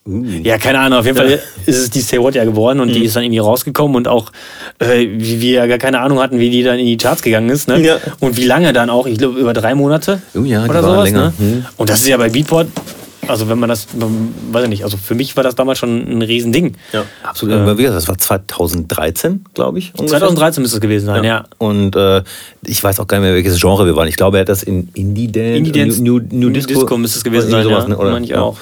Uh. 0.06 0.24
Ja, 0.42 0.56
keine 0.56 0.78
Ahnung. 0.80 0.98
Auf 1.00 1.04
jeden 1.04 1.18
Fall 1.18 1.40
ist 1.66 1.76
es 1.76 1.90
die 1.90 2.00
Say 2.00 2.18
What 2.18 2.34
ja 2.34 2.44
geworden 2.44 2.80
und 2.80 2.88
Mhm. 2.88 2.92
die 2.94 3.04
ist 3.04 3.16
dann 3.16 3.22
irgendwie 3.22 3.38
rausgekommen 3.40 3.96
und 3.96 4.08
auch, 4.08 4.32
äh, 4.78 5.06
wie 5.06 5.40
wir 5.42 5.52
ja 5.52 5.66
gar 5.66 5.78
keine 5.78 6.00
Ahnung 6.00 6.20
hatten, 6.20 6.38
wie 6.38 6.48
die 6.48 6.62
dann 6.62 6.78
in 6.78 6.86
die 6.86 6.96
Charts 6.96 7.22
gegangen 7.22 7.50
ist. 7.50 7.68
Ne? 7.68 7.80
Ja. 7.80 7.96
Und 8.18 8.36
wie 8.36 8.44
lange 8.46 8.72
dann 8.72 8.88
auch, 8.88 9.06
ich 9.06 9.18
glaube 9.18 9.38
über 9.38 9.52
drei 9.52 9.74
Monate 9.74 10.22
Oh 10.34 10.40
ja, 10.40 10.64
oder 10.64 10.82
sowas. 10.82 11.04
länger. 11.04 11.34
Ne? 11.38 11.44
Mhm. 11.46 11.66
Und 11.76 11.90
das 11.90 12.00
ist 12.00 12.08
ja 12.08 12.16
bei 12.16 12.30
Beatport, 12.30 12.68
also 13.30 13.48
wenn 13.48 13.58
man 13.58 13.68
das, 13.68 13.86
weiß 13.94 14.64
ich 14.64 14.68
nicht, 14.68 14.84
also 14.84 14.96
für 14.96 15.14
mich 15.14 15.36
war 15.36 15.44
das 15.44 15.54
damals 15.54 15.78
schon 15.78 16.18
ein 16.18 16.22
Riesending. 16.22 16.76
Ja, 16.92 17.04
absolut. 17.22 17.54
Aber 17.54 17.78
wie 17.78 17.82
gesagt, 17.82 17.96
Das 17.96 18.08
war 18.08 18.18
2013, 18.18 19.44
glaube 19.54 19.78
ich. 19.78 19.92
ungefähr. 19.96 20.18
2013 20.20 20.62
müsste 20.62 20.76
es 20.76 20.80
gewesen 20.80 21.06
sein, 21.06 21.24
ja. 21.24 21.44
Und 21.58 21.96
äh, 21.96 22.22
ich 22.64 22.82
weiß 22.82 23.00
auch 23.00 23.06
gar 23.06 23.18
nicht 23.18 23.26
mehr, 23.26 23.34
welches 23.34 23.60
Genre 23.60 23.86
wir 23.86 23.96
waren. 23.96 24.08
Ich 24.08 24.16
glaube, 24.16 24.38
er 24.38 24.42
hat 24.42 24.48
das 24.48 24.62
in 24.62 24.88
Indie 24.94 25.30
Dance, 25.30 25.56
Indie 25.56 25.72
Dance, 25.72 26.02
New, 26.02 26.18
New, 26.18 26.48
New 26.48 26.50
Disco, 26.50 26.74
Disco 26.74 26.98
müsste 26.98 27.18
es 27.18 27.24
gewesen 27.24 27.50
sein, 27.50 27.68
ja. 27.68 27.88
ne? 27.88 27.96
Oder, 27.96 28.20
ich 28.20 28.34
auch. 28.34 28.56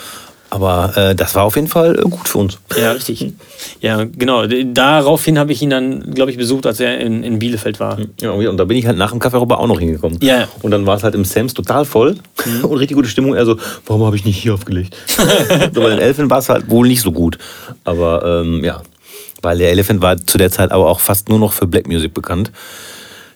Aber 0.50 0.96
äh, 0.96 1.14
das 1.14 1.34
war 1.34 1.44
auf 1.44 1.56
jeden 1.56 1.68
Fall 1.68 1.98
äh, 1.98 2.02
gut 2.02 2.28
für 2.28 2.38
uns. 2.38 2.58
Ja, 2.76 2.92
richtig. 2.92 3.32
Ja, 3.80 4.04
genau. 4.04 4.46
Daraufhin 4.46 5.38
habe 5.38 5.52
ich 5.52 5.60
ihn 5.60 5.70
dann, 5.70 6.14
glaube 6.14 6.30
ich, 6.30 6.38
besucht, 6.38 6.66
als 6.66 6.80
er 6.80 6.98
in, 6.98 7.22
in 7.22 7.38
Bielefeld 7.38 7.80
war. 7.80 7.98
Ja, 8.20 8.30
und 8.30 8.56
da 8.56 8.64
bin 8.64 8.76
ich 8.76 8.86
halt 8.86 8.96
nach 8.96 9.10
dem 9.10 9.18
Kaffee 9.18 9.40
rüber 9.40 9.60
auch 9.60 9.66
noch 9.66 9.78
hingekommen. 9.78 10.18
Ja. 10.22 10.40
Mhm. 10.40 10.44
Und 10.62 10.70
dann 10.70 10.86
war 10.86 10.96
es 10.96 11.04
halt 11.04 11.14
im 11.14 11.24
Sams 11.24 11.54
total 11.54 11.84
voll 11.84 12.16
und 12.62 12.76
richtig 12.78 12.96
gute 12.96 13.08
Stimmung. 13.08 13.34
Er 13.34 13.44
so, 13.44 13.56
warum 13.86 14.04
habe 14.04 14.16
ich 14.16 14.24
nicht 14.24 14.38
hier 14.38 14.54
aufgelegt? 14.54 14.96
so, 15.74 15.80
bei 15.80 15.90
den 15.90 15.98
Elephant 15.98 16.30
war 16.30 16.38
es 16.38 16.48
halt 16.48 16.70
wohl 16.70 16.88
nicht 16.88 17.02
so 17.02 17.12
gut. 17.12 17.38
Aber 17.84 18.42
ähm, 18.42 18.64
ja, 18.64 18.82
weil 19.42 19.58
der 19.58 19.70
Elephant 19.70 20.00
war 20.00 20.16
zu 20.16 20.38
der 20.38 20.50
Zeit 20.50 20.72
aber 20.72 20.88
auch 20.88 21.00
fast 21.00 21.28
nur 21.28 21.38
noch 21.38 21.52
für 21.52 21.66
Black 21.66 21.86
Music 21.86 22.14
bekannt. 22.14 22.50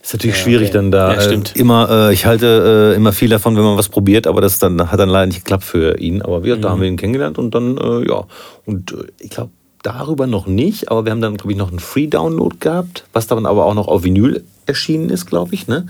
Ist 0.02 0.14
natürlich 0.14 0.36
Ja, 0.36 0.42
schwierig 0.42 0.68
okay. 0.68 0.74
dann 0.78 0.90
da. 0.90 1.14
Ja, 1.14 1.20
stimmt. 1.20 1.54
Äh, 1.56 1.60
immer, 1.60 1.88
äh, 2.10 2.12
ich 2.12 2.26
halte 2.26 2.92
äh, 2.92 2.96
immer 2.96 3.12
viel 3.12 3.28
davon, 3.28 3.56
wenn 3.56 3.62
man 3.62 3.78
was 3.78 3.88
probiert, 3.88 4.26
aber 4.26 4.40
das 4.40 4.58
dann 4.58 4.90
hat 4.90 4.98
dann 4.98 5.08
leider 5.08 5.26
nicht 5.26 5.38
geklappt 5.44 5.62
für 5.64 5.96
ihn. 5.98 6.22
Aber 6.22 6.42
wir, 6.42 6.56
da 6.56 6.68
Mhm. 6.68 6.72
haben 6.72 6.80
wir 6.80 6.88
ihn 6.88 6.96
kennengelernt 6.96 7.38
und 7.38 7.54
dann, 7.54 7.78
äh, 7.78 8.08
ja. 8.08 8.24
Und 8.66 8.92
äh, 8.92 8.96
ich 9.20 9.30
glaube, 9.30 9.50
darüber 9.84 10.26
noch 10.26 10.46
nicht, 10.46 10.90
aber 10.90 11.04
wir 11.04 11.12
haben 11.12 11.20
dann, 11.20 11.36
glaube 11.36 11.52
ich, 11.52 11.58
noch 11.58 11.70
einen 11.70 11.78
Free-Download 11.78 12.56
gehabt, 12.58 13.04
was 13.12 13.26
dann 13.28 13.46
aber 13.46 13.64
auch 13.66 13.74
noch 13.74 13.86
auf 13.88 14.02
Vinyl 14.04 14.42
erschienen 14.66 15.08
ist, 15.08 15.26
glaube 15.26 15.54
ich, 15.54 15.66
ne? 15.68 15.86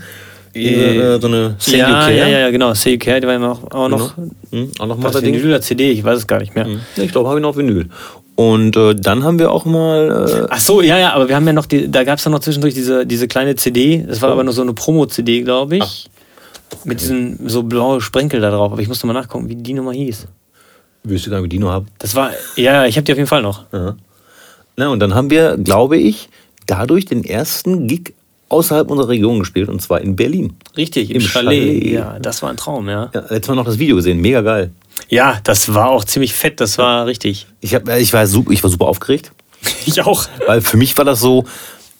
Äh, 0.55 1.19
so 1.19 1.25
eine 1.27 1.55
Say 1.57 1.79
ja, 1.79 1.87
Care. 1.87 2.15
ja, 2.15 2.27
ja, 2.27 2.49
genau. 2.51 2.75
Say 2.75 2.91
You 2.93 2.99
Care, 2.99 3.19
die 3.19 3.25
war 3.25 3.33
immer 3.35 3.53
auch, 3.53 3.71
auch 3.71 3.89
noch. 3.89 4.15
Hm, 4.51 4.69
auch 4.77 4.85
noch 4.85 4.97
mal 4.97 5.11
Vinyl 5.11 5.47
oder 5.47 5.61
CD, 5.61 5.89
ich 5.89 6.03
weiß 6.03 6.19
es 6.19 6.27
gar 6.27 6.39
nicht 6.39 6.53
mehr. 6.53 6.67
Ja, 6.95 7.03
Ich 7.03 7.11
glaube, 7.11 7.27
habe 7.29 7.39
ich 7.39 7.41
noch 7.43 7.57
Vinyl. 7.57 7.89
Und 8.35 8.75
äh, 8.77 8.95
dann 8.95 9.23
haben 9.23 9.37
wir 9.37 9.51
auch 9.51 9.65
mal. 9.65 10.27
Äh, 10.43 10.47
Ach 10.49 10.59
so, 10.59 10.81
ja, 10.81 10.97
ja, 10.97 11.13
aber 11.13 11.27
wir 11.29 11.35
haben 11.35 11.45
ja 11.45 11.53
noch, 11.53 11.67
die, 11.67 11.89
da 11.91 12.03
gab 12.03 12.17
es 12.17 12.25
ja 12.25 12.31
noch 12.31 12.39
zwischendurch 12.39 12.73
diese, 12.73 13.05
diese 13.05 13.27
kleine 13.27 13.55
CD. 13.55 14.03
Das 14.07 14.21
war 14.21 14.29
Oh. 14.29 14.33
aber 14.33 14.43
nur 14.43 14.53
so 14.53 14.61
eine 14.63 14.73
Promo-CD, 14.73 15.41
glaube 15.43 15.77
ich. 15.77 16.09
Mit 16.83 16.99
diesen 17.01 17.47
so 17.47 17.61
blaue 17.61 18.01
Sprenkel 18.01 18.41
da 18.41 18.49
drauf. 18.49 18.71
Aber 18.71 18.81
ich 18.81 18.87
musste 18.87 19.05
mal 19.05 19.13
nachgucken, 19.13 19.47
wie 19.49 19.55
die 19.55 19.73
Nummer 19.75 19.91
hieß. 19.93 20.25
Willst 21.03 21.25
du 21.25 21.29
gar 21.29 21.37
nicht 21.37 21.43
mit 21.43 21.51
Dino 21.53 21.69
haben? 21.69 21.87
Das 21.99 22.15
war, 22.15 22.31
ja, 22.55 22.85
ich 22.85 22.95
habe 22.95 23.03
die 23.03 23.11
auf 23.11 23.17
jeden 23.17 23.27
Fall 23.27 23.41
noch. 23.43 23.65
Ja. 23.71 23.95
Na, 24.77 24.87
und 24.89 24.99
dann 24.99 25.13
haben 25.13 25.29
wir, 25.29 25.57
glaube 25.57 25.97
ich, 25.97 26.29
dadurch 26.65 27.05
den 27.05 27.23
ersten 27.23 27.87
Gig 27.87 28.13
außerhalb 28.49 28.89
unserer 28.89 29.09
Region 29.09 29.39
gespielt, 29.39 29.69
und 29.69 29.81
zwar 29.81 30.01
in 30.01 30.15
Berlin. 30.15 30.55
Richtig, 30.77 31.09
im, 31.11 31.17
Im 31.17 31.21
Chalet. 31.21 31.59
Chalet. 31.59 31.85
Ja, 31.91 32.17
das 32.19 32.41
war 32.41 32.49
ein 32.49 32.57
Traum, 32.57 32.87
ja. 32.89 33.11
Ja, 33.13 33.19
letztes 33.29 33.47
Mal 33.49 33.55
noch 33.55 33.65
das 33.65 33.77
Video 33.77 33.95
gesehen, 33.97 34.19
mega 34.21 34.41
geil. 34.41 34.71
Ja, 35.09 35.39
das 35.43 35.73
war 35.73 35.89
auch 35.89 36.03
ziemlich 36.03 36.33
fett, 36.33 36.59
das 36.59 36.77
war 36.77 37.05
richtig. 37.05 37.47
Ich, 37.61 37.75
hab, 37.75 37.87
ich, 37.89 38.13
war 38.13 38.25
super, 38.27 38.51
ich 38.51 38.63
war 38.63 38.69
super 38.69 38.85
aufgeregt, 38.85 39.31
Ich 39.85 40.01
auch. 40.01 40.27
weil 40.47 40.61
für 40.61 40.77
mich 40.77 40.97
war 40.97 41.05
das 41.05 41.19
so, 41.19 41.45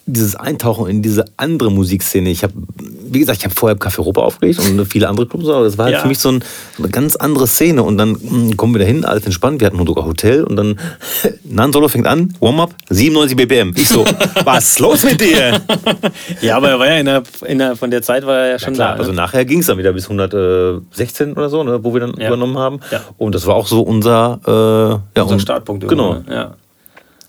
dieses 0.06 0.36
Eintauchen 0.36 0.88
in 0.90 1.02
diese 1.02 1.26
andere 1.38 1.72
Musikszene. 1.72 2.30
Ich 2.30 2.44
habe, 2.44 2.54
wie 3.10 3.20
gesagt, 3.20 3.40
ich 3.40 3.46
habe 3.46 3.56
vorher 3.56 3.78
Café 3.78 4.00
Europa 4.00 4.22
aufgelegt 4.22 4.60
und 4.60 4.86
viele 4.90 5.08
andere 5.08 5.28
Clubs, 5.28 5.48
aber 5.48 5.64
das 5.64 5.78
war 5.78 5.86
halt 5.86 5.96
Ja. 5.96 6.02
für 6.02 6.08
mich 6.10 6.20
so, 6.20 6.30
ein, 6.30 6.44
so 6.78 6.84
eine 6.84 6.92
ganz 6.92 7.16
andere 7.16 7.48
Szene. 7.48 7.84
Und 7.84 7.98
dann 7.98 8.18
mh, 8.22 8.56
kommen 8.56 8.74
wir 8.74 8.80
da 8.80 8.86
hin, 8.86 9.06
alles 9.06 9.26
entspannt. 9.26 9.62
Wir 9.62 9.68
hatten 9.68 9.78
sogar 9.86 10.06
Hotel 10.06 10.44
und 10.44 10.56
dann 10.58 10.78
Nan 11.46 11.72
Solo 11.72 11.88
fängt 11.88 12.08
an, 12.08 12.34
Warm-up, 12.40 12.74
97 12.90 13.38
BPM. 13.38 13.72
Ich 13.76 13.88
so, 13.90 14.04
was 14.44 14.70
ist 14.72 14.80
los 14.80 15.04
mit 15.06 15.22
dir? 15.22 15.62
Ja, 16.42 16.58
aber 16.58 16.70
er 16.70 16.80
war 16.80 16.88
ja 16.88 16.98
innerhalb, 16.98 17.28
innerhalb 17.46 17.78
von 17.78 17.90
der 17.92 18.02
Zeit 18.02 18.26
war 18.26 18.40
er 18.40 18.48
ja 18.52 18.60
schon 18.60 18.74
Klar, 18.74 18.94
da. 18.96 19.00
also 19.00 19.12
Ne? 19.12 19.18
nachher 19.18 19.46
ging 19.46 19.60
es 19.60 19.68
dann 19.68 19.78
wieder 19.78 19.94
bis 19.94 20.06
116 20.06 21.34
oder 21.34 21.50
so, 21.50 21.64
ne, 21.64 21.84
wo 21.84 21.94
wir 21.94 22.02
dann 22.02 22.14
Ja. 22.20 22.28
übernommen 22.28 22.58
haben. 22.58 22.80
Ja. 22.92 23.02
Und 23.18 23.36
das 23.36 23.46
war 23.48 23.56
auch 23.56 23.68
so 23.68 23.82
unser, 23.82 24.40
äh, 24.46 24.50
ja, 25.18 25.24
Unser 25.24 25.36
un- 25.36 25.40
Startpunkt. 25.40 25.88
Genau. 25.88 26.24
Ja. 26.30 26.56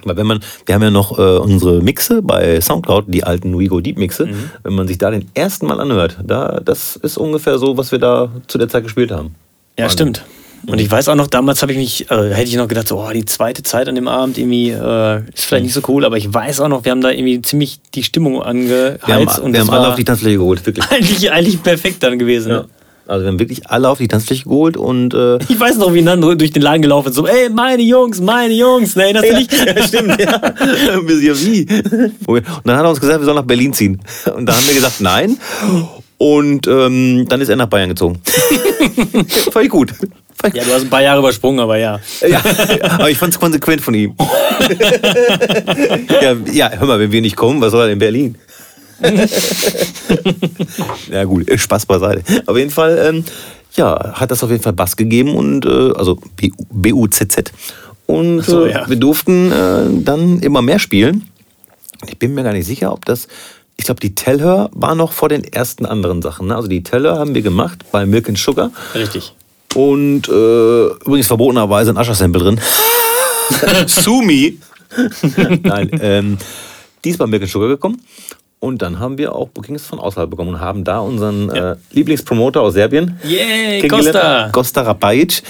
Weil 0.09 0.17
wenn 0.17 0.27
man, 0.27 0.41
wir 0.67 0.75
haben 0.75 0.83
ja 0.83 0.91
noch 0.91 1.19
äh, 1.19 1.39
unsere 1.39 1.83
Mixe 1.83 2.23
bei 2.23 2.61
Soundcloud, 2.61 3.05
die 3.09 3.25
alten 3.25 3.59
WeGo 3.59 3.81
Deep 3.81 3.99
Mixe. 3.99 4.27
Mhm. 4.27 4.51
Wenn 4.63 4.75
man 4.75 4.89
sich 4.89 4.99
da 4.99 5.11
den 5.11 5.29
ersten 5.35 5.67
Mal 5.67 5.81
anhört, 5.81 6.19
da, 6.25 6.61
das 6.65 6.97
ist 6.97 7.17
ungefähr 7.17 7.59
so, 7.59 7.77
was 7.77 7.93
wir 7.93 7.99
da 7.99 8.31
zu 8.47 8.59
der 8.59 8.69
Zeit 8.69 8.85
gespielt 8.85 9.11
haben. 9.11 9.35
Ja, 9.79 9.89
stimmt. 9.89 10.25
Und 10.67 10.81
ich 10.81 10.91
weiß 10.91 11.09
auch 11.09 11.15
noch, 11.15 11.27
damals 11.27 11.61
habe 11.63 11.73
ich 11.73 11.79
mich, 11.79 12.11
äh, 12.11 12.31
hätte 12.33 12.49
ich 12.49 12.57
noch 12.57 12.69
gedacht, 12.69 12.89
so, 12.89 12.99
oh, 12.99 13.11
die 13.13 13.25
zweite 13.25 13.63
Zeit 13.63 13.89
an 13.89 13.95
dem 13.95 14.09
Abend 14.09 14.39
irgendwie 14.39 14.71
äh, 14.71 15.23
ist 15.35 15.45
vielleicht 15.45 15.65
nicht 15.65 15.75
so 15.75 15.83
cool, 15.89 16.05
aber 16.05 16.17
ich 16.17 16.33
weiß 16.33 16.61
auch 16.61 16.69
noch, 16.69 16.85
wir 16.85 16.93
haben 16.93 17.01
da 17.01 17.11
irgendwie 17.11 17.43
ziemlich 17.43 17.81
die 17.95 18.03
Stimmung 18.03 18.43
angeheizt 18.43 19.07
Wir 19.07 19.15
haben, 19.15 19.43
und 19.43 19.53
wir 19.53 19.61
haben 19.61 19.71
alle 19.71 19.89
auf 19.89 19.95
die 19.97 20.05
Tanzfläche 20.05 20.39
geholt, 20.39 20.65
wirklich. 20.65 20.87
eigentlich, 20.91 21.31
eigentlich 21.31 21.63
perfekt 21.63 22.03
dann 22.03 22.19
gewesen. 22.19 22.51
Ja. 22.51 22.59
Ne? 22.61 22.69
Also 23.07 23.25
wir 23.25 23.29
haben 23.33 23.39
wirklich 23.39 23.69
alle 23.69 23.91
auf 23.91 23.99
die 23.99 24.09
Tanzfläche 24.09 24.45
geholt 24.45 24.77
und 24.77 25.13
äh, 25.13 25.37
Ich 25.49 25.61
weiß 25.61 25.77
noch, 25.77 25.93
wie 25.93 26.01
Nando 26.01 26.35
durch 26.35 26.53
den 26.53 26.63
Laden 26.63 26.81
gelaufen 26.81 27.09
ist, 27.11 27.17
so, 27.17 27.27
ey, 27.27 27.51
meine 27.51 27.83
Jungs, 27.83 28.21
meine 28.21 28.55
Jungs, 28.55 28.97
ne, 28.97 29.05
erinnerst 29.05 29.31
du 29.31 29.37
dich? 29.37 29.49
ja, 29.77 29.87
stimmt, 29.87 30.21
ja. 30.21 30.41
Wir 31.05 31.17
sind 31.17 31.27
ja 31.27 31.41
wie. 31.41 31.67
Und 32.27 32.43
dann 32.65 32.77
hat 32.77 32.85
er 32.85 32.91
uns 32.91 33.01
gesagt, 33.01 33.21
wir 33.21 33.25
sollen 33.25 33.37
nach 33.37 33.45
Berlin 33.45 33.73
ziehen. 33.75 34.01
Und 34.35 34.47
da 34.47 34.55
haben 34.55 34.67
wir 34.67 34.75
gesagt, 34.75 35.01
nein. 35.01 35.37
Und 36.17 36.67
ähm, 36.67 37.27
dann 37.29 37.41
ist 37.41 37.49
er 37.51 37.57
nach 37.57 37.67
Bayern 37.67 37.91
gezogen. 37.91 38.21
Fand 39.51 39.65
ich 39.65 39.71
gut. 39.71 39.93
Ja, 40.53 40.65
du 40.65 40.73
hast 40.73 40.83
ein 40.83 40.91
paar 40.91 41.03
Jahre 41.03 41.21
übersprungen, 41.21 41.61
aber 41.61 41.77
ja. 41.77 42.01
Ja, 42.27 42.43
aber 42.83 43.11
ich 43.11 43.19
fand 43.19 43.33
es 43.33 43.41
konsequent 43.41 43.81
von 43.81 43.95
ihm. 43.95 44.15
ja, 46.23 46.37
ja, 46.53 46.71
hör 46.71 46.87
mal, 46.87 46.99
wenn 47.01 47.13
wir 47.13 47.21
nicht 47.21 47.37
kommen, 47.37 47.61
was 47.61 47.73
soll 47.73 47.87
er 47.87 47.93
in 47.93 47.99
Berlin? 47.99 48.37
ja 51.11 51.25
gut, 51.25 51.51
Spaß 51.55 51.87
beiseite. 51.87 52.23
Auf 52.47 52.57
jeden 52.57 52.71
Fall, 52.71 52.99
ähm, 52.99 53.25
ja, 53.75 54.15
hat 54.15 54.31
das 54.31 54.43
auf 54.43 54.51
jeden 54.51 54.63
Fall 54.63 54.73
Bass 54.73 54.97
gegeben 54.97 55.35
und 55.35 55.67
äh, 55.67 55.93
also 55.97 56.19
B-U-Z-Z. 56.73 57.53
Und 58.07 58.43
so, 58.43 58.67
äh, 58.67 58.73
ja. 58.73 58.89
wir 58.89 58.97
durften 58.97 59.51
äh, 59.51 60.03
dann 60.03 60.41
immer 60.41 60.63
mehr 60.63 60.79
spielen. 60.79 61.29
Ich 62.07 62.19
bin 62.19 62.35
mir 62.35 62.43
gar 62.43 62.53
nicht 62.53 62.67
sicher, 62.67 62.93
ob 62.93 63.05
das. 63.05 63.29
Ich 63.77 63.87
glaube, 63.87 64.01
die 64.01 64.15
Tellhör 64.15 64.71
war 64.73 64.95
noch 64.95 65.13
vor 65.13 65.29
den 65.29 65.43
ersten 65.43 65.85
anderen 65.85 66.23
Sachen. 66.23 66.49
Ne? 66.49 66.57
Also 66.57 66.69
die 66.69 66.83
Tellhör 66.83 67.19
haben 67.19 67.35
wir 67.35 67.43
gemacht 67.43 67.85
bei 67.91 68.07
Milk 68.07 68.29
and 68.29 68.39
Sugar. 68.39 68.71
Richtig. 68.95 69.35
Und 69.75 70.29
äh, 70.29 70.87
übrigens 70.87 71.27
verbotenerweise 71.27 71.91
ein 71.91 71.97
Ascher-Sample 71.97 72.41
drin. 72.41 72.61
Sumi. 73.87 74.59
Nein, 75.63 75.91
ähm, 76.01 76.39
die 77.05 77.11
ist 77.11 77.19
bei 77.19 77.27
Milk 77.27 77.49
Sugar 77.49 77.69
gekommen. 77.69 78.01
Und 78.65 78.81
dann 78.81 78.99
haben 78.99 79.19
wir 79.19 79.35
auch 79.35 79.51
Bookings 79.51 79.85
von 79.85 79.99
außerhalb 79.99 80.31
bekommen 80.31 80.55
und 80.55 80.61
haben 80.61 80.85
da 80.85 81.01
unseren 81.01 81.51
äh, 81.51 81.77
Lieblingspromoter 81.93 82.63
aus 82.63 82.73
Serbien 82.73 83.21
Yay. 83.23 83.87
Costa! 83.87 84.49
Costa 84.53 84.81
Rabajic. 84.81 85.43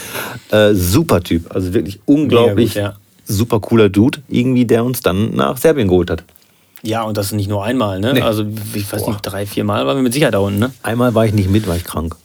Äh, 0.50 0.74
super 0.74 1.22
Typ. 1.22 1.54
Also 1.54 1.72
wirklich 1.72 2.00
unglaublich 2.06 2.74
Mega 2.74 2.88
gut, 2.88 2.96
super 3.24 3.60
cooler 3.60 3.88
Dude. 3.88 4.18
Irgendwie, 4.28 4.64
der 4.64 4.84
uns 4.84 5.00
dann 5.00 5.32
nach 5.36 5.56
Serbien 5.58 5.86
geholt 5.86 6.10
hat. 6.10 6.24
Ja, 6.82 7.04
und 7.04 7.16
das 7.16 7.30
nicht 7.30 7.48
nur 7.48 7.64
einmal, 7.64 8.00
ne? 8.00 8.14
Nee. 8.14 8.20
Also, 8.20 8.44
ich 8.74 8.92
weiß 8.92 9.06
nicht, 9.06 9.20
drei, 9.22 9.46
vier 9.46 9.62
Mal 9.62 9.86
waren 9.86 9.96
wir 9.96 10.02
mit 10.02 10.12
Sicherheit 10.12 10.34
da 10.34 10.40
unten, 10.40 10.58
ne? 10.58 10.72
Einmal 10.82 11.14
war 11.14 11.24
ich 11.24 11.32
nicht 11.32 11.48
mit, 11.48 11.68
war 11.68 11.76
ich 11.76 11.84
krank. 11.84 12.16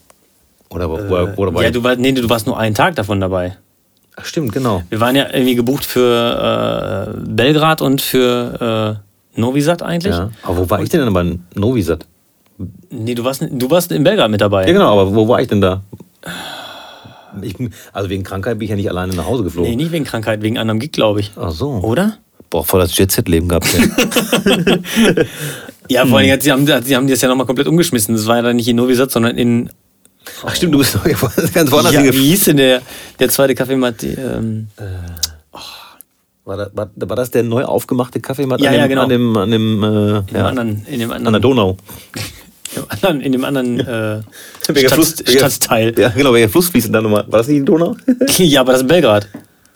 Oder, 0.70 0.90
oder, 0.90 1.38
oder 1.38 1.54
war 1.54 1.62
ja, 1.62 1.70
ich- 1.70 1.74
du, 1.76 1.84
war, 1.84 1.98
nee, 1.98 2.14
du 2.14 2.28
warst 2.32 2.48
nur 2.48 2.58
einen 2.58 2.74
Tag 2.74 2.96
davon 2.96 3.22
dabei. 3.22 3.58
Ach, 4.16 4.26
stimmt, 4.26 4.54
genau. 4.54 4.82
Wir 4.90 5.00
waren 5.00 5.16
ja 5.16 5.28
irgendwie 5.32 5.54
gebucht 5.54 5.86
für 5.86 7.14
äh, 7.16 7.20
Belgrad 7.30 7.84
und 7.84 8.02
für 8.02 8.98
äh, 9.00 9.09
Novi 9.40 9.62
Sad 9.62 9.82
eigentlich. 9.82 10.14
Ja. 10.14 10.32
Aber 10.44 10.58
wo 10.58 10.70
war 10.70 10.82
ich 10.82 10.90
denn 10.90 11.02
dann 11.02 11.14
bei 11.14 11.38
Novi 11.60 11.82
Sad? 11.82 12.06
Nee, 12.90 13.16
du 13.16 13.24
warst, 13.24 13.42
du 13.50 13.70
warst 13.70 13.92
in 13.92 14.04
Belgrad 14.04 14.30
mit 14.30 14.42
dabei. 14.42 14.68
Ja, 14.68 14.74
genau, 14.74 15.00
aber 15.00 15.16
wo 15.16 15.28
war 15.28 15.42
ich 15.42 15.48
denn 15.48 15.62
da? 15.62 15.82
Ich, 17.42 17.56
also 17.94 18.10
wegen 18.10 18.24
Krankheit 18.24 18.60
bin 18.60 18.66
ich 18.66 18.70
ja 18.70 18.76
nicht 18.76 18.90
alleine 18.90 19.16
nach 19.16 19.26
Hause 19.26 19.44
geflogen. 19.44 19.70
Nee, 19.70 19.78
nicht 19.78 19.92
wegen 19.92 20.04
Krankheit, 20.04 20.42
wegen 20.42 20.58
anderem 20.58 20.80
Gig, 20.80 20.92
glaube 20.92 21.22
ich. 21.22 21.32
Ach 21.36 21.52
so. 21.52 21.70
Oder? 21.70 22.18
Boah, 22.50 22.66
voll 22.66 22.82
das 22.82 22.98
Jet-Set-Leben 22.98 23.48
gehabt. 23.48 23.68
ey. 23.74 25.26
Ja, 25.90 26.06
vor 26.06 26.20
allem, 26.20 26.40
sie 26.40 26.52
haben, 26.52 26.68
sie 26.68 26.96
haben 26.96 27.08
das 27.08 27.20
ja 27.22 27.28
nochmal 27.28 27.48
komplett 27.48 27.68
umgeschmissen. 27.68 28.14
Das 28.16 28.28
war 28.28 28.36
ja 28.36 28.42
dann 28.44 28.56
nicht 28.58 28.68
in 28.68 28.76
Novi 28.76 28.94
Sad, 28.94 29.10
sondern 29.10 29.36
in. 29.38 29.70
Ach 30.46 30.54
stimmt, 30.56 30.76
du 30.76 30.78
bist 30.78 30.94
doch 30.94 31.04
ganz 31.54 31.72
woanders 31.72 31.94
Ja, 31.94 32.04
wie 32.04 32.30
hieß 32.30 32.44
denn 32.46 32.58
der, 32.58 32.84
der 33.20 33.30
zweite 33.30 33.56
Kaffeemat? 33.56 34.04
Ähm, 34.04 34.68
War, 36.50 36.58
das- 36.58 36.72
war, 36.74 36.90
war 36.96 37.16
das 37.16 37.30
der 37.30 37.44
neu 37.44 37.64
aufgemachte 37.64 38.20
Kaffeemat 38.20 38.60
Ja, 38.60 38.70
an 38.72 38.74
dem, 38.74 38.80
ja, 38.82 38.88
genau. 38.88 39.04
an 39.04 39.10
dem, 39.10 39.38
an 39.38 39.52
dem, 39.52 39.84
äh, 39.84 39.88
in, 40.20 40.26
dem 40.26 40.36
ja, 40.36 40.46
anderen, 40.48 40.86
in 40.88 41.00
dem 41.00 41.12
an 41.12 41.22
der 41.24 41.28
anderen. 41.28 41.42
Donau? 41.44 41.78
In 42.72 42.82
dem 42.84 42.86
anderen, 42.92 43.22
in 43.22 43.32
dem 43.32 43.44
anderen 43.46 43.80
äh, 43.80 44.22
Stadt, 44.64 44.92
Fluss- 44.94 45.24
Stadtteil. 45.26 45.92
Ja, 45.98 46.10
genau, 46.10 46.34
welcher 46.34 46.50
Fluss 46.50 46.70
fließt 46.70 46.86
denn 46.86 46.94
da 46.94 47.02
nochmal? 47.02 47.24
War 47.28 47.40
das 47.40 47.48
nicht 47.48 47.62
die 47.62 47.66
Donau? 47.66 47.96
Ja, 48.38 48.62
aber 48.62 48.74
das 48.74 48.82
ist 48.84 48.88
Belgrad. 48.88 49.28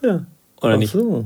Ja. 0.03 0.23
Oder 0.61 0.73
Ach 0.73 0.77
nicht? 0.77 0.93
so. 0.93 1.25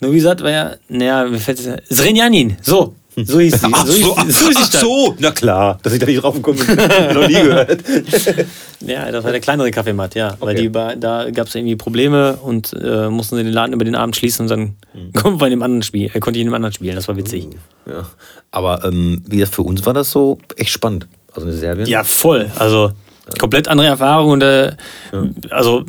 Novi 0.00 0.18
Sad 0.20 0.42
war 0.42 0.50
ja, 0.50 0.72
naja, 0.88 1.26
mir 1.26 1.38
fällt 1.38 1.60
es. 1.60 1.96
Srenjanin, 1.96 2.56
so. 2.62 2.94
So 3.26 3.40
hieß 3.40 3.60
sie. 3.60 3.68
Ach 3.72 3.86
so, 3.86 3.92
so, 3.92 4.16
hieß, 4.22 4.40
so 4.40 4.48
die 4.50 4.56
ach 4.56 4.72
so, 4.72 5.14
na 5.18 5.30
klar, 5.30 5.78
dass 5.82 5.92
ich 5.92 5.98
da 5.98 6.06
nicht 6.06 6.22
draufgekommen 6.22 6.64
bin, 6.66 6.76
noch 7.14 7.26
nie 7.28 7.34
gehört. 7.34 7.78
Ja, 8.86 9.10
das 9.12 9.22
war 9.24 9.30
der 9.30 9.40
kleinere 9.40 9.70
Kaffeemat, 9.70 10.14
ja. 10.14 10.36
Weil 10.40 10.54
Okay. 10.54 10.62
die, 10.62 10.68
ba- 10.70 10.94
da 10.96 11.30
gab 11.30 11.48
es 11.48 11.54
irgendwie 11.54 11.76
Probleme 11.76 12.36
und 12.42 12.72
äh, 12.82 13.10
mussten 13.10 13.36
sie 13.36 13.44
den 13.44 13.52
Laden 13.52 13.74
über 13.74 13.84
den 13.84 13.94
Abend 13.94 14.16
schließen 14.16 14.44
und 14.44 14.48
dann 14.50 14.76
Mhm. 14.94 15.12
wir 15.40 15.46
in 15.46 15.50
dem 15.50 15.62
anderen 15.62 15.82
Spiel, 15.82 16.10
äh, 16.14 16.18
konnte 16.18 16.38
ich 16.38 16.42
in 16.42 16.48
dem 16.48 16.54
anderen 16.54 16.72
spielen. 16.72 16.96
Das 16.96 17.06
war 17.06 17.16
witzig. 17.16 17.46
Ja. 17.86 18.06
Aber 18.50 18.82
ähm, 18.84 19.22
wie 19.26 19.38
das 19.38 19.50
für 19.50 19.62
uns 19.62 19.84
war 19.84 19.92
das 19.92 20.10
so 20.10 20.38
echt 20.56 20.70
spannend. 20.70 21.06
Also 21.34 21.46
in 21.46 21.56
Serbien. 21.56 21.86
Ja, 21.86 22.02
voll. 22.04 22.50
Also 22.58 22.90
komplett 23.38 23.68
andere 23.68 23.86
Erfahrung 23.88 24.30
und 24.30 24.42
äh, 24.42 24.72
also 25.50 25.84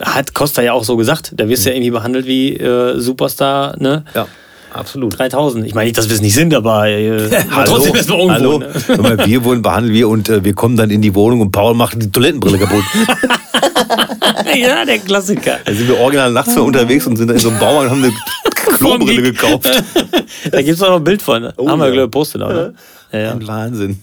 hat 0.00 0.34
Costa 0.34 0.62
ja 0.62 0.72
auch 0.74 0.84
so 0.84 0.96
gesagt. 0.96 1.32
Da 1.34 1.48
wirst 1.48 1.64
du 1.64 1.70
ja 1.70 1.74
irgendwie 1.76 1.90
behandelt 1.90 2.26
wie 2.26 2.54
äh, 2.56 2.98
Superstar, 3.00 3.74
ne? 3.80 4.04
Ja, 4.14 4.26
absolut. 4.74 5.18
3000. 5.18 5.66
Ich 5.66 5.74
meine 5.74 5.86
nicht, 5.86 5.96
dass 5.96 6.08
wir 6.08 6.14
es 6.14 6.20
nicht 6.22 6.34
sind, 6.34 6.54
aber, 6.54 6.88
äh, 6.88 7.24
aber 7.26 7.56
Hallo, 7.56 7.64
trotzdem 7.76 7.94
erstmal 7.94 8.18
irgendwo. 8.20 8.34
hallo. 8.34 8.58
Ne? 8.58 9.02
Mal, 9.02 9.26
wir 9.26 9.44
wurden 9.44 9.62
behandelt 9.62 9.94
wir 9.94 10.08
und 10.08 10.28
äh, 10.28 10.44
wir 10.44 10.54
kommen 10.54 10.76
dann 10.76 10.90
in 10.90 11.00
die 11.02 11.14
Wohnung 11.14 11.40
und 11.40 11.52
Paul 11.52 11.74
macht 11.74 12.00
die 12.02 12.10
Toilettenbrille 12.10 12.58
kaputt. 12.58 12.84
ja, 14.56 14.84
der 14.84 14.98
Klassiker. 14.98 15.58
Da 15.64 15.72
sind 15.72 15.88
wir 15.88 15.98
original 15.98 16.32
nachts 16.32 16.54
mal 16.54 16.62
unterwegs 16.62 17.06
und 17.06 17.16
sind 17.16 17.28
dann 17.28 17.36
in 17.36 17.42
so 17.42 17.48
einem 17.50 17.58
Baumarkt 17.58 17.90
und 17.92 17.96
haben 17.96 18.04
eine 18.04 18.12
Klobrille 18.78 19.22
gekauft. 19.22 19.70
Da 20.50 20.62
gibt 20.62 20.76
es 20.76 20.82
auch 20.82 20.88
noch 20.88 20.96
ein 20.96 21.04
Bild 21.04 21.22
von. 21.22 21.42
Ne? 21.42 21.54
Oh, 21.56 21.68
Haben 21.68 21.78
wir, 21.80 21.86
ja. 21.86 21.92
glaube 21.92 22.04
ich, 22.06 22.10
gepostet, 22.12 22.42
oder? 22.42 22.72
Ja, 23.12 23.18
ja. 23.18 23.32
Ein 23.32 23.46
Wahnsinn. 23.46 23.98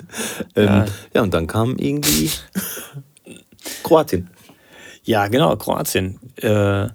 Ähm, 0.55 0.65
Ja. 0.65 0.85
ja. 1.15 1.21
und 1.21 1.33
dann 1.33 1.47
kam 1.47 1.75
irgendwie 1.77 2.29
Kroatien. 3.83 4.29
ja, 5.03 5.27
genau, 5.27 5.55
Kroatien. 5.55 6.19
Äh, 6.37 6.87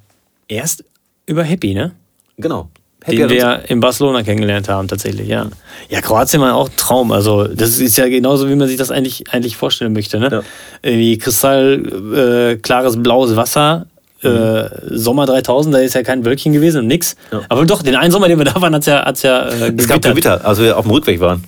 erst 0.48 0.84
über 1.26 1.42
Happy, 1.42 1.74
ne? 1.74 1.92
Genau. 2.38 2.70
Happy 3.06 3.18
Den 3.18 3.30
wir 3.30 3.60
in 3.68 3.78
Barcelona 3.78 4.24
kennengelernt 4.24 4.68
haben, 4.68 4.88
tatsächlich, 4.88 5.28
ja. 5.28 5.46
Ja, 5.88 6.00
Kroatien 6.00 6.40
war 6.40 6.56
auch 6.56 6.68
ein 6.68 6.76
Traum. 6.76 7.12
Also, 7.12 7.44
das 7.44 7.78
ist 7.78 7.96
ja 7.96 8.08
genauso, 8.08 8.48
wie 8.48 8.56
man 8.56 8.66
sich 8.66 8.76
das 8.76 8.90
eigentlich, 8.90 9.32
eigentlich 9.32 9.56
vorstellen 9.56 9.92
möchte, 9.92 10.18
ne? 10.18 10.28
Ja. 10.32 10.42
Irgendwie 10.82 11.16
kristallklares 11.16 12.54
äh, 12.54 12.56
klares 12.56 13.00
blaues 13.00 13.36
Wasser. 13.36 13.86
Äh, 14.22 14.64
Sommer 14.90 15.26
3000, 15.26 15.72
da 15.72 15.78
ist 15.78 15.94
ja 15.94 16.02
kein 16.02 16.24
Wölkchen 16.24 16.52
gewesen 16.52 16.78
und 16.78 16.86
nix. 16.88 17.14
Ja. 17.30 17.42
Aber 17.48 17.64
doch, 17.64 17.82
den 17.82 17.94
einen 17.94 18.10
Sommer, 18.10 18.26
den 18.26 18.38
wir 18.38 18.44
da 18.44 18.60
waren, 18.60 18.74
hat 18.74 18.80
es 18.80 18.86
ja, 18.86 19.04
hat's 19.04 19.22
ja 19.22 19.46
äh, 19.46 19.72
es 19.76 19.86
gab. 19.86 20.02
Gewitter, 20.02 20.44
als 20.44 20.58
wir 20.58 20.76
auf 20.76 20.84
dem 20.84 20.90
Rückweg 20.90 21.20
waren. 21.20 21.44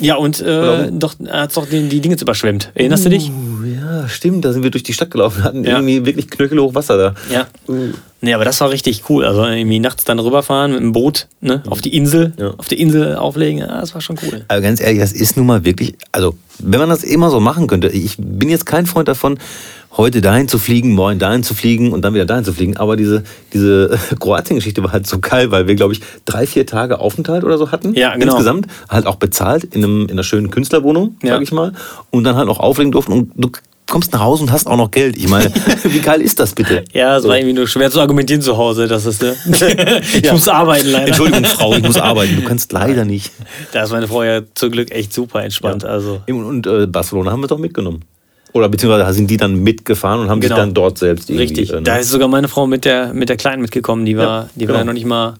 Ja, 0.00 0.16
und 0.16 0.40
äh, 0.40 0.90
doch, 0.90 1.14
hat 1.28 1.50
es 1.50 1.54
doch 1.54 1.66
den, 1.66 1.88
die 1.88 2.00
Dinge 2.00 2.16
überschwemmt. 2.20 2.72
Erinnerst 2.74 3.04
du 3.04 3.10
dich? 3.10 3.30
Ja, 3.90 4.08
stimmt. 4.08 4.44
Da 4.44 4.52
sind 4.52 4.62
wir 4.62 4.70
durch 4.70 4.82
die 4.84 4.92
Stadt 4.92 5.10
gelaufen, 5.10 5.42
hatten 5.44 5.64
Ja. 5.64 5.72
irgendwie 5.78 6.04
wirklich 6.06 6.28
knöchelhoch 6.28 6.74
Wasser 6.74 6.96
da. 6.98 7.14
Ja. 7.32 7.46
Uh. 7.68 7.92
Nee, 8.20 8.34
aber 8.34 8.44
das 8.44 8.60
war 8.60 8.70
richtig 8.70 9.04
cool. 9.08 9.24
Also 9.24 9.44
irgendwie 9.44 9.78
nachts 9.78 10.04
dann 10.04 10.18
rüberfahren 10.18 10.72
mit 10.72 10.80
dem 10.80 10.90
Boot, 10.92 11.28
ne, 11.40 11.62
auf 11.70 11.80
die 11.80 11.96
Insel, 11.96 12.32
Ja. 12.36 12.50
auf 12.58 12.66
die 12.66 12.80
Insel 12.80 13.14
auflegen, 13.14 13.60
ja, 13.60 13.80
das 13.80 13.94
war 13.94 14.00
schon 14.00 14.18
cool. 14.24 14.44
Aber 14.48 14.60
ganz 14.60 14.80
ehrlich, 14.80 14.98
das 14.98 15.12
ist 15.12 15.36
nun 15.36 15.46
mal 15.46 15.64
wirklich, 15.64 15.94
also 16.10 16.34
wenn 16.58 16.80
man 16.80 16.88
das 16.88 17.04
immer 17.04 17.30
so 17.30 17.38
machen 17.38 17.68
könnte, 17.68 17.86
ich 17.88 18.16
bin 18.18 18.48
jetzt 18.48 18.66
kein 18.66 18.86
Freund 18.86 19.06
davon, 19.06 19.38
heute 19.96 20.20
dahin 20.20 20.48
zu 20.48 20.58
fliegen, 20.58 20.94
morgen 20.94 21.20
dahin 21.20 21.44
zu 21.44 21.54
fliegen 21.54 21.92
und 21.92 22.02
dann 22.04 22.12
wieder 22.14 22.26
dahin 22.26 22.44
zu 22.44 22.52
fliegen. 22.52 22.76
Aber 22.76 22.96
diese, 22.96 23.22
diese 23.52 23.96
Kroatien-Geschichte 24.20 24.82
war 24.82 24.90
halt 24.92 25.06
so 25.06 25.20
geil, 25.20 25.52
weil 25.52 25.68
wir, 25.68 25.76
glaube 25.76 25.92
ich, 25.92 26.00
drei, 26.24 26.46
vier 26.46 26.66
Tage 26.66 26.98
Aufenthalt 26.98 27.44
oder 27.44 27.56
so 27.56 27.70
hatten. 27.70 27.94
Ja, 27.94 28.14
genau. 28.16 28.32
Insgesamt. 28.32 28.66
Halt 28.88 29.06
auch 29.06 29.16
bezahlt 29.16 29.62
in, 29.64 29.84
einem, 29.84 30.02
in 30.06 30.10
einer 30.12 30.24
schönen 30.24 30.50
Künstlerwohnung, 30.50 31.16
Ja. 31.22 31.34
sag 31.34 31.42
ich 31.42 31.52
mal. 31.52 31.72
Und 32.10 32.24
dann 32.24 32.34
halt 32.36 32.48
auch 32.48 32.58
auflegen 32.60 32.90
durften. 32.92 33.12
Und 33.12 33.32
du 33.36 33.50
kommst 33.88 34.12
nach 34.12 34.20
Hause 34.20 34.42
und 34.44 34.52
hast 34.52 34.66
auch 34.66 34.76
noch 34.76 34.90
Geld. 34.90 35.16
Ich 35.16 35.28
meine, 35.28 35.52
wie 35.84 36.00
geil 36.00 36.20
ist 36.20 36.38
das 36.40 36.52
bitte? 36.54 36.84
Ja, 36.92 37.16
es 37.16 37.24
war 37.24 37.36
irgendwie 37.36 37.54
nur 37.54 37.66
schwer 37.66 37.90
zu 37.90 38.00
argumentieren 38.00 38.42
zu 38.42 38.56
Hause. 38.56 38.86
Das 38.88 39.06
ist, 39.06 39.22
ne? 39.22 39.34
ich 40.14 40.24
Ja. 40.24 40.32
muss 40.32 40.48
arbeiten 40.48 40.88
leider. 40.90 41.08
Entschuldigung, 41.08 41.44
Frau, 41.44 41.74
ich 41.74 41.82
muss 41.82 41.96
arbeiten. 41.98 42.36
Du 42.36 42.42
kannst 42.42 42.72
leider 42.72 43.04
nicht. 43.04 43.32
Da 43.72 43.82
ist 43.84 43.90
meine 43.92 44.08
Frau 44.08 44.22
ja 44.22 44.42
zum 44.54 44.70
Glück 44.70 44.90
echt 44.92 45.12
super 45.12 45.42
entspannt. 45.42 45.84
Also. 45.84 46.20
Und, 46.28 46.44
und 46.44 46.66
äh, 46.66 46.86
Barcelona 46.86 47.30
haben 47.32 47.40
wir 47.40 47.48
doch 47.48 47.58
mitgenommen. 47.58 48.04
Oder 48.54 48.68
beziehungsweise 48.70 49.12
sind 49.12 49.30
die 49.30 49.36
dann 49.36 49.56
mitgefahren 49.62 50.20
und 50.20 50.30
haben 50.30 50.40
Genau. 50.40 50.54
sich 50.56 50.62
dann 50.64 50.74
dort 50.74 50.96
selbst 50.98 51.28
irgendwie. 51.28 51.42
Richtig. 51.44 51.70
äh, 51.70 51.76
ne? 51.76 51.82
Da 51.82 51.96
ist 51.96 52.08
sogar 52.08 52.28
meine 52.28 52.48
Frau 52.48 52.66
mit 52.66 52.84
der, 52.86 53.12
mit 53.12 53.28
der 53.28 53.36
Kleinen 53.36 53.60
mitgekommen. 53.62 54.06
Die 54.06 54.16
war, 54.16 54.24
Ja, 54.24 54.48
die 54.54 54.60
war 54.60 54.66
genau. 54.68 54.78
ja 54.78 54.84
noch 54.84 54.92
nicht 54.94 55.06
mal. 55.06 55.34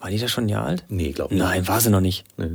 War 0.00 0.10
die 0.10 0.18
da 0.18 0.26
schon 0.28 0.44
ein 0.44 0.48
Jahr 0.48 0.64
alt? 0.66 0.82
Nee, 0.88 1.12
glaub 1.12 1.30
nicht. 1.30 1.40
Nein, 1.40 1.68
war 1.68 1.80
sie 1.80 1.90
noch 1.90 2.00
nicht. 2.00 2.24
Nee. 2.38 2.46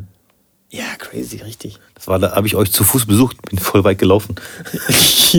Ja, 0.69 0.83
crazy, 0.97 1.37
richtig. 1.45 1.79
Das 1.97 2.07
war, 2.07 2.19
da 2.19 2.31
habe 2.35 2.45
ich 2.47 2.55
euch 2.55 2.71
zu 2.71 2.83
Fuß 2.83 3.05
besucht, 3.07 3.37
bin 3.49 3.57
voll 3.59 3.83
weit 3.83 3.97
gelaufen, 3.97 4.35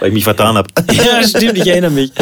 weil 0.00 0.08
ich 0.08 0.14
mich 0.14 0.24
vertan 0.24 0.56
habe. 0.56 0.68
ja, 0.92 1.26
stimmt, 1.26 1.58
ich 1.58 1.66
erinnere 1.66 1.90
mich. 1.90 2.12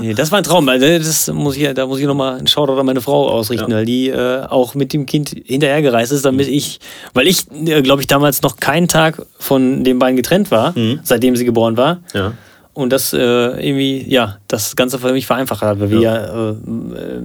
Nee, 0.00 0.14
das 0.14 0.30
war 0.32 0.38
ein 0.38 0.44
Traum. 0.44 0.66
Also 0.70 0.86
das 0.86 1.30
muss 1.32 1.54
ich, 1.56 1.68
da 1.74 1.86
muss 1.86 1.98
ich 1.98 2.06
nochmal 2.06 2.38
einen 2.38 2.46
Shoutout 2.46 2.78
an 2.80 2.86
meine 2.86 3.02
Frau 3.02 3.28
ausrichten, 3.28 3.70
Ja. 3.70 3.76
weil 3.78 3.84
die 3.84 4.08
äh, 4.08 4.46
auch 4.46 4.74
mit 4.74 4.94
dem 4.94 5.04
Kind 5.04 5.34
hinterhergereist 5.44 6.12
ist, 6.12 6.24
damit 6.24 6.48
ich, 6.48 6.80
weil 7.12 7.26
ich, 7.26 7.44
äh, 7.52 7.82
glaube 7.82 8.00
ich, 8.00 8.06
damals 8.06 8.40
noch 8.40 8.56
keinen 8.56 8.88
Tag 8.88 9.20
von 9.38 9.84
den 9.84 9.98
beiden 9.98 10.16
getrennt 10.16 10.50
war, 10.50 10.74
seitdem 11.02 11.36
sie 11.36 11.44
geboren 11.44 11.76
war. 11.76 11.98
Ja. 12.14 12.32
Und 12.76 12.92
das 12.92 13.14
äh, 13.14 13.16
irgendwie, 13.18 14.04
ja, 14.06 14.36
das 14.48 14.76
Ganze 14.76 14.98
für 14.98 15.10
mich 15.10 15.26
vereinfacht 15.26 15.62
hat, 15.62 15.80
weil 15.80 15.90
wir 15.90 15.98
ja 15.98 16.50
äh, 16.50 16.54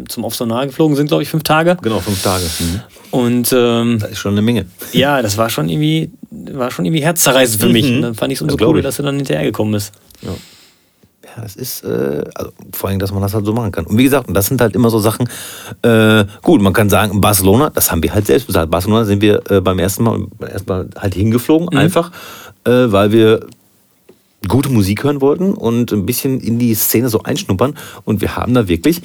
zum 0.08 0.24
Offsonar 0.24 0.66
geflogen 0.66 0.96
sind, 0.96 1.08
glaube 1.08 1.24
ich, 1.24 1.30
fünf 1.30 1.44
Tage. 1.44 1.76
Genau, 1.82 2.00
fünf 2.00 2.24
Tage. 2.24 2.46
Und 3.12 3.52
ähm, 3.54 4.00
Das 4.00 4.12
ist 4.12 4.20
schon 4.20 4.32
eine 4.32 4.42
Menge. 4.42 4.66
ja, 4.94 5.22
das 5.22 5.38
war 5.38 5.50
schon 5.50 5.68
irgendwie, 5.68 6.10
war 6.30 6.72
schon 6.72 6.86
irgendwie 6.86 7.04
herzzerreißend 7.04 7.62
für 7.62 7.68
mich. 7.68 7.86
Und 7.86 8.02
dann 8.02 8.16
fand 8.16 8.32
ich 8.32 8.38
es 8.38 8.42
umso 8.44 8.56
glaub 8.56 8.70
cooler, 8.70 8.82
dass 8.82 8.98
er 9.00 9.04
dann 9.04 9.18
hinterhergekommen 9.18 9.74
ist. 9.74 9.92
Ja, 10.22 11.42
das 11.42 11.58
ist, 11.58 11.84
äh, 11.84 12.24
also 12.34 12.54
vor 12.72 12.90
allem, 12.90 13.00
dass 13.00 13.12
man 13.12 13.22
das 13.22 13.34
halt 13.34 13.46
so 13.46 13.52
machen 13.52 13.74
kann. 13.74 13.86
Und 13.86 13.98
wie 13.98 14.04
gesagt, 14.06 14.30
und 14.30 14.34
das 14.34 14.46
sind 14.46 14.62
halt 14.62 14.74
immer 14.74 14.90
so 14.90 15.00
Sachen, 15.00 15.28
äh, 15.82 16.24
gut, 16.44 16.62
man 16.62 16.72
kann 16.72 16.90
sagen, 16.90 17.20
Barcelona, 17.20 17.70
das 17.72 17.92
haben 17.92 18.02
wir 18.02 18.14
halt 18.14 18.26
selbst 18.26 18.48
bezahlt. 18.48 18.72
Barcelona 18.72 19.04
sind 19.04 19.22
wir 19.22 19.42
äh, 19.52 19.60
beim 19.60 19.80
ersten 19.80 20.04
Mal, 20.04 20.20
beim 20.40 20.50
ersten 20.50 20.70
Mal 20.70 20.90
halt 20.98 21.14
hingeflogen, 21.14 21.78
einfach, 21.78 22.10
äh, 22.66 22.72
weil 22.88 23.12
wir 23.12 23.42
gute 24.48 24.70
Musik 24.70 25.04
hören 25.04 25.22
wollten 25.22 25.54
und 25.54 25.92
ein 25.92 26.06
bisschen 26.06 26.40
in 26.40 26.58
die 26.60 26.74
Szene 26.74 27.10
so 27.10 27.22
einschnuppern. 27.24 27.76
Und 28.06 28.22
wir 28.22 28.36
haben 28.36 28.54
da 28.54 28.68
wirklich 28.68 29.02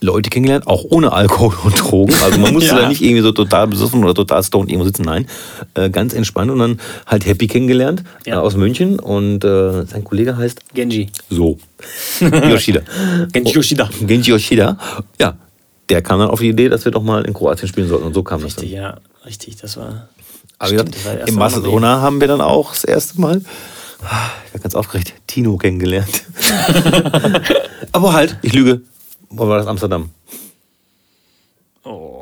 Leute 0.00 0.30
kennengelernt, 0.30 0.66
auch 0.66 0.82
ohne 0.90 1.12
Alkohol 1.12 1.54
und 1.62 1.78
Drogen. 1.80 2.12
Also 2.24 2.40
man 2.40 2.52
musste 2.52 2.70
Ja. 2.74 2.80
da 2.82 2.88
nicht 2.88 3.00
irgendwie 3.02 3.22
so 3.22 3.30
total 3.30 3.68
besoffen 3.68 4.02
oder 4.02 4.14
total 4.14 4.42
stoned 4.42 4.68
irgendwo 4.68 4.86
sitzen. 4.86 5.04
Nein, 5.04 5.28
äh, 5.74 5.88
ganz 5.90 6.12
entspannt 6.12 6.50
und 6.50 6.58
dann 6.58 6.80
halt 7.06 7.24
Happy 7.24 7.46
kennengelernt 7.46 8.02
Ja. 8.26 8.34
äh, 8.34 8.38
aus 8.38 8.56
München. 8.56 8.98
Und 8.98 9.44
äh, 9.44 9.84
sein 9.86 10.02
Kollege 10.02 10.36
heißt 10.36 10.74
Genji. 10.74 11.10
so. 11.30 11.58
Yoshida. 12.20 12.80
Genji 13.32 13.52
Yoshida. 13.52 13.88
Genji 14.00 14.30
Yoshida. 14.32 14.76
Ja. 15.20 15.36
Der 15.88 16.00
kam 16.02 16.18
dann 16.20 16.30
auf 16.30 16.40
die 16.40 16.48
Idee, 16.48 16.68
dass 16.68 16.84
wir 16.84 16.90
doch 16.92 17.02
mal 17.02 17.24
in 17.24 17.34
Kroatien 17.34 17.68
spielen 17.68 17.86
sollten. 17.88 18.06
Und 18.06 18.14
so 18.14 18.22
kam 18.24 18.40
das 18.40 18.56
Richtig, 18.56 18.72
dann. 18.72 18.80
ja, 18.82 18.96
richtig, 19.26 19.56
das 19.56 19.76
war. 19.76 20.08
Aber 20.58 20.68
Stimmt, 20.70 20.94
das 20.94 21.02
das 21.04 21.28
in 21.28 21.36
Barcelona 21.36 22.00
haben 22.00 22.20
wir 22.20 22.28
dann 22.28 22.40
auch 22.40 22.70
das 22.72 22.84
erste 22.84 23.20
Mal, 23.20 23.42
ich 24.46 24.54
war 24.54 24.60
ganz 24.60 24.74
aufgeregt, 24.74 25.14
Tino 25.26 25.56
kennengelernt. 25.56 26.24
Aber 27.92 28.12
halt, 28.12 28.36
ich 28.42 28.52
lüge. 28.52 28.80
Wo 29.30 29.48
war 29.48 29.58
das 29.58 29.66
Amsterdam? 29.66 30.10
Oh. 31.84 32.18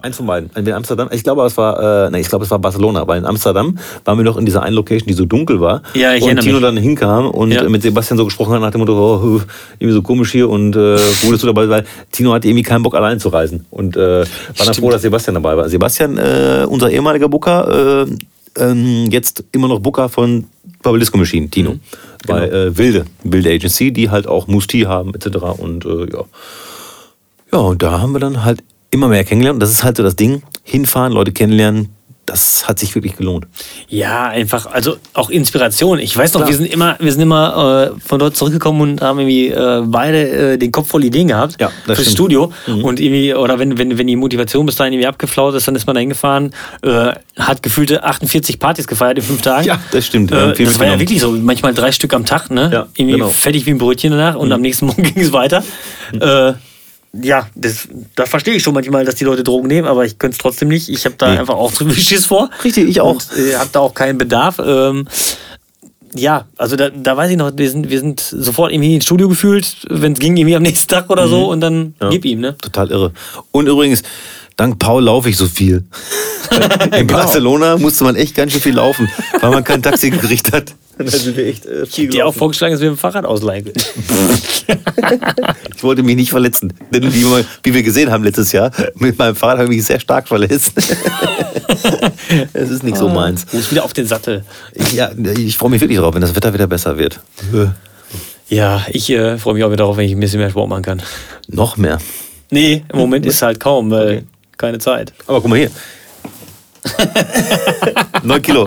Eins 0.00 0.16
von 0.16 0.26
beiden. 0.26 0.48
Entweder 0.54 0.76
Amsterdam, 0.76 1.08
ich 1.10 1.24
glaube, 1.24 1.44
es 1.44 1.56
war, 1.56 2.06
äh, 2.06 2.10
nee, 2.10 2.20
ich 2.20 2.28
glaube, 2.28 2.44
es 2.44 2.50
war 2.52 2.58
Barcelona, 2.60 3.06
weil 3.08 3.18
in 3.18 3.26
Amsterdam 3.26 3.76
waren 4.04 4.16
wir 4.16 4.24
noch 4.24 4.36
in 4.36 4.44
dieser 4.46 4.62
einen 4.62 4.76
Location, 4.76 5.08
die 5.08 5.12
so 5.12 5.24
dunkel 5.24 5.60
war. 5.60 5.82
Ja, 5.94 6.14
ich 6.14 6.22
und 6.22 6.38
Tino 6.40 6.54
mich. 6.54 6.62
dann 6.62 6.76
hinkam 6.76 7.28
und 7.30 7.50
Ja. 7.50 7.68
mit 7.68 7.82
Sebastian 7.82 8.16
so 8.16 8.24
gesprochen 8.24 8.52
hat 8.52 8.60
nach 8.60 8.70
dem 8.70 8.78
Motto, 8.80 8.92
oh, 8.94 9.40
irgendwie 9.80 9.94
so 9.94 10.02
komisch 10.02 10.30
hier 10.30 10.48
und 10.48 10.76
äh, 10.76 10.98
wurdest 11.24 11.42
du 11.42 11.48
dabei, 11.48 11.68
weil 11.68 11.84
Tino 12.12 12.32
hatte 12.32 12.46
irgendwie 12.46 12.62
keinen 12.62 12.84
Bock 12.84 12.94
allein 12.94 13.18
zu 13.18 13.28
reisen 13.28 13.66
und 13.70 13.96
äh, 13.96 14.20
war 14.20 14.66
dann 14.66 14.74
froh, 14.74 14.90
dass 14.90 15.02
Sebastian 15.02 15.34
dabei 15.34 15.56
war. 15.56 15.68
Sebastian, 15.68 16.16
äh, 16.16 16.64
unser 16.68 16.90
ehemaliger 16.90 17.28
Booker, 17.28 18.04
äh, 18.04 18.06
ähm, 18.58 19.06
jetzt 19.10 19.44
immer 19.52 19.68
noch 19.68 19.80
Booker 19.80 20.08
von 20.08 20.44
Bubble 20.82 20.98
Disco 21.00 21.18
Machine, 21.18 21.48
Tino. 21.48 21.74
Mhm. 21.74 21.80
Bei 22.26 22.46
Genau. 22.46 22.56
äh, 22.56 22.76
Wilde, 22.78 23.04
Wilde 23.24 23.50
Agency, 23.50 23.92
die 23.92 24.10
halt 24.10 24.26
auch 24.26 24.46
Musti 24.48 24.80
haben 24.82 25.14
etc. 25.14 25.36
Und 25.58 25.84
äh, 25.84 26.12
ja. 26.12 26.24
Ja, 27.52 27.58
und 27.60 27.82
da 27.82 28.00
haben 28.00 28.12
wir 28.12 28.20
dann 28.20 28.44
halt 28.44 28.62
immer 28.90 29.08
mehr 29.08 29.24
kennengelernt. 29.24 29.56
Und 29.56 29.60
das 29.60 29.70
ist 29.70 29.82
halt 29.84 29.96
so 29.96 30.02
das 30.02 30.16
Ding, 30.16 30.42
hinfahren, 30.64 31.12
Leute 31.12 31.32
kennenlernen, 31.32 31.88
das 32.28 32.68
hat 32.68 32.78
sich 32.78 32.94
wirklich 32.94 33.16
gelohnt. 33.16 33.46
Ja, 33.88 34.26
einfach, 34.26 34.66
also 34.66 34.96
auch 35.14 35.30
Inspiration. 35.30 35.98
Ich 35.98 36.16
weiß 36.16 36.34
noch, 36.34 36.40
Klar. 36.40 36.50
wir 36.50 36.56
sind 36.56 36.72
immer, 36.72 36.96
wir 36.98 37.10
sind 37.10 37.22
immer 37.22 37.92
äh, 37.96 38.00
von 38.00 38.18
dort 38.18 38.36
zurückgekommen 38.36 38.80
und 38.82 39.00
haben 39.00 39.18
irgendwie 39.18 39.48
äh, 39.48 39.82
beide 39.86 40.52
äh, 40.52 40.58
den 40.58 40.70
Kopf 40.70 40.88
voll 40.88 41.04
Ideen 41.04 41.28
gehabt 41.28 41.56
Ja, 41.60 41.70
das 41.86 41.96
fürs 41.96 42.08
stimmt. 42.08 42.16
Studio. 42.16 42.52
Und 42.66 43.00
irgendwie, 43.00 43.34
oder 43.34 43.58
wenn, 43.58 43.78
wenn, 43.78 43.96
wenn 43.96 44.06
die 44.06 44.16
Motivation 44.16 44.66
bis 44.66 44.76
dahin 44.76 44.92
irgendwie 44.92 45.08
abgeflaut 45.08 45.54
ist, 45.54 45.66
dann 45.66 45.74
ist 45.74 45.86
man 45.86 45.94
da 45.94 46.00
hingefahren, 46.00 46.52
äh, 46.82 47.12
hat 47.38 47.62
gefühlte 47.62 48.04
48 48.04 48.58
Partys 48.58 48.86
gefeiert 48.86 49.18
in 49.18 49.24
fünf 49.24 49.42
Tagen. 49.42 49.66
Ja, 49.66 49.80
das 49.90 50.06
stimmt. 50.06 50.30
Äh, 50.30 50.34
das 50.34 50.78
war 50.78 50.86
ja 50.86 50.96
mitgenommen. 50.96 51.00
wirklich 51.00 51.20
so, 51.20 51.30
manchmal 51.30 51.74
drei 51.74 51.92
Stück 51.92 52.12
am 52.12 52.26
Tag, 52.26 52.50
ne? 52.50 52.70
Ja, 52.72 52.86
irgendwie 52.94 53.18
genau. 53.18 53.30
fertig 53.30 53.64
wie 53.66 53.70
ein 53.70 53.78
Brötchen 53.78 54.10
danach 54.10 54.36
und 54.36 54.52
am 54.52 54.60
nächsten 54.60 54.86
Morgen 54.86 55.02
ging 55.14 55.22
es 55.22 55.32
weiter. 55.32 55.62
Äh, 56.12 56.52
ja, 57.12 57.48
das, 57.54 57.88
da 58.16 58.26
verstehe 58.26 58.54
ich 58.54 58.62
schon 58.62 58.74
manchmal, 58.74 59.04
dass 59.04 59.14
die 59.16 59.24
Leute 59.24 59.42
Drogen 59.42 59.66
nehmen, 59.68 59.88
aber 59.88 60.04
ich 60.04 60.18
könnte 60.18 60.34
es 60.34 60.38
trotzdem 60.38 60.68
nicht. 60.68 60.88
Ich 60.88 61.04
habe 61.04 61.14
da 61.18 61.32
Nee. 61.32 61.38
einfach 61.38 61.54
auch 61.54 61.72
zu 61.72 61.84
viel 61.88 61.94
Schiss 62.02 62.26
vor. 62.26 62.50
Richtig, 62.64 62.88
ich 62.88 63.00
auch. 63.00 63.14
Und, 63.14 63.26
äh, 63.38 63.54
habe 63.56 63.70
da 63.72 63.80
auch 63.80 63.94
keinen 63.94 64.18
Bedarf. 64.18 64.58
Ähm, 64.64 65.08
ja, 66.14 66.46
also 66.56 66.76
da, 66.76 66.90
da 66.90 67.16
weiß 67.16 67.30
ich 67.30 67.36
noch, 67.36 67.52
wir 67.56 67.70
sind, 67.70 67.90
wir 67.90 68.00
sind 68.00 68.20
sofort 68.20 68.72
irgendwie 68.72 68.94
ins 68.94 69.04
Studio 69.04 69.28
gefühlt, 69.28 69.76
wenn 69.90 70.12
es 70.12 70.18
ging, 70.18 70.36
irgendwie 70.36 70.56
am 70.56 70.62
nächsten 70.62 70.88
Tag 70.88 71.10
oder 71.10 71.28
so 71.28 71.50
und 71.50 71.60
dann 71.60 71.78
Mhm. 71.78 71.94
Ja. 72.00 72.08
gib 72.10 72.24
ihm, 72.24 72.40
ne? 72.40 72.56
Total 72.58 72.90
irre. 72.90 73.12
Und 73.52 73.66
übrigens, 73.68 74.02
dank 74.56 74.78
Paul 74.78 75.04
laufe 75.04 75.28
ich 75.30 75.36
so 75.36 75.46
viel. 75.46 75.84
In 76.84 77.06
Genau. 77.06 77.14
Barcelona 77.20 77.76
musste 77.76 78.04
man 78.04 78.16
echt 78.16 78.34
ganz 78.34 78.52
schön 78.52 78.60
viel 78.62 78.74
laufen, 78.74 79.08
weil 79.40 79.50
man 79.50 79.64
kein 79.64 79.82
Taxi 79.82 80.08
gekriegt 80.10 80.52
hat. 80.52 80.74
Da 80.98 81.06
sind 81.10 81.36
wir 81.36 81.46
echt 81.46 81.66
äh, 81.66 81.84
viel 81.86 82.08
Die 82.08 82.16
auch 82.16 82.26
gelaufen. 82.32 82.38
vorgeschlagen, 82.38 82.72
dass 82.72 82.80
wir 82.80 82.90
mit 82.90 82.98
dem 82.98 83.00
Fahrrad 83.00 83.24
ausleihen. 83.26 83.70
Ich 85.76 85.82
wollte 85.82 86.02
mich 86.02 86.16
nicht 86.16 86.30
verletzen. 86.30 86.72
Denn 86.92 87.02
wie 87.14 87.74
wir, 87.74 87.82
gesehen 87.82 88.10
haben 88.10 88.24
letztes 88.24 88.52
Jahr, 88.52 88.70
mit 88.96 89.18
meinem 89.18 89.36
Fahrrad 89.36 89.58
habe 89.58 89.64
ich 89.70 89.78
mich 89.78 89.86
sehr 89.86 90.00
stark 90.00 90.28
verletzt. 90.28 90.72
Es 92.52 92.70
ist 92.70 92.82
nicht 92.82 92.96
so 92.96 93.08
meins. 93.08 93.46
Muss 93.52 93.70
wieder 93.70 93.84
auf 93.84 93.92
den 93.92 94.06
Sattel. 94.06 94.44
Ich, 94.74 94.92
ja, 94.92 95.10
ich 95.36 95.56
freue 95.56 95.70
mich 95.70 95.80
wirklich 95.80 95.98
drauf, 95.98 96.14
wenn 96.14 96.20
das 96.20 96.34
Wetter 96.34 96.52
wieder 96.52 96.66
besser 96.66 96.98
wird. 96.98 97.20
Ja, 98.48 98.84
ich 98.90 99.10
äh, 99.10 99.38
freue 99.38 99.54
mich 99.54 99.64
auch 99.64 99.68
wieder 99.68 99.78
darauf, 99.78 99.96
wenn 99.96 100.06
ich 100.06 100.12
ein 100.12 100.20
bisschen 100.20 100.40
mehr 100.40 100.50
Sport 100.50 100.68
machen 100.68 100.82
kann. 100.82 101.02
Noch 101.48 101.76
mehr. 101.76 101.98
Nee, 102.50 102.84
im 102.92 102.98
Moment 102.98 103.26
ist 103.26 103.42
halt 103.42 103.60
kaum, 103.60 103.90
weil 103.90 104.24
keine 104.56 104.78
Zeit. 104.78 105.12
Aber 105.26 105.40
guck 105.40 105.50
mal 105.50 105.58
hier. 105.58 105.70
9 108.22 108.42
Kilo. 108.42 108.66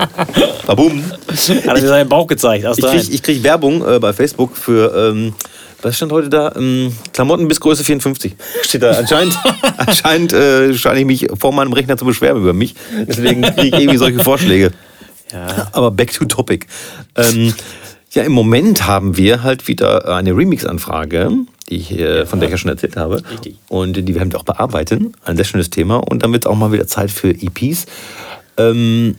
Babum. 0.66 1.04
Hat 1.28 1.66
er 1.66 1.74
mir 1.74 1.88
seinen 1.88 2.10
Bauch 2.10 2.28
gezeigt, 2.28 2.66
Ich 2.78 2.84
rein. 2.84 3.00
krieg, 3.00 3.14
ich 3.14 3.24
krieg 3.24 3.44
Werbung 3.44 3.86
äh, 3.88 4.00
bei 4.00 4.14
Facebook 4.14 4.56
für, 4.56 4.94
ähm, 4.96 5.34
was 5.82 5.96
stand 5.98 6.12
heute 6.12 6.30
da? 6.30 6.54
Ähm, 6.56 6.96
Klamotten 7.14 7.48
bis 7.48 7.60
Größe 7.60 7.84
54. 7.84 8.36
Steht 8.64 8.84
da. 8.84 8.92
Anscheinend, 8.92 9.38
anscheinend 9.78 10.34
äh, 10.34 10.74
scheine 10.74 11.00
ich 11.00 11.06
mich 11.06 11.28
vor 11.40 11.52
meinem 11.54 11.74
Rechner 11.74 11.98
zu 11.98 12.06
beschweren 12.06 12.38
über 12.38 12.54
mich. 12.54 12.76
Deswegen 13.08 13.42
kriege 13.42 13.68
ich 13.68 13.74
irgendwie 13.74 13.98
solche 13.98 14.20
Vorschläge. 14.20 14.72
Ja. 15.32 15.70
Aber 15.72 15.92
back 15.92 16.14
to 16.14 16.26
topic. 16.26 16.68
Ähm, 17.16 17.54
ja, 18.12 18.24
im 18.24 18.34
Moment 18.34 18.86
haben 18.86 19.16
wir 19.16 19.44
halt 19.44 19.68
wieder 19.68 20.14
eine 20.14 20.36
Remix-Anfrage, 20.36 21.32
die 21.70 21.78
ich, 21.78 21.92
äh, 21.98 22.26
von 22.26 22.40
der 22.40 22.50
ich 22.50 22.52
ja 22.52 22.58
schon 22.58 22.70
erzählt 22.70 22.98
habe. 22.98 23.24
Richtig. 23.32 23.56
Und 23.70 23.94
die 23.94 24.16
werden 24.16 24.32
wir 24.32 24.40
auch 24.40 24.44
bearbeiten. 24.44 25.14
Ein 25.24 25.38
sehr 25.38 25.46
schönes 25.46 25.70
Thema. 25.70 25.98
Und 25.98 26.24
dann 26.24 26.34
wird 26.34 26.46
auch 26.48 26.56
mal 26.56 26.72
wieder 26.72 26.88
Zeit 26.88 27.12
für 27.12 27.30
EPs. 27.30 27.86
Ähm, 28.58 29.16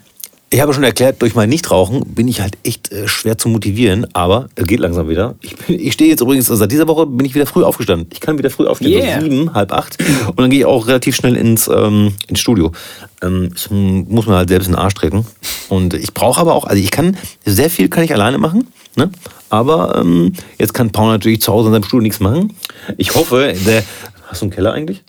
ich 0.53 0.61
habe 0.61 0.73
schon 0.75 0.85
erklärt, 0.85 1.23
durch 1.23 1.35
mein 1.35 1.49
Nichtrauchen 1.49 2.05
bin 2.15 2.29
ich 2.29 2.41
halt 2.41 2.57
echt 2.63 2.93
äh, 2.93 3.09
schwer 3.09 3.39
zu 3.39 3.49
motivieren, 3.49 4.07
aber 4.13 4.49
es 4.55 4.67
geht 4.67 4.81
langsam 4.81 5.09
wieder. 5.09 5.35
Ich, 5.41 5.57
bin- 5.57 5.81
ich 5.81 5.93
stehe 5.95 6.11
jetzt 6.11 6.21
übrigens, 6.21 6.51
also 6.51 6.61
seit 6.61 6.71
dieser 6.71 6.87
Woche 6.87 7.07
bin 7.07 7.25
ich 7.27 7.35
wieder 7.35 7.47
früh 7.47 7.65
aufgestanden. 7.65 8.09
Ich 8.13 8.21
kann 8.21 8.37
wieder 8.39 8.51
früh 8.51 8.67
aufstehen, 8.67 8.93
Yeah. 9.03 9.21
so 9.21 9.25
sieben, 9.27 9.55
halb 9.55 9.73
acht. 9.73 9.97
Und 10.29 10.39
dann 10.41 10.51
gehe 10.51 10.61
ich 10.61 10.65
auch 10.67 10.87
relativ 10.87 11.17
schnell 11.17 11.37
ins, 11.37 11.69
ähm, 11.69 12.13
ins 12.29 12.41
Studio. 12.41 12.71
Ähm, 13.23 13.51
ich 13.57 13.71
muss 13.71 14.27
mir 14.27 14.37
halt 14.37 14.51
selbst 14.51 14.67
in 14.67 14.73
den 14.75 14.79
Arsch 14.79 14.95
treten. 14.95 15.27
Und 15.69 15.95
ich 15.95 16.13
brauche 16.13 16.41
aber 16.41 16.55
auch, 16.55 16.65
also 16.65 16.83
ich 16.83 16.91
kann, 16.91 17.17
sehr 17.47 17.71
viel 17.71 17.89
kann 17.89 18.05
ich 18.05 18.13
alleine 18.13 18.39
machen. 18.39 18.69
Ne? 18.97 19.11
Aber 19.49 19.97
ähm, 19.99 20.35
jetzt 20.59 20.75
kann 20.75 20.91
Paul 20.93 21.09
natürlich 21.13 21.41
zu 21.41 21.51
Hause 21.53 21.69
in 21.69 21.73
seinem 21.73 21.85
Studio 21.85 22.03
nichts 22.03 22.21
machen. 22.21 22.55
Ich 22.99 23.15
hoffe, 23.15 23.55
der. 23.67 23.83
Hast 24.29 24.43
du 24.43 24.47
einen 24.47 24.53
Keller 24.53 24.73
eigentlich? 24.75 25.03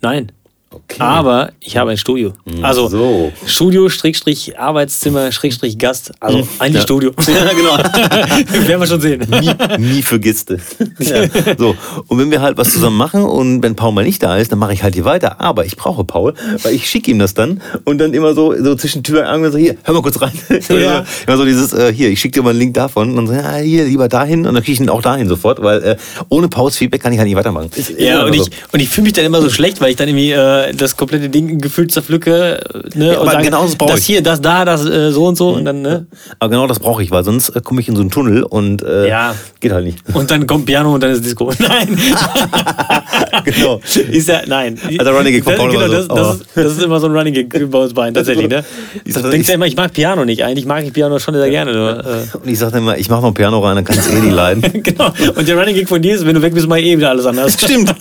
Nein. 0.00 0.32
Okay. 0.70 0.96
Aber 1.00 1.52
ich 1.60 1.76
habe 1.78 1.90
ein 1.92 1.96
Studio. 1.96 2.34
Also 2.62 2.88
So. 2.88 3.32
Studio, 3.46 3.88
Schrägstrich, 3.88 4.58
Arbeitszimmer, 4.58 5.32
Schrägstrich, 5.32 5.78
Gast. 5.78 6.12
Also 6.20 6.46
eigentlich 6.58 6.74
Ja. 6.76 6.80
Studio. 6.82 7.12
Ja, 7.26 7.52
genau. 7.54 7.76
Werden 8.68 8.80
wir 8.80 8.86
schon 8.86 9.00
sehen. 9.00 9.26
nie, 9.40 9.50
nie 9.78 10.02
vergisst 10.02 10.50
du. 10.50 10.56
Ja. 10.98 11.24
So. 11.56 11.74
Und 12.08 12.18
wenn 12.18 12.30
wir 12.30 12.42
halt 12.42 12.58
was 12.58 12.72
zusammen 12.72 12.96
machen 12.98 13.22
und 13.22 13.62
wenn 13.62 13.76
Paul 13.76 13.92
mal 13.92 14.04
nicht 14.04 14.22
da 14.22 14.36
ist, 14.36 14.52
dann 14.52 14.58
mache 14.58 14.72
ich 14.74 14.82
halt 14.82 14.94
hier 14.94 15.04
weiter. 15.06 15.40
Aber 15.40 15.64
ich 15.64 15.76
brauche 15.76 16.04
Paul, 16.04 16.34
weil 16.62 16.74
ich 16.74 16.88
schicke 16.88 17.10
ihm 17.10 17.18
das 17.18 17.32
dann 17.34 17.62
und 17.84 17.98
dann 17.98 18.12
immer 18.12 18.34
so, 18.34 18.54
so 18.62 18.74
zwischen 18.74 19.02
Tür 19.02 19.20
und 19.20 19.26
Angel 19.26 19.52
so, 19.52 19.58
hier, 19.58 19.76
hör 19.84 19.94
mal 19.94 20.02
kurz 20.02 20.20
rein. 20.20 20.32
Ja. 20.68 21.04
Immer 21.26 21.36
so 21.38 21.44
dieses, 21.44 21.72
äh, 21.72 21.92
hier, 21.92 22.08
ich 22.10 22.20
schicke 22.20 22.34
dir 22.40 22.42
mal 22.42 22.50
einen 22.50 22.58
Link 22.58 22.74
davon 22.74 23.10
und 23.10 23.16
dann 23.16 23.26
so, 23.26 23.32
ja, 23.32 23.56
hier, 23.56 23.84
lieber 23.84 24.08
dahin 24.08 24.46
und 24.46 24.54
dann 24.54 24.62
kriege 24.62 24.72
ich 24.74 24.80
ihn 24.80 24.90
auch 24.90 25.02
dahin 25.02 25.28
sofort, 25.28 25.62
weil 25.62 25.82
äh, 25.82 25.96
ohne 26.28 26.48
Pauls 26.48 26.76
Feedback 26.76 27.02
kann 27.02 27.12
ich 27.12 27.18
halt 27.18 27.26
nicht 27.28 27.36
weitermachen. 27.38 27.70
Ja, 27.96 28.24
und 28.24 28.34
so. 28.34 28.42
ich, 28.42 28.50
und 28.72 28.80
ich 28.80 28.88
fühle 28.88 29.04
mich 29.04 29.12
dann 29.14 29.24
immer 29.24 29.40
so 29.40 29.48
schlecht, 29.50 29.80
weil 29.80 29.90
ich 29.90 29.96
dann 29.96 30.08
irgendwie 30.08 30.32
äh, 30.32 30.57
das 30.76 30.96
komplette 30.96 31.28
Ding 31.28 31.60
gefühlt 31.60 31.90
zerpflücke 31.92 32.60
ne, 32.94 33.06
Ja, 33.06 33.12
und 33.14 33.22
aber 33.22 33.30
sage, 33.32 33.44
genau 33.44 33.64
das 33.64 33.76
brauch 33.76 33.90
das 33.90 34.00
ich. 34.00 34.06
hier, 34.06 34.22
das 34.22 34.40
da, 34.40 34.64
das 34.64 34.84
äh, 34.86 35.10
so 35.12 35.26
und 35.26 35.36
so 35.36 35.50
und 35.50 35.64
dann, 35.64 35.82
ne? 35.82 36.06
Aber 36.38 36.50
genau 36.50 36.66
das 36.66 36.78
brauche 36.80 37.02
ich, 37.02 37.10
weil 37.10 37.24
sonst 37.24 37.50
äh, 37.50 37.60
komme 37.62 37.80
ich 37.80 37.88
in 37.88 37.96
so 37.96 38.02
einen 38.02 38.10
Tunnel 38.10 38.42
und 38.42 38.82
äh, 38.82 39.08
Ja. 39.08 39.34
geht 39.60 39.72
halt 39.72 39.84
nicht. 39.84 39.98
Und 40.14 40.30
dann 40.30 40.46
kommt 40.46 40.66
Piano 40.66 40.92
und 40.94 41.02
dann 41.02 41.10
ist 41.10 41.24
Disco. 41.24 41.50
Nein. 41.58 41.98
Genau. 43.44 43.80
Ist 44.10 44.28
ja, 44.28 44.42
nein. 44.46 44.78
Also 44.98 45.10
Running 45.12 45.32
Gag 45.32 45.44
von 45.44 45.52
das, 45.52 45.60
Paul 45.60 45.70
genau, 45.70 45.88
das, 45.88 46.06
so. 46.06 46.14
das, 46.14 46.28
Oh. 46.28 46.32
ist, 46.32 46.44
das 46.54 46.72
ist 46.72 46.82
immer 46.82 47.00
so 47.00 47.06
ein 47.06 47.12
Running 47.16 47.34
Gag 47.34 47.70
bei 47.70 47.78
uns 47.78 47.94
beiden, 47.94 48.14
tatsächlich, 48.14 48.48
ne? 48.48 48.64
Ich 49.04 49.14
Du 49.14 49.20
sag, 49.20 49.30
denkst 49.30 49.48
ja 49.48 49.54
immer, 49.54 49.66
ich 49.66 49.76
mag 49.76 49.92
Piano 49.92 50.24
nicht. 50.24 50.44
Eigentlich 50.44 50.66
mag 50.66 50.84
ich 50.84 50.92
Piano 50.92 51.18
schon 51.18 51.34
sehr 51.34 51.50
gerne. 51.50 51.72
Nur, 51.72 51.98
äh, 52.04 52.36
Und 52.36 52.48
ich 52.48 52.58
sage 52.58 52.78
immer, 52.78 52.98
ich 52.98 53.08
mache 53.08 53.22
noch 53.22 53.28
ein 53.28 53.34
Piano 53.34 53.58
rein, 53.60 53.76
dann 53.76 53.84
kann 53.84 53.98
es 53.98 54.08
eh 54.08 54.20
nicht 54.20 54.32
leiden. 54.32 54.62
genau. 54.82 55.12
Und 55.36 55.46
der 55.48 55.56
Running 55.58 55.74
Gag 55.74 55.88
von 55.88 56.02
dir 56.02 56.14
ist, 56.14 56.26
wenn 56.26 56.34
du 56.34 56.42
weg 56.42 56.54
bist, 56.54 56.66
mal 56.68 56.78
eh 56.78 56.96
wieder 56.96 57.10
alles 57.10 57.26
anders. 57.26 57.54
Stimmt, 57.54 57.94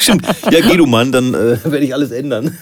stimmt. 0.00 0.26
Ja, 0.50 0.60
geh 0.60 0.76
du 0.76 0.86
Mann, 0.86 1.12
dann 1.12 1.34
äh, 1.34 1.58
werde 1.64 1.78
ich 1.84 1.92
alles 1.94 2.10
ändern. 2.10 2.56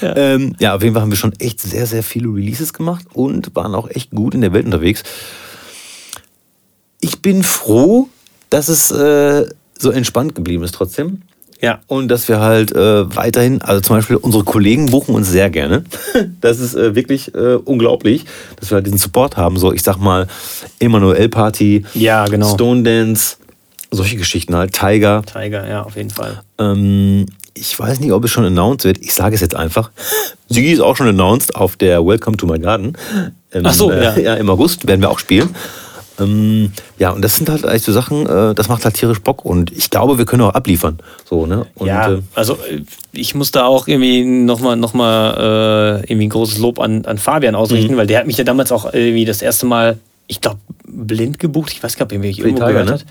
Ja. 0.00 0.16
Ähm, 0.16 0.54
ja, 0.58 0.74
auf 0.74 0.82
jeden 0.82 0.94
Fall 0.94 1.02
haben 1.02 1.10
wir 1.10 1.18
schon 1.18 1.32
echt 1.38 1.60
sehr, 1.60 1.86
sehr 1.86 2.02
viele 2.02 2.28
Releases 2.28 2.72
gemacht 2.72 3.04
und 3.12 3.54
waren 3.54 3.74
auch 3.74 3.88
echt 3.90 4.10
gut 4.10 4.34
in 4.34 4.40
der 4.40 4.52
Welt 4.52 4.64
unterwegs. 4.64 5.02
Ich 7.00 7.20
bin 7.20 7.42
froh, 7.42 8.08
dass 8.50 8.68
es 8.68 8.90
äh, 8.90 9.46
so 9.78 9.90
entspannt 9.90 10.34
geblieben 10.34 10.64
ist 10.64 10.74
trotzdem. 10.74 11.22
Ja. 11.60 11.80
Und 11.86 12.08
dass 12.08 12.28
wir 12.28 12.40
halt 12.40 12.72
äh, 12.72 13.16
weiterhin, 13.16 13.62
also 13.62 13.80
zum 13.80 13.96
Beispiel 13.96 14.16
unsere 14.16 14.44
Kollegen 14.44 14.86
buchen 14.86 15.14
uns 15.14 15.30
sehr 15.30 15.50
gerne. 15.50 15.84
Das 16.40 16.60
ist 16.60 16.74
äh, 16.74 16.94
wirklich 16.94 17.34
äh, 17.34 17.54
unglaublich, 17.54 18.24
dass 18.58 18.70
wir 18.70 18.76
halt 18.76 18.86
diesen 18.86 18.98
Support 18.98 19.36
haben. 19.36 19.58
So, 19.58 19.72
ich 19.72 19.82
sag 19.82 19.96
mal, 19.98 20.26
Emanuel 20.78 21.28
Party, 21.28 21.84
Ja, 21.94 22.26
genau. 22.26 22.52
Stone 22.54 22.82
Dance, 22.82 23.36
solche 23.90 24.16
Geschichten 24.16 24.54
halt, 24.54 24.72
Tiger. 24.72 25.22
Tiger, 25.22 25.68
ja, 25.68 25.82
auf 25.82 25.96
jeden 25.96 26.10
Fall. 26.10 26.42
Ähm, 26.58 27.26
ich 27.54 27.78
weiß 27.78 28.00
nicht, 28.00 28.12
ob 28.12 28.24
es 28.24 28.30
schon 28.30 28.44
announced 28.44 28.84
wird. 28.84 28.98
Ich 29.00 29.14
sage 29.14 29.34
es 29.34 29.40
jetzt 29.40 29.54
einfach. 29.54 29.90
Sigi 30.48 30.72
ist 30.72 30.80
auch 30.80 30.96
schon 30.96 31.08
announced 31.08 31.54
auf 31.56 31.76
der 31.76 32.04
Welcome 32.04 32.36
to 32.36 32.46
my 32.46 32.58
Garden. 32.58 32.96
Ähm, 33.52 33.62
Ach 33.64 33.72
so, 33.72 33.90
äh, 33.90 34.04
ja. 34.04 34.16
ja. 34.18 34.34
Im 34.34 34.50
August 34.50 34.86
werden 34.86 35.00
wir 35.00 35.10
auch 35.10 35.18
spielen. 35.18 35.54
Ähm, 36.18 36.72
ja, 36.98 37.10
und 37.10 37.22
das 37.22 37.36
sind 37.36 37.48
halt 37.48 37.64
eigentlich 37.66 37.82
so 37.82 37.92
Sachen, 37.92 38.26
äh, 38.26 38.54
das 38.54 38.68
macht 38.68 38.84
halt 38.84 38.94
tierisch 38.94 39.20
Bock 39.20 39.44
und 39.44 39.70
ich 39.72 39.90
glaube, 39.90 40.16
wir 40.18 40.24
können 40.24 40.42
auch 40.42 40.54
abliefern. 40.54 40.98
So, 41.28 41.46
ne? 41.46 41.66
Und, 41.74 41.88
ja, 41.88 42.12
äh, 42.14 42.18
also 42.34 42.54
äh, 42.54 42.80
ich 43.12 43.34
muss 43.34 43.50
da 43.50 43.66
auch 43.66 43.86
irgendwie 43.86 44.24
nochmal 44.24 44.76
noch 44.76 44.94
mal, 44.94 46.00
äh, 46.04 46.10
irgendwie 46.10 46.26
ein 46.26 46.30
großes 46.30 46.58
Lob 46.58 46.80
an, 46.80 47.04
an 47.04 47.18
Fabian 47.18 47.54
ausrichten, 47.54 47.92
Mhm. 47.94 47.98
weil 47.98 48.06
der 48.06 48.20
hat 48.20 48.26
mich 48.26 48.38
ja 48.38 48.44
damals 48.44 48.72
auch 48.72 48.92
irgendwie 48.94 49.24
das 49.26 49.42
erste 49.42 49.66
Mal, 49.66 49.98
ich 50.26 50.40
glaube, 50.40 50.58
blind 50.86 51.38
gebucht. 51.38 51.72
Ich 51.72 51.82
weiß 51.82 51.96
gar 51.96 52.06
nicht, 52.06 52.16
ob 52.18 52.24
er 52.24 52.32
die 52.32 52.40
irgendwo 52.40 52.56
Tiger, 52.60 52.68
gehört 52.72 52.86
ne? 52.86 52.92
hat. 52.94 53.04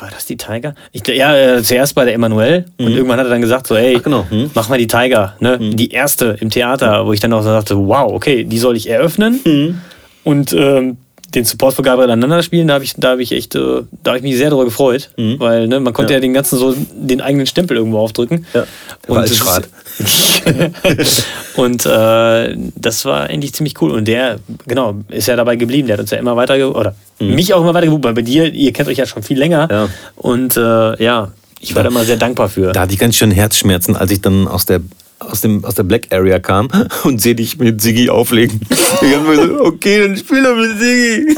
War 0.00 0.08
das 0.10 0.24
die 0.26 0.36
Tiger? 0.36 0.74
Ich, 0.92 1.04
ja, 1.08 1.36
äh, 1.36 1.62
zuerst 1.64 1.96
bei 1.96 2.04
der 2.04 2.14
Emanuel 2.14 2.66
und 2.78 2.92
irgendwann 2.92 3.18
hat 3.18 3.26
er 3.26 3.30
dann 3.30 3.40
gesagt, 3.40 3.66
so, 3.66 3.74
ey, 3.74 3.96
Mhm. 3.96 4.02
Genau. 4.02 4.26
Mhm. 4.30 4.50
mach 4.54 4.68
mal 4.68 4.78
die 4.78 4.86
Tiger, 4.86 5.34
ne? 5.40 5.58
Die 5.58 5.90
erste 5.90 6.36
im 6.40 6.50
Theater, 6.50 7.06
wo 7.06 7.12
ich 7.12 7.18
dann 7.18 7.32
auch 7.32 7.42
so 7.42 7.48
dachte, 7.48 7.76
wow, 7.76 8.12
okay, 8.12 8.44
die 8.44 8.58
soll 8.58 8.76
ich 8.76 8.88
eröffnen 8.88 9.40
Mhm. 9.44 9.80
und 10.22 10.52
ähm, 10.52 10.98
den 11.34 11.44
Support 11.44 11.74
für 11.74 11.82
Gabriel 11.82 12.10
aneinander 12.10 12.42
spielen, 12.42 12.68
da 12.68 12.74
habe 12.74 12.84
ich, 12.84 12.94
da 12.96 13.16
ich 13.16 13.32
echt, 13.32 13.54
äh, 13.54 13.82
da 14.02 14.10
habe 14.10 14.18
ich 14.18 14.22
mich 14.22 14.36
sehr 14.36 14.50
darüber 14.50 14.64
gefreut, 14.64 15.10
weil 15.16 15.68
ne, 15.68 15.80
man 15.80 15.92
konnte 15.92 16.12
ja. 16.12 16.18
Mhm. 16.18 16.22
Ja. 16.22 16.28
den 16.28 16.34
ganzen 16.34 16.58
so 16.58 16.74
den 16.92 17.20
eigenen 17.20 17.46
Stempel 17.46 17.76
irgendwo 17.76 17.98
aufdrücken. 17.98 18.46
Ja, 18.54 18.64
war 19.06 19.18
als 19.18 19.38
das 19.38 19.62
und 21.56 21.84
äh, 21.86 22.56
das 22.74 23.04
war 23.04 23.24
eigentlich 23.24 23.54
ziemlich 23.54 23.80
cool. 23.82 23.90
Und 23.90 24.06
der, 24.06 24.38
genau, 24.66 24.96
ist 25.08 25.28
ja 25.28 25.36
dabei 25.36 25.56
geblieben. 25.56 25.88
Der 25.88 25.94
hat 25.94 26.00
uns 26.00 26.10
ja 26.10 26.18
immer 26.18 26.36
weiter, 26.36 26.74
oder 26.74 26.94
mich 27.18 27.52
auch 27.52 27.60
immer 27.60 27.74
weiter 27.74 27.86
gebucht. 27.86 28.04
Weil 28.04 28.14
bei 28.14 28.22
dir, 28.22 28.52
ihr 28.52 28.72
kennt 28.72 28.88
euch 28.88 28.98
ja 28.98 29.06
schon 29.06 29.22
viel 29.22 29.38
länger. 29.38 29.66
Mhm. 29.66 29.72
Ja. 29.72 29.88
Und 30.16 30.56
äh, 30.56 31.02
ja, 31.02 31.32
ich 31.60 31.74
war 31.74 31.82
da 31.82 31.90
immer 31.90 32.04
sehr 32.04 32.16
dankbar 32.16 32.48
für. 32.48 32.72
Da 32.72 32.80
hatte 32.80 32.92
ich 32.94 32.98
ganz 32.98 33.16
schön 33.16 33.30
Herzschmerzen, 33.30 33.94
als 33.96 34.10
ich 34.10 34.20
dann 34.20 34.48
aus 34.48 34.64
der 34.64 34.80
aus, 35.20 35.40
dem, 35.42 35.64
aus 35.64 35.74
der 35.76 35.84
Black 35.84 36.08
Area 36.10 36.38
kam 36.38 36.68
und 37.04 37.20
sehe 37.20 37.34
dich 37.34 37.58
mit 37.58 37.80
Siggi 37.80 38.10
auflegen. 38.10 38.60
Ich 38.70 39.14
hab 39.16 39.26
mir 39.26 39.36
so, 39.36 39.64
okay, 39.64 40.00
dann 40.02 40.16
spiel 40.16 40.42
doch 40.42 40.56
mit 40.56 40.78
Siggi. 40.78 41.36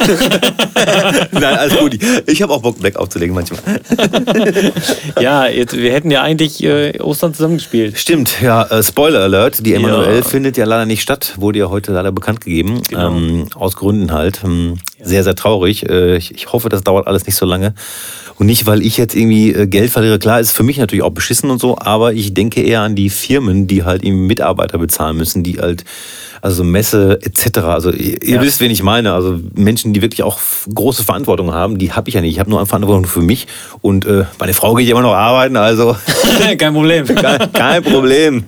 Nein, 1.33 1.45
alles 1.59 1.77
gut. 1.79 1.99
Ich 2.27 2.41
habe 2.43 2.53
auch 2.53 2.63
Bock, 2.63 2.79
Black 2.81 2.97
aufzulegen 2.97 3.35
manchmal. 3.35 3.61
Ja, 5.21 5.47
jetzt, 5.47 5.77
wir 5.77 5.93
hätten 5.93 6.11
ja 6.11 6.23
eigentlich 6.23 6.63
äh, 6.65 6.99
Ostern 7.01 7.35
zusammengespielt. 7.35 7.99
Stimmt, 7.99 8.41
ja, 8.43 8.65
äh, 8.65 8.83
Spoiler 8.83 9.21
Alert, 9.21 9.65
die 9.65 9.75
Emanuel 9.75 10.17
Ja. 10.17 10.23
findet 10.23 10.57
ja 10.57 10.65
leider 10.65 10.87
nicht 10.87 11.03
statt, 11.03 11.35
wurde 11.37 11.59
ja 11.61 11.69
heute 11.69 11.93
leider 11.93 12.13
bekannt 12.13 12.41
gegeben, 12.45 12.83
Genau. 12.89 13.09
ähm, 13.17 13.47
aus 13.55 13.77
Gründen 13.77 14.13
halt. 14.13 14.41
Sehr, 15.03 15.25
sehr 15.25 15.35
traurig. 15.35 15.89
Äh, 15.89 16.17
ich, 16.17 16.53
hoffe, 16.53 16.69
das 16.69 16.83
dauert 16.83 17.07
alles 17.07 17.27
nicht 17.27 17.37
so 17.37 17.47
lange. 17.47 17.75
Und 18.39 18.47
nicht, 18.47 18.67
weil 18.67 18.83
ich 18.83 18.97
jetzt 18.97 19.15
irgendwie 19.15 19.53
äh, 19.53 19.67
Geld 19.67 19.91
verliere. 19.91 20.19
Klar, 20.19 20.41
ist 20.41 20.53
für 20.53 20.63
mich 20.63 20.79
natürlich 20.79 21.03
auch 21.05 21.11
beschissen 21.11 21.51
und 21.51 21.61
so, 21.61 21.79
aber 21.79 22.13
ich 22.13 22.35
denke 22.35 22.63
eher 22.63 22.81
an 22.81 22.95
die 22.95 23.11
Firmen, 23.11 23.67
die 23.67 23.85
halt 23.85 24.03
eben 24.03 24.27
Mitarbeiter 24.27 24.79
bezahlen 24.79 25.17
müssen, 25.17 25.43
die 25.45 25.61
halt, 25.61 25.85
also 26.41 26.65
Messe 26.65 27.21
etc. 27.23 27.59
Also 27.59 27.91
ihr, 27.93 28.19
Ja. 28.25 28.43
wisst, 28.43 28.61
wen 28.61 28.71
ich 28.71 28.83
meine. 28.83 29.13
Also 29.13 29.39
Menschen, 29.55 29.93
die 29.93 30.03
wirklich 30.03 30.23
auch 30.23 30.39
große 30.73 31.05
Verantwortung 31.05 31.53
haben, 31.53 31.79
die 31.79 31.93
habe 31.93 32.09
ich 32.09 32.15
ja 32.15 32.21
nicht. 32.21 32.33
Ich 32.33 32.41
habe 32.41 32.51
nur 32.51 32.59
eine 32.59 32.67
Verantwortung 32.67 33.05
für 33.07 33.21
mich. 33.21 33.47
Und 33.81 34.07
äh, 34.07 34.25
meine 34.41 34.55
Frau 34.55 34.75
geht 34.75 34.89
immer 34.89 35.03
noch 35.03 35.15
arbeiten, 35.15 35.57
also 35.57 35.97
Kein 36.59 36.73
Problem. 36.75 37.05
kein, 37.15 37.53
kein 37.53 37.83
Problem. 37.83 38.45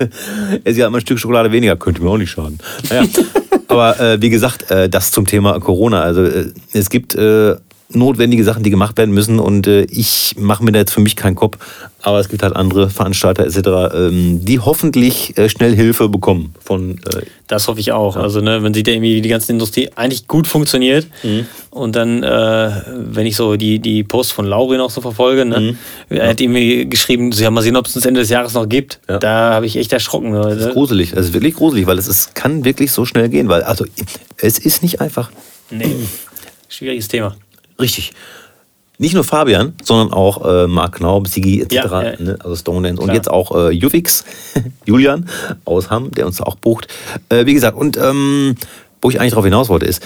Esse 0.65 0.81
ja 0.81 0.87
immer 0.89 0.99
ein 0.99 1.03
Stück 1.03 1.19
Schokolade 1.19 1.53
weniger, 1.53 1.77
könnte 1.77 2.03
mir 2.03 2.11
auch 2.11 2.19
nicht 2.19 2.31
schaden. 2.31 2.59
Naja. 2.89 3.05
Aber 3.69 3.99
äh, 4.01 4.23
wie 4.23 4.31
gesagt, 4.31 4.71
äh, 4.71 4.89
das 4.89 5.11
zum 5.11 5.27
Thema 5.27 5.59
Corona. 5.61 6.03
Also 6.03 6.25
äh, 6.25 6.53
es 6.73 6.91
gibt 6.91 7.15
äh, 7.15 7.57
notwendige 7.95 8.45
Sachen, 8.45 8.63
die 8.63 8.71
gemacht 8.71 8.97
werden 8.99 9.15
müssen 9.15 9.39
und 9.39 9.67
äh, 9.67 9.83
ich 9.85 10.35
mache 10.39 10.65
mir 10.65 10.73
da 10.73 10.79
jetzt 10.81 10.93
für 10.93 11.01
mich 11.01 11.17
keinen 11.17 11.35
Kopf. 11.35 11.59
Aber 12.03 12.21
es 12.21 12.29
gibt 12.29 12.43
halt 12.43 12.55
andere 12.55 12.91
Veranstalter 12.91 13.47
etc., 13.47 13.95
ähm, 13.95 14.45
die 14.45 14.59
hoffentlich 14.61 15.39
äh, 15.39 15.49
schnell 15.49 15.75
Hilfe 15.75 16.11
bekommen 16.11 16.55
von 16.63 16.99
äh, 16.99 17.23
Das 17.49 17.67
hoffe 17.67 17.81
ich 17.81 17.93
auch. 17.93 18.17
Also, 18.17 18.43
ne, 18.43 18.63
wenn 18.63 18.75
sieht 18.75 18.89
ja 18.89 18.93
irgendwie 18.93 19.23
die 19.23 19.29
ganze 19.31 19.51
Industrie 19.53 19.89
eigentlich 19.97 20.29
gut 20.29 20.47
funktioniert 20.47 21.07
Mhm. 21.23 21.47
und 21.71 21.97
dann, 21.97 22.23
äh, 22.23 22.71
wenn 22.95 23.25
ich 23.27 23.37
so 23.37 23.57
die, 23.57 23.79
die 23.79 24.05
Posts 24.05 24.33
von 24.33 24.45
Laurin 24.45 24.81
auch 24.81 24.91
so 24.91 25.01
verfolge, 25.01 25.47
ne, 25.47 25.61
Mhm. 25.61 25.77
er 26.11 26.29
hat 26.29 26.41
irgendwie 26.43 26.87
geschrieben, 26.91 27.33
sie 27.33 27.47
haben 27.47 27.55
mal 27.55 27.63
sehen, 27.63 27.77
ob 27.77 27.87
es 27.87 27.97
uns 27.97 28.05
Ende 28.05 28.21
des 28.21 28.29
Jahres 28.29 28.53
noch 28.53 28.69
gibt. 28.69 29.01
Ja. 29.09 29.19
Da 29.19 29.55
habe 29.55 29.65
ich 29.65 29.77
echt 29.77 29.93
erschrocken. 29.95 30.33
Ne? 30.33 30.41
Das 30.43 30.59
ist 30.67 30.73
gruselig. 30.75 31.13
Das 31.13 31.27
ist 31.27 31.33
wirklich 31.33 31.55
gruselig, 31.55 31.87
weil 31.87 31.99
es 31.99 32.07
ist, 32.07 32.35
kann 32.35 32.65
wirklich 32.67 32.93
so 32.93 33.07
schnell 33.07 33.31
gehen. 33.31 33.49
Weil, 33.49 33.63
also, 33.63 33.87
es 34.37 34.59
ist 34.59 34.83
nicht 34.83 35.01
einfach. 35.01 35.31
Nee. 35.71 35.87
Schwieriges 36.69 37.09
Thema. 37.09 37.35
Richtig. 37.81 38.13
Nicht 38.97 39.15
nur 39.15 39.25
Fabian, 39.25 39.73
sondern 39.83 40.13
auch 40.13 40.45
äh, 40.47 40.69
Marc 40.69 40.97
Knaub, 40.97 41.27
Sigi 41.27 41.61
etc., 41.61 41.75
Ja, 41.75 42.03
ja. 42.03 42.21
Ne? 42.21 42.39
also 42.39 42.55
Stone 42.55 42.87
Dance 42.87 43.03
und 43.03 43.13
jetzt 43.13 43.29
auch 43.29 43.55
äh, 43.57 43.71
Juvix, 43.71 44.25
Julian 44.85 45.29
aus 45.65 45.91
Hamm, 45.91 46.13
der 46.13 46.27
uns 46.27 46.41
auch 46.41 46.55
bucht. 46.55 46.87
Äh, 47.29 47.47
wie 47.47 47.55
gesagt, 47.55 47.77
und 47.77 47.97
ähm, 47.97 48.55
wo 49.03 49.11
ich 49.11 49.19
eigentlich 49.19 49.33
darauf 49.33 49.45
hinaus 49.45 49.69
wollte, 49.69 49.87
ist, 49.87 50.01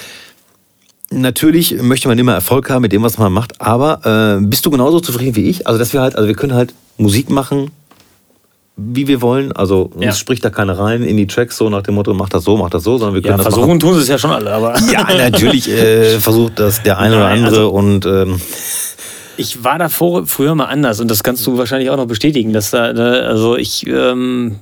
natürlich 1.11 1.83
möchte 1.83 2.09
man 2.09 2.19
immer 2.19 2.33
Erfolg 2.33 2.71
haben 2.71 2.83
mit 2.83 2.93
dem, 2.93 3.03
was 3.03 3.19
man 3.19 3.31
macht, 3.31 3.61
aber 3.61 4.39
äh, 4.39 4.45
bist 4.45 4.65
du 4.65 4.71
genauso 4.71 5.01
zufrieden 5.01 5.37
wie 5.37 5.51
ich? 5.51 5.67
Also, 5.67 5.79
dass 5.79 5.93
wir 5.93 6.01
halt, 6.01 6.17
also 6.17 6.27
wir 6.27 6.35
können 6.35 6.55
halt 6.55 6.73
Musik 6.97 7.29
machen, 7.29 7.71
wie 8.81 9.09
wir 9.09 9.21
wollen. 9.21 9.51
Also 9.53 9.91
uns 9.95 10.05
Ja. 10.05 10.13
spricht 10.13 10.45
da 10.45 10.51
keiner 10.51 10.79
rein 10.79 11.03
in 11.03 11.17
die 11.17 11.27
Tracks 11.27 11.57
so 11.57 11.69
nach 11.69 11.83
dem 11.83 11.97
Motto, 11.97 12.15
mach 12.15 12.29
das 12.29 12.45
so, 12.45 12.57
mach 12.57 12.71
das 12.71 12.85
so, 12.85 12.97
sondern 12.97 13.15
wir 13.15 13.23
Ja, 13.23 13.33
können 13.33 13.39
das 13.45 13.47
machen. 13.47 13.55
versuchen 13.61 13.81
tun 13.81 13.95
sie 13.97 14.01
es 14.03 14.09
ja 14.09 14.19
schon 14.19 14.31
alle, 14.31 14.53
aber 14.53 14.75
Ja, 14.93 15.07
natürlich 15.17 15.69
äh, 15.69 16.19
versucht 16.21 16.59
das 16.61 16.83
der 16.83 16.99
eine 16.99 17.17
oder 17.17 17.25
Nein, 17.29 17.39
andere 17.45 17.57
also- 17.63 17.71
und 17.71 18.07
ähm, 18.07 18.41
ich 19.37 19.63
war 19.63 19.79
davor 19.79 20.27
früher 20.27 20.55
mal 20.55 20.65
anders 20.67 21.01
und 21.01 21.09
das 21.11 21.23
kannst 21.23 21.47
du 21.47 21.59
wahrscheinlich 21.59 21.91
auch 21.91 21.97
noch 21.97 22.07
bestätigen, 22.07 22.53
dass 22.53 22.71
da, 22.71 22.87
also 22.87 23.57
ich, 23.57 23.87
ähm, 23.87 24.57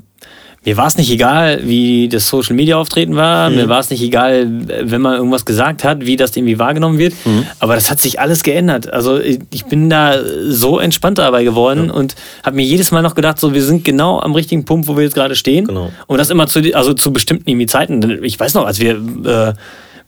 mir 0.67 0.77
war 0.77 0.89
es 0.89 0.97
nicht 0.99 1.11
egal, 1.11 1.61
wie 1.65 2.09
das 2.09 2.29
Social 2.29 2.55
Media 2.57 2.77
Auftreten 2.77 3.15
war, 3.17 3.49
Mhm. 3.49 3.57
mir 3.57 3.69
war 3.69 3.79
es 3.79 3.89
nicht 3.89 4.03
egal, 4.03 4.47
wenn 4.83 5.01
man 5.01 5.15
irgendwas 5.17 5.45
gesagt 5.47 5.85
hat, 5.85 6.05
wie 6.05 6.17
das 6.17 6.37
irgendwie 6.37 6.59
wahrgenommen 6.59 6.99
wird, 6.99 7.15
Mhm. 7.25 7.47
aber 7.61 7.77
das 7.77 7.91
hat 7.91 8.01
sich 8.03 8.21
alles 8.21 8.43
geändert. 8.43 8.93
Also 8.93 9.19
ich 9.21 9.65
bin 9.67 9.89
da 9.89 10.17
so 10.49 10.79
entspannt 10.81 11.19
dabei 11.19 11.45
geworden 11.45 11.91
und 11.91 12.17
habe 12.43 12.57
mir 12.57 12.65
jedes 12.65 12.91
Mal 12.91 13.01
noch 13.03 13.15
gedacht, 13.15 13.39
so 13.39 13.55
wir 13.55 13.63
sind 13.63 13.85
genau 13.85 14.19
am 14.21 14.35
richtigen 14.35 14.65
Punkt, 14.65 14.89
wo 14.89 14.97
wir 14.97 15.05
jetzt 15.05 15.15
gerade 15.15 15.37
stehen. 15.37 15.67
Genau. 15.69 15.91
Und 16.09 16.19
das 16.19 16.31
immer 16.31 16.49
zu, 16.49 16.61
also 16.75 16.93
zu 16.95 17.13
bestimmten 17.13 17.49
irgendwie 17.49 17.67
Zeiten. 17.67 18.25
Ich 18.25 18.39
weiß 18.39 18.55
noch, 18.55 18.67
als 18.67 18.81
wir 18.81 18.97
äh, 19.25 19.53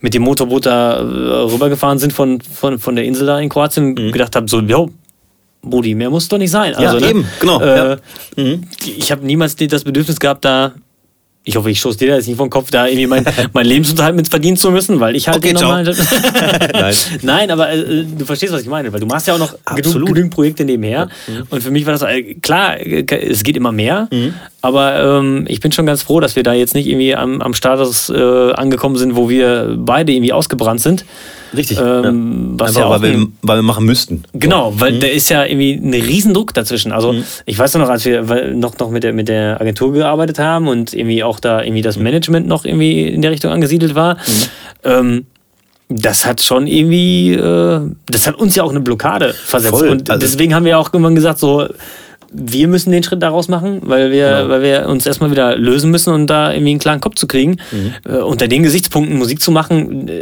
mit 0.01 0.15
dem 0.15 0.23
Motorboot 0.23 0.67
da 0.67 0.97
äh, 0.99 1.03
rübergefahren 1.03 1.99
sind 1.99 2.13
von, 2.13 2.41
von, 2.41 2.79
von 2.81 2.97
der 2.97 3.05
Insel 3.05 3.27
da 3.27 3.39
in 3.39 3.49
Kroatien 3.49 3.91
Mhm. 3.95 4.13
gedacht 4.13 4.35
haben, 4.37 4.49
so, 4.49 4.61
jo, 4.61 4.91
Brudi, 5.63 5.95
mehr 5.95 6.11
muss 6.11 6.29
doch 6.29 6.39
nicht 6.39 6.51
sein. 6.51 6.73
Ja, 6.73 6.91
Also, 6.91 6.99
ne, 6.99 7.11
eben, 7.11 7.27
genau, 7.41 7.61
Äh, 7.61 7.77
ja. 7.77 7.97
Mhm. 8.37 8.63
Ich 8.97 9.11
habe 9.11 9.25
niemals 9.27 9.57
das 9.57 9.85
Bedürfnis 9.85 10.21
gehabt, 10.21 10.45
da. 10.45 10.73
Ich 11.45 11.57
hoffe, 11.57 11.71
ich 11.71 11.81
stoße 11.81 11.97
dir 11.97 12.09
da 12.09 12.17
jetzt 12.17 12.27
nicht 12.27 12.37
vom 12.37 12.51
Kopf, 12.51 12.71
da 12.71 12.87
irgendwie 12.87 13.07
mein, 13.07 13.25
mein 13.55 13.65
Lebensunterhalt 13.65 14.15
mit 14.15 14.29
verdienen 14.29 14.59
zu 14.59 14.71
müssen, 14.71 15.01
weil 15.01 15.17
ich 15.17 15.29
halt 15.29 15.39
Okay, 15.39 15.55
den 15.55 15.63
normalen. 15.63 15.87
Nein. 16.75 16.95
Nein, 17.23 17.51
aber 17.51 17.73
äh, 17.73 18.05
du 18.05 18.25
verstehst, 18.27 18.53
was 18.53 18.61
ich 18.61 18.69
meine, 18.69 18.93
weil 18.93 19.01
du 19.01 19.07
machst 19.07 19.29
ja 19.29 19.35
auch 19.35 19.39
noch 19.39 19.55
genug, 19.75 20.07
genügend 20.07 20.35
Projekte 20.35 20.67
nebenher. 20.67 21.09
Und 21.49 21.63
für 21.63 21.71
mich 21.71 21.87
war 21.87 21.95
das 21.95 22.03
äh, 22.03 22.35
klar, 22.35 22.79
äh, 22.79 23.03
es 23.31 23.45
geht 23.45 23.57
immer 23.57 23.73
mehr, 23.73 24.09
aber 24.61 25.19
ähm, 25.21 25.47
ich 25.49 25.61
bin 25.61 25.73
schon 25.73 25.87
ganz 25.87 26.03
froh, 26.03 26.21
dass 26.21 26.37
wir 26.37 26.43
da 26.43 26.53
jetzt 26.53 26.75
nicht 26.75 26.87
irgendwie 26.87 27.15
am, 27.17 27.41
am 27.41 27.55
Status 27.55 28.11
äh, 28.11 28.53
angekommen 28.53 28.97
sind, 28.97 29.17
wo 29.17 29.31
wir 29.31 29.75
beide 29.79 30.13
irgendwie 30.13 30.35
ausgebrannt 30.35 30.81
sind. 30.83 31.07
Richtig. 31.57 31.79
Ähm, 31.81 32.55
was 32.59 32.71
Einfach, 32.71 32.81
ja 32.81 32.87
auch 32.97 33.03
weil, 33.03 33.13
wir, 33.19 33.27
weil 33.43 33.59
wir 33.59 33.63
machen 33.63 33.85
müssten. 33.87 34.23
Genau, 34.33 34.73
weil 34.79 34.99
da 34.99 35.07
ist 35.07 35.29
ja 35.31 35.45
irgendwie 35.45 35.73
ein 35.75 35.93
Riesendruck 35.95 36.53
dazwischen. 36.55 36.93
Also 36.93 37.15
ich 37.47 37.59
weiß 37.59 37.75
noch, 37.75 37.89
als 37.89 38.05
wir 38.05 38.23
noch, 38.55 38.79
noch 38.79 38.91
mit, 38.91 39.03
der, 39.05 39.13
mit 39.13 39.29
der 39.29 39.61
Agentur 39.61 39.93
gearbeitet 39.93 40.39
haben 40.39 40.69
und 40.69 40.93
irgendwie 40.95 41.23
auch 41.25 41.41
da 41.41 41.63
irgendwie 41.63 41.83
das 41.83 41.97
Management 41.99 42.47
noch 42.47 42.65
irgendwie 42.65 43.09
in 43.09 43.23
der 43.23 43.31
Richtung 43.31 43.51
angesiedelt 43.51 43.95
war, 43.95 44.19
ähm, 44.85 45.27
das 45.91 46.27
hat 46.27 46.43
schon 46.43 46.67
irgendwie, 46.67 47.33
äh, 47.33 47.81
das 48.11 48.27
hat 48.27 48.35
uns 48.37 48.55
ja 48.55 48.63
auch 48.63 48.71
eine 48.71 48.81
Blockade 48.81 49.33
versetzt. 49.33 49.71
Voll, 49.75 49.89
Und 49.89 50.11
also- 50.11 50.21
deswegen 50.21 50.55
haben 50.55 50.67
wir 50.67 50.79
auch 50.79 50.93
irgendwann 50.93 51.15
gesagt, 51.15 51.39
so, 51.39 51.67
wir 52.31 52.69
müssen 52.69 52.93
den 52.93 53.03
Schritt 53.03 53.23
daraus 53.23 53.49
machen, 53.49 53.81
weil 53.85 54.11
wir, 54.11 54.29
Genau. 54.43 54.49
weil 54.51 54.63
wir 54.63 54.87
uns 54.87 55.07
erstmal 55.07 55.31
wieder 55.31 55.57
lösen 55.57 55.91
müssen 55.91 56.13
und 56.13 56.27
da 56.27 56.53
irgendwie 56.53 56.73
einen 56.73 56.79
klaren 56.79 57.01
Kopf 57.01 57.15
zu 57.15 57.27
kriegen. 57.27 57.57
Mhm. 57.73 57.95
Äh, 58.07 58.19
unter 58.19 58.49
den 58.49 58.63
Gesichtspunkten 58.65 59.17
Musik 59.17 59.41
zu 59.41 59.51
machen, 59.51 60.09
äh, 60.09 60.21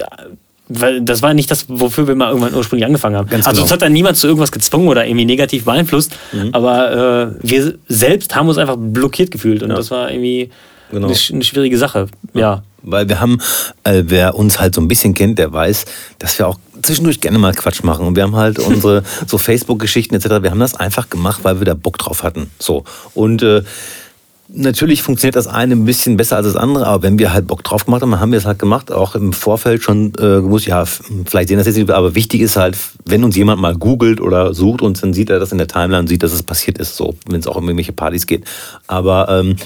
weil 0.69 1.01
das 1.01 1.23
war 1.23 1.35
nicht 1.35 1.51
das, 1.51 1.67
wofür 1.69 2.09
wir 2.09 2.15
mal 2.15 2.29
irgendwann 2.29 2.55
ursprünglich 2.55 2.87
angefangen 2.87 3.17
haben. 3.17 3.29
Ganz 3.29 3.47
also 3.47 3.57
genau. 3.57 3.65
uns 3.65 3.73
hat 3.73 3.83
da 3.83 3.89
niemand 3.89 4.17
zu 4.17 4.27
irgendwas 4.27 4.53
gezwungen 4.53 4.89
oder 4.89 5.07
irgendwie 5.07 5.25
negativ 5.25 5.65
beeinflusst, 5.65 6.13
Mhm. 6.33 6.51
aber 6.53 7.31
äh, 7.43 7.49
wir 7.49 7.75
selbst 7.89 8.35
haben 8.35 8.49
uns 8.49 8.59
einfach 8.59 8.77
blockiert 8.79 9.31
gefühlt 9.31 9.63
und 9.63 9.71
das 9.71 9.91
war 9.91 10.11
irgendwie 10.11 10.51
Genau. 10.91 11.09
eine, 11.09 11.17
eine 11.33 11.45
schwierige 11.45 11.79
Sache. 11.79 12.07
Ja. 12.33 12.63
Weil 12.83 13.09
wir 13.09 13.21
haben, 13.21 13.39
äh, 13.83 14.05
wer 14.07 14.37
uns 14.37 14.61
halt 14.61 14.75
so 14.75 14.81
ein 14.81 14.87
bisschen 14.87 15.15
kennt, 15.15 15.39
der 15.41 15.53
weiß, 15.53 15.85
dass 16.21 16.39
wir 16.39 16.47
auch 16.47 16.59
zwischendurch 16.83 17.21
gerne 17.21 17.39
mal 17.39 17.53
Quatsch 17.53 17.83
machen. 17.83 18.07
Und 18.07 18.15
wir 18.15 18.23
haben 18.23 18.37
halt 18.37 18.61
unsere 18.61 19.03
so 19.27 19.39
Facebook-Geschichten 19.39 20.15
etc. 20.15 20.43
Wir 20.43 20.51
haben 20.51 20.61
das 20.61 20.75
einfach 20.77 21.11
gemacht, 21.11 21.41
weil 21.43 21.59
wir 21.61 21.65
da 21.65 21.75
Bock 21.75 21.99
drauf 21.99 22.23
hatten. 22.23 22.51
So. 22.61 22.85
Und 23.15 23.43
äh, 23.43 23.63
natürlich 24.49 25.03
funktioniert 25.03 25.37
das 25.37 25.47
eine 25.47 25.75
ein 25.75 25.85
bisschen 25.85 26.17
besser 26.17 26.37
als 26.37 26.47
das 26.47 26.57
andere, 26.57 26.87
aber 26.87 27.03
wenn 27.03 27.19
wir 27.19 27.33
halt 27.33 27.47
Bock 27.47 27.65
drauf 27.65 27.85
gemacht 27.85 28.03
haben, 28.03 28.19
haben 28.19 28.33
wir 28.33 28.39
es 28.39 28.45
halt 28.45 28.59
gemacht. 28.59 28.93
Auch 28.93 29.15
im 29.15 29.33
Vorfeld 29.33 29.83
schon 29.83 30.09
äh, 30.19 30.41
gewusst, 30.41 30.67
ja, 30.67 30.85
vielleicht 30.85 31.49
sehen 31.49 31.59
das 31.59 31.67
jetzt 31.67 31.77
nicht, 31.77 31.91
aber 31.91 32.15
wichtig 32.15 32.41
ist 32.41 32.57
halt, 32.57 32.77
wenn 33.05 33.25
uns 33.25 33.37
jemand 33.37 33.61
mal 33.61 33.77
googelt 33.77 34.21
oder 34.21 34.55
sucht 34.55 34.83
uns, 34.83 35.01
dann 35.01 35.13
sieht 35.13 35.31
er 35.31 35.39
das 35.39 35.53
in 35.53 35.59
der 35.59 35.67
Timeline 35.67 36.07
sieht, 36.09 36.23
dass 36.23 36.33
es 36.33 36.43
passiert 36.43 36.79
ist, 36.79 36.97
so, 36.97 37.17
wenn 37.29 37.41
es 37.41 37.47
auch 37.47 37.57
um 37.57 37.65
irgendwelche 37.65 37.93
Partys 37.93 38.27
geht. 38.27 38.45
Aber 38.87 39.29
ähm, 39.29 39.57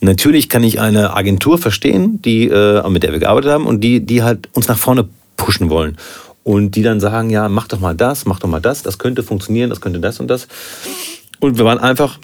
natürlich 0.00 0.48
kann 0.48 0.62
ich 0.62 0.80
eine 0.80 1.14
Agentur 1.14 1.58
verstehen, 1.58 2.20
die, 2.22 2.48
äh, 2.48 2.88
mit 2.88 3.02
der 3.02 3.12
wir 3.12 3.20
gearbeitet 3.20 3.50
haben 3.50 3.66
und 3.66 3.82
die, 3.82 4.00
die 4.00 4.22
halt 4.22 4.48
uns 4.52 4.68
nach 4.68 4.78
vorne 4.78 5.08
pushen 5.36 5.70
wollen. 5.70 5.96
Und 6.42 6.74
die 6.74 6.82
dann 6.82 7.00
sagen, 7.00 7.28
ja, 7.28 7.48
mach 7.50 7.68
doch 7.68 7.80
mal 7.80 7.94
das, 7.94 8.24
mach 8.24 8.40
doch 8.40 8.48
mal 8.48 8.60
das, 8.60 8.82
das 8.82 8.98
könnte 8.98 9.22
funktionieren, 9.22 9.68
das 9.68 9.82
könnte 9.82 10.00
das 10.00 10.20
und 10.20 10.28
das. 10.28 10.48
Und 11.38 11.58
wir 11.58 11.66
waren 11.66 11.78
einfach 11.78 12.18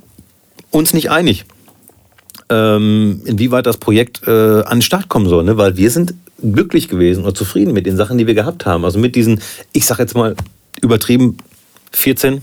uns 0.70 0.94
nicht 0.94 1.10
einig 1.10 1.44
ähm, 2.48 3.20
inwieweit 3.24 3.66
das 3.66 3.76
Projekt 3.78 4.22
äh, 4.26 4.30
an 4.62 4.78
den 4.78 4.82
Start 4.82 5.08
kommen 5.08 5.28
soll, 5.28 5.44
ne? 5.44 5.56
weil 5.56 5.76
wir 5.76 5.90
sind 5.90 6.14
glücklich 6.42 6.88
gewesen 6.88 7.24
und 7.24 7.36
zufrieden 7.36 7.72
mit 7.72 7.86
den 7.86 7.96
Sachen, 7.96 8.18
die 8.18 8.26
wir 8.26 8.34
gehabt 8.34 8.66
haben. 8.66 8.84
Also 8.84 8.98
mit 8.98 9.16
diesen, 9.16 9.40
ich 9.72 9.86
sag 9.86 9.98
jetzt 9.98 10.14
mal 10.14 10.34
übertrieben, 10.82 11.36
14, 11.92 12.42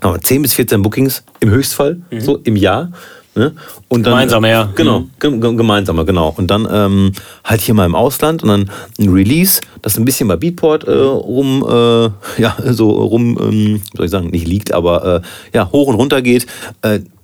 aber 0.00 0.20
10 0.20 0.42
bis 0.42 0.52
14 0.54 0.80
Bookings 0.82 1.24
im 1.40 1.50
Höchstfall, 1.50 2.00
so 2.20 2.38
im 2.44 2.56
Jahr. 2.56 2.92
Ne? 3.34 3.52
Und 3.88 4.04
dann, 4.04 4.12
Gemeinsame, 4.14 4.50
ja. 4.50 4.72
Genau, 4.74 5.00
Mhm. 5.00 5.10
gem- 5.20 5.40
gem- 5.40 5.56
gemeinsamer, 5.56 6.04
genau. 6.04 6.34
Und 6.36 6.48
dann 6.50 6.66
ähm, 6.70 7.12
halt 7.44 7.60
hier 7.60 7.74
mal 7.74 7.86
im 7.86 7.94
Ausland 7.94 8.42
und 8.42 8.48
dann 8.48 8.70
ein 8.98 9.08
Release, 9.10 9.60
das 9.82 9.96
ein 9.98 10.04
bisschen 10.04 10.26
bei 10.28 10.36
Beatport 10.36 10.84
äh, 10.84 10.92
rum, 10.92 11.64
äh, 11.68 12.10
ja, 12.42 12.56
so 12.70 12.90
rum, 12.90 13.38
ähm, 13.40 13.82
soll 13.96 14.06
ich 14.06 14.10
sagen, 14.10 14.30
nicht 14.30 14.46
liegt, 14.48 14.72
aber 14.72 15.22
äh, 15.22 15.56
ja, 15.56 15.70
hoch 15.70 15.86
und 15.88 15.94
runter 15.96 16.20
geht. 16.22 16.46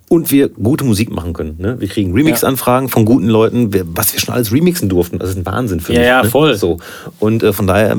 Und 0.08 0.30
wir 0.30 0.48
gute 0.48 0.84
Musik 0.84 1.10
machen 1.10 1.32
können. 1.32 1.56
Ne? 1.58 1.80
Wir 1.80 1.88
kriegen 1.88 2.12
Remix-Anfragen 2.12 2.88
von 2.88 3.04
guten 3.04 3.26
Leuten, 3.26 3.70
was 3.96 4.12
wir 4.12 4.20
schon 4.20 4.34
alles 4.34 4.52
remixen 4.52 4.88
durften. 4.88 5.18
Das 5.18 5.30
ist 5.30 5.36
ein 5.36 5.46
Wahnsinn 5.46 5.80
für 5.80 5.92
mich. 5.92 6.02
ja, 6.02 6.22
ne? 6.22 6.30
voll. 6.30 6.54
So. 6.56 6.78
Und 7.20 7.42
äh, 7.42 7.52
von 7.52 7.66
daher, 7.66 7.96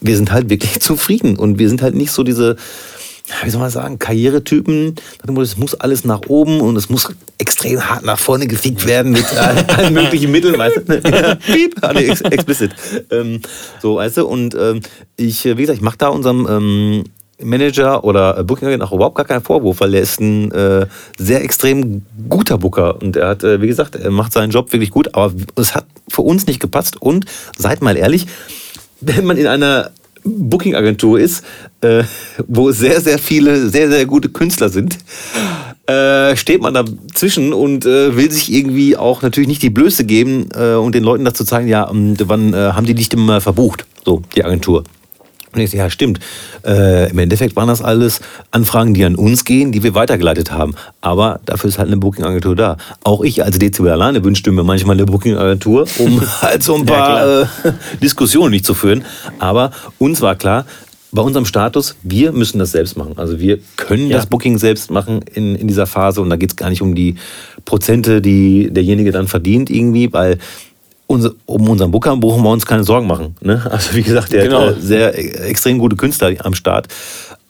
wir 0.00 0.16
sind 0.16 0.32
halt 0.32 0.50
wirklich 0.50 0.80
zufrieden 0.80 1.36
und 1.36 1.58
wir 1.58 1.68
sind 1.68 1.82
halt 1.82 1.94
nicht 1.94 2.12
so 2.12 2.22
diese, 2.22 2.56
wie 3.42 3.50
soll 3.50 3.60
man 3.60 3.70
sagen, 3.70 3.98
Karrieretypen. 3.98 4.94
Es 5.40 5.56
muss 5.56 5.74
alles 5.74 6.04
nach 6.04 6.20
oben 6.28 6.60
und 6.60 6.76
es 6.76 6.90
muss 6.90 7.08
extrem 7.38 7.88
hart 7.88 8.04
nach 8.04 8.18
vorne 8.18 8.46
gefickt 8.46 8.86
werden 8.86 9.12
mit 9.12 9.24
allen 9.36 9.94
möglichen 9.94 10.30
Mitteln, 10.30 10.58
weißt 10.58 10.76
du? 10.76 11.00
Piep, 11.52 11.82
ex 11.82 12.20
explicit. 12.20 12.72
Ähm, 13.10 13.40
so, 13.80 13.96
weißt 13.96 14.18
du, 14.18 14.26
und 14.26 14.54
ähm, 14.54 14.80
ich, 15.16 15.44
äh, 15.46 15.56
wie 15.56 15.62
gesagt, 15.62 15.78
ich 15.78 15.84
mache 15.84 15.98
da 15.98 16.08
unserem 16.08 16.46
ähm, 16.48 17.04
Manager 17.42 18.04
oder 18.04 18.42
Booking 18.44 18.68
Agent 18.68 18.82
auch 18.82 18.92
überhaupt 18.92 19.16
gar 19.16 19.26
keinen 19.26 19.42
Vorwurf, 19.42 19.80
weil 19.80 19.94
er 19.94 20.00
ist 20.00 20.20
ein 20.20 20.50
äh, 20.52 20.86
sehr 21.18 21.44
extrem 21.44 22.02
guter 22.28 22.58
Booker 22.58 23.00
und 23.00 23.16
er 23.16 23.28
hat, 23.28 23.44
äh, 23.44 23.60
wie 23.60 23.66
gesagt, 23.66 23.96
er 23.96 24.10
macht 24.10 24.32
seinen 24.32 24.50
Job 24.50 24.72
wirklich 24.72 24.90
gut, 24.90 25.14
aber 25.14 25.32
es 25.56 25.74
hat 25.74 25.86
für 26.08 26.22
uns 26.22 26.46
nicht 26.46 26.60
gepasst 26.60 27.00
und 27.00 27.26
seid 27.56 27.82
mal 27.82 27.96
ehrlich, 27.96 28.26
wenn 29.00 29.24
man 29.24 29.36
in 29.36 29.46
einer 29.46 29.90
Booking-Agentur 30.24 31.20
ist, 31.20 31.44
äh, 31.82 32.02
wo 32.48 32.72
sehr, 32.72 33.00
sehr 33.00 33.18
viele, 33.18 33.68
sehr, 33.68 33.88
sehr 33.90 34.06
gute 34.06 34.28
Künstler 34.28 34.68
sind, 34.70 34.98
äh, 35.86 36.34
steht 36.34 36.62
man 36.62 36.74
dazwischen 36.74 37.52
und 37.52 37.86
äh, 37.86 38.16
will 38.16 38.30
sich 38.32 38.52
irgendwie 38.52 38.96
auch 38.96 39.22
natürlich 39.22 39.48
nicht 39.48 39.62
die 39.62 39.70
Blöße 39.70 40.04
geben 40.04 40.48
äh, 40.52 40.74
und 40.74 40.96
den 40.96 41.04
Leuten 41.04 41.24
dazu 41.24 41.44
zeigen, 41.44 41.68
ja, 41.68 41.88
ähm, 41.88 42.16
wann 42.24 42.56
haben 42.56 42.86
die 42.86 42.94
dich 42.94 43.08
denn 43.08 43.20
mal 43.20 43.40
verbucht, 43.40 43.86
so, 44.04 44.22
die 44.34 44.44
Agentur. 44.44 44.82
Und 45.56 45.62
ich 45.62 45.70
so, 45.70 45.76
ja, 45.78 45.88
stimmt. 45.88 46.20
Äh, 46.64 47.10
Im 47.10 47.18
Endeffekt 47.18 47.56
waren 47.56 47.68
das 47.68 47.80
alles 47.82 48.20
Anfragen, 48.50 48.92
die 48.92 49.04
an 49.04 49.14
uns 49.14 49.44
gehen, 49.44 49.72
die 49.72 49.82
wir 49.82 49.94
weitergeleitet 49.94 50.52
haben. 50.52 50.74
Aber 51.00 51.40
dafür 51.46 51.68
ist 51.68 51.78
halt 51.78 51.88
eine 51.88 51.96
Booking-Agentur 51.96 52.54
da. 52.54 52.76
Auch 53.04 53.22
ich 53.22 53.42
als 53.42 53.58
Dezibel 53.58 53.90
alleine 53.90 54.22
wünschte 54.22 54.52
mir 54.52 54.64
manchmal 54.64 54.96
eine 54.96 55.06
Booking-Agentur, 55.06 55.86
um 55.98 56.20
halt 56.42 56.62
so 56.62 56.74
ein 56.74 56.84
paar 56.84 57.42
äh, 57.42 57.46
Diskussionen 58.02 58.50
nicht 58.50 58.66
zu 58.66 58.74
führen. 58.74 59.04
Aber 59.38 59.70
uns 59.98 60.20
war 60.20 60.34
klar, 60.36 60.66
bei 61.12 61.22
unserem 61.22 61.46
Status, 61.46 61.96
wir 62.02 62.32
müssen 62.32 62.58
das 62.58 62.72
selbst 62.72 62.98
machen. 62.98 63.14
Also 63.16 63.40
wir 63.40 63.58
können 63.76 64.08
Ja. 64.08 64.18
das 64.18 64.26
Booking 64.26 64.58
selbst 64.58 64.90
machen 64.90 65.22
in, 65.32 65.54
in 65.56 65.66
dieser 65.66 65.86
Phase. 65.86 66.20
Und 66.20 66.28
da 66.28 66.36
geht 66.36 66.50
es 66.50 66.56
gar 66.56 66.68
nicht 66.68 66.82
um 66.82 66.94
die 66.94 67.14
Prozente, 67.64 68.20
die 68.20 68.68
derjenige 68.70 69.12
dann 69.12 69.26
verdient 69.26 69.70
irgendwie, 69.70 70.12
weil 70.12 70.36
unser, 71.06 71.32
um 71.46 71.68
unseren 71.68 71.90
Booker 71.90 72.16
brauchen 72.16 72.42
wir 72.42 72.50
uns 72.50 72.66
keine 72.66 72.84
Sorgen 72.84 73.06
machen. 73.06 73.36
Ne? 73.40 73.62
Also 73.70 73.94
wie 73.94 74.02
gesagt, 74.02 74.32
der 74.32 74.44
Genau. 74.44 74.60
hat 74.66 74.78
äh, 74.78 74.80
sehr 74.80 75.16
e- 75.18 75.48
extrem 75.48 75.78
gute 75.78 75.96
Künstler 75.96 76.32
am 76.44 76.54
Start. 76.54 76.88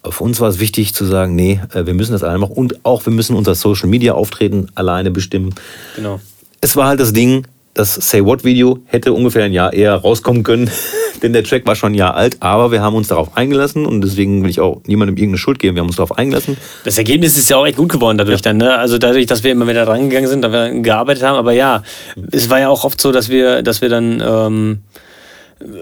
Für 0.08 0.22
uns 0.24 0.40
war 0.40 0.48
es 0.48 0.60
wichtig 0.60 0.94
zu 0.94 1.04
sagen, 1.04 1.34
nee, 1.34 1.60
äh, 1.74 1.86
wir 1.86 1.94
müssen 1.94 2.12
das 2.12 2.22
alleine 2.22 2.38
machen 2.38 2.52
und 2.54 2.84
auch 2.84 3.04
wir 3.06 3.12
müssen 3.12 3.34
unser 3.34 3.54
Social 3.54 3.88
Media 3.88 4.12
Auftreten 4.14 4.68
alleine 4.74 5.10
bestimmen. 5.10 5.54
Genau. 5.96 6.20
Es 6.60 6.76
war 6.76 6.88
halt 6.88 7.00
das 7.00 7.12
Ding, 7.12 7.46
das 7.76 7.94
Say 7.94 8.24
What 8.24 8.42
Video 8.42 8.78
hätte 8.86 9.12
ungefähr 9.12 9.44
ein 9.44 9.52
Jahr 9.52 9.72
eher 9.72 9.94
rauskommen 9.94 10.42
können, 10.42 10.70
denn 11.22 11.34
der 11.34 11.44
Track 11.44 11.66
war 11.66 11.76
schon 11.76 11.92
ein 11.92 11.94
Jahr 11.94 12.14
alt, 12.14 12.38
aber 12.40 12.72
wir 12.72 12.80
haben 12.80 12.96
uns 12.96 13.08
darauf 13.08 13.36
eingelassen 13.36 13.84
und 13.84 14.00
deswegen 14.00 14.42
will 14.42 14.50
ich 14.50 14.60
auch 14.60 14.80
niemandem 14.86 15.16
irgendeine 15.16 15.38
Schuld 15.38 15.58
geben. 15.58 15.76
Wir 15.76 15.80
haben 15.80 15.88
uns 15.88 15.96
darauf 15.96 16.16
eingelassen. 16.16 16.56
Das 16.84 16.96
Ergebnis 16.96 17.36
ist 17.36 17.50
ja 17.50 17.58
auch 17.58 17.66
echt 17.66 17.76
gut 17.76 17.90
geworden 17.90 18.16
dadurch 18.16 18.40
dann, 18.40 18.56
ne? 18.56 18.78
Also 18.78 18.96
dadurch, 18.96 19.26
dass 19.26 19.44
wir 19.44 19.52
immer 19.52 19.68
wieder 19.68 19.84
dran 19.84 20.08
gegangen 20.08 20.26
sind, 20.26 20.42
dass 20.42 20.52
wir 20.52 20.70
gearbeitet 20.80 21.22
haben. 21.22 21.36
Aber 21.36 21.52
ja, 21.52 21.82
es 22.32 22.48
war 22.48 22.60
ja 22.60 22.70
auch 22.70 22.84
oft 22.84 23.00
so, 23.00 23.12
dass 23.12 23.28
wir, 23.28 23.62
dass 23.62 23.82
wir 23.82 23.90
dann, 23.90 24.22
ähm, 24.26 24.78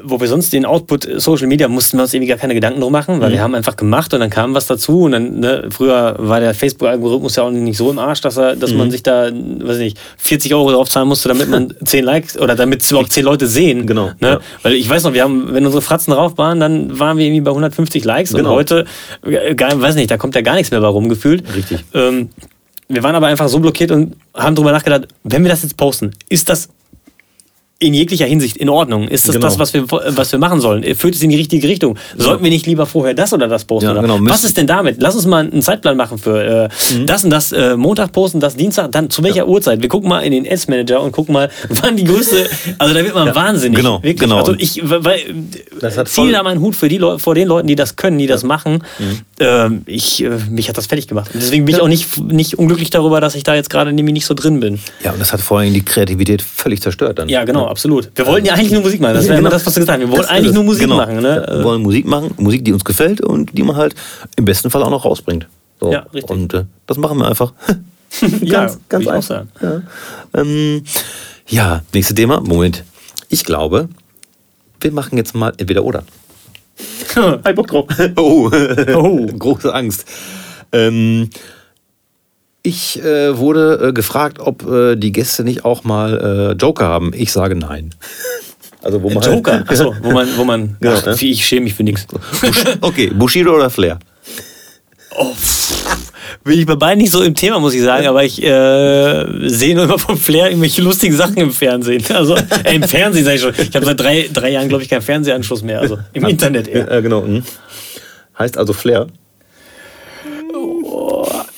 wo 0.05 0.20
wir 0.20 0.29
sonst 0.29 0.53
den 0.53 0.64
Output 0.64 1.05
äh, 1.09 1.18
Social 1.18 1.49
Media 1.49 1.66
mussten 1.66 1.97
wir 1.99 2.03
uns 2.03 2.14
irgendwie 2.14 2.29
gar 2.29 2.39
keine 2.39 2.55
Gedanken 2.55 2.81
drum 2.81 2.93
machen, 2.93 3.20
weil 3.20 3.33
wir 3.33 3.43
haben 3.43 3.57
einfach 3.57 3.75
gemacht 3.75 4.14
und 4.14 4.20
dann 4.20 4.31
kam 4.31 4.55
was 4.55 4.66
dazu 4.66 5.03
und 5.03 5.12
dann, 5.12 5.41
ne, 5.41 5.66
früher 5.70 6.14
war 6.18 6.39
der 6.39 6.55
Facebook-Algorithmus 6.55 7.35
ja 7.37 7.43
auch 7.43 7.51
nicht 7.51 7.77
so 7.77 7.91
im 7.91 7.99
Arsch, 7.99 8.20
dass 8.20 8.37
er, 8.37 8.55
dass 8.55 8.72
man 8.72 8.91
sich 8.93 9.03
da, 9.03 9.31
weiß 9.33 9.79
nicht, 9.79 9.99
40 10.18 10.55
Euro 10.55 10.70
drauf 10.70 10.89
zahlen 10.89 11.09
musste, 11.09 11.27
damit 11.29 11.49
man 11.49 11.75
10 11.85 12.05
Likes 12.05 12.39
oder 12.39 12.55
damit 12.55 12.83
es 12.83 12.91
überhaupt 12.91 13.12
10 13.12 13.25
Leute 13.25 13.49
sehen. 13.49 13.85
Genau, 13.87 14.11
Ne? 14.20 14.29
ja. 14.29 14.41
Weil 14.62 14.75
ich 14.75 14.89
weiß 14.89 15.03
noch, 15.03 15.12
wir 15.12 15.22
haben, 15.25 15.53
wenn 15.53 15.64
unsere 15.66 15.83
Fratzen 15.83 16.12
drauf 16.12 16.39
waren, 16.39 16.61
dann 16.61 16.97
waren 17.01 17.18
wir 17.18 17.27
irgendwie 17.27 17.41
bei 17.41 17.51
150 17.51 18.05
Likes 18.05 18.33
Genau. 18.33 18.51
und 18.51 18.55
heute, 18.55 18.85
äh, 19.27 19.57
gar, 19.57 19.81
weiß 19.81 19.97
nicht, 19.97 20.11
da 20.11 20.16
kommt 20.16 20.37
ja 20.37 20.41
gar 20.43 20.55
nichts 20.55 20.70
mehr 20.70 20.81
bei 20.81 20.87
rumgefühlt. 20.87 21.43
Richtig. 21.57 21.85
Ähm, 21.95 22.29
wir 22.89 23.03
waren 23.03 23.14
aber 23.16 23.27
einfach 23.27 23.49
so 23.49 23.59
blockiert 23.59 23.91
und 23.91 24.14
haben 24.35 24.55
darüber 24.55 24.70
nachgedacht, 24.70 25.09
wenn 25.25 25.43
wir 25.43 25.51
das 25.51 25.62
jetzt 25.62 25.77
posten, 25.77 26.12
ist 26.29 26.49
das 26.49 26.68
in 27.81 27.93
jeglicher 27.93 28.25
Hinsicht 28.27 28.57
in 28.57 28.68
Ordnung? 28.68 29.09
Ist 29.09 29.27
das 29.29 29.35
Genau. 29.35 29.47
das, 29.49 29.59
was 29.59 29.75
wir, 29.75 29.85
was 29.91 30.31
wir 30.33 30.39
machen 30.39 30.61
sollen? 30.61 30.83
Führt 30.95 31.14
es 31.16 31.22
in 31.22 31.31
die 31.31 31.37
richtige 31.37 31.68
Richtung? 31.68 31.99
Sollten 32.16 32.43
wir 32.45 32.51
nicht 32.51 32.66
lieber 32.66 32.87
vorher 32.87 33.14
das 33.14 33.33
oder 33.33 33.49
das 33.49 33.64
posten? 33.64 33.87
Ja, 33.87 33.93
oder? 33.93 34.03
genau. 34.03 34.18
Was 34.22 34.45
ist 34.45 34.57
denn 34.57 34.66
damit? 34.66 34.97
Lass 35.03 35.14
uns 35.16 35.27
mal 35.27 35.41
einen 35.51 35.61
Zeitplan 35.61 35.97
machen 35.97 36.16
für 36.18 36.43
äh, 36.43 36.95
Mhm. 36.95 37.07
das 37.07 37.25
und 37.25 37.31
das 37.31 37.53
äh, 37.53 37.77
Montag 37.77 38.12
posten, 38.12 38.39
das 38.41 38.57
Dienstag, 38.57 38.93
dann 38.93 39.11
zu 39.11 39.22
welcher 39.25 39.49
Uhrzeit? 39.49 39.83
Wir 39.83 39.89
gucken 39.89 40.09
mal 40.09 40.20
in 40.20 40.33
den 40.33 40.47
Ads 40.51 40.68
Manager 40.68 41.03
und 41.03 41.12
gucken 41.12 41.33
mal, 41.35 41.51
wann 41.68 41.97
die 41.97 42.05
größte, 42.05 42.49
also 42.79 42.95
da 42.95 43.05
wird 43.05 43.14
man 43.14 43.35
wahnsinnig. 43.35 43.77
genau, 43.79 43.97
Wirklich. 44.03 44.16
genau. 44.18 44.39
Also 44.39 44.55
ich, 44.57 44.81
weil, 44.85 45.18
Das 45.81 45.99
hat 45.99 46.09
ziehe 46.09 46.27
voll- 46.27 46.33
da 46.33 46.43
meinen 46.43 46.61
Hut 46.61 46.77
für 46.77 46.89
die 46.89 47.01
vor 47.18 47.35
den 47.35 47.49
Leuten, 47.49 47.66
die 47.68 47.75
das 47.77 47.97
können, 47.97 48.18
die 48.18 48.27
das 48.29 48.45
machen. 48.45 48.85
ähm, 49.41 49.83
ich, 49.87 50.22
äh, 50.22 50.31
mich 50.49 50.68
hat 50.68 50.77
das 50.79 50.87
fertig 50.87 51.09
gemacht. 51.09 51.31
Und 51.35 51.43
deswegen 51.43 51.64
bin 51.64 51.75
ich 51.75 51.81
auch 51.83 51.89
nicht, 51.89 52.18
nicht 52.22 52.57
unglücklich 52.59 52.91
darüber, 52.91 53.20
dass 53.20 53.35
ich 53.35 53.43
da 53.43 53.55
jetzt 53.55 53.68
gerade 53.68 53.93
nämlich 53.93 54.12
nicht 54.12 54.27
so 54.27 54.35
drin 54.35 54.61
bin. 54.61 54.79
Ja, 55.03 55.11
und 55.12 55.20
das 55.20 55.33
hat 55.33 55.41
vor 55.41 55.59
allem 55.59 55.75
die 55.75 55.83
Kreativität 55.85 56.41
völlig 56.41 56.81
zerstört 56.81 57.18
dann. 57.18 57.29
Ja, 57.29 57.45
genau, 57.45 57.64
absolut. 57.69 58.11
Wir 58.15 58.27
wollten 58.27 58.47
ja 58.47 58.55
eigentlich 58.55 58.73
nur 58.73 58.83
Musik 58.83 59.01
machen. 59.01 59.15
Das 59.15 59.25
wäre 59.25 59.37
Genau. 59.37 59.41
immer 59.49 59.51
das, 59.51 59.67
was 59.67 59.75
du 59.75 59.81
gesagt 59.81 59.99
hast. 60.01 60.07
Wir 60.07 60.09
wollten 60.12 60.23
Das 60.23 60.31
eigentlich 60.31 60.53
nur 60.55 60.65
Musik 60.65 60.83
Genau. 60.85 60.97
machen. 60.97 61.21
Ne? 61.21 61.45
Ja, 61.49 61.57
wir 61.59 61.65
wollen 61.65 61.83
Musik 61.83 62.07
machen, 62.07 62.33
Musik, 62.39 62.65
die 62.65 62.73
uns 62.73 62.85
gefällt 62.85 63.21
und 63.21 63.57
die 63.57 63.62
man 63.62 63.77
halt 63.77 63.95
im 64.37 64.45
besten 64.45 64.71
Fall 64.71 64.83
auch 64.83 64.91
noch 64.91 65.05
rausbringt. 65.05 65.47
So. 65.81 65.93
Ja, 65.93 66.01
richtig. 66.15 66.31
Und 66.31 66.55
äh, 66.55 66.65
das 66.87 66.97
machen 66.99 67.19
wir 67.19 67.27
einfach. 67.29 67.53
ja, 68.41 68.61
ganz, 68.67 68.79
ganz 68.89 69.03
ich 69.05 69.11
auch 69.11 69.15
einfach. 69.15 69.45
Ja. 69.61 69.83
Ähm, 70.35 70.82
ja, 71.49 71.82
nächstes 71.93 72.15
Thema. 72.15 72.41
Moment. 72.41 72.85
Ich 73.28 73.45
glaube, 73.45 73.89
wir 74.81 74.93
machen 74.93 75.16
jetzt 75.19 75.35
mal 75.35 75.53
entweder 75.57 75.85
oder. 75.85 76.05
Ein 77.45 77.55
Bock 77.55 77.66
drauf. 77.69 77.86
Oh, 78.16 78.51
Oh. 78.95 79.27
große 79.39 79.73
Angst. 79.73 80.05
Ähm, 80.73 81.31
ich 82.65 83.01
äh, 83.05 83.36
wurde 83.39 83.89
äh, 83.89 83.93
gefragt, 83.93 84.41
ob 84.41 84.66
äh, 84.69 84.97
die 84.97 85.12
Gäste 85.12 85.45
nicht 85.45 85.65
auch 85.65 85.85
mal 85.85 86.55
äh, 86.55 86.61
Joker 86.61 86.86
haben. 86.86 87.12
Ich 87.15 87.31
sage 87.31 87.55
nein. 87.55 87.95
Also 88.82 89.03
wo 89.03 89.09
man 89.09 89.23
Joker, 89.23 89.65
achso, 89.66 89.95
wo 90.03 90.11
man, 90.11 90.28
wo 90.36 90.45
man 90.45 90.77
Genau, 90.78 90.95
ach, 90.95 91.07
ne? 91.07 91.16
ich 91.19 91.47
schäme 91.47 91.62
mich 91.62 91.73
für 91.73 91.85
nichts. 91.85 92.07
Okay, 92.82 93.07
Bushido 93.15 93.55
oder 93.55 93.70
Flair? 93.70 93.99
Oh, 95.16 95.32
bin 96.45 96.59
ich 96.59 96.66
bei 96.66 96.77
beiden 96.77 96.99
nicht 96.99 97.11
so 97.11 97.23
im 97.23 97.35
Thema, 97.35 97.59
muss 97.61 97.73
ich 97.73 97.81
sagen, 97.81 98.07
aber 98.07 98.24
ich 98.24 98.43
äh, 98.43 99.49
sehe 99.49 99.74
nur 99.74 99.85
immer 99.85 99.99
vom 99.99 100.19
Flair 100.19 100.51
irgendwelche 100.51 100.82
lustigen 100.82 101.16
Sachen 101.16 101.39
im 101.39 101.51
Fernsehen. 101.51 102.05
Also 102.11 102.36
äh, 102.36 102.74
im 102.74 102.82
Fernsehen 102.82 103.24
sage 103.24 103.36
ich 103.36 103.43
schon. 103.43 103.55
Ich 103.57 103.74
habe 103.74 103.86
seit 103.86 103.99
drei, 103.99 104.28
drei 104.31 104.51
Jahren, 104.51 104.69
glaube 104.69 104.82
ich, 104.82 104.91
keinen 104.91 105.01
Fernsehanschluss 105.01 105.62
mehr. 105.62 105.81
Also 105.81 105.97
im 106.12 106.27
Internet 106.27 106.69
eher. 106.69 106.86
Ja, 106.93 107.01
genau. 107.01 107.23
mhm. 107.23 107.43
Heißt 108.39 108.59
also 108.59 108.74
Flair. 108.74 109.07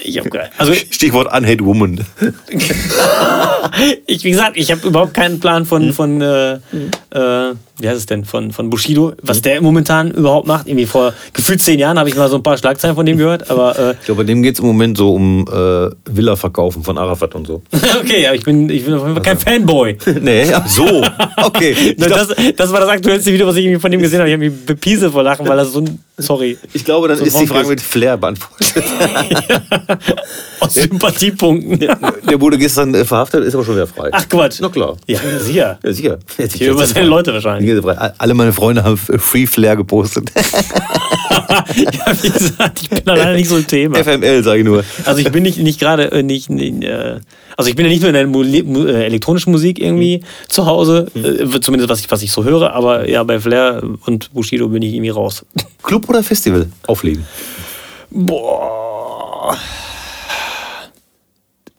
Ich 0.06 0.18
habe 0.18 0.50
also 0.58 0.72
Stichwort 0.74 1.26
Unhate 1.32 1.64
Woman. 1.64 2.04
ich, 4.06 4.24
wie 4.24 4.30
gesagt, 4.30 4.56
ich 4.56 4.70
habe 4.70 4.86
überhaupt 4.86 5.14
keinen 5.14 5.40
Plan 5.40 5.66
von, 5.66 5.92
von 5.92 6.20
äh, 6.20 6.54
äh, 7.10 7.54
wie 7.78 7.88
heißt 7.88 7.98
es 7.98 8.06
denn, 8.06 8.24
von, 8.24 8.52
von 8.52 8.70
Bushido, 8.70 9.12
was 9.22 9.42
der 9.42 9.60
momentan 9.60 10.10
überhaupt 10.10 10.46
macht. 10.46 10.66
Irgendwie 10.66 10.86
vor 10.86 11.12
gefühlt 11.32 11.62
zehn 11.62 11.78
Jahren 11.78 11.98
habe 11.98 12.08
ich 12.08 12.16
mal 12.16 12.28
so 12.28 12.36
ein 12.36 12.42
paar 12.42 12.56
Schlagzeilen 12.56 12.96
von 12.96 13.04
dem 13.06 13.18
gehört, 13.18 13.50
aber 13.50 13.78
äh, 13.78 13.94
Ich 14.00 14.06
glaube, 14.06 14.22
bei 14.22 14.26
dem 14.26 14.42
geht 14.42 14.54
es 14.54 14.60
im 14.60 14.66
Moment 14.66 14.96
so 14.96 15.12
um 15.14 15.46
äh, 15.46 15.90
Villa-Verkaufen 16.06 16.82
von 16.82 16.96
Arafat 16.98 17.34
und 17.34 17.46
so. 17.46 17.62
okay, 18.00 18.26
aber 18.26 18.34
ich 18.36 18.44
bin, 18.44 18.68
ich 18.70 18.84
bin 18.84 18.94
auf 18.94 19.02
jeden 19.02 19.14
Fall 19.14 19.22
kein 19.22 19.38
Fanboy. 19.38 19.96
nee, 20.20 20.48
ja, 20.50 20.64
so. 20.66 21.02
Okay. 21.42 21.94
Das, 22.06 22.28
das 22.56 22.72
war 22.72 22.80
das 22.80 22.88
aktuellste 22.88 23.32
Video, 23.32 23.46
was 23.46 23.56
ich 23.56 23.64
irgendwie 23.64 23.80
von 23.80 23.90
dem 23.90 24.00
gesehen 24.00 24.20
habe. 24.20 24.28
Ich 24.28 24.34
habe 24.34 24.48
mich 24.48 24.64
bepiese 24.64 25.10
vor 25.10 25.22
Lachen, 25.22 25.46
weil 25.46 25.56
das 25.56 25.72
so 25.72 25.80
ein, 25.80 25.98
sorry, 26.16 26.56
ich 26.72 26.84
glaube, 26.84 27.08
dann 27.08 27.18
So 27.18 27.24
ist 27.24 27.38
die. 27.40 27.46
Frage 27.46 27.68
mit 27.68 27.80
Flair 27.80 28.16
beantwortet. 28.16 28.84
aus 30.60 30.74
Sympathiepunkten. 30.74 31.78
Der 31.78 32.40
wurde 32.40 32.58
gestern 32.58 32.94
äh, 32.94 33.04
verhaftet, 33.04 33.44
ist 33.44 33.54
aber 33.54 33.64
schon 33.64 33.74
wieder 33.74 33.86
frei. 33.86 34.08
Ach 34.12 34.28
Quatsch. 34.28 34.58
Na 34.60 34.68
klar. 34.68 34.96
Ja, 35.06 35.18
sicher. 35.40 35.78
Ja, 35.82 35.92
sicher. 35.92 36.18
Hier 36.54 36.70
über 36.72 36.86
seine 36.86 37.06
Leute 37.06 37.32
wahrscheinlich. 37.32 37.65
Alle 38.18 38.34
meine 38.34 38.52
Freunde 38.52 38.84
haben 38.84 38.96
Free 38.96 39.46
Flair 39.46 39.76
gepostet. 39.76 40.30
ja, 41.30 41.64
wie 42.22 42.30
gesagt, 42.30 42.82
ich 42.82 42.90
bin 42.90 43.00
da 43.04 43.14
leider 43.14 43.34
nicht 43.34 43.48
so 43.48 43.56
im 43.56 43.66
Thema. 43.66 44.02
FML, 44.02 44.42
sage 44.42 44.60
ich 44.60 44.64
nur. 44.64 44.84
Also 45.04 45.20
ich 45.20 45.30
bin 45.32 45.42
nicht, 45.42 45.58
nicht 45.58 45.80
gerade 45.80 46.10
äh, 46.12 46.22
nicht, 46.22 46.50
nicht 46.50 46.84
äh, 46.84 47.20
also 47.56 47.70
ich 47.70 47.76
bin 47.76 47.86
ja 47.86 47.90
nicht 47.90 48.00
nur 48.00 48.08
in 48.10 48.14
der 48.14 48.26
Muli- 48.26 48.62
Mu 48.62 48.84
äh, 48.86 49.04
elektronischen 49.04 49.50
Musik 49.52 49.78
irgendwie 49.80 50.22
zu 50.48 50.66
Hause, 50.66 51.06
äh, 51.14 51.60
zumindest 51.60 51.88
was 51.90 52.00
ich, 52.00 52.10
was 52.10 52.22
ich 52.22 52.30
so 52.32 52.44
höre, 52.44 52.72
aber 52.74 53.08
ja, 53.08 53.22
bei 53.24 53.40
Flair 53.40 53.82
und 54.06 54.32
Bushido 54.34 54.68
bin 54.68 54.82
ich 54.82 54.92
irgendwie 54.92 55.10
raus. 55.10 55.44
Club 55.82 56.08
oder 56.08 56.22
Festival? 56.22 56.68
Auflegen. 56.86 57.24
Boah. 58.10 59.56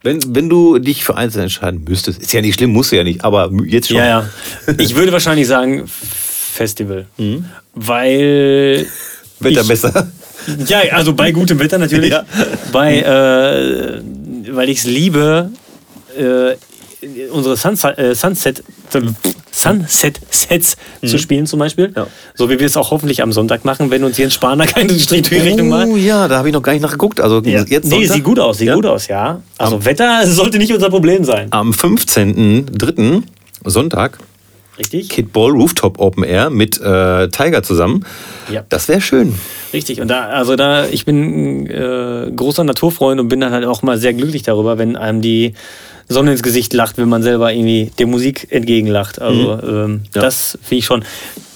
Wenn, 0.07 0.35
wenn 0.35 0.47
du 0.47 0.79
dich 0.79 1.03
für 1.03 1.17
eins 1.17 1.35
entscheiden 1.35 1.83
müsstest, 1.85 2.21
ist 2.21 2.31
ja 2.31 2.39
nicht 2.39 2.55
schlimm, 2.55 2.71
musst 2.71 2.93
du 2.93 2.95
ja 2.95 3.03
nicht, 3.03 3.25
aber 3.25 3.51
jetzt 3.65 3.89
schon. 3.89 3.97
Ja, 3.97 4.05
ja. 4.05 4.29
Ich 4.77 4.95
würde 4.95 5.11
wahrscheinlich 5.11 5.47
sagen 5.47 5.83
Festival. 5.85 7.07
Weil. 7.75 8.87
Wetter 9.41 9.61
ich, 9.61 9.67
besser. 9.67 10.11
Ja, 10.65 10.79
also 10.91 11.13
bei 11.13 11.33
gutem 11.33 11.59
Wetter 11.59 11.77
natürlich. 11.77 12.11
Ja. 12.11 12.23
Bei, 12.71 12.99
äh, 13.01 14.01
weil 14.55 14.69
ich 14.69 14.77
es 14.77 14.85
liebe, 14.85 15.51
äh, 16.17 16.55
unsere 17.31 17.57
Sunset, 18.89 19.15
Sunset, 19.51 20.19
Sunset-Sets 20.31 20.77
zu 21.05 21.17
spielen 21.17 21.45
zum 21.45 21.59
Beispiel. 21.59 21.89
Mhm. 21.89 21.93
Ja. 21.95 22.07
So 22.35 22.49
wie 22.49 22.59
wir 22.59 22.65
es 22.65 22.77
auch 22.77 22.91
hoffentlich 22.91 23.21
am 23.21 23.31
Sonntag 23.31 23.65
machen, 23.65 23.91
wenn 23.91 24.03
uns 24.03 24.17
Jens 24.17 24.33
Spahn 24.33 24.59
da 24.59 24.65
keine 24.67 24.97
Strich 24.99 25.23
durch 25.23 25.41
die 25.41 25.47
Rechnung 25.47 25.69
macht. 25.69 25.87
Oh 25.87 25.95
ja, 25.97 26.27
da 26.27 26.37
habe 26.37 26.49
ich 26.49 26.53
noch 26.53 26.61
gar 26.61 26.73
nicht 26.73 26.81
nachgeguckt. 26.81 27.19
Also 27.19 27.41
jetzt 27.41 27.69
nee, 27.69 27.79
Sonntag? 27.81 28.13
sieht 28.15 28.23
gut 28.23 28.39
aus, 28.39 28.57
sieht 28.57 28.67
Ja. 28.67 28.75
gut 28.75 28.85
aus, 28.85 29.07
ja. 29.07 29.41
Also 29.57 29.83
Wetter 29.83 30.25
sollte 30.27 30.57
nicht 30.57 30.73
unser 30.73 30.89
Problem 30.89 31.23
sein. 31.23 31.47
Am 31.51 31.71
15.03. 31.71 33.23
Sonntag 33.65 34.19
Richtig? 34.77 35.09
Kid 35.09 35.33
Ball 35.33 35.51
Rooftop 35.51 35.99
Open 35.99 36.23
Air 36.23 36.49
mit 36.49 36.79
äh, 36.79 37.29
Tiger 37.29 37.63
zusammen. 37.63 38.05
Ja. 38.51 38.63
Das 38.69 38.87
wäre 38.87 39.01
schön. 39.01 39.33
Richtig. 39.73 39.99
Und 40.01 40.07
da, 40.07 40.27
also 40.27 40.55
da, 40.55 40.85
ich 40.85 41.03
bin 41.03 41.65
äh, 41.67 42.31
großer 42.35 42.63
Naturfreund 42.63 43.19
und 43.19 43.27
bin 43.27 43.41
dann 43.41 43.51
halt 43.51 43.65
auch 43.65 43.81
mal 43.81 43.97
sehr 43.97 44.13
glücklich 44.13 44.43
darüber, 44.43 44.77
wenn 44.77 44.95
einem 44.95 45.21
die 45.21 45.53
Sonne 46.09 46.31
ins 46.31 46.43
Gesicht 46.43 46.73
lacht, 46.73 46.97
wenn 46.97 47.09
man 47.09 47.21
selber 47.23 47.51
irgendwie 47.51 47.91
der 47.99 48.07
Musik 48.07 48.47
entgegenlacht. 48.49 49.21
Also 49.21 49.59
ähm, 49.61 49.91
Mhm. 49.91 50.01
Ja. 50.15 50.21
das 50.21 50.57
finde 50.61 50.79
ich 50.79 50.85
schon. 50.85 51.03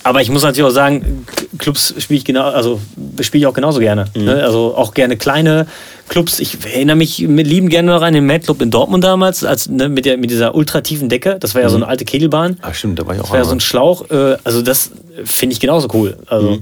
Aber 0.04 0.20
ich 0.22 0.30
muss 0.32 0.42
natürlich 0.42 0.68
auch 0.70 0.74
sagen, 0.74 1.26
Clubs 1.60 1.94
spiele 2.00 2.18
ich 2.18 2.26
genau, 2.26 2.46
also 2.50 2.82
spiele 3.22 3.42
ich 3.44 3.48
auch 3.48 3.54
genauso 3.54 3.80
gerne. 3.80 4.06
Mhm. 4.16 4.26
Ne? 4.26 4.44
Also 4.44 4.74
auch 4.76 4.94
gerne 4.96 5.16
kleine 5.16 5.68
Clubs. 6.10 6.40
Ich 6.40 6.58
erinnere 6.66 6.96
mich 6.96 7.20
mit 7.20 7.46
lieben 7.48 7.70
gerne 7.70 7.92
noch 7.92 8.02
an 8.02 8.14
den 8.14 8.26
Mad 8.26 8.40
Club 8.46 8.62
in 8.64 8.72
Dortmund 8.72 9.04
damals, 9.04 9.44
als 9.46 9.70
ne, 9.70 9.90
mit, 9.90 10.06
der, 10.06 10.18
mit 10.18 10.32
dieser 10.32 10.56
ultratiefen 10.56 11.08
Decke. 11.08 11.38
Das 11.40 11.54
war 11.54 11.62
ja 11.62 11.70
so 11.70 11.78
Mhm. 11.78 11.84
eine 11.84 11.92
alte 11.92 12.06
Kegelbahn. 12.06 12.58
Ach 12.62 12.74
stimmt, 12.74 12.98
da 13.00 13.06
war 13.06 13.14
ich 13.14 13.20
auch 13.22 13.26
Das 13.26 13.32
war 13.32 13.38
ja 13.40 13.46
so 13.46 13.52
ein. 13.52 13.60
Schlauch. 13.60 14.10
Äh, 14.10 14.38
also 14.44 14.62
das 14.64 14.92
finde 15.24 15.54
ich 15.54 15.60
genauso 15.60 15.88
cool. 15.94 16.18
Also 16.28 16.60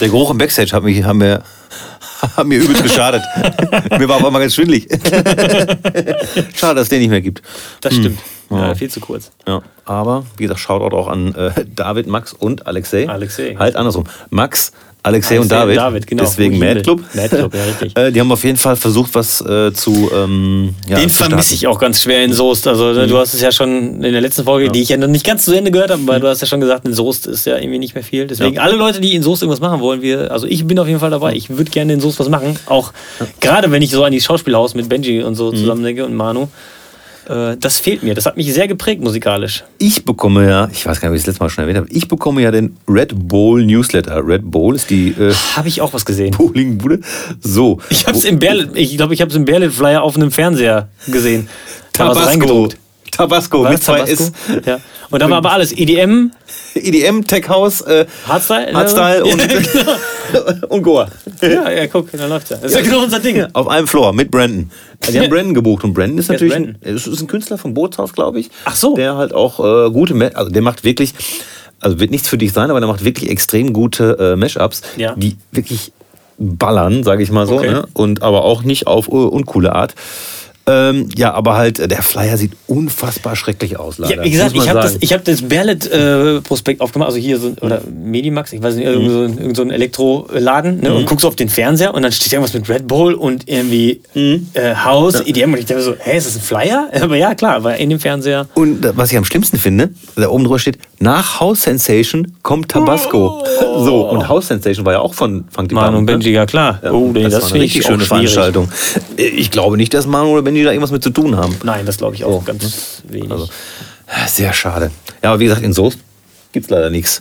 Der 0.00 0.08
Geruch 0.08 0.30
im 0.30 0.38
Backstage 0.38 0.72
hat, 0.72 0.82
mich, 0.84 1.02
hat, 1.02 1.14
mir, 1.16 1.42
hat 2.36 2.46
mir 2.46 2.58
übelst 2.60 2.82
geschadet. 2.82 3.22
mir 3.98 4.08
war 4.08 4.18
aber 4.20 4.30
mal 4.30 4.38
ganz 4.40 4.54
schwindelig. 4.54 4.88
Schade, 6.54 6.76
dass 6.76 6.82
es 6.84 6.88
den 6.88 7.00
nicht 7.00 7.10
mehr 7.10 7.20
gibt. 7.20 7.42
das 7.80 7.94
stimmt. 7.94 8.18
Hm. 8.48 8.58
Ja. 8.58 8.68
Ja, 8.68 8.74
viel 8.74 8.90
zu 8.90 9.00
kurz. 9.00 9.30
Ja, 9.46 9.62
aber 9.86 10.26
wie 10.36 10.42
gesagt, 10.42 10.60
Shoutout 10.60 10.94
auch 10.94 11.08
an 11.08 11.34
äh, 11.34 11.52
David, 11.74 12.06
Max 12.06 12.34
und 12.34 12.66
Alexei. 12.66 13.08
Alexei. 13.08 13.56
Halt 13.58 13.76
andersrum. 13.76 14.04
Max, 14.28 14.72
Alexei 15.04 15.40
und 15.40 15.52
Alexei 15.52 15.56
David. 15.56 15.76
und 15.78 15.82
David, 15.84 16.06
genau. 16.06 16.22
Deswegen 16.22 16.58
Mad. 16.60 16.82
Club. 16.82 17.00
Mad 17.14 17.28
Club, 17.28 17.54
ja, 17.54 17.64
richtig. 17.64 17.96
äh, 17.96 18.12
die 18.12 18.20
haben 18.20 18.30
auf 18.30 18.44
jeden 18.44 18.56
Fall 18.58 18.76
versucht, 18.76 19.14
was 19.14 19.40
äh, 19.40 19.72
zu. 19.72 20.10
Ähm, 20.14 20.74
ja, 20.88 20.96
Den 21.00 21.10
vermisse 21.10 21.54
ich 21.54 21.66
auch 21.66 21.78
ganz 21.80 22.00
schwer 22.02 22.24
in 22.24 22.32
Soest. 22.32 22.68
Also 22.68 22.84
Mhm. 22.86 22.94
ne, 22.94 23.06
du 23.08 23.18
hast 23.18 23.34
es 23.34 23.40
ja 23.40 23.50
schon 23.50 24.02
in 24.04 24.12
der 24.12 24.20
letzten 24.20 24.44
Folge, 24.44 24.70
die 24.70 24.80
ich 24.80 24.90
ja 24.90 24.96
noch 24.96 25.08
nicht 25.08 25.26
ganz 25.26 25.44
zu 25.44 25.52
Ende 25.54 25.70
gehört 25.72 25.90
habe, 25.90 26.02
aber 26.06 26.20
du 26.20 26.28
hast 26.28 26.40
ja 26.40 26.46
schon 26.46 26.60
gesagt, 26.60 26.86
in 26.86 26.94
Soest 26.94 27.26
ist 27.26 27.46
ja 27.46 27.56
irgendwie 27.56 27.80
nicht 27.80 27.94
mehr 27.94 28.04
viel. 28.04 28.26
Deswegen 28.28 28.50
Mhm. 28.50 28.56
Ja. 28.56 28.62
alle 28.62 28.76
Leute, 28.76 29.00
die 29.00 29.14
in 29.14 29.22
Soest 29.22 29.42
irgendwas 29.42 29.60
machen 29.60 29.80
wollen, 29.80 30.02
wir, 30.02 30.30
also 30.30 30.46
ich 30.46 30.64
bin 30.66 30.78
auf 30.78 30.86
jeden 30.86 31.00
Fall 31.00 31.10
dabei. 31.10 31.34
Ich 31.34 31.50
würde 31.50 31.70
gerne 31.70 31.92
in 31.94 32.00
Soest 32.00 32.20
was 32.20 32.28
machen. 32.28 32.56
Auch 32.66 32.92
gerade 33.40 33.70
wenn 33.72 33.82
ich 33.82 33.90
so 33.90 34.04
an 34.04 34.12
die 34.12 34.20
Schauspielhaus 34.20 34.74
mit 34.74 34.88
Benji 34.88 35.22
und 35.22 35.34
so 35.34 35.50
Mhm. 35.50 35.56
zusammen 35.56 35.82
denke 35.82 36.04
und 36.04 36.14
Manu. 36.14 36.48
Äh, 37.32 37.56
das 37.58 37.78
fehlt 37.78 38.02
mir. 38.02 38.14
Das 38.14 38.26
hat 38.26 38.36
mich 38.36 38.52
sehr 38.52 38.68
geprägt 38.68 39.02
musikalisch. 39.02 39.64
Ich 39.78 40.04
bekomme 40.04 40.46
ja, 40.46 40.68
ich 40.70 40.84
weiß 40.84 41.00
gar 41.00 41.08
nicht, 41.08 41.14
ob 41.14 41.16
ich 41.16 41.22
das 41.22 41.28
letzte 41.28 41.44
Mal 41.44 41.50
schon 41.50 41.62
erwähnt 41.62 41.78
habe, 41.78 41.88
ich 41.90 42.08
bekomme 42.08 42.42
ja 42.42 42.50
den 42.50 42.76
Red 42.86 43.28
Bull 43.28 43.64
Newsletter. 43.64 44.26
Red 44.26 44.50
Bull 44.50 44.74
ist 44.74 44.90
die 44.90 45.08
äh, 45.10 45.32
Habe 45.56 45.68
ich 45.68 45.80
auch 45.80 45.94
was 45.94 46.04
gesehen. 46.04 46.32
Bowlingbude. 46.36 47.00
So. 47.40 47.78
Ich 47.88 48.06
habe 48.06 48.18
es 48.18 48.24
im 48.24 48.38
Berlin, 48.38 48.70
ich 48.74 48.96
glaube, 48.96 49.14
ich 49.14 49.20
habe 49.20 49.30
es 49.30 49.36
im 49.36 49.44
Berlin 49.44 49.70
Flyer 49.70 50.02
auf 50.02 50.16
einem 50.16 50.30
Fernseher 50.30 50.88
gesehen. 51.08 51.48
Da 51.92 52.06
war 52.06 52.12
es 52.12 52.38
Tabasco. 52.38 52.68
Tabasco 53.12 53.62
mit 53.68 53.82
zwei 53.82 54.00
Tabasco? 54.00 54.24
S. 54.24 54.32
Ja. 54.66 54.80
Und 55.10 55.20
da 55.20 55.28
war 55.28 55.36
aber 55.38 55.52
alles 55.52 55.72
EDM, 55.72 56.30
EDM, 56.74 57.22
Tech 57.22 57.46
House, 57.48 57.82
äh, 57.82 58.06
Hardstyle, 58.26 58.72
Hardstyle 58.72 59.22
Ja, 59.26 59.32
und, 59.32 59.48
genau. 59.48 60.66
und 60.68 60.82
Goa. 60.82 61.08
Ja, 61.42 61.70
ja, 61.70 61.86
guck, 61.86 62.10
da 62.12 62.26
läuft 62.26 62.50
er. 62.50 62.56
Das 62.56 62.72
ist 62.72 62.78
ja 62.78 62.82
genau 62.82 63.02
unser 63.02 63.20
Ding. 63.20 63.44
Auf 63.52 63.68
einem 63.68 63.86
Floor 63.86 64.12
mit 64.14 64.30
Brandon. 64.30 64.70
Die 65.12 65.20
haben 65.20 65.28
Brandon 65.28 65.52
gebucht 65.54 65.84
und 65.84 65.92
Brandon 65.92 66.16
ist 66.18 66.28
Wer 66.30 66.36
ist 66.36 66.40
natürlich 66.42 66.54
ein, 66.54 66.78
Brandon? 66.80 66.96
ist, 67.12 67.20
ein 67.20 67.26
Künstler 67.26 67.58
vom 67.58 67.74
Bootshaus, 67.74 68.14
glaube 68.14 68.40
ich. 68.40 68.50
Ach 68.64 68.74
so. 68.74 68.94
Der 68.96 69.16
halt 69.16 69.34
auch 69.34 69.60
äh, 69.60 69.90
gute, 69.90 70.34
also 70.34 70.50
der 70.50 70.62
macht 70.62 70.82
wirklich, 70.82 71.12
also 71.80 72.00
wird 72.00 72.10
nichts 72.10 72.28
für 72.30 72.38
dich 72.38 72.52
sein, 72.54 72.70
aber 72.70 72.80
der 72.80 72.88
macht 72.88 73.04
wirklich 73.04 73.28
extrem 73.28 73.74
gute 73.74 74.16
äh, 74.18 74.36
Mashups, 74.36 74.80
Ja. 74.96 75.14
die 75.16 75.36
wirklich 75.50 75.92
ballern, 76.38 77.04
sage 77.04 77.22
ich 77.22 77.30
mal 77.30 77.46
so, 77.46 77.56
Okay. 77.56 77.70
ne? 77.70 77.86
und 77.92 78.22
aber 78.22 78.44
auch 78.44 78.62
nicht 78.62 78.86
auf 78.86 79.08
uh, 79.08 79.26
uncoole 79.26 79.74
Art. 79.74 79.94
Ähm, 80.66 81.08
ja, 81.16 81.32
aber 81.34 81.56
halt, 81.56 81.78
äh, 81.80 81.88
der 81.88 82.02
Flyer 82.02 82.36
sieht 82.36 82.52
unfassbar 82.68 83.34
schrecklich 83.34 83.78
aus, 83.78 83.98
leider. 83.98 84.16
Ja, 84.16 84.24
wie 84.24 84.30
gesagt, 84.30 84.54
ich 84.54 84.68
habe 84.68 84.80
das, 84.80 84.96
ich 85.00 85.12
hab 85.12 85.24
das 85.24 85.42
Berlet-Prospekt 85.42 86.80
aufgemacht, 86.80 87.08
also 87.08 87.18
hier 87.18 87.38
so, 87.38 87.54
oder 87.60 87.82
Medimax, 87.90 88.52
ich 88.52 88.62
weiß 88.62 88.76
nicht, 88.76 88.84
irgend 88.84 89.10
so 89.10 89.22
ein, 89.22 89.38
irgend 89.38 89.56
so 89.56 89.62
ein 89.62 89.70
Elektroladen, 89.70 90.80
ne, 90.80 90.94
und 90.94 91.06
guckst 91.06 91.26
auf 91.26 91.34
den 91.34 91.48
Fernseher 91.48 91.94
und 91.94 92.02
dann 92.02 92.12
steht 92.12 92.32
irgendwas 92.32 92.54
mit 92.54 92.68
Red 92.68 92.86
Bull 92.86 93.14
und 93.14 93.48
irgendwie 93.48 94.02
äh, 94.14 94.74
House, 94.76 95.20
EDM 95.26 95.52
und 95.52 95.58
ich 95.58 95.66
dachte 95.66 95.82
so, 95.82 95.94
hä, 95.98 96.16
ist 96.16 96.28
das 96.28 96.36
ein 96.36 96.42
Flyer? 96.42 96.88
Aber 97.00 97.16
ja, 97.16 97.34
klar, 97.34 97.64
war 97.64 97.76
in 97.76 97.90
dem 97.90 97.98
Fernseher. 97.98 98.46
Und 98.54 98.84
äh, 98.84 98.96
was 98.96 99.10
ich 99.10 99.18
am 99.18 99.24
schlimmsten 99.24 99.58
finde, 99.58 99.90
da 100.14 100.28
oben 100.28 100.44
drüber 100.44 100.60
steht 100.60 100.78
nach 101.02 101.40
House 101.40 101.62
Sensation 101.62 102.36
kommt 102.42 102.70
Tabasco. 102.70 103.44
So, 103.60 104.08
und 104.08 104.28
House 104.28 104.48
Sensation 104.48 104.86
war 104.86 104.92
ja 104.92 105.00
auch 105.00 105.14
von 105.14 105.44
Funky 105.50 105.74
Manu 105.74 105.98
und 105.98 106.04
ne? 106.04 106.12
Benji, 106.12 106.30
ja 106.30 106.46
klar. 106.46 106.78
Ja, 106.82 106.92
oh, 106.92 107.10
nee, 107.12 107.24
das, 107.24 107.34
das, 107.34 107.42
war 107.42 107.50
eine 107.52 107.60
richtig 107.64 107.84
schöne. 107.84 108.04
Veranstaltung. 108.04 108.68
Ich 109.16 109.50
glaube 109.50 109.76
nicht, 109.76 109.92
dass 109.94 110.06
Manu 110.06 110.30
oder 110.30 110.42
Benji 110.42 110.62
da 110.62 110.70
irgendwas 110.70 110.92
mit 110.92 111.02
zu 111.02 111.10
tun 111.10 111.36
haben. 111.36 111.56
Nein, 111.64 111.86
das 111.86 111.96
glaube 111.98 112.14
ich 112.14 112.24
auch 112.24 112.40
So. 112.40 112.40
ganz 112.46 113.02
wenig. 113.08 113.30
Also, 113.30 113.48
sehr 114.28 114.52
schade. 114.52 114.90
Ja, 115.22 115.30
aber 115.30 115.40
wie 115.40 115.44
gesagt, 115.44 115.62
in 115.62 115.72
Soest 115.72 115.98
gibt 116.52 116.66
es 116.66 116.70
leider 116.70 116.90
nichts. 116.90 117.20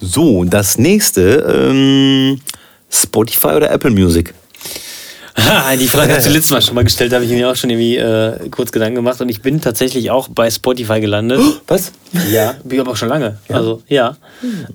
So, 0.00 0.44
das 0.44 0.78
nächste, 0.78 1.70
ähm, 1.70 2.40
Spotify 2.90 3.48
oder 3.48 3.70
Apple 3.70 3.90
Music? 3.90 4.32
Ha, 5.38 5.76
die 5.80 5.86
Frage 5.88 6.14
hast 6.14 6.26
du 6.26 6.30
letztes 6.30 6.50
Mal 6.50 6.62
schon 6.62 6.74
mal 6.74 6.84
gestellt, 6.84 7.12
habe 7.12 7.24
ich 7.24 7.30
mir 7.30 7.50
auch 7.50 7.56
schon 7.56 7.70
irgendwie 7.70 7.96
äh, 7.96 8.48
kurz 8.50 8.72
Gedanken 8.72 8.96
gemacht 8.96 9.20
und 9.20 9.28
ich 9.28 9.40
bin 9.40 9.60
tatsächlich 9.60 10.10
auch 10.10 10.28
bei 10.28 10.50
Spotify 10.50 11.00
gelandet. 11.00 11.40
Was? 11.66 11.92
Ja, 12.30 12.54
bin 12.64 12.76
ich 12.76 12.80
aber 12.80 12.92
auch 12.92 12.96
schon 12.96 13.08
lange. 13.08 13.38
Also, 13.48 13.82
ja. 13.88 14.16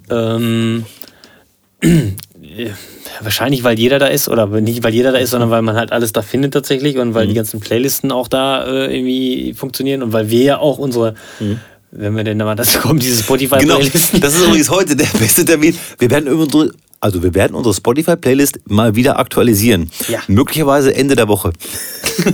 Ähm, 0.09 0.85
äh, 1.81 2.69
wahrscheinlich, 3.21 3.63
weil 3.63 3.77
jeder 3.77 3.99
da 3.99 4.07
ist, 4.07 4.29
oder 4.29 4.47
nicht, 4.47 4.83
weil 4.83 4.93
jeder 4.93 5.11
da 5.11 5.17
ist, 5.17 5.31
sondern 5.31 5.49
weil 5.49 5.61
man 5.61 5.75
halt 5.75 5.91
alles 5.91 6.13
da 6.13 6.21
findet 6.21 6.53
tatsächlich 6.53 6.97
und 6.97 7.13
weil 7.13 7.27
die 7.27 7.33
ganzen 7.33 7.59
Playlisten 7.59 8.11
auch 8.11 8.27
da 8.27 8.65
äh, 8.65 8.95
irgendwie 8.95 9.53
funktionieren 9.53 10.01
und 10.03 10.13
weil 10.13 10.29
wir 10.29 10.43
ja 10.43 10.57
auch 10.59 10.77
unsere, 10.77 11.15
wenn 11.91 12.15
wir 12.15 12.23
denn 12.23 12.39
da 12.39 12.45
mal 12.45 12.55
das 12.55 12.79
kommen, 12.79 12.99
diese 12.99 13.15
Genau, 13.15 13.25
Spotify-Playlisten. 13.25 14.21
das 14.21 14.35
ist 14.35 14.45
übrigens 14.45 14.69
heute 14.69 14.95
der 14.95 15.07
beste 15.19 15.45
Termin. 15.45 15.77
Wir 15.99 16.09
werden 16.09 16.27
also 17.03 17.21
wir 17.21 17.33
werden 17.33 17.53
unsere 17.53 17.75
Spotify-Playlist 17.75 18.61
mal 18.69 18.95
wieder 18.95 19.19
aktualisieren. 19.19 19.91
Ja. 20.07 20.19
Möglicherweise 20.27 20.95
Ende 20.95 21.17
der 21.17 21.27
Woche. 21.27 21.51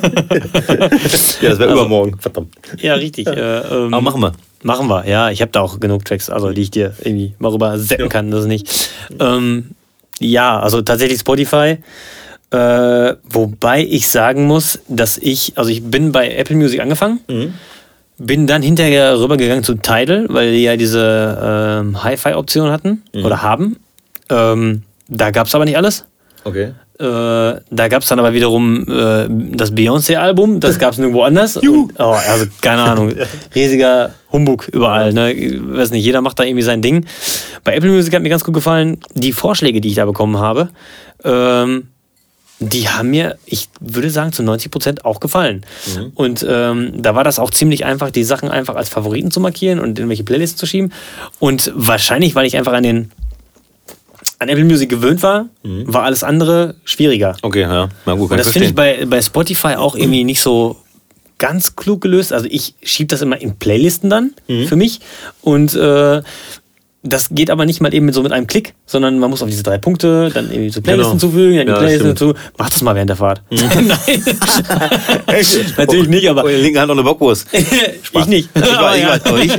ja, 1.41 1.49
das 1.49 1.59
wäre 1.59 1.71
übermorgen. 1.71 2.19
Verdammt. 2.19 2.55
Ja, 2.77 2.93
richtig. 2.93 3.27
Äh, 3.39 3.59
ähm, 3.59 3.93
Aber 3.93 4.01
machen 4.01 4.21
wir. 4.21 4.33
Machen 4.63 4.87
wir, 4.87 5.07
ja. 5.07 5.29
Ich 5.29 5.41
habe 5.41 5.51
da 5.51 5.61
auch 5.61 5.79
genug 5.79 6.03
Tracks, 6.03 6.29
also 6.29 6.51
die 6.51 6.61
ich 6.61 6.71
dir 6.71 6.93
irgendwie 6.99 7.33
mal 7.39 7.51
rüber 7.51 7.79
setzen 7.79 8.09
kann, 8.09 8.31
das 8.31 8.45
nicht. 8.45 8.89
Ähm, 9.19 9.71
ja, 10.19 10.59
also 10.59 10.81
tatsächlich 10.81 11.19
Spotify. 11.19 11.77
Äh, 12.51 13.15
wobei 13.23 13.85
ich 13.85 14.09
sagen 14.09 14.45
muss, 14.45 14.79
dass 14.87 15.17
ich, 15.17 15.53
also 15.55 15.69
ich 15.69 15.83
bin 15.83 16.11
bei 16.11 16.31
Apple 16.31 16.55
Music 16.55 16.81
angefangen, 16.81 17.19
bin 18.17 18.47
dann 18.47 18.61
hinterher 18.61 19.17
rübergegangen 19.19 19.63
zu 19.63 19.75
Tidal, 19.75 20.25
weil 20.29 20.51
die 20.51 20.63
ja 20.63 20.75
diese 20.75 21.81
ähm, 21.81 22.03
Hi-Fi-Option 22.03 22.71
hatten 22.71 23.03
oder 23.23 23.41
haben. 23.41 23.77
Ähm, 24.29 24.83
da 25.07 25.31
gab 25.31 25.47
es 25.47 25.55
aber 25.55 25.65
nicht 25.65 25.77
alles. 25.77 26.05
Okay. 26.43 26.73
Äh, 26.99 27.61
da 27.71 27.87
gab 27.87 28.01
es 28.01 28.09
dann 28.09 28.19
aber 28.19 28.33
wiederum 28.33 28.85
äh, 28.89 29.27
das 29.55 29.73
Beyoncé-Album, 29.73 30.59
das 30.59 30.79
gab 30.79 30.91
es 30.91 30.97
nirgendwo 30.97 31.23
anders. 31.23 31.55
Und, 31.57 31.93
oh, 31.97 32.03
also 32.03 32.45
keine 32.61 32.81
Ahnung, 32.81 33.13
riesiger 33.55 34.13
Humbug 34.31 34.67
überall. 34.67 35.13
Ne? 35.13 35.31
Ich 35.31 35.59
weiß 35.61 35.91
nicht, 35.91 36.03
jeder 36.03 36.21
macht 36.21 36.39
da 36.39 36.43
irgendwie 36.43 36.63
sein 36.63 36.81
Ding. 36.81 37.05
Bei 37.63 37.73
Apple 37.73 37.89
Music 37.89 38.13
hat 38.13 38.21
mir 38.21 38.29
ganz 38.29 38.43
gut 38.43 38.53
gefallen, 38.53 38.99
die 39.13 39.31
Vorschläge, 39.31 39.79
die 39.79 39.89
ich 39.89 39.95
da 39.95 40.05
bekommen 40.05 40.39
habe, 40.39 40.69
ähm, 41.23 41.87
die 42.59 42.89
haben 42.89 43.09
mir, 43.09 43.37
ich 43.45 43.69
würde 43.79 44.09
sagen, 44.09 44.33
zu 44.33 44.43
90 44.43 44.69
Prozent 44.69 45.05
auch 45.05 45.21
gefallen. 45.21 45.65
Und 46.15 46.45
ähm, 46.47 47.01
da 47.01 47.15
war 47.15 47.23
das 47.23 47.39
auch 47.39 47.51
ziemlich 47.51 47.85
einfach, 47.85 48.11
die 48.11 48.25
Sachen 48.25 48.49
einfach 48.49 48.75
als 48.75 48.89
Favoriten 48.89 49.31
zu 49.31 49.39
markieren 49.39 49.79
und 49.79 49.97
in 49.97 50.09
welche 50.09 50.25
Playlists 50.25 50.59
zu 50.59 50.65
schieben. 50.65 50.91
Und 51.39 51.71
wahrscheinlich, 51.73 52.35
weil 52.35 52.45
ich 52.45 52.57
einfach 52.57 52.73
an 52.73 52.83
den 52.83 53.11
an 54.39 54.49
Apple 54.49 54.63
Music 54.63 54.89
gewöhnt 54.89 55.21
war, 55.21 55.49
war 55.63 56.03
alles 56.03 56.23
andere 56.23 56.75
schwieriger. 56.85 57.35
Okay, 57.41 57.61
ja. 57.61 57.89
Na 58.05 58.13
gut, 58.13 58.29
kann 58.29 58.39
Und 58.39 58.45
das 58.45 58.49
finde 58.53 58.69
ich 58.69 58.75
bei, 58.75 59.05
bei 59.05 59.21
Spotify 59.21 59.75
auch 59.75 59.95
irgendwie 59.95 60.23
nicht 60.23 60.41
so 60.41 60.77
ganz 61.37 61.75
klug 61.75 62.01
gelöst. 62.01 62.31
Also 62.33 62.47
ich 62.49 62.75
schiebe 62.81 63.07
das 63.07 63.21
immer 63.21 63.39
in 63.41 63.57
Playlisten 63.57 64.09
dann 64.09 64.33
für 64.47 64.75
mich. 64.75 65.01
Und 65.41 65.75
äh, 65.75 66.21
das 67.01 67.29
geht 67.29 67.49
aber 67.49 67.65
nicht 67.65 67.79
mal 67.79 67.93
eben 67.93 68.11
so 68.11 68.21
mit 68.23 68.33
einem 68.33 68.45
Klick, 68.45 68.73
sondern 68.85 69.19
man 69.19 69.29
muss 69.29 69.41
auf 69.41 69.47
diese 69.49 69.63
drei 69.63 69.77
Punkte, 69.77 70.29
dann 70.33 70.51
irgendwie 70.51 70.69
zu 70.69 70.81
Playlisten 70.81 71.17
Genau. 71.17 71.31
zufügen, 71.31 71.57
dann 71.57 71.65
die 71.67 71.71
Ja, 71.71 71.77
Playlisten 71.79 72.15
stimmt. 72.17 72.35
dazu. 72.35 72.53
Mach 72.57 72.69
das 72.69 72.81
mal 72.81 72.93
während 72.95 73.09
der 73.09 73.15
Fahrt. 73.17 73.41
Nein. 73.51 73.59
Natürlich 75.77 76.07
nicht, 76.09 76.27
aber 76.29 76.43
Oh, 76.43 76.47
linken 76.47 76.79
Hand 76.79 76.87
noch 76.89 76.95
eine 76.95 77.03
Bockwurst. 77.03 77.47
ich 77.53 78.25
nicht. 78.25 78.49
Ich 78.53 78.61
weiß, 78.61 78.97
ich 78.97 79.05
weiß, 79.07 79.25
aber 79.25 79.39
ich. 79.39 79.51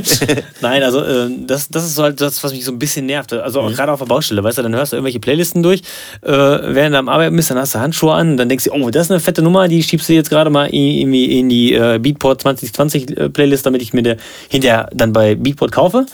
Nein, 0.61 0.83
also 0.83 1.03
ähm, 1.03 1.47
das, 1.47 1.67
das 1.69 1.85
ist 1.85 1.95
so 1.95 2.03
halt 2.03 2.19
das, 2.21 2.43
was 2.43 2.51
mich 2.53 2.65
so 2.65 2.71
ein 2.71 2.79
bisschen 2.79 3.05
nervte. 3.05 3.43
Also 3.43 3.61
auch 3.61 3.69
Mhm. 3.69 3.75
gerade 3.75 3.91
auf 3.91 3.99
der 3.99 4.05
Baustelle, 4.07 4.43
weißt 4.43 4.57
du, 4.59 4.61
dann 4.63 4.75
hörst 4.75 4.91
du 4.91 4.97
irgendwelche 4.97 5.19
Playlisten 5.19 5.63
durch, 5.63 5.81
äh, 6.21 6.29
während 6.31 6.93
du 6.95 6.99
am 6.99 7.09
Arbeiten 7.09 7.35
bist, 7.35 7.49
dann 7.51 7.57
hast 7.57 7.73
du 7.75 7.79
Handschuhe 7.79 8.13
an, 8.13 8.37
dann 8.37 8.49
denkst 8.49 8.65
du, 8.65 8.71
oh, 8.71 8.89
das 8.89 9.07
ist 9.07 9.11
eine 9.11 9.19
fette 9.19 9.41
Nummer, 9.41 9.67
die 9.67 9.81
schiebst 9.83 10.09
du 10.09 10.13
jetzt 10.13 10.29
gerade 10.29 10.49
mal 10.49 10.65
in, 10.65 11.13
in, 11.13 11.49
die 11.49 11.73
äh, 11.73 11.99
Beatport 11.99 12.41
2020 12.41 13.17
äh, 13.17 13.29
Playlist, 13.29 13.65
damit 13.65 13.81
ich 13.81 13.93
mir 13.93 14.03
der 14.03 14.17
hinterher 14.49 14.89
dann 14.93 15.13
bei 15.13 15.35
Beatport 15.35 15.71
kaufe. 15.71 16.05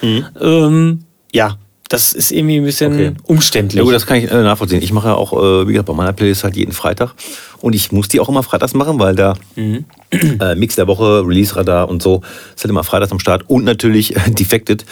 Ähm, 0.41 0.99
ja, 1.33 1.57
das 1.89 2.11
ist 2.11 2.31
irgendwie 2.31 2.57
ein 2.57 2.65
bisschen 2.65 2.91
Mhm. 2.93 2.99
Okay. 2.99 3.15
umständlich. 3.27 3.77
Ja 3.77 3.83
gut, 3.83 3.93
das 3.93 4.05
kann 4.05 4.17
ich 4.17 4.29
äh, 4.29 4.41
nachvollziehen. 4.43 4.81
Ich 4.81 4.91
mache 4.91 5.07
ja 5.07 5.13
auch, 5.15 5.31
äh, 5.33 5.67
wie 5.67 5.71
gesagt, 5.71 5.87
bei 5.87 5.93
meiner 5.93 6.11
Playlist 6.13 6.43
halt 6.43 6.55
jeden 6.57 6.73
Freitag. 6.73 7.13
Und 7.61 7.73
ich 7.75 7.91
muss 7.93 8.07
die 8.09 8.19
auch 8.19 8.27
immer 8.29 8.43
freitags 8.43 8.73
machen, 8.73 8.99
weil 8.99 9.15
der 9.15 9.35
äh, 9.55 10.55
Mix 10.55 10.75
der 10.75 10.87
Woche, 10.87 11.25
Release-Radar 11.25 11.87
und 11.89 12.03
so, 12.03 12.21
ist 12.55 12.63
halt 12.63 12.69
immer 12.71 12.83
freitags 12.83 13.11
am 13.13 13.19
Start. 13.19 13.43
Und 13.47 13.63
natürlich 13.63 14.15
äh, 14.17 14.19
Defected, 14.31 14.85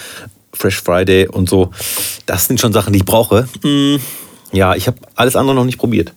Fresh 0.53 0.82
Friday 0.82 1.28
und 1.28 1.49
so. 1.49 1.72
Das 2.26 2.48
sind 2.48 2.62
schon 2.62 2.72
Sachen, 2.72 2.94
die 2.94 2.99
ich 2.99 3.06
brauche. 3.06 3.48
Mm, 3.62 3.98
ja, 4.53 4.74
ich 4.76 4.88
habe 4.88 4.98
alles 5.16 5.36
andere 5.36 5.53
noch 5.53 5.66
nicht 5.66 5.78
probiert. 5.78 6.14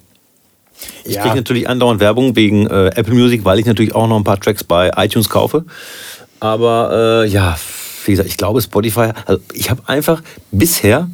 Ich 1.05 1.17
Ja. 1.17 1.23
kriege 1.23 1.35
natürlich 1.35 1.69
andauernd 1.69 1.99
Werbung 1.99 2.37
wegen 2.37 2.69
äh, 2.69 2.87
Apple 2.95 3.15
Music, 3.15 3.45
weil 3.45 3.59
ich 3.59 3.67
natürlich 3.67 3.97
auch 3.97 4.07
noch 4.07 4.17
ein 4.17 4.23
paar 4.25 4.39
Tracks 4.39 4.63
bei 4.63 4.93
iTunes 4.97 5.29
kaufe. 5.29 5.65
Aber 6.39 7.25
ja, 7.27 7.59
wie 8.09 8.13
gesagt, 8.13 8.29
ich 8.29 8.37
glaube 8.37 8.61
Spotify, 8.61 9.11
also 9.27 9.41
ich 9.53 9.71
habe 9.71 9.83
einfach 9.87 10.23
bisher, 10.51 11.09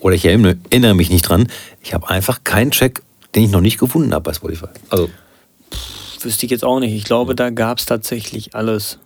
oder 0.00 0.14
ich 0.14 0.24
erinnere, 0.24 0.58
erinnere 0.70 0.94
mich 0.94 1.10
nicht 1.10 1.22
dran, 1.22 1.48
ich 1.82 1.94
habe 1.94 2.10
einfach 2.10 2.44
keinen 2.44 2.70
Track, 2.72 3.02
den 3.34 3.44
ich 3.44 3.50
noch 3.50 3.60
nicht 3.60 3.78
gefunden 3.78 4.12
habe 4.12 4.24
bei 4.24 4.34
Spotify. 4.34 4.66
Also 4.90 5.08
Wüsste 6.20 6.44
ich 6.44 6.50
jetzt 6.50 6.64
auch 6.64 6.80
nicht. 6.80 6.92
Ich 6.92 7.04
glaube, 7.04 7.34
da 7.34 7.48
gab 7.48 7.78
es 7.78 7.86
tatsächlich 7.86 8.54
alles 8.54 8.98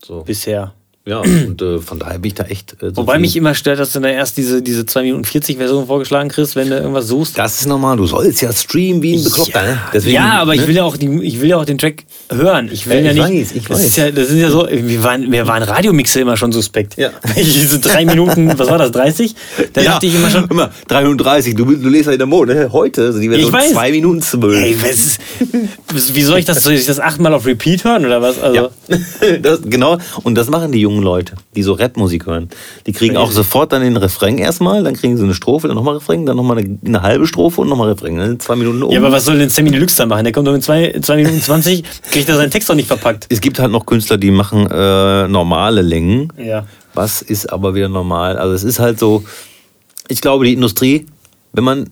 so. 0.00 0.22
bisher. 0.22 0.74
Ja, 1.04 1.18
und 1.18 1.60
äh, 1.60 1.78
von 1.80 1.98
daher 1.98 2.20
bin 2.20 2.28
ich 2.28 2.34
da 2.34 2.44
echt. 2.44 2.80
Äh, 2.80 2.96
Wobei 2.96 3.18
mich 3.18 3.34
immer 3.36 3.56
stört, 3.56 3.80
dass 3.80 3.92
du 3.92 3.98
dann 3.98 4.12
erst 4.12 4.36
diese, 4.36 4.62
diese 4.62 4.86
2 4.86 5.02
Minuten 5.02 5.24
40 5.24 5.56
Version 5.56 5.88
vorgeschlagen 5.88 6.28
kriegst, 6.28 6.54
wenn 6.54 6.70
du 6.70 6.76
irgendwas 6.76 7.08
suchst. 7.08 7.36
Das 7.36 7.60
ist 7.60 7.66
normal, 7.66 7.96
du 7.96 8.06
sollst 8.06 8.40
ja 8.40 8.52
streamen 8.52 9.02
wie 9.02 9.16
ein 9.16 9.24
Bekloppter. 9.24 9.62
Ne? 9.62 9.78
Deswegen, 9.92 10.14
ja, 10.14 10.40
aber 10.40 10.54
ich 10.54 10.60
ne? 10.60 10.68
will 10.68 10.76
ja 10.76 10.84
auch 10.84 10.96
die, 10.96 11.08
ich 11.24 11.40
will 11.40 11.48
ja 11.48 11.56
auch 11.56 11.64
den 11.64 11.78
Track 11.78 12.04
hören. 12.30 12.68
Ich 12.72 12.86
will 12.88 12.98
Ja, 13.04 13.10
ja 13.10 13.26
ich 13.26 13.30
nicht. 13.30 13.50
weiß, 13.50 13.56
ich 13.56 13.64
das 13.66 13.78
weiß. 13.78 13.84
ist 13.86 13.96
ja, 13.96 14.10
das 14.12 14.28
sind 14.28 14.38
ja 14.38 14.50
so, 14.50 14.68
wir 14.70 15.02
waren, 15.02 15.32
wir 15.32 15.44
waren 15.48 15.64
Radiomixe 15.64 16.20
immer 16.20 16.36
schon 16.36 16.52
suspekt. 16.52 16.96
Ja. 16.96 17.10
Diese 17.36 17.80
drei 17.80 18.04
Minuten, 18.04 18.56
was 18.56 18.70
war 18.70 18.78
das, 18.78 18.92
30? 18.92 19.34
Da 19.72 19.80
ja, 19.80 19.90
dachte 19.94 20.06
ich 20.06 20.14
immer 20.14 20.30
schon, 20.30 20.46
immer 20.48 20.70
330, 20.86 21.56
du, 21.56 21.64
du 21.64 21.88
lest 21.88 22.06
ja 22.06 22.12
in 22.12 22.18
der 22.18 22.28
Mode. 22.28 22.54
ne? 22.54 22.72
Heute 22.72 23.12
sind 23.12 23.22
die 23.22 23.28
Version 23.28 23.48
Ich 23.48 23.52
weiß. 23.52 23.72
2 23.72 23.90
Minuten 23.90 24.22
12. 24.22 24.56
ey, 24.62 24.76
was 24.80 24.90
ist, 24.90 26.14
wie 26.14 26.22
soll 26.22 26.38
ich 26.38 26.44
das, 26.44 26.62
soll 26.62 26.74
ich 26.74 26.86
das 26.86 27.00
achtmal 27.00 27.34
auf 27.34 27.44
Repeat 27.44 27.82
hören 27.82 28.06
oder 28.06 28.22
was? 28.22 28.40
Also, 28.40 28.54
Ja, 28.54 28.68
das, 29.42 29.62
genau. 29.64 29.98
Und 30.22 30.36
das 30.36 30.48
machen 30.48 30.70
die 30.70 30.78
jungen 30.80 30.91
Leute, 31.00 31.36
die 31.54 31.62
so 31.62 31.72
Rapmusik 31.72 32.26
hören. 32.26 32.48
Die 32.86 32.92
kriegen 32.92 33.16
auch 33.16 33.30
sofort 33.30 33.72
dann 33.72 33.82
den 33.82 33.96
Refrain 33.96 34.38
erstmal, 34.38 34.82
dann 34.82 34.94
kriegen 34.94 35.16
sie 35.16 35.24
eine 35.24 35.34
Strophe, 35.34 35.68
dann 35.68 35.76
nochmal 35.76 35.94
Refrain, 35.94 36.26
dann 36.26 36.36
nochmal 36.36 36.58
eine, 36.58 36.78
eine 36.84 37.02
halbe 37.02 37.26
Strophe 37.26 37.60
und 37.60 37.68
nochmal 37.68 37.88
Refrain. 37.88 38.16
Dann 38.16 38.28
sind 38.28 38.42
zwei 38.42 38.56
Minuten 38.56 38.82
um. 38.82 38.90
ja, 38.90 38.98
aber 38.98 39.12
was 39.12 39.24
soll 39.24 39.38
denn 39.38 39.48
Sammy 39.48 39.70
Deluxe 39.70 39.96
da 39.96 40.06
machen? 40.06 40.24
Der 40.24 40.32
kommt 40.32 40.48
doch 40.48 40.54
in 40.54 40.62
2 40.62 41.00
Minuten 41.16 41.40
20, 41.40 41.84
kriegt 42.10 42.28
er 42.28 42.36
seinen 42.36 42.50
Text 42.50 42.68
doch 42.68 42.74
nicht 42.74 42.88
verpackt. 42.88 43.26
es 43.28 43.40
gibt 43.40 43.58
halt 43.58 43.70
noch 43.70 43.86
Künstler, 43.86 44.18
die 44.18 44.30
machen 44.30 44.68
äh, 44.70 45.28
normale 45.28 45.82
Längen. 45.82 46.32
Ja. 46.36 46.66
Was 46.94 47.22
ist 47.22 47.52
aber 47.52 47.74
wieder 47.74 47.88
normal? 47.88 48.36
Also 48.36 48.54
es 48.54 48.64
ist 48.64 48.78
halt 48.78 48.98
so, 48.98 49.24
ich 50.08 50.20
glaube, 50.20 50.44
die 50.44 50.52
Industrie, 50.52 51.06
wenn 51.52 51.64
man 51.64 51.90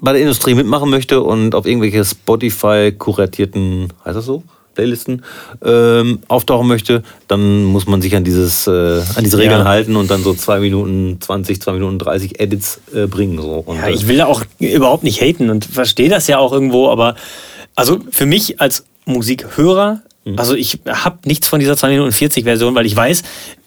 bei 0.00 0.12
der 0.12 0.22
Industrie 0.22 0.54
mitmachen 0.54 0.90
möchte 0.90 1.20
und 1.22 1.54
auf 1.54 1.66
irgendwelche 1.66 2.04
Spotify 2.04 2.92
kuratierten, 2.96 3.92
heißt 4.04 4.16
das 4.16 4.24
so? 4.24 4.42
Playlisten 4.80 5.22
ähm, 5.62 6.20
auftauchen 6.28 6.66
möchte, 6.66 7.02
dann 7.28 7.64
muss 7.64 7.86
man 7.86 8.00
sich 8.00 8.16
an 8.16 8.24
dieses 8.24 8.66
äh, 8.66 8.70
an 9.14 9.24
diese 9.24 9.36
Regeln 9.36 9.60
Ja. 9.60 9.66
halten 9.66 9.94
und 9.96 10.10
dann 10.10 10.22
so 10.22 10.32
2 10.32 10.60
Minuten 10.60 11.18
20, 11.20 11.60
2 11.60 11.72
Minuten 11.72 11.98
30 11.98 12.40
Edits 12.40 12.80
äh, 12.94 13.06
bringen. 13.06 13.36
So. 13.40 13.62
Und, 13.66 13.76
Ja, 13.76 13.88
ich 13.88 14.08
will 14.08 14.16
da 14.16 14.26
auch 14.26 14.42
überhaupt 14.58 15.04
nicht 15.04 15.20
haten 15.20 15.50
und 15.50 15.66
verstehe 15.66 16.08
das 16.08 16.26
ja 16.28 16.38
auch 16.38 16.52
irgendwo, 16.52 16.88
aber 16.88 17.14
also 17.76 17.98
für 18.10 18.24
mich 18.24 18.58
als 18.60 18.84
Musikhörer, 19.04 20.00
also 20.36 20.54
ich 20.54 20.80
habe 20.86 21.18
nichts 21.24 21.48
von 21.48 21.60
dieser 21.60 21.76
2 21.76 21.88
Minuten 21.90 22.12
40 22.12 22.44
Version, 22.44 22.74
weil 22.74 22.86
ich 22.86 22.96
weiß, 22.96 23.22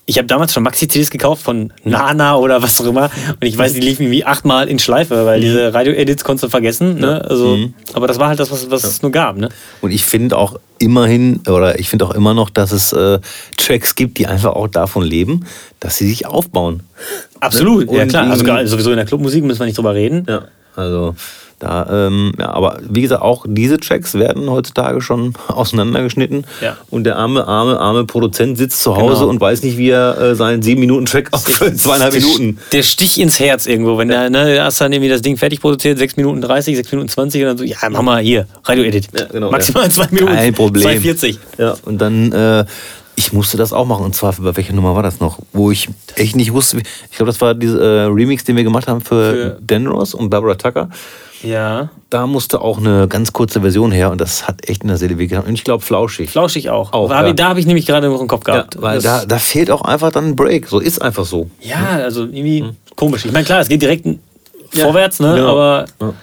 ich 0.06 0.18
habe 0.18 0.28
damals 0.28 0.54
schon 0.54 0.64
Maxi-CDs 0.64 1.10
gekauft 1.12 1.44
von 1.44 1.72
Nana 1.86 2.36
oder 2.36 2.62
was 2.62 2.80
auch 2.82 2.86
immer 2.86 3.10
und 3.40 3.48
ich 3.48 3.58
weiß, 3.58 3.74
die 3.74 3.80
liefen 3.80 4.04
irgendwie 4.04 4.26
achtmal 4.26 4.68
in 4.68 4.78
Schleife, 4.78 5.26
weil 5.26 5.40
diese 5.40 5.74
Radio-Edits 5.74 6.26
konntest 6.26 6.44
du 6.44 6.50
vergessen. 6.50 7.00
Ne? 7.00 7.24
Also, 7.24 7.58
Aber 7.94 8.08
das 8.08 8.20
war 8.20 8.28
halt 8.28 8.40
das, 8.40 8.52
was, 8.52 8.70
was 8.70 8.84
es 8.84 9.02
nur 9.02 9.12
gab. 9.12 9.38
Ne? 9.38 9.48
Und 9.82 9.92
ich 9.92 10.04
finde 10.06 10.38
auch 10.38 10.60
immerhin, 10.78 11.40
oder 11.48 11.80
ich 11.80 11.90
finde 11.90 12.06
auch 12.06 12.12
immer 12.12 12.34
noch, 12.34 12.50
dass 12.50 12.74
es 12.74 12.92
äh, 12.92 13.20
Tracks 13.56 13.96
gibt, 13.96 14.18
die 14.18 14.28
einfach 14.28 14.54
auch 14.54 14.68
davon 14.68 15.04
leben, 15.04 15.46
dass 15.80 15.98
sie 15.98 16.08
sich 16.10 16.26
aufbauen. 16.26 16.84
Absolut, 17.40 17.90
ja 17.90 18.04
Und 18.04 18.10
klar. 18.10 18.30
Also 18.30 18.46
sowieso 18.66 18.90
in 18.92 18.98
der 18.98 19.06
Clubmusik 19.06 19.44
müssen 19.46 19.60
wir 19.60 19.68
nicht 19.68 19.78
drüber 19.78 19.94
reden. 19.94 20.26
Ja. 20.28 20.46
Also 20.76 21.16
Da, 21.64 22.08
ähm, 22.08 22.34
ja, 22.38 22.50
aber 22.52 22.80
wie 22.90 23.02
gesagt, 23.04 23.22
auch 23.22 23.46
diese 23.48 23.80
Tracks 23.80 24.16
werden 24.16 24.50
heutzutage 24.50 25.00
schon 25.00 25.34
auseinandergeschnitten. 25.48 26.46
Ja. 26.62 26.76
Und 26.90 27.06
der 27.06 27.16
arme, 27.16 27.48
arme, 27.48 27.80
arme 27.80 28.04
Produzent 28.04 28.58
sitzt 28.58 28.82
zu 28.82 28.98
Hause 28.98 29.20
Genau. 29.22 29.28
und 29.30 29.40
weiß 29.40 29.64
nicht, 29.64 29.78
wie 29.78 29.90
er 29.92 30.20
äh, 30.20 30.36
seinen 30.36 30.62
7-Minuten-Track 30.62 31.30
auf 31.32 31.44
zweieinhalb 31.46 32.12
Der, 32.12 32.22
Minuten. 32.22 32.60
der 32.74 32.84
Stich 32.84 33.18
ins 33.20 33.40
Herz 33.40 33.66
irgendwo, 33.66 33.98
wenn 33.98 34.10
der, 34.10 34.30
ne, 34.30 34.56
da 34.56 34.66
hast 34.66 34.82
dann 34.82 34.92
irgendwie 34.92 35.10
das 35.10 35.22
Ding 35.22 35.38
fertig 35.38 35.62
produziert, 35.62 35.98
6 35.98 36.18
Minuten 36.18 36.42
30, 36.42 36.76
6 36.76 36.92
Minuten 36.92 37.08
20 37.10 37.42
und 37.44 37.48
dann 37.48 37.58
so, 37.58 37.64
ja, 37.64 37.78
mach 37.90 38.02
mal 38.02 38.22
hier, 38.22 38.46
Radio-Edit. 38.66 39.08
Ja, 39.18 39.26
genau, 39.28 39.50
Maximal 39.52 39.90
2 39.90 40.08
Minuten. 40.12 40.34
Kein 40.34 40.54
Problem. 40.54 40.86
2,40. 41.02 41.38
Ja, 41.58 41.76
und 41.86 42.00
dann, 42.02 42.32
äh, 42.34 42.66
ich 43.16 43.32
musste 43.32 43.58
das 43.58 43.72
auch 43.74 43.86
machen. 43.86 44.04
Und 44.06 44.16
zwar, 44.16 44.34
bei 44.34 44.56
welcher 44.58 44.74
Nummer 44.74 44.96
war 44.96 45.04
das 45.04 45.20
noch? 45.20 45.38
Wo 45.54 45.70
ich 45.72 45.88
echt 46.16 46.36
nicht 46.36 46.52
wusste, 46.52 46.78
ich 47.12 47.16
glaube, 47.18 47.32
das 47.32 47.40
war 47.42 47.54
dieser 47.54 47.80
äh, 47.80 48.04
Remix, 48.06 48.44
den 48.44 48.56
wir 48.58 48.64
gemacht 48.64 48.88
haben 48.88 49.02
für, 49.02 49.32
Für- 49.32 49.58
Denros 49.62 50.14
und 50.16 50.30
Barbara 50.32 50.56
Tucker. 50.56 50.90
Ja, 51.44 51.90
Da 52.10 52.26
musste 52.28 52.62
auch 52.62 52.78
eine 52.78 53.08
ganz 53.08 53.34
kurze 53.34 53.62
Version 53.62 53.92
her 53.92 54.12
und 54.12 54.20
das 54.22 54.48
hat 54.48 54.68
echt 54.70 54.84
in 54.84 54.88
der 54.88 54.98
Seele 54.98 55.18
wehgetan. 55.18 55.46
Und 55.46 55.54
ich 55.54 55.64
glaube, 55.64 55.84
flauschig. 55.84 56.30
flauschig 56.30 56.70
auch. 56.70 56.94
Auch, 56.94 57.10
ja. 57.10 57.34
Da 57.34 57.50
habe 57.50 57.60
ich 57.60 57.66
nämlich 57.66 57.86
gerade 57.86 58.08
noch 58.08 58.22
im 58.22 58.28
Kopf 58.28 58.48
Ja, 58.48 58.54
gehabt. 58.56 58.82
weil 58.82 58.96
Das- 59.02 59.04
da, 59.04 59.26
da 59.26 59.38
fehlt 59.40 59.70
auch 59.72 59.82
einfach 59.82 60.12
dann 60.12 60.28
ein 60.30 60.36
Break. 60.36 60.68
So 60.68 60.80
ist 60.80 61.02
einfach 61.02 61.26
so. 61.26 61.50
Ja, 61.62 61.98
also 62.04 62.24
irgendwie 62.24 62.66
komisch. 62.96 63.26
Ich 63.26 63.32
meine, 63.32 63.46
klar, 63.46 63.60
es 63.62 63.68
geht 63.70 63.82
direkt 63.82 64.06
Ja, 64.74 64.86
vorwärts, 64.86 65.20
ne? 65.20 65.36
genau. 65.36 65.52
aber 65.52 65.86
Ja. 66.02 66.14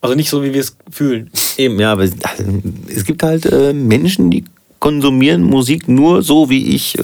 also 0.00 0.14
nicht 0.16 0.30
so, 0.30 0.42
wie 0.42 0.52
wir 0.54 0.60
es 0.60 0.76
fühlen. 0.90 1.30
Eben, 1.58 1.78
ja, 1.78 1.92
aber 1.92 2.04
es 2.04 3.04
gibt 3.04 3.22
halt 3.22 3.46
äh, 3.46 3.72
Menschen, 3.72 4.30
die 4.30 4.44
konsumieren 4.80 5.42
Musik 5.42 5.88
nur 5.88 6.22
so, 6.22 6.50
wie 6.50 6.74
ich 6.74 6.98
äh, 6.98 7.02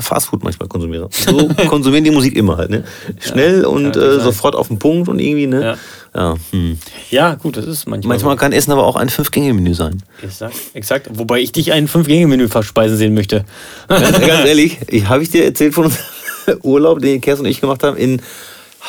Fastfood 0.00 0.42
manchmal 0.42 0.68
konsumiere. 0.68 1.08
So 1.10 1.48
konsumieren 1.68 2.04
die 2.04 2.10
Musik 2.10 2.34
immer 2.34 2.56
halt. 2.56 2.70
Ne? 2.70 2.84
Schnell 3.20 3.64
und 3.64 3.92
kann 3.92 4.02
äh, 4.02 4.20
sofort 4.20 4.56
auf 4.56 4.68
den 4.68 4.78
Punkt 4.78 5.08
und 5.08 5.18
irgendwie, 5.18 5.46
ne? 5.46 5.62
Ja. 5.62 5.76
Ja, 6.16 6.36
hm. 6.52 6.78
Ja, 7.10 7.34
gut, 7.34 7.56
das 7.56 7.66
ist 7.66 7.88
manchmal. 7.88 8.14
Manchmal 8.14 8.36
kann 8.36 8.52
Essen 8.52 8.70
aber 8.70 8.86
auch 8.86 8.94
ein 8.94 9.08
Fünf-Gänge-Menü 9.08 9.74
sein. 9.74 10.00
So. 10.20 10.26
Exakt, 10.26 10.56
exakt. 10.74 11.10
Wobei 11.12 11.40
ich 11.40 11.50
dich 11.50 11.72
ein 11.72 11.88
Fünf-Gänge-Menü 11.88 12.48
verspeisen 12.48 12.96
sehen 12.96 13.14
möchte. 13.14 13.44
Ganz, 13.88 14.20
ganz 14.20 14.46
ehrlich, 14.46 14.78
ich, 14.88 15.08
habe 15.08 15.24
ich 15.24 15.30
dir 15.30 15.44
erzählt 15.44 15.74
von 15.74 15.84
unserem 16.46 16.60
Urlaub, 16.62 17.00
den 17.00 17.20
Kerstin 17.20 17.46
und 17.46 17.50
ich 17.50 17.60
gemacht 17.60 17.82
haben 17.82 17.96
in 17.96 18.22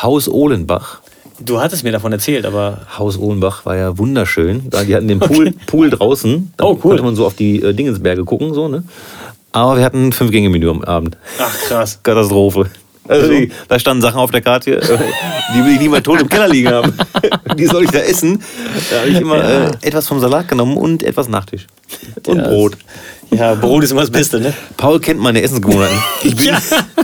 Haus 0.02 0.30
Ohlenbach. 0.30 1.02
Du 1.40 1.60
hattest 1.60 1.84
mir 1.84 1.92
davon 1.92 2.12
erzählt, 2.14 2.46
aber 2.46 2.80
Haus 2.98 3.18
Ohlenbach 3.20 3.66
war 3.66 3.76
ja 3.76 3.98
wunderschön. 3.98 4.70
Die 4.88 4.96
hatten 4.96 5.08
den 5.08 5.20
Pool, 5.20 5.52
Pool 5.66 5.90
draußen. 5.90 6.54
Da 6.58 6.64
Oh, 6.66 6.72
cool. 6.76 6.80
konnte 6.80 7.04
man 7.04 7.16
so 7.16 7.26
auf 7.26 7.34
die 7.36 7.62
äh, 7.62 7.74
Dingensberge 7.74 8.24
gucken. 8.24 8.54
So, 8.54 8.68
ne? 8.70 8.84
Aber 9.52 9.78
wir 9.78 9.84
hatten 9.84 10.08
ein 10.08 10.14
Fünf-Gänge-Menü 10.14 10.70
am 10.70 10.84
Abend. 10.84 11.18
ach 11.40 11.58
krass. 11.68 12.00
Katastrophe. 12.04 12.70
Also 13.08 13.30
die, 13.30 13.52
da 13.68 13.78
standen 13.80 14.02
Sachen 14.02 14.18
auf 14.20 14.32
der 14.32 14.42
Karte, 14.42 14.78
äh, 14.82 14.82
die 15.56 15.64
will 15.64 15.74
ich 15.74 15.80
nie 15.80 15.90
mal 15.90 16.02
tot 16.02 16.22
im 16.22 16.30
Keller 16.30 16.48
liegen 16.48 16.70
haben. 16.70 16.94
Die 17.58 17.66
soll 17.68 17.84
ich 17.86 17.92
da 17.92 18.00
essen. 18.00 18.42
Da 18.92 19.00
habe 19.00 19.10
ich 19.10 19.20
immer 19.22 19.38
Ja. 19.38 19.66
äh, 19.68 19.72
etwas 19.82 20.08
vom 20.08 20.20
Salat 20.20 20.48
genommen 20.48 20.76
und 20.76 21.04
etwas 21.04 21.30
Nachtisch. 21.30 21.68
Und 22.28 22.38
Ja, 22.40 22.48
Brot. 22.50 22.78
Ja, 23.32 23.54
Brot 23.56 23.84
ist 23.84 23.92
immer 23.92 24.02
das 24.02 24.10
Beste, 24.12 24.40
ne? 24.42 24.54
Paul 24.78 25.00
kennt 25.00 25.20
meine 25.22 25.42
Essensgewohnheiten. 25.42 25.98
Ich 26.24 26.36
bin, 26.36 26.46
Ja. 26.48 26.58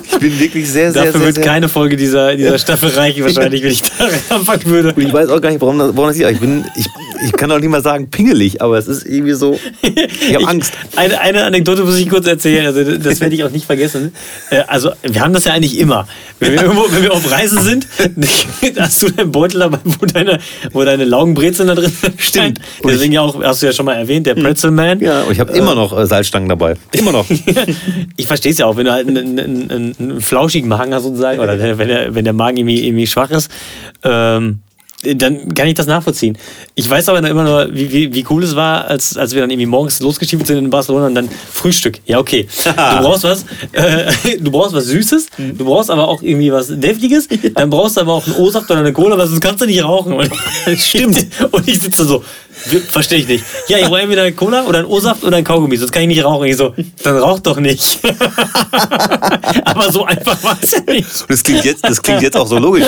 ich 0.03 0.19
bin 0.19 0.39
wirklich 0.39 0.69
sehr, 0.69 0.91
sehr, 0.91 1.05
Dafür 1.05 1.19
sehr, 1.19 1.27
wird 1.27 1.35
sehr 1.35 1.45
keine 1.45 1.69
Folge 1.69 1.95
dieser, 1.95 2.35
dieser 2.35 2.57
Staffel 2.57 2.89
reichen, 2.89 3.23
wahrscheinlich, 3.23 3.63
wenn 3.63 3.71
ich 3.71 3.81
da 3.81 4.09
anfangen 4.35 4.65
würde. 4.65 4.93
Und 4.93 5.01
ich 5.01 5.13
weiß 5.13 5.29
auch 5.29 5.39
gar 5.41 5.49
nicht, 5.49 5.61
warum 5.61 5.79
das, 5.79 5.95
warum 5.95 6.09
das 6.09 6.17
ist. 6.17 6.29
Ich, 6.29 6.39
bin, 6.39 6.65
ich, 6.75 6.87
ich 7.25 7.31
kann 7.33 7.51
auch 7.51 7.59
nicht 7.59 7.69
mal 7.69 7.81
sagen 7.81 8.09
pingelig, 8.09 8.61
aber 8.61 8.77
es 8.77 8.87
ist 8.87 9.05
irgendwie 9.05 9.33
so. 9.33 9.59
Ich 9.81 10.35
habe 10.35 10.47
Angst. 10.47 10.73
Eine, 10.95 11.19
eine 11.21 11.43
Anekdote 11.43 11.83
muss 11.83 11.97
ich 11.97 12.09
kurz 12.09 12.27
erzählen, 12.27 12.65
also 12.65 12.83
das 12.97 13.19
werde 13.21 13.35
ich 13.35 13.43
auch 13.43 13.49
nicht 13.49 13.65
vergessen. 13.65 14.13
Äh, 14.49 14.63
Also, 14.67 14.91
wir 15.03 15.21
haben 15.21 15.33
das 15.33 15.45
ja 15.45 15.53
eigentlich 15.53 15.77
immer. 15.79 16.07
Wenn 16.39 16.53
wir, 16.53 16.63
irgendwo, 16.63 16.85
wenn 16.91 17.03
wir 17.03 17.13
auf 17.13 17.29
Reise 17.31 17.61
sind, 17.61 17.87
hast 18.77 19.03
du 19.03 19.09
deinen 19.09 19.31
Beutel 19.31 19.59
dabei, 19.59 19.79
wo 19.83 20.05
deine, 20.05 20.39
wo 20.71 20.83
deine 20.83 21.05
Laugenbrezeln 21.05 21.67
da 21.67 21.75
drin. 21.75 21.91
Und 22.01 22.59
Deswegen 22.85 23.13
ja 23.13 23.21
auch, 23.21 23.41
hast 23.43 23.61
du 23.61 23.67
ja 23.67 23.73
schon 23.73 23.85
mal 23.85 23.93
erwähnt, 23.93 24.25
der 24.25 24.35
Pretzelman. 24.35 24.99
Ja, 24.99 25.23
und 25.23 25.31
ich 25.31 25.39
habe 25.39 25.51
immer 25.53 25.75
noch 25.75 25.97
äh, 25.97 26.05
Salzstangen 26.05 26.49
dabei. 26.49 26.75
Immer 26.93 27.11
noch. 27.11 27.25
Ich 28.17 28.27
verstehe 28.27 28.51
es 28.51 28.57
ja 28.57 28.65
auch, 28.65 28.77
wenn 28.77 28.85
du 28.85 28.91
halt 28.91 29.07
einen, 29.07 29.39
einen, 29.39 29.71
einen, 29.71 29.95
einen 29.99 30.21
flauschigen 30.21 30.67
Magen 30.67 30.93
hast 30.93 31.03
sozusagen, 31.03 31.39
oder 31.39 31.57
wenn 31.77 31.87
der, 31.87 32.13
wenn 32.15 32.23
der 32.23 32.33
Magen 32.33 32.57
irgendwie, 32.57 32.85
irgendwie 32.85 33.07
schwach 33.07 33.31
ist, 33.31 33.49
ähm, 34.03 34.59
dann 35.03 35.53
kann 35.55 35.67
ich 35.67 35.73
das 35.73 35.87
nachvollziehen. 35.87 36.37
Ich 36.75 36.87
weiß 36.87 37.09
aber 37.09 37.27
immer 37.27 37.43
nur, 37.43 37.73
wie, 37.73 37.91
wie, 37.91 38.13
wie 38.13 38.25
cool 38.29 38.43
es 38.43 38.55
war, 38.55 38.85
als, 38.85 39.17
als 39.17 39.33
wir 39.33 39.41
dann 39.41 39.49
irgendwie 39.49 39.65
morgens 39.65 39.99
losgeschieden 39.99 40.45
sind 40.45 40.59
in 40.59 40.69
Barcelona 40.69 41.07
und 41.07 41.15
dann 41.15 41.29
Frühstück. 41.53 41.99
Ja, 42.05 42.19
okay. 42.19 42.47
Du 42.63 42.71
brauchst 42.75 43.23
was, 43.23 43.45
äh, 43.71 44.11
du 44.39 44.51
brauchst 44.51 44.75
was 44.75 44.85
Süßes, 44.85 45.27
du 45.37 45.65
brauchst 45.65 45.89
aber 45.89 46.07
auch 46.07 46.21
irgendwie 46.21 46.51
was 46.51 46.67
Deftiges, 46.69 47.27
dann 47.55 47.71
brauchst 47.71 47.97
du 47.97 48.01
aber 48.01 48.13
auch 48.13 48.27
einen 48.27 48.35
O-Saft 48.35 48.69
oder 48.69 48.81
eine 48.81 48.93
Cola, 48.93 49.17
weil 49.17 49.27
sonst 49.27 49.41
kannst 49.41 49.61
du 49.61 49.65
nicht 49.65 49.83
rauchen. 49.83 50.13
Und, 50.13 50.29
Stimmt. 50.77 51.25
Und 51.49 51.67
ich 51.67 51.79
sitze 51.79 52.05
so, 52.05 52.23
verstehe 52.89 53.19
ich 53.19 53.27
nicht. 53.27 53.43
Ja, 53.69 53.79
ich 53.79 53.85
brauche 53.85 54.01
entweder 54.01 54.21
eine 54.21 54.33
Cola 54.33 54.65
oder 54.65 54.79
einen 54.79 54.87
O-Saft 54.87 55.23
oder 55.23 55.37
ein 55.37 55.43
Kaugummi, 55.43 55.77
sonst 55.77 55.91
kann 55.91 56.03
ich 56.03 56.09
nicht 56.09 56.23
rauchen. 56.23 56.45
Ich 56.47 56.57
so, 56.57 56.75
dann 57.01 57.17
rauch 57.17 57.39
doch 57.39 57.59
nicht. 57.59 57.99
aber 59.65 59.91
so 59.91 60.05
einfach 60.05 60.43
war 60.43 60.59
es 60.61 60.85
nicht. 60.85 61.25
Das 61.27 61.41
klingt, 61.41 61.65
jetzt, 61.65 61.83
das 61.83 61.99
klingt 62.03 62.21
jetzt 62.21 62.37
auch 62.37 62.47
so 62.47 62.59
logisch. 62.59 62.85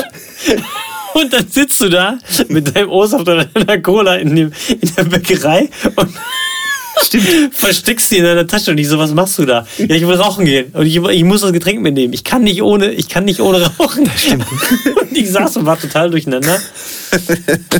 Und 1.21 1.33
dann 1.33 1.47
sitzt 1.47 1.79
du 1.81 1.89
da 1.89 2.17
mit 2.47 2.75
deinem 2.75 2.89
O-Saft 2.89 3.21
oder 3.27 3.45
deiner 3.45 3.79
Cola 3.79 4.15
in, 4.15 4.35
dem, 4.35 4.51
in 4.69 4.95
der 4.95 5.03
Bäckerei 5.03 5.69
und 5.95 6.09
Stimmt. 7.03 7.55
versteckst 7.55 8.09
sie 8.09 8.17
in 8.17 8.23
deiner 8.23 8.45
Tasche 8.45 8.71
und 8.71 8.77
ich 8.77 8.87
so, 8.87 8.97
was 8.99 9.13
machst 9.13 9.37
du 9.39 9.45
da? 9.45 9.65
Ja, 9.77 9.95
ich 9.95 10.07
will 10.07 10.15
rauchen 10.15 10.45
gehen 10.45 10.71
und 10.73 10.85
ich, 10.85 10.97
ich 10.97 11.23
muss 11.23 11.41
das 11.41 11.51
Getränk 11.51 11.81
mitnehmen. 11.81 12.13
Ich 12.13 12.23
kann 12.23 12.43
nicht 12.43 12.61
ohne, 12.61 12.91
ich 12.91 13.09
kann 13.09 13.25
nicht 13.25 13.39
ohne 13.39 13.63
rauchen. 13.63 14.09
Stimmt. 14.15 14.45
Und 15.01 15.17
ich 15.17 15.29
saß 15.31 15.57
und 15.57 15.65
war 15.65 15.79
total 15.79 16.09
durcheinander 16.09 16.59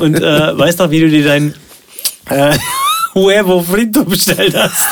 und 0.00 0.14
äh, 0.16 0.56
weißt 0.58 0.78
noch, 0.78 0.90
wie 0.90 1.00
du 1.00 1.08
dir 1.08 1.24
dein 1.24 1.54
äh, 2.30 2.56
Huevo 3.14 3.62
Frito 3.62 4.04
bestellt 4.04 4.54
hast. 4.56 4.88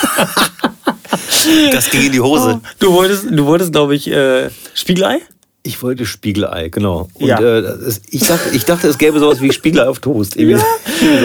Das 1.72 1.90
ging 1.90 2.06
in 2.06 2.12
die 2.12 2.20
Hose. 2.20 2.60
Du 2.78 2.92
wolltest, 2.92 3.26
du 3.30 3.44
wolltest 3.46 3.72
glaube 3.72 3.94
ich, 3.94 4.08
äh, 4.10 4.50
Spiegelei? 4.74 5.20
Ich 5.64 5.80
wollte 5.82 6.06
Spiegelei, 6.06 6.68
genau. 6.70 7.08
Und 7.14 7.26
Ja. 7.26 7.38
äh, 7.40 7.62
ich, 8.10 8.22
dachte, 8.26 8.48
ich 8.52 8.64
dachte, 8.64 8.88
es 8.88 8.98
gäbe 8.98 9.20
sowas 9.20 9.40
wie 9.40 9.52
Spiegelei 9.52 9.86
auf 9.86 10.00
Toast. 10.00 10.36
Irgendwie 10.36 10.60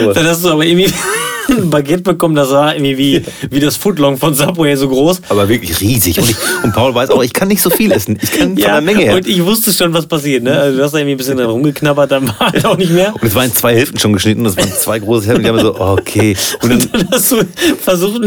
sowas. 0.00 0.14
Dann 0.14 0.26
hast 0.28 0.44
du 0.44 0.50
aber 0.50 0.64
irgendwie 0.64 0.92
ein 1.48 1.70
Baguette 1.70 2.02
bekommen, 2.02 2.34
das 2.36 2.50
war 2.50 2.74
irgendwie 2.76 2.98
wie, 2.98 3.24
wie 3.50 3.58
das 3.58 3.76
Footlong 3.76 4.16
von 4.16 4.34
Subway 4.34 4.76
so 4.76 4.88
groß. 4.88 5.22
Aber 5.30 5.48
wirklich 5.48 5.80
riesig. 5.80 6.18
Und, 6.20 6.30
ich, 6.30 6.36
und 6.62 6.72
Paul 6.72 6.94
weiß 6.94 7.10
auch, 7.10 7.22
ich 7.24 7.32
kann 7.32 7.48
nicht 7.48 7.62
so 7.62 7.70
viel 7.70 7.90
essen. 7.90 8.16
Ich 8.22 8.30
kann 8.30 8.48
von 8.50 8.56
der 8.56 8.80
Menge 8.80 9.00
her. 9.00 9.14
und 9.16 9.26
ich 9.26 9.42
wusste 9.44 9.72
schon, 9.72 9.92
was 9.92 10.06
passiert. 10.06 10.44
Ne? 10.44 10.56
Also 10.56 10.76
du 10.78 10.84
hast 10.84 10.92
da 10.92 10.98
irgendwie 10.98 11.14
ein 11.14 11.18
bisschen 11.18 11.38
dran 11.38 11.48
rumgeknabbert, 11.50 12.12
dann 12.12 12.28
war 12.28 12.38
halt 12.52 12.64
auch 12.64 12.76
nicht 12.76 12.92
mehr. 12.92 13.14
Und 13.14 13.24
es 13.24 13.34
waren 13.34 13.52
zwei 13.52 13.74
Hälften 13.74 13.98
schon 13.98 14.12
geschnitten, 14.12 14.44
das 14.44 14.56
waren 14.56 14.70
zwei 14.70 14.98
große 15.00 15.26
Hälften. 15.26 15.42
Die 15.42 15.48
haben 15.48 15.58
so, 15.60 15.80
okay. 15.80 16.36
Und 16.62 16.70
dann, 16.70 16.88
Dann 16.92 17.08
hast 17.10 17.32
du 17.32 17.36
versucht, 17.80 18.20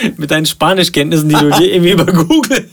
mit 0.16 0.30
deinen 0.30 0.46
Spanischkenntnissen, 0.46 1.28
die 1.28 1.34
du 1.34 1.50
dir 1.50 1.72
irgendwie 1.72 1.90
über 1.92 2.06
Google 2.06 2.68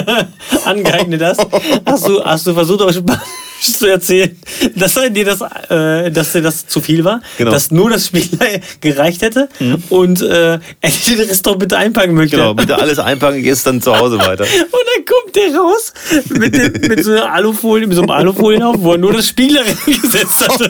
angeeignet 0.64 1.22
hast, 1.22 1.46
hast 1.84 2.06
du, 2.08 2.24
hast 2.24 2.46
du 2.46 2.54
versucht, 2.54 2.82
auf 2.82 2.92
Spanisch 2.92 3.20
zu 3.62 3.86
erzählen, 3.86 4.36
dass 4.74 4.94
dir 4.94 5.24
das, 5.24 5.40
äh, 5.70 6.10
dass 6.10 6.32
dir 6.32 6.42
das 6.42 6.66
zu 6.66 6.80
viel 6.80 7.04
war, 7.04 7.20
Genau. 7.38 7.50
Mhm. 7.50 7.54
dass 7.54 7.70
nur 7.70 7.90
das 7.90 8.06
Spiegelei 8.06 8.60
gereicht 8.80 9.22
hätte 9.22 9.48
und 9.88 10.20
äh, 10.20 10.54
er 10.54 10.60
den 10.80 11.20
Rest 11.20 11.46
doch 11.46 11.56
bitte 11.56 11.76
einpacken 11.76 12.14
möchte. 12.14 12.36
genau, 12.36 12.54
bitte 12.54 12.76
alles 12.76 12.98
einpacken, 12.98 13.44
esse 13.44 13.66
dann 13.66 13.80
zu 13.80 13.96
Hause 13.96 14.18
weiter. 14.18 14.44
Und 14.44 14.82
dann 14.96 15.04
kommt 15.04 15.36
der 15.36 15.56
raus 15.56 15.92
mit, 16.30 16.54
dem, 16.56 16.88
mit 16.88 17.04
so 17.04 17.12
einer 17.12 17.32
Alufolie, 17.32 17.86
mit 17.86 17.96
so 17.96 18.02
einem 18.02 18.10
Alufolienhaufen, 18.10 18.82
wo 18.82 18.92
er 18.92 18.98
nur 18.98 19.12
das 19.12 19.28
Spiegel 19.28 19.62
gesetzt 19.86 20.48
hatte. 20.48 20.68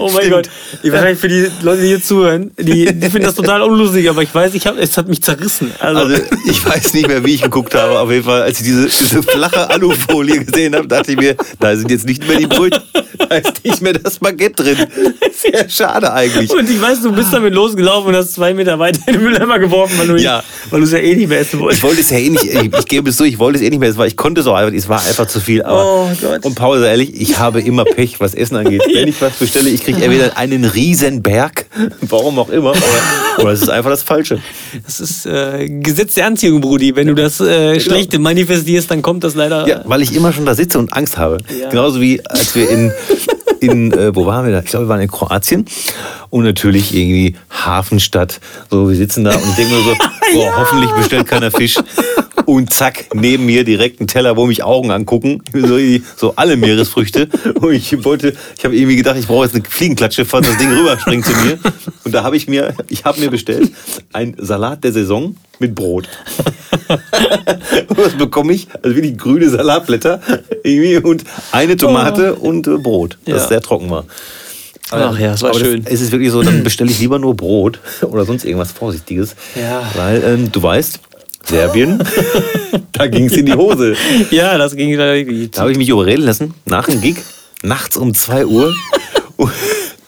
Oh 0.00 0.10
mein 0.10 0.22
stimmt. 0.22 0.30
Gott. 0.30 0.50
Ich 0.82 0.92
wahrscheinlich 0.92 1.18
für 1.18 1.28
die 1.28 1.46
Leute, 1.62 1.82
die 1.82 1.88
hier 1.88 2.02
zuhören, 2.02 2.50
die, 2.58 2.86
die 2.86 3.10
finden 3.10 3.24
das 3.24 3.34
total 3.34 3.62
unlustig, 3.62 4.08
aber 4.08 4.22
ich 4.22 4.34
weiß, 4.34 4.54
ich 4.54 4.66
hab, 4.66 4.78
es 4.78 4.96
hat 4.96 5.08
mich 5.08 5.22
zerrissen. 5.22 5.72
Also, 5.80 6.00
Also 6.02 6.16
ich 6.46 6.64
weiß 6.64 6.94
nicht 6.94 7.08
mehr, 7.08 7.24
wie 7.24 7.34
ich 7.34 7.42
geguckt 7.42 7.74
habe. 7.74 7.98
Auf 7.98 8.10
jeden 8.10 8.24
Fall, 8.24 8.42
als 8.42 8.58
ich 8.60 8.66
diese, 8.66 8.86
diese 8.86 9.22
flache 9.22 9.68
Alufolie 9.70 10.44
gesehen 10.44 10.74
habe, 10.74 10.86
dachte 10.88 11.12
ich 11.12 11.18
mir, 11.18 11.36
da 11.58 11.76
sind 11.76 11.90
jetzt 11.90 12.06
nicht 12.06 12.26
mehr 12.26 12.36
die 12.38 12.46
Brötchen, 12.46 12.82
da 13.18 13.36
ist 13.36 13.64
nicht 13.64 13.80
mehr 13.82 13.92
das 13.94 14.18
Baguette 14.18 14.62
drin. 14.62 14.76
Sehr 15.32 15.68
schade 15.68 16.12
eigentlich. 16.12 16.50
und 16.52 16.68
ich 16.68 16.80
weiß, 16.80 17.02
du 17.02 17.12
bist 17.12 17.32
damit 17.32 17.54
losgelaufen 17.54 18.08
und 18.10 18.16
hast 18.16 18.32
zwei 18.34 18.52
Meter 18.54 18.78
weiter 18.78 19.00
in 19.06 19.14
den 19.14 19.22
Mülleimer 19.22 19.58
geworfen, 19.58 19.98
weil 19.98 20.06
du 20.08 20.16
Ja. 20.16 20.42
weil 20.70 20.82
es 20.82 20.92
ja 20.92 20.98
eh 20.98 21.14
nicht 21.16 21.28
mehr 21.28 21.40
essen 21.40 21.56
Ich 21.58 21.62
wolltest. 21.62 21.82
wollte 21.82 22.00
es 22.00 22.10
ja 22.10 22.18
eh 22.18 22.28
nicht, 22.30 22.44
ich, 22.44 22.72
ich 22.78 22.84
gebe 22.86 23.10
es 23.10 23.16
so, 23.16 23.24
ich 23.24 23.38
wollte 23.38 23.58
es 23.58 23.64
eh 23.64 23.70
nicht 23.70 23.78
mehr, 23.80 23.88
es 23.90 23.96
war, 23.96 24.06
ich 24.06 24.16
konnte 24.16 24.40
es 24.40 24.46
auch 24.46 24.54
einfach, 24.54 24.74
es 24.74 24.88
war 24.88 25.00
einfach 25.04 25.26
zu 25.26 25.40
viel. 25.40 25.62
Aber, 25.62 25.84
Oh 25.84 26.10
Gott. 26.20 26.44
Und 26.44 26.54
Paul, 26.54 26.82
ehrlich, 26.82 27.18
ich 27.20 27.38
habe 27.38 27.60
immer 27.60 27.84
Pech, 27.84 28.20
was 28.20 28.34
Essen 28.34 28.56
angeht. 28.56 28.82
Wenn 28.92 29.08
ich 29.08 29.20
was 29.20 29.39
bestelle, 29.40 29.68
ich 29.70 29.82
kriege 29.82 30.00
entweder 30.02 30.36
einen 30.36 30.64
riesen 30.64 31.22
Berg, 31.22 31.66
warum 32.02 32.38
auch 32.38 32.50
immer, 32.50 32.70
oder, 32.70 33.42
oder 33.42 33.50
es 33.50 33.62
ist 33.62 33.70
einfach 33.70 33.90
das 33.90 34.04
Falsche. 34.04 34.40
Das 34.84 35.00
ist 35.00 35.26
äh, 35.26 35.68
Gesetz 35.68 36.14
der 36.14 36.26
Anziehung, 36.26 36.60
Brudi. 36.60 36.94
Wenn 36.94 37.08
du 37.08 37.14
das 37.14 37.40
äh, 37.40 37.80
Schlechte 37.80 38.20
manifestierst, 38.20 38.90
dann 38.90 39.02
kommt 39.02 39.24
das 39.24 39.34
leider. 39.34 39.66
Ja, 39.66 39.82
weil 39.84 40.02
ich 40.02 40.14
immer 40.14 40.32
schon 40.32 40.46
da 40.46 40.54
sitze 40.54 40.78
und 40.78 40.92
Angst 40.92 41.18
habe. 41.18 41.38
Ja. 41.60 41.68
Genauso 41.70 42.00
wie 42.00 42.24
als 42.24 42.54
wir 42.54 42.70
in, 42.70 42.92
in 43.60 43.92
äh, 43.92 44.14
wo 44.14 44.26
waren 44.26 44.46
wir 44.46 44.52
da? 44.52 44.60
Ich 44.60 44.66
glaube, 44.66 44.86
wir 44.86 44.90
waren 44.90 45.00
in 45.00 45.10
Kroatien 45.10 45.64
und 46.30 46.44
natürlich 46.44 46.94
irgendwie 46.94 47.34
Hafenstadt. 47.50 48.40
So, 48.70 48.88
wir 48.88 48.96
sitzen 48.96 49.24
da 49.24 49.34
und 49.34 49.48
ich 49.48 49.56
denke 49.56 49.72
nur 49.72 49.82
so, 49.82 49.94
boah, 50.34 50.56
hoffentlich 50.56 50.90
bestellt 50.92 51.26
keiner 51.26 51.50
Fisch. 51.50 51.76
Und 52.46 52.72
zack, 52.72 53.06
neben 53.14 53.46
mir 53.46 53.64
direkt 53.64 54.00
ein 54.00 54.06
Teller, 54.06 54.36
wo 54.36 54.46
mich 54.46 54.62
Augen 54.64 54.90
angucken. 54.90 55.42
So, 55.52 55.78
so 56.16 56.32
alle 56.36 56.56
Meeresfrüchte. 56.56 57.28
Und 57.60 57.72
ich 57.72 58.04
wollte, 58.04 58.34
ich 58.56 58.64
habe 58.64 58.76
irgendwie 58.76 58.96
gedacht, 58.96 59.16
ich 59.18 59.26
brauche 59.26 59.44
jetzt 59.44 59.54
eine 59.54 59.64
Fliegenklatsche, 59.68 60.24
falls 60.24 60.46
das 60.46 60.56
Ding 60.58 60.70
rüberspringt 60.72 61.24
zu 61.24 61.32
mir. 61.32 61.58
Und 62.04 62.12
da 62.14 62.22
habe 62.24 62.36
ich 62.36 62.48
mir, 62.48 62.74
ich 62.88 63.04
habe 63.04 63.20
mir 63.20 63.30
bestellt, 63.30 63.70
ein 64.12 64.34
Salat 64.38 64.82
der 64.84 64.92
Saison 64.92 65.36
mit 65.58 65.74
Brot. 65.74 66.08
und 67.88 67.98
was 67.98 68.16
bekomme 68.16 68.52
ich? 68.52 68.68
Also 68.82 68.96
wirklich 68.96 69.16
grüne 69.18 69.48
Salatblätter 69.48 70.20
irgendwie 70.64 70.96
und 70.96 71.24
eine 71.52 71.76
Tomate 71.76 72.34
und 72.34 72.66
äh, 72.66 72.78
Brot, 72.78 73.18
das 73.26 73.42
Ja. 73.42 73.48
sehr 73.48 73.60
trocken 73.60 73.90
war. 73.90 74.04
Ach 74.92 75.16
ja, 75.18 75.30
das 75.32 75.42
war 75.42 75.50
Aber 75.50 75.58
schön. 75.60 75.82
es 75.84 76.00
ist 76.00 76.10
wirklich 76.10 76.30
so, 76.32 76.42
dann 76.42 76.64
bestelle 76.64 76.90
ich 76.90 76.98
lieber 76.98 77.18
nur 77.20 77.36
Brot 77.36 77.78
oder 78.02 78.24
sonst 78.24 78.44
irgendwas 78.44 78.72
Vorsichtiges. 78.72 79.36
Ja. 79.54 79.82
Weil 79.94 80.22
ähm, 80.24 80.50
du 80.50 80.60
weißt, 80.60 80.98
Serbien, 81.44 82.02
da 82.92 83.06
ging 83.06 83.26
es 83.26 83.32
in 83.32 83.46
die 83.46 83.54
Hose. 83.54 83.94
Ja, 84.30 84.58
das 84.58 84.76
ging 84.76 84.90
leider 84.94 85.16
irgendwie. 85.16 85.48
Da 85.48 85.62
habe 85.62 85.72
ich 85.72 85.78
mich 85.78 85.88
überreden 85.88 86.22
lassen, 86.22 86.54
nach 86.66 86.86
dem 86.86 87.00
Gig, 87.00 87.16
nachts 87.62 87.96
um 87.96 88.14
2 88.14 88.46
Uhr. 88.46 88.74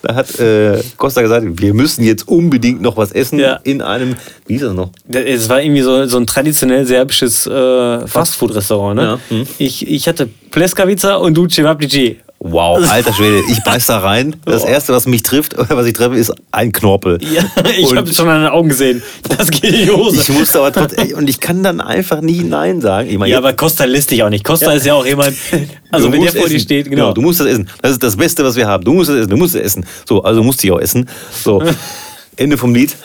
Da 0.04 0.16
hat 0.16 0.36
äh, 0.40 0.82
Costa 0.96 1.22
gesagt, 1.22 1.46
wir 1.62 1.74
müssen 1.74 2.02
jetzt 2.02 2.26
unbedingt 2.26 2.82
noch 2.82 2.96
was 2.96 3.12
essen 3.12 3.38
Ja. 3.38 3.60
in 3.62 3.80
einem, 3.80 4.16
wie 4.48 4.56
ist 4.56 4.62
das 4.64 4.74
noch? 4.74 4.90
Es 5.08 5.48
war 5.48 5.62
irgendwie 5.62 5.82
so, 5.82 6.06
so 6.06 6.16
ein 6.16 6.26
traditionell 6.26 6.84
serbisches 6.84 7.46
äh, 7.46 8.04
Fastfood-Restaurant. 8.08 8.96
Ne? 8.96 9.02
Ja, 9.02 9.18
hm. 9.28 9.46
Ich, 9.58 9.86
ich 9.86 10.08
hatte 10.08 10.28
Pleskavica 10.50 11.14
und 11.18 11.34
du 11.34 11.46
Cevapici. 11.48 12.18
Wow, 12.44 12.84
alter 12.90 13.12
Schwede, 13.12 13.40
ich 13.48 13.62
beiß 13.62 13.86
da 13.86 13.98
rein. 13.98 14.34
Das 14.44 14.64
erste, 14.64 14.92
was 14.92 15.06
mich 15.06 15.22
trifft, 15.22 15.56
oder 15.56 15.68
was 15.76 15.86
ich 15.86 15.92
treffe, 15.92 16.16
ist 16.16 16.32
ein 16.50 16.72
Knorpel. 16.72 17.18
Ja, 17.22 17.44
ich 17.78 17.94
habe 17.94 18.12
schon 18.12 18.28
an 18.28 18.42
den 18.42 18.50
Augen 18.50 18.68
gesehen. 18.68 19.00
Das 19.28 19.48
geht 19.48 19.62
in 19.72 19.86
die 19.86 19.90
Hose. 19.90 20.20
Ich 20.20 20.28
musste 20.30 20.58
aber 20.58 20.72
trotzdem, 20.72 21.16
und 21.16 21.30
ich 21.30 21.38
kann 21.38 21.62
dann 21.62 21.80
einfach 21.80 22.20
nie 22.20 22.42
Nein 22.42 22.80
sagen. 22.80 23.08
Ich 23.08 23.16
meine, 23.16 23.30
ja, 23.30 23.38
aber 23.38 23.52
Costa 23.52 23.84
lässt 23.84 24.10
dich 24.10 24.24
auch 24.24 24.28
nicht. 24.28 24.42
Costa 24.42 24.72
ist 24.72 24.84
ja 24.84 24.94
auch 24.94 25.06
jemand, 25.06 25.34
also 25.92 26.08
Du 26.08 26.12
wenn 26.14 26.22
der 26.22 26.32
vor 26.32 26.48
dir 26.48 26.58
steht, 26.58 26.90
genau. 26.90 27.12
Du 27.12 27.20
musst 27.20 27.38
das 27.38 27.46
essen. 27.46 27.68
Das 27.80 27.92
ist 27.92 28.02
das 28.02 28.16
Beste, 28.16 28.42
was 28.44 28.56
wir 28.56 28.66
haben. 28.66 28.82
Du 28.84 28.92
musst 28.92 29.10
es 29.10 29.18
essen. 29.20 29.30
Du 29.30 29.36
musst 29.36 29.54
es 29.54 29.60
essen. 29.60 29.86
So, 30.08 30.24
also 30.24 30.42
musste 30.42 30.66
ich 30.66 30.72
auch 30.72 30.80
essen. 30.80 31.08
So, 31.44 31.62
Ende 32.36 32.56
vom 32.58 32.74
Lied. 32.74 32.96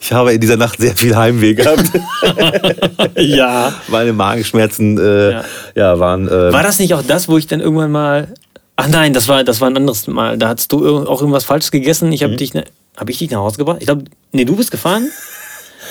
Ich 0.00 0.12
habe 0.12 0.32
in 0.32 0.40
dieser 0.40 0.56
Nacht 0.56 0.80
sehr 0.80 0.96
viel 0.96 1.14
Heimweh 1.14 1.54
gehabt. 1.54 1.84
ja. 3.16 3.72
Meine 3.88 4.12
Magenschmerzen 4.12 4.98
äh, 4.98 5.30
Ja. 5.32 5.44
ja. 5.74 5.98
waren. 6.00 6.26
Äh, 6.26 6.52
War 6.52 6.62
das 6.62 6.78
nicht 6.78 6.94
auch 6.94 7.02
das, 7.06 7.28
wo 7.28 7.36
ich 7.38 7.46
dann 7.46 7.60
irgendwann 7.60 7.92
mal. 7.92 8.28
Ach 8.76 8.88
nein, 8.88 9.12
das 9.12 9.28
war, 9.28 9.44
das 9.44 9.60
war 9.60 9.68
ein 9.68 9.76
anderes 9.76 10.06
Mal. 10.06 10.38
Da 10.38 10.48
hast 10.48 10.72
du 10.72 11.06
auch 11.06 11.20
irgendwas 11.20 11.44
Falsches 11.44 11.70
gegessen. 11.70 12.10
Ich 12.12 12.20
Mhm. 12.20 12.24
habe 12.24 12.36
dich. 12.36 12.54
Ne, 12.54 12.64
habe 12.96 13.10
ich 13.10 13.18
dich 13.18 13.30
nach 13.30 13.38
Hause 13.38 13.56
gebracht? 13.58 13.78
Ich 13.80 13.86
glaube, 13.86 14.04
nee, 14.32 14.44
du 14.44 14.56
bist 14.56 14.70
gefahren. 14.70 15.08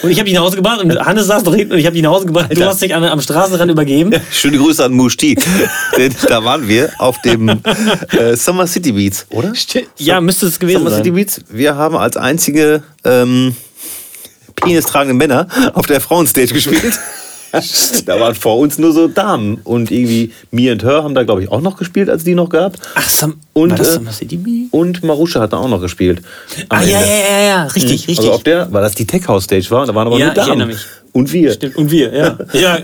Und 0.03 0.09
ich 0.09 0.17
habe 0.17 0.25
dich 0.25 0.33
nach 0.33 0.41
Hause 0.43 0.55
gebracht 0.55 0.81
und 0.81 0.97
Hannes 1.05 1.27
saß 1.27 1.43
noch 1.43 1.53
hinten 1.53 1.73
und 1.73 1.79
ich 1.79 1.85
habe 1.85 1.93
dich 1.93 2.01
nach 2.01 2.09
Hause 2.11 2.25
gebracht. 2.25 2.47
Du 2.57 2.65
hast 2.65 2.81
dich 2.81 2.95
an, 2.95 3.03
am 3.03 3.21
Straßenrand 3.21 3.69
übergeben. 3.69 4.11
Schöne 4.31 4.57
Grüße 4.57 4.83
an 4.83 4.93
Mushti. 4.93 5.37
Denn 5.97 6.15
da 6.27 6.43
waren 6.43 6.67
wir 6.67 6.89
auf 6.97 7.21
dem 7.21 7.49
äh, 7.49 8.35
Summer 8.35 8.65
City 8.65 8.93
Beats, 8.93 9.27
oder? 9.29 9.53
Ja, 9.97 10.19
müsste 10.19 10.47
es 10.47 10.57
gewesen 10.59 10.79
Summer 10.79 10.89
City 10.95 11.09
sein. 11.09 11.15
Beats. 11.15 11.41
Wir 11.49 11.75
haben 11.75 11.95
als 11.97 12.17
einzige 12.17 12.81
ähm, 13.03 13.55
penistragende 14.55 15.13
Männer 15.13 15.47
auf 15.73 15.85
der 15.85 16.01
Frauenstage 16.01 16.53
gespielt. 16.53 16.99
da 18.05 18.19
waren 18.19 18.35
vor 18.35 18.57
uns 18.57 18.77
nur 18.77 18.93
so 18.93 19.07
Damen. 19.07 19.59
Und 19.63 19.91
irgendwie 19.91 20.31
Me 20.51 20.71
and 20.71 20.83
Her 20.83 21.03
haben 21.03 21.15
da, 21.15 21.23
glaube 21.23 21.43
ich, 21.43 21.51
auch 21.51 21.61
noch 21.61 21.77
gespielt, 21.77 22.09
als 22.09 22.23
die 22.23 22.35
noch 22.35 22.49
gab. 22.49 22.77
Ach, 22.95 23.09
Sam, 23.09 23.35
Und, 23.53 23.77
das 23.77 23.97
äh? 23.97 24.67
Und 24.71 25.03
Marusha 25.03 25.41
hat 25.41 25.53
da 25.53 25.57
auch 25.57 25.67
noch 25.69 25.81
gespielt. 25.81 26.21
Ah, 26.69 26.81
ja, 26.81 27.01
ja, 27.01 27.05
ja, 27.05 27.41
ja, 27.41 27.63
richtig, 27.65 28.07
richtig. 28.07 28.19
Also 28.19 28.33
auf 28.33 28.43
der, 28.43 28.71
weil 28.71 28.81
das 28.81 28.95
die 28.95 29.05
Tech 29.05 29.27
House 29.27 29.43
Stage 29.45 29.69
war, 29.69 29.81
und 29.81 29.87
da 29.87 29.95
waren 29.95 30.07
aber 30.07 30.17
Ja, 30.17 30.25
nur 30.27 30.31
ich 30.31 30.35
Damen. 30.37 30.49
erinnere 30.49 30.67
mich. 30.67 30.85
Und 31.11 31.33
wir. 31.33 31.51
Stimmt. 31.53 31.75
Und 31.75 31.91
wir, 31.91 32.13
ja. 32.13 32.37
ja. 32.53 32.79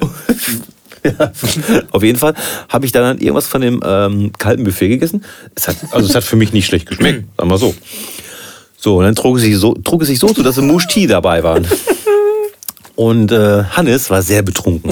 Ja. 1.04 1.32
Auf 1.92 2.04
jeden 2.04 2.20
Fall 2.20 2.34
habe 2.68 2.86
ich 2.86 2.92
da 2.92 3.00
dann 3.02 3.20
irgendwas 3.20 3.48
von 3.48 3.62
dem 3.62 3.82
ähm, 3.86 4.32
kalten 4.38 4.64
Buffet 4.66 4.90
gegessen. 4.90 5.24
Es 5.56 5.68
hat, 5.68 5.78
also 5.92 6.10
es 6.10 6.16
hat 6.16 6.24
für 6.24 6.36
mich 6.36 6.52
nicht 6.52 6.66
schlecht 6.66 6.86
geschmeckt, 6.88 7.24
sagen 7.38 7.50
wir 7.50 7.58
so. 7.58 7.74
So, 8.78 8.98
und 8.98 9.06
dann 9.06 9.16
trug 9.16 9.38
es 9.38 9.44
sich 9.44 9.56
so, 9.58 9.74
trug 9.74 10.02
es 10.02 10.08
sich 10.10 10.20
so 10.20 10.28
zu, 10.28 10.44
dass 10.44 10.58
im 10.58 10.68
Mush 10.68 10.88
Tea 10.88 11.08
dabei 11.08 11.44
waren. 11.44 11.66
Und 12.98 13.32
äh, 13.32 13.64
Hannes 13.64 14.10
war 14.10 14.24
sehr 14.24 14.42
betrunken. 14.42 14.92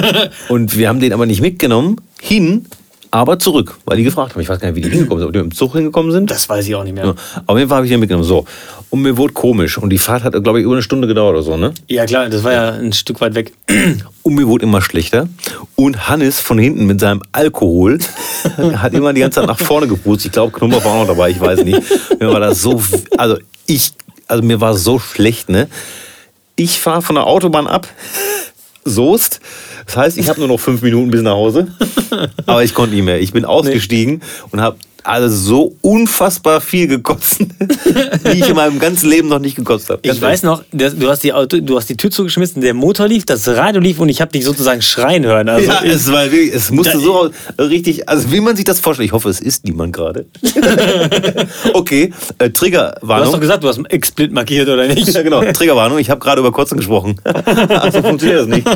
Und 0.50 0.76
wir 0.76 0.90
haben 0.90 1.00
den 1.00 1.14
aber 1.14 1.24
nicht 1.24 1.40
mitgenommen, 1.40 1.96
hin, 2.20 2.66
aber 3.10 3.38
zurück, 3.38 3.78
weil 3.86 3.96
die 3.96 4.04
gefragt 4.04 4.34
haben. 4.34 4.42
Ich 4.42 4.48
weiß 4.50 4.60
gar 4.60 4.68
nicht, 4.68 4.76
wie 4.76 4.82
die 4.82 4.90
hingekommen 4.90 5.20
sind, 5.20 5.28
ob 5.28 5.32
die 5.32 5.38
mit 5.38 5.52
dem 5.52 5.56
Zug 5.56 5.72
hingekommen 5.72 6.12
sind. 6.12 6.30
Das 6.30 6.50
weiß 6.50 6.68
ich 6.68 6.74
auch 6.74 6.84
nicht 6.84 6.92
mehr. 6.92 7.06
Ja. 7.06 7.14
Auf 7.46 7.56
jeden 7.56 7.70
Fall 7.70 7.76
habe 7.76 7.86
ich 7.86 7.90
den 7.90 7.98
mitgenommen. 7.98 8.28
So. 8.28 8.44
Und 8.90 9.00
mir 9.00 9.16
wurde 9.16 9.32
komisch. 9.32 9.78
Und 9.78 9.88
die 9.88 9.98
Fahrt 9.98 10.22
hat, 10.22 10.34
glaube 10.42 10.58
ich, 10.58 10.66
über 10.66 10.74
eine 10.74 10.82
Stunde 10.82 11.08
gedauert 11.08 11.32
oder 11.32 11.42
so, 11.42 11.56
ne? 11.56 11.72
Ja, 11.88 12.04
klar, 12.04 12.28
das 12.28 12.44
war 12.44 12.52
ja 12.52 12.72
ein 12.72 12.92
Stück 12.92 13.22
weit 13.22 13.34
weg. 13.34 13.52
Und 14.22 14.34
mir 14.34 14.46
wurde 14.46 14.66
immer 14.66 14.82
schlechter. 14.82 15.26
Und 15.76 16.10
Hannes 16.10 16.40
von 16.40 16.58
hinten 16.58 16.84
mit 16.84 17.00
seinem 17.00 17.22
Alkohol 17.32 18.00
hat 18.74 18.92
immer 18.92 19.14
die 19.14 19.22
ganze 19.22 19.40
Zeit 19.40 19.48
nach 19.48 19.58
vorne 19.58 19.86
gepustet. 19.86 20.26
Ich 20.26 20.32
glaube, 20.32 20.52
Knoblauch 20.52 20.84
war 20.84 20.92
auch 20.92 21.00
noch 21.06 21.14
dabei, 21.14 21.30
ich 21.30 21.40
weiß 21.40 21.64
nicht. 21.64 21.80
Mir 22.20 22.28
war 22.28 22.40
das 22.40 22.60
so, 22.60 22.82
also 23.16 23.38
ich, 23.66 23.92
also 24.26 24.42
mir 24.42 24.60
war 24.60 24.74
so 24.74 24.98
schlecht, 24.98 25.48
ne? 25.48 25.68
Ich 26.58 26.80
fahre 26.80 27.02
von 27.02 27.16
der 27.16 27.26
Autobahn 27.26 27.66
ab, 27.66 27.86
Soest. 28.84 29.40
Das 29.86 29.96
heißt, 29.96 30.18
ich 30.18 30.28
habe 30.28 30.40
nur 30.40 30.48
noch 30.48 30.60
fünf 30.60 30.82
Minuten 30.82 31.10
bis 31.10 31.22
nach 31.22 31.34
Hause. 31.34 31.68
Aber 32.46 32.62
ich 32.64 32.74
konnte 32.74 32.94
nicht 32.94 33.04
mehr. 33.04 33.20
Ich 33.20 33.32
bin 33.32 33.44
ausgestiegen 33.44 34.20
und 34.50 34.60
habe 34.60 34.76
also 35.06 35.28
so 35.28 35.76
unfassbar 35.82 36.60
viel 36.60 36.88
gekotzt, 36.88 37.40
wie 38.24 38.40
ich 38.40 38.48
in 38.48 38.56
meinem 38.56 38.80
ganzen 38.80 39.08
Leben 39.08 39.28
noch 39.28 39.38
nicht 39.38 39.54
gekotzt 39.54 39.88
habe. 39.88 40.00
Ich 40.02 40.20
weiß 40.20 40.42
noch, 40.42 40.64
du 40.72 41.08
hast, 41.08 41.22
die 41.22 41.32
Auto, 41.32 41.60
du 41.60 41.76
hast 41.76 41.88
die 41.88 41.96
Tür 41.96 42.10
zugeschmissen, 42.10 42.60
der 42.60 42.74
Motor 42.74 43.06
lief, 43.06 43.24
das 43.24 43.46
Radio 43.46 43.80
lief 43.80 44.00
und 44.00 44.08
ich 44.08 44.20
habe 44.20 44.32
dich 44.32 44.44
sozusagen 44.44 44.82
schreien 44.82 45.24
hören. 45.24 45.48
Also, 45.48 45.68
ja, 45.68 45.80
es 45.84 46.10
war 46.10 46.30
wirklich, 46.32 46.52
es 46.52 46.72
musste 46.72 46.98
so 46.98 47.30
richtig, 47.58 48.08
also 48.08 48.32
wie 48.32 48.40
man 48.40 48.56
sich 48.56 48.64
das 48.64 48.80
vorstellt. 48.80 49.06
Ich 49.06 49.12
hoffe, 49.12 49.28
es 49.28 49.40
ist 49.40 49.64
niemand 49.64 49.92
gerade. 49.92 50.26
okay, 51.72 52.12
äh, 52.38 52.50
du 52.50 52.52
hast 52.52 52.52
doch 52.52 52.60
Triggerwarnung. 52.60 53.40
gesagt, 53.40 53.62
du 53.64 53.68
hast 53.68 53.78
Explit 53.90 54.32
markiert, 54.32 54.68
oder 54.68 54.88
nicht? 54.88 55.06
Ja, 55.14 55.22
genau, 55.22 55.40
Triggerwarnung. 55.52 55.98
Ich 55.98 56.10
habe 56.10 56.20
gerade 56.20 56.40
über 56.40 56.50
Kotzen 56.50 56.78
gesprochen. 56.78 57.20
also 57.68 58.02
funktioniert 58.02 58.40
das 58.40 58.46
nicht. 58.48 58.66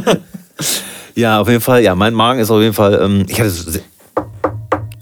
Ja, 1.14 1.40
auf 1.40 1.48
jeden 1.48 1.60
Fall, 1.60 1.82
ja, 1.82 1.94
mein 1.94 2.14
Magen 2.14 2.40
ist 2.40 2.50
auf 2.50 2.60
jeden 2.60 2.74
Fall, 2.74 3.00
ähm, 3.02 3.26
ich 3.28 3.40
hatte 3.40 3.50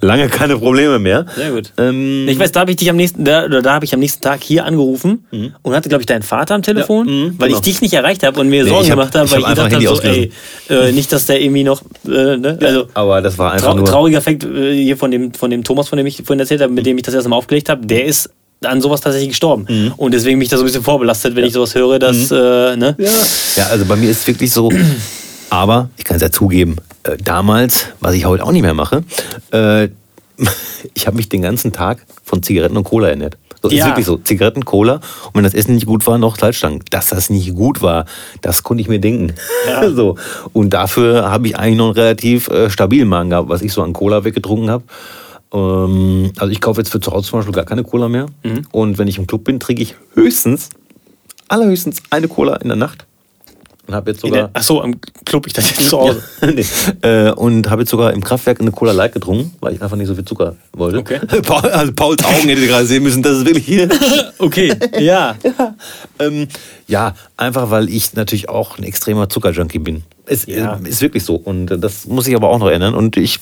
lange 0.00 0.28
keine 0.28 0.56
Probleme 0.56 0.98
mehr. 1.00 1.26
Sehr 1.34 1.50
gut. 1.50 1.72
Ähm, 1.76 2.26
Ich 2.28 2.38
weiß, 2.38 2.52
da 2.52 2.60
habe 2.60 2.70
ich 2.70 2.76
dich 2.76 2.88
am 2.88 2.94
nächsten, 2.96 3.24
da, 3.24 3.44
oder 3.46 3.62
da 3.62 3.72
habe 3.74 3.84
ich 3.84 3.92
am 3.94 3.98
nächsten 4.00 4.22
Tag 4.22 4.42
hier 4.44 4.64
angerufen 4.64 5.24
und 5.62 5.74
hatte, 5.74 5.88
glaube 5.88 6.02
ich, 6.02 6.06
deinen 6.06 6.22
Vater 6.22 6.54
am 6.54 6.62
Telefon, 6.62 7.08
Ja, 7.08 7.12
mhm, 7.14 7.34
weil 7.38 7.48
genau. 7.48 7.58
ich 7.58 7.64
dich 7.64 7.80
nicht 7.80 7.94
erreicht 7.94 8.22
habe 8.22 8.38
und 8.40 8.48
mir 8.48 8.62
Nee, 8.62 8.68
Sorgen 8.70 8.84
hab- 8.84 8.90
gemacht 8.96 9.14
habe, 9.16 9.28
weil 9.30 9.40
ich 9.40 9.46
gedacht 9.46 9.74
habe, 9.74 9.86
so, 9.88 10.00
ey, 10.02 10.30
äh, 10.70 10.92
nicht, 10.92 11.12
dass 11.12 11.26
der 11.26 11.40
irgendwie 11.40 11.64
noch, 11.64 11.82
äh, 12.06 12.36
ne? 12.36 12.56
also 12.62 12.86
aber 12.94 13.20
das 13.22 13.36
war 13.38 13.52
einfach 13.52 13.70
trau 13.72 13.76
nur. 13.76 13.86
trauriger 13.86 14.20
Fakt 14.20 14.44
äh, 14.44 14.72
hier 14.80 14.96
von 14.96 15.10
dem, 15.10 15.34
von 15.34 15.50
dem 15.50 15.64
Thomas, 15.64 15.88
von 15.88 15.96
dem 15.96 16.06
ich 16.06 16.18
vorhin 16.24 16.38
erzählt 16.40 16.60
habe, 16.60 16.72
mit 16.72 16.86
dem 16.86 16.96
ich 16.96 17.02
das 17.02 17.14
erste 17.14 17.28
Mal 17.28 17.36
aufgelegt 17.36 17.68
habe, 17.68 17.84
der 17.84 18.04
ist 18.04 18.30
an 18.64 18.80
sowas 18.80 19.00
tatsächlich 19.00 19.30
gestorben. 19.30 19.66
Mhm. 19.68 19.92
Und 19.96 20.14
deswegen 20.14 20.38
bin 20.38 20.44
ich 20.44 20.48
da 20.48 20.56
so 20.56 20.62
ein 20.62 20.66
bisschen 20.66 20.82
vorbelastet, 20.84 21.34
wenn 21.36 21.44
ich 21.44 21.52
sowas 21.52 21.74
höre, 21.74 21.98
dass, 21.98 22.30
äh, 22.30 22.76
ne? 22.76 22.96
Ja, 23.56 23.66
also 23.70 23.84
bei 23.84 23.96
mir 23.96 24.10
ist 24.10 24.20
es 24.20 24.26
wirklich 24.28 24.50
so. 24.52 24.70
Aber 25.50 25.90
ich 25.96 26.04
kann 26.04 26.16
es 26.16 26.22
ja 26.22 26.30
zugeben, 26.30 26.76
äh, 27.04 27.16
damals, 27.16 27.86
was 28.00 28.14
ich 28.14 28.24
heute 28.24 28.44
auch 28.44 28.52
nicht 28.52 28.62
mehr 28.62 28.74
mache, 28.74 29.04
äh, 29.52 29.88
ich 30.94 31.06
habe 31.06 31.16
mich 31.16 31.28
den 31.28 31.42
ganzen 31.42 31.72
Tag 31.72 32.04
von 32.22 32.42
Zigaretten 32.42 32.76
und 32.76 32.84
Cola 32.84 33.08
ernährt. 33.08 33.36
So, 33.62 33.70
Ja. 33.70 33.78
Ist 33.78 33.90
wirklich 33.90 34.06
so. 34.06 34.16
Zigaretten, 34.18 34.64
Cola 34.64 34.94
und 35.26 35.34
wenn 35.34 35.42
das 35.42 35.54
Essen 35.54 35.74
nicht 35.74 35.86
gut 35.86 36.06
war, 36.06 36.18
noch 36.18 36.38
Salzstangen. 36.38 36.82
Dass 36.90 37.06
das 37.06 37.28
nicht 37.28 37.54
gut 37.54 37.82
war, 37.82 38.04
das 38.40 38.62
konnte 38.62 38.80
ich 38.82 38.88
mir 38.88 39.00
denken. 39.00 39.34
Ja. 39.66 39.90
so. 39.94 40.16
Und 40.52 40.70
dafür 40.70 41.30
habe 41.30 41.48
ich 41.48 41.58
eigentlich 41.58 41.76
noch 41.76 41.86
einen 41.86 41.94
relativ 41.94 42.48
äh, 42.48 42.70
stabilen 42.70 43.08
Magen 43.08 43.30
gehabt, 43.30 43.48
was 43.48 43.62
ich 43.62 43.72
so 43.72 43.82
an 43.82 43.92
Cola 43.92 44.24
weggetrunken 44.24 44.70
habe. 44.70 44.84
Ähm, 45.52 46.32
also 46.38 46.52
ich 46.52 46.60
kaufe 46.60 46.80
jetzt 46.80 46.90
für 46.90 47.00
zu 47.00 47.12
Hause 47.12 47.30
zum 47.30 47.40
Beispiel 47.40 47.54
gar 47.54 47.64
keine 47.64 47.82
Cola 47.82 48.08
mehr. 48.08 48.26
Mhm. 48.44 48.66
Und 48.70 48.98
wenn 48.98 49.08
ich 49.08 49.18
im 49.18 49.26
Club 49.26 49.44
bin, 49.44 49.58
trinke 49.58 49.82
ich 49.82 49.96
höchstens, 50.14 50.68
allerhöchstens 51.48 52.02
eine 52.10 52.28
Cola 52.28 52.56
in 52.56 52.68
der 52.68 52.76
Nacht. 52.76 53.07
Und 53.88 53.94
habe 53.94 54.10
jetzt 54.10 54.20
sogar. 54.20 54.36
der, 54.38 54.50
ach 54.52 54.62
so, 54.62 54.82
am 54.82 54.96
Club, 55.24 55.46
ich 55.46 55.54
dachte 55.54 55.70
jetzt 55.74 55.88
zu 55.88 55.98
Hause. 55.98 56.22
nee. 56.54 56.64
äh, 57.00 57.30
und 57.32 57.70
habe 57.70 57.82
jetzt 57.82 57.90
sogar 57.90 58.12
im 58.12 58.22
Kraftwerk 58.22 58.60
eine 58.60 58.70
Cola 58.70 58.92
Light 58.92 59.14
getrunken, 59.14 59.52
weil 59.60 59.74
ich 59.74 59.82
einfach 59.82 59.96
nicht 59.96 60.08
so 60.08 60.14
viel 60.14 60.26
Zucker 60.26 60.56
wollte. 60.74 60.98
Okay. 60.98 61.18
Paul, 61.42 61.70
also 61.70 61.92
Pauls 61.94 62.22
Augen 62.22 62.48
hättet 62.48 62.58
ihr 62.58 62.66
gerade 62.68 62.84
sehen 62.84 63.02
müssen, 63.02 63.22
das 63.22 63.38
ist 63.38 63.46
wirklich 63.46 63.64
hier. 63.64 63.88
Okay, 64.40 64.72
ja. 65.00 65.34
ähm, 66.20 66.46
ja, 66.86 67.14
einfach 67.36 67.70
weil 67.70 67.88
ich 67.88 68.14
natürlich 68.14 68.48
auch 68.48 68.78
ein 68.78 68.84
extremer 68.84 69.28
Zuckerjunkie 69.28 69.80
bin. 69.80 70.04
Es 70.26 70.46
Ja. 70.46 70.78
äh, 70.84 70.88
ist 70.88 71.00
wirklich 71.00 71.24
so. 71.24 71.34
Und 71.34 71.70
äh, 71.72 71.78
das 71.78 72.06
muss 72.06 72.28
ich 72.28 72.36
aber 72.36 72.48
auch 72.48 72.58
noch 72.60 72.68
ändern. 72.70 72.94
Und 72.94 73.16
ich, 73.16 73.40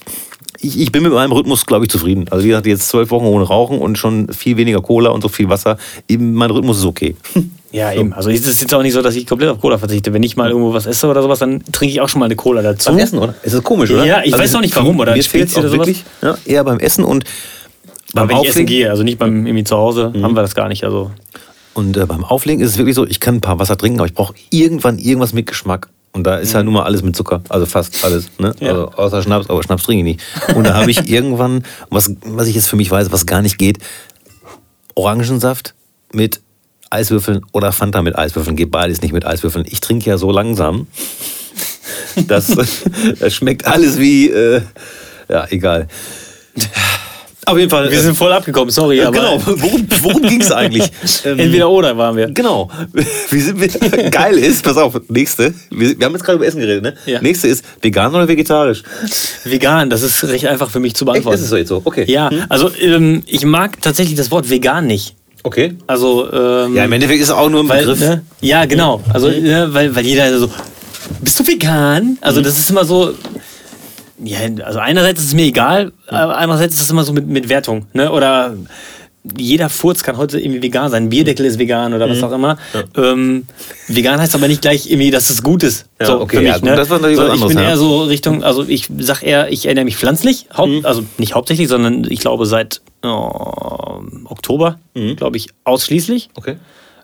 ich, 0.60 0.80
ich 0.80 0.92
bin 0.92 1.02
mit 1.02 1.12
meinem 1.12 1.32
Rhythmus, 1.32 1.66
glaube 1.66 1.84
ich, 1.84 1.90
zufrieden. 1.90 2.26
Also 2.30 2.44
wie 2.44 2.48
gesagt, 2.48 2.66
jetzt 2.66 2.88
zwölf 2.88 3.10
Wochen 3.10 3.24
ohne 3.26 3.44
Rauchen 3.44 3.78
und 3.78 3.98
schon 3.98 4.28
viel 4.32 4.56
weniger 4.56 4.80
Cola 4.80 5.10
und 5.10 5.22
so 5.22 5.28
viel 5.28 5.48
Wasser. 5.48 5.78
Eben, 6.08 6.34
mein 6.34 6.50
Rhythmus 6.50 6.78
ist 6.78 6.84
okay. 6.84 7.16
Ja, 7.72 7.92
eben. 7.92 8.14
Also 8.14 8.30
es 8.30 8.46
ist 8.46 8.62
jetzt 8.62 8.72
auch 8.72 8.82
nicht 8.82 8.94
so, 8.94 9.02
dass 9.02 9.16
ich 9.16 9.26
komplett 9.26 9.50
auf 9.50 9.60
Cola 9.60 9.76
verzichte. 9.76 10.10
Wenn 10.14 10.22
ich 10.22 10.34
mal 10.36 10.48
irgendwo 10.48 10.72
was 10.72 10.86
esse 10.86 11.08
oder 11.08 11.20
sowas, 11.20 11.40
dann 11.40 11.62
trinke 11.72 11.92
ich 11.92 12.00
auch 12.00 12.08
schon 12.08 12.20
mal 12.20 12.24
eine 12.26 12.36
Cola 12.36 12.62
dazu. 12.62 12.88
Beim 12.90 12.98
Essen, 13.00 13.18
oder? 13.18 13.34
Es 13.42 13.52
ist 13.52 13.64
komisch, 13.64 13.90
oder? 13.90 14.00
Also 14.00 14.08
Ja, 14.12 14.22
ich 14.24 14.32
weiß 14.32 14.54
auch 14.54 14.60
nicht 14.62 14.74
warum, 14.76 14.98
oder 14.98 15.14
Mir 15.14 15.22
fehlt 15.22 15.50
sowas. 15.50 15.72
wirklich 15.72 16.02
ja, 16.22 16.38
eher 16.46 16.64
beim 16.64 16.78
Essen 16.78 17.04
und 17.04 17.24
beim 18.14 18.28
wenn 18.30 18.36
ich 18.36 18.42
essen 18.44 18.48
Auflegen. 18.62 18.66
gehe, 18.66 18.88
also 18.90 19.02
nicht 19.02 19.18
beim 19.18 19.44
irgendwie 19.46 19.64
zu 19.64 19.76
Hause, 19.76 20.10
Mhm. 20.14 20.22
haben 20.22 20.34
wir 20.34 20.40
das 20.42 20.54
gar 20.54 20.68
nicht. 20.68 20.84
Also 20.84 21.10
Und 21.74 21.98
äh, 21.98 22.06
beim 22.06 22.24
Auflegen 22.24 22.64
ist 22.64 22.70
es 22.70 22.78
wirklich 22.78 22.94
so, 22.94 23.04
ich 23.06 23.20
kann 23.20 23.34
ein 23.34 23.40
paar 23.42 23.58
Wasser 23.58 23.76
trinken, 23.76 23.98
aber 23.98 24.06
ich 24.06 24.14
brauche 24.14 24.32
irgendwann 24.48 24.96
irgendwas 24.98 25.34
mit 25.34 25.46
Geschmack. 25.46 25.88
Und 26.16 26.24
da 26.24 26.36
ist 26.36 26.54
halt 26.54 26.64
nun 26.64 26.72
mal 26.72 26.84
alles 26.84 27.02
mit 27.02 27.14
Zucker, 27.14 27.42
also 27.50 27.66
fast 27.66 28.02
alles, 28.02 28.30
ne? 28.38 28.54
Ja. 28.58 28.70
Also 28.70 28.88
außer 28.92 29.22
Schnaps, 29.22 29.50
aber 29.50 29.62
Schnaps 29.62 29.82
trinke 29.82 29.98
ich 30.08 30.16
nicht. 30.16 30.56
Und 30.56 30.66
da 30.66 30.72
habe 30.72 30.90
ich 30.90 31.10
irgendwann, 31.10 31.62
was, 31.90 32.10
was 32.24 32.46
ich 32.48 32.54
jetzt 32.54 32.70
für 32.70 32.76
mich 32.76 32.90
weiß, 32.90 33.12
was 33.12 33.26
gar 33.26 33.42
nicht 33.42 33.58
geht, 33.58 33.80
Orangensaft 34.94 35.74
mit 36.14 36.40
Eiswürfeln 36.88 37.42
oder 37.52 37.70
Fanta 37.70 38.00
mit 38.00 38.16
Eiswürfeln. 38.16 38.56
Geht 38.56 38.70
beides 38.70 39.02
nicht 39.02 39.12
mit 39.12 39.26
Eiswürfeln. 39.26 39.66
Ich 39.68 39.82
trinke 39.82 40.08
ja 40.08 40.16
so 40.16 40.30
langsam. 40.30 40.86
Das, 42.26 42.46
das 42.46 42.82
schmeckt 43.34 43.66
alles 43.66 43.98
wie, 43.98 44.30
äh, 44.30 44.62
ja, 45.28 45.46
egal. 45.50 45.86
Auf 47.46 47.56
jeden 47.56 47.70
Fall. 47.70 47.90
Wir 47.90 48.00
sind 48.00 48.16
voll 48.16 48.32
abgekommen, 48.32 48.70
sorry, 48.70 49.00
aber 49.02 49.12
genau, 49.12 49.40
worum, 49.46 49.86
worum 50.02 50.22
ging 50.22 50.40
es 50.40 50.50
eigentlich? 50.52 50.84
Ähm, 51.24 51.38
entweder 51.38 51.70
oder 51.70 51.96
waren 51.96 52.16
wir. 52.16 52.26
Genau. 52.28 52.68
Wie 53.30 53.40
sind 53.40 53.60
wir? 53.60 53.68
Geil 54.10 54.36
ist, 54.36 54.62
pass 54.64 54.76
auf, 54.76 55.00
nächste. 55.08 55.54
Wir, 55.70 55.98
wir 55.98 56.04
haben 56.06 56.12
jetzt 56.12 56.24
gerade 56.24 56.36
über 56.36 56.46
Essen 56.46 56.60
geredet, 56.60 56.82
ne? 56.82 56.94
Ja. 57.06 57.20
Nächste 57.22 57.48
ist 57.48 57.64
vegan 57.80 58.14
oder 58.14 58.28
vegetarisch? 58.28 58.82
Vegan, 59.44 59.88
das 59.90 60.02
ist 60.02 60.22
recht 60.24 60.46
einfach 60.46 60.70
für 60.70 60.78
mich 60.80 60.94
zu 60.94 61.04
Echt, 61.04 61.12
beantworten. 61.12 61.36
ist 61.38 61.42
es 61.44 61.50
so 61.50 61.56
jetzt 61.56 61.68
so? 61.68 61.80
Okay. 61.84 62.04
Ja, 62.08 62.30
also 62.48 62.70
ähm, 62.80 63.22
ich 63.26 63.44
mag 63.44 63.80
tatsächlich 63.80 64.16
das 64.16 64.30
Wort 64.30 64.50
vegan 64.50 64.86
nicht. 64.86 65.14
Okay. 65.42 65.74
Also, 65.86 66.30
ähm, 66.32 66.74
Ja, 66.74 66.84
im 66.84 66.92
Endeffekt 66.92 67.20
ist 67.22 67.28
es 67.28 67.34
auch 67.34 67.48
nur 67.48 67.62
ein 67.62 67.68
weil, 67.68 67.80
Begriff. 67.80 68.00
ne? 68.00 68.22
Ja, 68.40 68.64
genau. 68.66 69.02
Also, 69.12 69.28
ne, 69.28 69.68
weil, 69.70 69.94
weil 69.94 70.04
jeder 70.04 70.36
so, 70.38 70.50
bist 71.20 71.38
du 71.38 71.46
vegan? 71.46 72.18
Also, 72.20 72.40
das 72.40 72.58
ist 72.58 72.68
immer 72.70 72.84
so. 72.84 73.12
Ja, 74.22 74.38
also 74.64 74.78
einerseits 74.78 75.20
ist 75.20 75.26
es 75.28 75.34
mir 75.34 75.44
egal, 75.44 75.92
aber 76.08 76.38
andererseits 76.38 76.74
ist 76.74 76.82
es 76.82 76.90
immer 76.90 77.04
so 77.04 77.12
mit, 77.12 77.26
mit 77.26 77.48
Wertung. 77.48 77.86
Ne? 77.92 78.10
Oder 78.10 78.54
jeder 79.36 79.68
Furz 79.68 80.02
kann 80.04 80.16
heute 80.16 80.38
irgendwie 80.38 80.62
vegan 80.62 80.90
sein. 80.90 81.04
Ein 81.04 81.08
Bierdeckel 81.10 81.44
ist 81.46 81.58
vegan 81.58 81.92
oder 81.94 82.08
was 82.08 82.22
auch 82.22 82.30
immer. 82.32 82.56
Ähm, 82.96 83.44
vegan 83.88 84.20
heißt 84.20 84.34
aber 84.36 84.46
nicht 84.48 84.62
gleich 84.62 84.88
irgendwie, 84.88 85.10
dass 85.10 85.30
es 85.30 85.42
gut 85.42 85.62
ist. 85.64 85.86
Ja, 86.00 86.06
so, 86.06 86.20
okay, 86.20 86.36
für 86.36 86.42
mich, 86.42 86.52
ja, 86.52 86.58
ne? 86.60 86.76
das 86.76 86.88
war 86.90 86.98
natürlich 86.98 87.16
so, 87.16 87.22
was 87.24 87.28
Ich 87.28 87.34
anderes, 87.34 87.54
bin 87.54 87.62
ja. 87.64 87.68
eher 87.70 87.76
so 87.76 88.02
Richtung, 88.04 88.44
also 88.44 88.64
ich 88.66 88.88
sag 88.98 89.22
eher, 89.22 89.50
ich 89.50 89.66
ernähre 89.66 89.84
mich 89.84 89.96
pflanzlich. 89.96 90.46
Haupt, 90.56 90.70
Mhm. 90.70 90.86
Also 90.86 91.04
nicht 91.18 91.34
hauptsächlich, 91.34 91.68
sondern 91.68 92.04
ich 92.08 92.20
glaube 92.20 92.46
seit 92.46 92.80
oh, 93.02 94.00
Oktober, 94.26 94.78
Mhm. 94.94 95.16
glaube 95.16 95.36
ich, 95.38 95.48
ausschließlich. 95.64 96.30
Okay. 96.34 96.56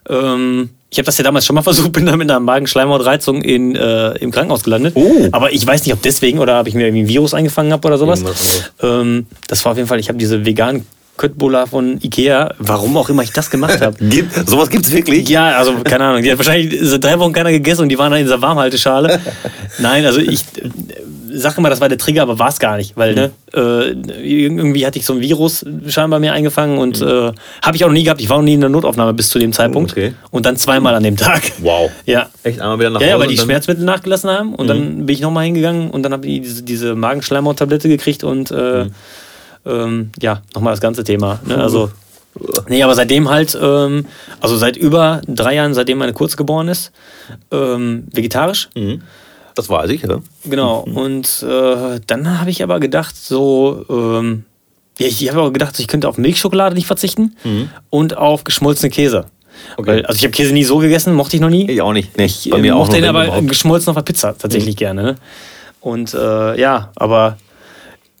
Ähm, 0.09 0.69
ich 0.93 0.99
habe 0.99 1.05
das 1.07 1.17
ja 1.17 1.23
damals 1.23 1.45
schon 1.45 1.55
mal 1.55 1.61
versucht, 1.63 1.91
bin 1.91 2.05
da 2.05 2.15
mit 2.15 2.29
einer 2.29 2.39
Magenschleimhautreizung 2.39 3.41
in, 3.41 3.75
äh, 3.75 4.11
im 4.19 4.31
Krankenhaus 4.31 4.63
gelandet. 4.63 4.93
Oh. 4.95 5.27
Aber 5.31 5.51
ich 5.51 5.65
weiß 5.65 5.83
nicht, 5.85 5.93
ob 5.93 6.01
deswegen 6.01 6.39
oder 6.39 6.59
ob 6.59 6.67
ich 6.67 6.75
mir 6.75 6.85
irgendwie 6.85 7.03
ein 7.03 7.07
Virus 7.07 7.33
eingefangen 7.33 7.73
habe 7.73 7.87
oder 7.87 7.97
sowas. 7.97 8.21
Irgendwas 8.21 8.71
Ähm, 8.81 9.25
das 9.47 9.65
war 9.65 9.71
auf 9.71 9.77
jeden 9.77 9.89
Fall, 9.89 9.99
ich 9.99 10.09
habe 10.09 10.19
diese 10.19 10.45
veganen 10.45 10.85
Köttbullar 11.17 11.67
von 11.67 11.99
Ikea, 12.01 12.55
warum 12.57 12.97
auch 12.97 13.09
immer 13.09 13.23
ich 13.23 13.31
das 13.31 13.49
gemacht 13.49 13.81
habe. 13.81 13.95
Gibt, 14.09 14.49
sowas 14.49 14.69
gibt's 14.69 14.91
wirklich? 14.91 15.29
Ja, 15.29 15.57
also 15.57 15.75
keine 15.83 16.05
Ahnung, 16.05 16.23
die 16.23 16.31
hat 16.31 16.37
wahrscheinlich 16.39 16.99
drei 16.99 17.19
Wochen 17.19 17.33
keiner 17.33 17.51
gegessen 17.51 17.83
und 17.83 17.89
die 17.89 17.97
waren 17.99 18.11
da 18.11 18.17
in 18.17 18.23
dieser 18.25 18.41
Warmhalteschale. 18.41 19.19
Nein, 19.79 20.05
also 20.05 20.19
ich 20.19 20.41
äh, 20.41 20.69
sag 21.35 21.57
immer, 21.57 21.69
das 21.69 21.81
war 21.81 21.89
der 21.89 21.97
Trigger, 21.99 22.23
aber 22.23 22.39
war 22.39 22.49
es 22.49 22.59
gar 22.59 22.77
nicht, 22.77 22.97
weil 22.97 23.13
ne, 23.13 23.31
äh, 23.55 23.91
irgendwie 24.23 24.85
hatte 24.87 24.97
ich 24.97 25.05
so 25.05 25.13
ein 25.13 25.21
Virus 25.21 25.63
scheinbar 25.87 26.19
mir 26.19 26.33
eingefangen 26.33 26.77
und 26.79 27.01
äh, 27.01 27.31
habe 27.61 27.75
ich 27.75 27.83
auch 27.83 27.89
noch 27.89 27.93
nie 27.93 28.03
gehabt. 28.03 28.21
Ich 28.21 28.29
war 28.29 28.37
noch 28.37 28.43
nie 28.43 28.53
in 28.55 28.61
der 28.61 28.69
Notaufnahme 28.69 29.13
bis 29.13 29.29
zu 29.29 29.37
dem 29.39 29.53
Zeitpunkt 29.53 29.91
okay. 29.91 30.13
und 30.31 30.45
dann 30.45 30.57
zweimal 30.57 30.95
an 30.95 31.03
dem 31.03 31.17
Tag. 31.17 31.43
Wow. 31.59 31.91
Ja. 32.05 32.27
Echt 32.43 32.59
einmal 32.59 32.79
wieder 32.79 32.89
nach 32.89 33.01
Ja, 33.01 33.07
Hause 33.07 33.15
ja, 33.15 33.19
weil 33.19 33.27
die 33.27 33.35
dann- 33.35 33.45
Schmerzmittel 33.45 33.85
nachgelassen 33.85 34.29
haben 34.29 34.55
und 34.55 34.67
dann 34.67 35.05
bin 35.05 35.13
ich 35.13 35.21
nochmal 35.21 35.45
hingegangen 35.45 35.89
und 35.91 36.03
dann 36.03 36.11
habe 36.13 36.27
ich 36.27 36.41
diese, 36.41 36.63
diese 36.63 36.95
Magenschleimhauttablette 36.95 37.87
gekriegt 37.87 38.23
und 38.23 38.51
äh, 38.51 38.87
ähm, 39.65 40.11
ja, 40.21 40.41
nochmal 40.53 40.73
das 40.73 40.81
ganze 40.81 41.03
Thema. 41.03 41.39
Ne? 41.45 41.57
Also, 41.57 41.91
nee, 42.67 42.83
aber 42.83 42.95
seitdem 42.95 43.29
halt, 43.29 43.57
ähm, 43.61 44.05
also 44.39 44.57
seit 44.57 44.77
über 44.77 45.21
drei 45.27 45.55
Jahren, 45.55 45.73
seitdem 45.73 45.97
meine 45.99 46.13
Kurze 46.13 46.37
geboren 46.37 46.67
ist, 46.67 46.91
ähm, 47.51 48.07
vegetarisch. 48.11 48.69
Mhm. 48.75 49.01
Das 49.55 49.69
weiß 49.69 49.91
ich, 49.91 50.01
ja. 50.01 50.19
Genau. 50.45 50.79
Und 50.79 51.45
äh, 51.47 51.99
dann 52.07 52.39
habe 52.39 52.49
ich 52.49 52.63
aber 52.63 52.79
gedacht, 52.79 53.15
so, 53.15 53.85
ähm, 53.87 54.45
ja, 54.97 55.07
ich 55.07 55.29
habe 55.29 55.41
aber 55.41 55.53
gedacht, 55.53 55.79
ich 55.79 55.87
könnte 55.87 56.09
auf 56.09 56.17
Milchschokolade 56.17 56.75
nicht 56.75 56.87
verzichten 56.87 57.35
und 57.91 58.17
auf 58.17 58.43
geschmolzene 58.43 58.89
Käse. 58.89 59.25
Okay. 59.77 59.87
Weil, 59.87 60.05
also 60.05 60.17
ich 60.17 60.23
habe 60.23 60.31
Käse 60.31 60.53
nie 60.53 60.63
so 60.63 60.77
gegessen, 60.77 61.13
mochte 61.13 61.35
ich 61.35 61.41
noch 61.41 61.49
nie. 61.49 61.69
Ich 61.69 61.81
auch 61.81 61.93
nicht. 61.93 62.17
Nee, 62.17 62.25
Ich 62.25 62.49
bei 62.49 62.57
äh, 62.57 62.61
mir 62.61 62.75
auch 62.75 62.79
mochte 62.79 62.93
noch, 62.93 62.99
den 63.01 63.09
aber 63.09 63.25
überhaupt. 63.25 63.43
Mhm. 63.43 63.47
geschmolzen 63.47 63.89
auf 63.89 63.95
der 63.95 64.01
Pizza 64.03 64.37
tatsächlich 64.37 64.75
gerne. 64.75 65.03
Ne? 65.03 65.15
Und 65.81 66.13
äh, 66.13 66.59
ja, 66.59 66.91
aber 66.95 67.37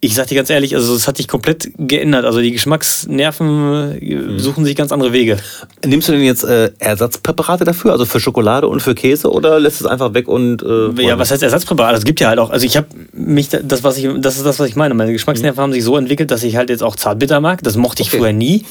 ich 0.03 0.15
sag 0.15 0.27
dir 0.27 0.35
ganz 0.35 0.49
ehrlich, 0.49 0.75
also 0.75 0.93
es 0.95 1.07
hat 1.07 1.17
sich 1.17 1.27
komplett 1.27 1.71
geändert. 1.77 2.25
Also 2.25 2.41
die 2.41 2.51
Geschmacksnerven 2.51 3.99
Mhm. 3.99 4.39
suchen 4.39 4.65
sich 4.65 4.75
ganz 4.75 4.91
andere 4.91 5.13
Wege. 5.13 5.37
Nimmst 5.85 6.07
du 6.07 6.11
denn 6.11 6.23
jetzt 6.23 6.43
äh, 6.43 6.71
Ersatzpräparate 6.79 7.63
dafür, 7.63 7.91
also 7.91 8.05
für 8.05 8.19
Schokolade 8.19 8.67
und 8.67 8.81
für 8.81 8.95
Käse, 8.95 9.31
oder 9.31 9.59
lässt 9.59 9.81
es 9.81 9.87
einfach 9.87 10.13
weg 10.13 10.27
und. 10.27 10.61
Äh, 10.63 11.01
Ja, 11.03 11.17
was 11.17 11.31
heißt 11.31 11.41
Ersatzpräparat? 11.43 11.95
Es 11.97 12.05
gibt 12.05 12.19
ja 12.19 12.27
halt 12.29 12.39
auch, 12.39 12.49
also 12.49 12.65
ich 12.65 12.75
habe 12.77 12.87
mich, 13.13 13.49
da- 13.49 13.59
das 13.63 13.83
was 13.83 13.97
ich, 13.97 14.07
das 14.19 14.37
ist 14.37 14.45
das, 14.45 14.59
was 14.59 14.67
ich 14.69 14.75
meine. 14.75 14.93
Meine 14.93 15.11
Geschmacksnerven 15.13 15.61
haben 15.61 15.73
sich 15.73 15.83
so 15.83 15.97
entwickelt, 15.97 16.31
dass 16.31 16.43
ich 16.43 16.55
halt 16.55 16.69
jetzt 16.69 16.83
auch 16.83 16.95
Zartbitter 16.95 17.39
mag. 17.39 17.63
Das 17.63 17.75
mochte 17.77 18.01
ich 18.01 18.09
Okay. 18.09 18.17
früher 18.19 18.33
nie. 18.33 18.65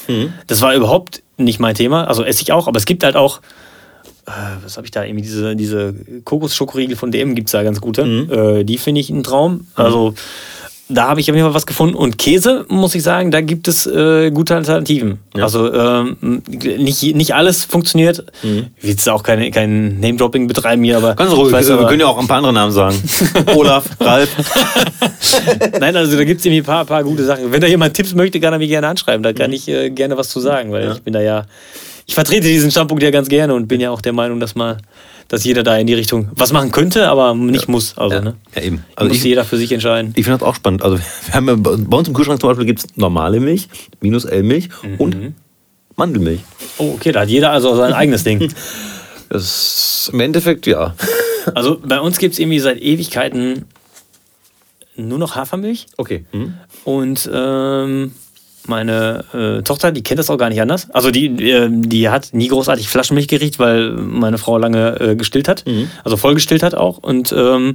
Das 0.47 0.61
war 0.61 0.73
überhaupt 0.75 1.21
nicht 1.37 1.59
mein 1.59 1.75
Thema. 1.75 2.05
Also 2.07 2.23
esse 2.23 2.41
ich 2.43 2.51
auch, 2.51 2.67
aber 2.67 2.77
es 2.77 2.85
gibt 2.85 3.03
halt 3.03 3.15
auch, 3.15 3.39
äh, 4.27 4.31
was 4.63 4.77
habe 4.77 4.85
ich 4.85 4.91
da, 4.91 5.03
irgendwie 5.03 5.23
diese, 5.23 5.55
diese 5.55 5.93
Kokosschokoriegel 6.23 6.95
von 6.95 7.11
DM 7.11 7.35
gibt 7.35 7.47
es 7.49 7.51
da 7.53 7.63
ganz 7.63 7.81
gute. 7.81 8.03
Äh, 8.03 8.63
die 8.63 8.77
finde 8.77 9.01
ich 9.01 9.09
ein 9.09 9.23
Traum. 9.23 9.67
Also 9.75 10.13
da 10.89 11.07
habe 11.07 11.21
ich 11.21 11.29
auf 11.29 11.35
jeden 11.35 11.47
Fall 11.47 11.53
was 11.55 11.65
gefunden. 11.65 11.95
Und 11.95 12.17
Käse, 12.17 12.65
muss 12.67 12.93
ich 12.93 13.03
sagen, 13.03 13.31
da 13.31 13.41
gibt 13.41 13.67
es 13.67 13.85
äh, 13.85 14.31
gute 14.31 14.55
Alternativen. 14.55 15.19
Ja. 15.35 15.43
Also 15.43 15.73
ähm, 15.73 16.17
nicht, 16.51 17.15
nicht 17.15 17.33
alles 17.33 17.65
funktioniert. 17.65 18.25
Ich 18.43 18.83
will 18.83 18.89
jetzt 18.91 19.07
auch 19.09 19.23
keine, 19.23 19.49
kein 19.51 19.99
Name-Dropping 19.99 20.47
betreiben 20.47 20.83
hier, 20.83 20.97
aber. 20.97 21.15
Ganz 21.15 21.31
ruhig, 21.31 21.51
weiß 21.53 21.67
wir 21.67 21.75
aber- 21.75 21.87
können 21.87 22.01
ja 22.01 22.07
auch 22.07 22.19
ein 22.19 22.27
paar 22.27 22.37
andere 22.37 22.53
Namen 22.53 22.71
sagen. 22.71 22.95
Olaf, 23.55 23.85
Ralf. 23.99 24.29
Nein, 25.79 25.95
also 25.95 26.17
da 26.17 26.23
gibt 26.23 26.39
es 26.39 26.45
irgendwie 26.45 26.61
ein 26.61 26.65
paar, 26.65 26.85
paar 26.85 27.03
gute 27.03 27.23
Sachen. 27.23 27.51
Wenn 27.51 27.61
da 27.61 27.67
jemand 27.67 27.93
Tipps 27.93 28.13
möchte, 28.13 28.39
kann 28.39 28.53
er 28.53 28.59
mich 28.59 28.69
gerne 28.69 28.87
anschreiben. 28.87 29.23
Da 29.23 29.33
kann 29.33 29.51
ich 29.53 29.67
äh, 29.67 29.89
gerne 29.89 30.17
was 30.17 30.29
zu 30.29 30.39
sagen, 30.39 30.71
weil 30.71 30.91
ich 30.91 31.01
bin 31.01 31.13
da 31.13 31.21
ja. 31.21 31.45
Ich 32.05 32.15
vertrete 32.15 32.47
diesen 32.47 32.69
Standpunkt 32.69 33.01
ja 33.01 33.11
ganz 33.11 33.29
gerne 33.29 33.53
und 33.53 33.67
bin 33.67 33.79
ja 33.79 33.89
auch 33.89 34.01
der 34.01 34.11
Meinung, 34.13 34.39
dass 34.41 34.55
mal, 34.55 34.77
dass 35.33 35.43
jeder 35.43 35.63
da 35.63 35.75
in 35.77 35.87
die 35.87 35.95
Richtung 35.95 36.29
was 36.35 36.53
machen 36.53 36.71
könnte, 36.71 37.07
aber 37.07 37.33
nicht 37.33 37.67
muss. 37.67 37.97
Also, 37.97 38.21
ne? 38.21 38.35
Ja, 38.53 38.61
eben. 38.61 38.85
Also 38.95 39.07
muss 39.07 39.17
ich, 39.17 39.23
jeder 39.23 39.43
für 39.43 39.57
sich 39.57 39.71
entscheiden. 39.71 40.13
ich 40.15 40.25
finde 40.25 40.37
das 40.37 40.47
auch 40.47 40.53
spannend. 40.53 40.83
Also 40.83 40.99
wir 41.25 41.33
haben 41.33 41.47
ja, 41.47 41.55
bei 41.55 41.97
uns 41.97 42.07
im 42.07 42.13
Kühlschrank 42.13 42.39
zum 42.39 42.49
Beispiel 42.51 42.67
gibt 42.67 42.81
es 42.81 42.97
normale 42.97 43.39
Milch, 43.39 43.67
minus 43.99 44.25
L-Milch 44.25 44.69
und 44.99 45.33
Mandelmilch. 45.95 46.41
Oh, 46.77 46.91
okay, 46.93 47.11
da 47.11 47.21
hat 47.21 47.29
jeder 47.29 47.49
also 47.49 47.75
sein 47.75 47.93
eigenes 47.95 48.23
Ding. 48.23 48.53
Das 49.29 50.11
im 50.13 50.19
Endeffekt, 50.19 50.67
ja. 50.67 50.93
Also 51.55 51.79
bei 51.83 51.99
uns 51.99 52.19
gibt 52.19 52.33
es 52.33 52.39
irgendwie 52.39 52.59
seit 52.59 52.79
Ewigkeiten 52.79 53.65
nur 54.95 55.17
noch 55.17 55.35
Hafermilch. 55.35 55.87
Okay. 55.97 56.25
Mhm. 56.31 56.53
Und 56.83 57.27
ähm, 57.33 58.13
meine 58.67 59.25
äh, 59.33 59.61
Tochter, 59.63 59.91
die 59.91 60.03
kennt 60.03 60.19
das 60.19 60.29
auch 60.29 60.37
gar 60.37 60.49
nicht 60.49 60.61
anders. 60.61 60.89
Also 60.91 61.11
die, 61.11 61.27
äh, 61.49 61.69
die 61.71 62.09
hat 62.09 62.29
nie 62.33 62.47
großartig 62.47 62.89
Flaschenmilch 62.89 63.27
geriecht, 63.27 63.59
weil 63.59 63.91
meine 63.91 64.37
Frau 64.37 64.57
lange 64.57 64.99
äh, 64.99 65.15
gestillt 65.15 65.47
hat. 65.47 65.63
Also 66.03 66.17
voll 66.17 66.33
gestillt 66.35 66.63
hat 66.63 66.75
auch. 66.75 66.97
Und 66.97 67.33
ähm, 67.37 67.73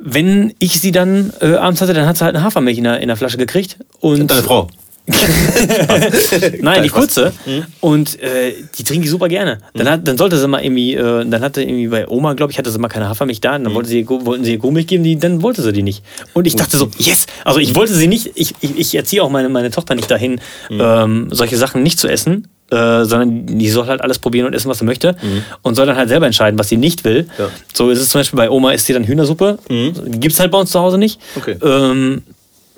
wenn 0.00 0.54
ich 0.58 0.80
sie 0.80 0.92
dann 0.92 1.32
äh, 1.40 1.54
abends 1.54 1.80
hatte, 1.82 1.92
dann 1.92 2.06
hat 2.06 2.16
sie 2.16 2.24
halt 2.24 2.34
eine 2.34 2.44
Hafermilch 2.44 2.78
in 2.78 2.84
der, 2.84 3.00
in 3.00 3.08
der 3.08 3.16
Flasche 3.16 3.36
gekriegt. 3.36 3.76
Und 4.00 4.30
Deine 4.30 4.42
Frau. 4.42 4.68
Nein, 6.60 6.82
die 6.82 6.88
kurze. 6.88 7.32
Und 7.80 8.20
äh, 8.20 8.54
die 8.76 8.84
trinke 8.84 9.04
ich 9.04 9.10
super 9.10 9.28
gerne. 9.28 9.58
Dann, 9.74 9.88
hat, 9.88 10.06
dann 10.06 10.18
sollte 10.18 10.38
sie 10.38 10.48
mal 10.48 10.62
irgendwie, 10.62 10.94
äh, 10.94 11.24
dann 11.26 11.42
hatte 11.42 11.62
irgendwie 11.62 11.88
bei 11.88 12.08
Oma, 12.08 12.34
glaube 12.34 12.52
ich, 12.52 12.58
hatte 12.58 12.70
sie 12.70 12.78
mal 12.78 12.88
keine 12.88 13.08
Hafermilch 13.08 13.40
da. 13.40 13.56
Und 13.56 13.64
dann 13.64 13.74
wollte 13.74 13.88
sie, 13.88 14.08
wollten 14.08 14.44
sie 14.44 14.52
ihr 14.52 14.58
Kuhmilch 14.58 14.86
geben, 14.86 15.04
die, 15.04 15.18
dann 15.18 15.42
wollte 15.42 15.62
sie 15.62 15.72
die 15.72 15.82
nicht. 15.82 16.02
Und 16.32 16.46
ich 16.46 16.56
dachte 16.56 16.76
so, 16.76 16.90
yes! 16.98 17.26
Also 17.44 17.60
ich 17.60 17.74
wollte 17.74 17.94
sie 17.94 18.06
nicht, 18.06 18.32
ich, 18.34 18.54
ich, 18.60 18.78
ich 18.78 18.94
erziehe 18.94 19.22
auch 19.22 19.30
meine, 19.30 19.48
meine 19.48 19.70
Tochter 19.70 19.94
nicht 19.94 20.10
dahin, 20.10 20.40
ähm, 20.70 21.28
solche 21.30 21.56
Sachen 21.56 21.82
nicht 21.82 21.98
zu 21.98 22.08
essen. 22.08 22.48
Äh, 22.70 23.04
sondern 23.04 23.58
die 23.58 23.68
soll 23.68 23.88
halt 23.88 24.00
alles 24.00 24.20
probieren 24.20 24.46
und 24.46 24.54
essen, 24.54 24.68
was 24.68 24.78
sie 24.78 24.84
möchte. 24.84 25.16
Und 25.62 25.74
soll 25.74 25.86
dann 25.86 25.96
halt 25.96 26.08
selber 26.08 26.26
entscheiden, 26.26 26.56
was 26.56 26.68
sie 26.68 26.76
nicht 26.76 27.02
will. 27.02 27.28
Ja. 27.36 27.48
So 27.74 27.90
ist 27.90 27.98
es 27.98 28.10
zum 28.10 28.20
Beispiel 28.20 28.36
bei 28.36 28.48
Oma, 28.48 28.70
isst 28.70 28.86
sie 28.86 28.92
dann 28.92 29.02
Hühnersuppe. 29.02 29.58
Die 29.68 30.20
gibt 30.20 30.34
es 30.34 30.38
halt 30.38 30.52
bei 30.52 30.58
uns 30.58 30.70
zu 30.70 30.78
Hause 30.78 30.96
nicht. 30.96 31.20
Okay. 31.34 31.56
Ähm, 31.60 32.22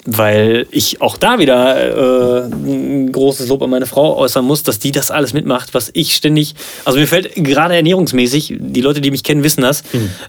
weil 0.05 0.67
ich 0.73 1.01
auch 1.01 1.17
da 1.17 1.39
wieder 1.39 2.43
äh, 2.43 2.47
ein 2.47 3.13
großes 3.13 3.49
Lob 3.49 3.63
an 3.63 3.71
meine 3.71 3.87
Frau 3.87 4.17
äußern 4.17 4.45
muss, 4.45 4.65
dass 4.65 4.79
die 4.81 4.91
das 4.91 5.11
alles 5.13 5.33
mitmacht, 5.33 5.75
was 5.75 5.91
ich 5.95 6.17
ständig. 6.17 6.55
Also 6.85 6.99
mir 6.99 7.07
fällt 7.07 7.35
gerade 7.37 7.77
ernährungsmäßig, 7.77 8.57
die 8.59 8.81
Leute, 8.81 9.01
die 9.01 9.11
mich 9.13 9.23
kennen, 9.23 9.45
wissen 9.45 9.63
das, 9.63 9.83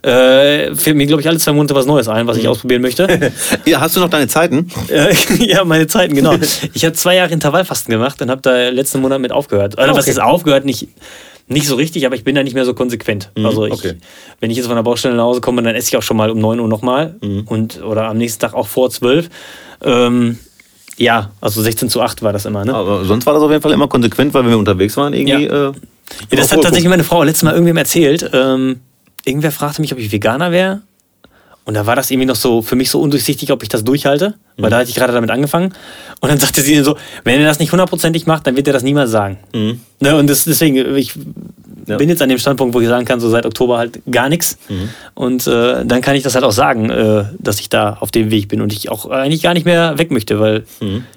äh, 0.03 0.75
fällt 0.75 0.95
mir, 0.95 1.07
glaube 1.07 1.21
ich, 1.21 1.27
alle 1.27 1.39
zwei 1.39 1.53
Monate 1.53 1.73
was 1.73 1.85
Neues 1.87 2.07
ein, 2.07 2.27
was 2.27 2.37
ich 2.37 2.47
ausprobieren 2.47 2.81
möchte. 2.81 3.31
Ja, 3.65 3.79
hast 3.79 3.95
du 3.95 3.99
noch 3.99 4.09
deine 4.09 4.27
Zeiten? 4.27 4.69
Äh, 4.89 5.13
ja, 5.39 5.63
meine 5.63 5.87
Zeiten, 5.87 6.15
genau. 6.15 6.35
Ich 6.73 6.85
habe 6.85 6.93
zwei 6.93 7.15
Jahre 7.15 7.33
Intervallfasten 7.33 7.91
gemacht 7.91 8.21
und 8.21 8.29
habe 8.29 8.41
da 8.41 8.69
letzten 8.69 9.01
Monat 9.01 9.19
mit 9.21 9.31
aufgehört. 9.31 9.73
Oder 9.75 9.89
was 9.95 10.03
Okay. 10.03 10.11
ist 10.11 10.21
aufgehört? 10.21 10.65
Nicht, 10.65 10.87
nicht 11.47 11.67
so 11.67 11.75
richtig, 11.75 12.05
aber 12.05 12.15
ich 12.15 12.23
bin 12.23 12.35
da 12.35 12.43
nicht 12.43 12.53
mehr 12.53 12.65
so 12.65 12.73
konsequent. 12.73 13.29
also 13.45 13.65
ich, 13.65 13.73
okay. 13.73 13.93
wenn 14.39 14.49
ich 14.49 14.57
jetzt 14.57 14.67
von 14.67 14.75
der 14.75 14.83
Baustelle 14.83 15.15
nach 15.15 15.23
Hause 15.23 15.41
komme, 15.41 15.61
dann 15.61 15.75
esse 15.75 15.89
ich 15.89 15.97
auch 15.97 16.01
schon 16.03 16.17
mal 16.17 16.29
um 16.29 16.39
9 16.39 16.59
Uhr 16.59 16.67
nochmal 16.67 17.15
und 17.45 17.81
oder 17.83 18.07
am 18.07 18.17
nächsten 18.17 18.39
Tag 18.39 18.53
auch 18.53 18.67
vor 18.67 18.89
12. 18.89 19.29
Ähm, 19.83 20.39
ja, 20.97 21.31
also 21.41 21.61
16 21.61 21.89
zu 21.89 22.01
8 22.01 22.21
war 22.21 22.33
das 22.33 22.45
immer. 22.45 22.63
Ne? 22.65 22.73
Aber 22.73 23.03
sonst 23.05 23.25
war 23.25 23.33
das 23.33 23.43
auf 23.43 23.49
jeden 23.51 23.61
Fall 23.61 23.71
immer 23.73 23.87
konsequent, 23.87 24.33
weil 24.33 24.43
wenn 24.43 24.51
wir 24.51 24.57
unterwegs 24.57 24.95
waren, 24.97 25.13
irgendwie. 25.13 25.45
Ja. 25.45 25.69
Äh, 25.69 25.73
Ja, 26.29 26.37
das 26.37 26.51
hat 26.51 26.61
tatsächlich 26.61 26.89
meine 26.89 27.03
Frau 27.03 27.23
letztes 27.23 27.43
Mal 27.43 27.53
irgendwem 27.53 27.77
erzählt. 27.77 28.29
Ähm, 28.33 28.81
irgendwer 29.25 29.51
fragte 29.51 29.81
mich, 29.81 29.91
ob 29.93 29.99
ich 29.99 30.11
Veganer 30.11 30.51
wäre. 30.51 30.81
Und 31.65 31.75
da 31.75 31.85
war 31.85 31.95
das 31.95 32.11
irgendwie 32.11 32.25
noch 32.25 32.35
so 32.35 32.61
für 32.61 32.75
mich 32.75 32.89
so 32.91 32.99
undurchsichtig, 32.99 33.51
ob 33.51 33.63
ich 33.63 33.69
das 33.69 33.83
durchhalte, 33.85 34.33
weil 34.57 34.69
da 34.69 34.77
hatte 34.79 34.89
ich 34.89 34.95
gerade 34.95 35.13
damit 35.13 35.31
angefangen. 35.31 35.73
Und 36.19 36.29
dann 36.29 36.37
sagte 36.37 36.61
sie 36.61 36.81
so, 36.83 36.97
wenn 37.23 37.39
er 37.39 37.47
das 37.47 37.59
nicht 37.59 37.71
hundertprozentig 37.71 38.25
macht, 38.25 38.45
dann 38.47 38.55
wird 38.57 38.67
er 38.67 38.73
das 38.73 38.83
niemals 38.83 39.11
sagen. 39.11 39.37
Ne, 40.01 40.15
und 40.17 40.29
das, 40.29 40.43
deswegen, 40.43 40.95
ich 40.95 41.13
Ja. 41.85 41.97
bin 41.97 42.07
jetzt 42.09 42.21
an 42.21 42.29
dem 42.29 42.37
Standpunkt, 42.37 42.73
wo 42.75 42.79
ich 42.81 42.87
sagen 42.87 43.03
kann, 43.05 43.19
so 43.19 43.29
seit 43.29 43.45
Oktober 43.45 43.77
halt 43.77 43.99
gar 44.09 44.29
nichts. 44.29 44.57
Und 45.15 45.47
äh, 45.47 45.85
dann 45.85 46.01
kann 46.01 46.15
ich 46.15 46.23
das 46.23 46.33
halt 46.35 46.43
auch 46.45 46.51
sagen, 46.53 46.89
äh, 46.89 47.25
dass 47.39 47.59
ich 47.59 47.67
da 47.69 47.97
auf 47.99 48.09
dem 48.11 48.29
Weg 48.31 48.47
bin 48.49 48.61
und 48.61 48.71
ich 48.73 48.89
auch 48.89 49.09
eigentlich 49.09 49.41
gar 49.41 49.53
nicht 49.53 49.65
mehr 49.65 49.97
weg 49.97 50.09
möchte, 50.11 50.39
weil 50.39 50.63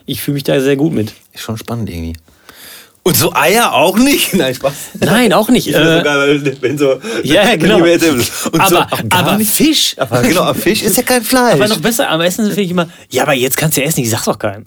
ich 0.06 0.20
fühle 0.22 0.34
mich 0.34 0.44
da 0.44 0.60
sehr 0.60 0.76
gut 0.76 0.92
mit. 0.92 1.12
Ist 1.32 1.42
schon 1.42 1.56
spannend 1.56 1.88
irgendwie. 1.90 2.14
Und 3.06 3.16
so 3.16 3.32
Eier 3.32 3.72
auch 3.72 3.96
nicht? 3.96 4.34
Nein, 4.34 4.52
Spaß. 4.52 4.72
Nein, 4.98 5.32
auch 5.32 5.48
nicht. 5.48 5.68
Ich 5.68 5.76
Äh, 5.76 6.04
weil- 6.04 6.56
wenn 6.60 6.76
so. 6.76 6.98
Ja, 7.22 7.54
genau. 7.54 7.76
Und 7.78 8.00
so, 8.68 8.78
Aber- 8.78 8.88
aber. 9.10 9.38
Fisch. 9.38 9.94
Aber 9.96 10.22
genau, 10.22 10.40
aber 10.40 10.58
Fisch 10.58 10.82
ist 10.82 10.96
ja 10.96 11.04
kein 11.04 11.22
Fleisch. 11.22 11.54
Aber 11.54 11.68
noch 11.68 11.78
besser, 11.78 12.10
am 12.10 12.20
Essen 12.20 12.46
finde 12.46 12.62
ich 12.62 12.70
immer, 12.72 12.88
ja, 13.08 13.22
aber 13.22 13.34
jetzt 13.34 13.56
kannst 13.56 13.76
du 13.76 13.82
essen, 13.84 14.00
ich 14.00 14.10
sag's 14.10 14.24
doch 14.24 14.36
keinem. 14.36 14.64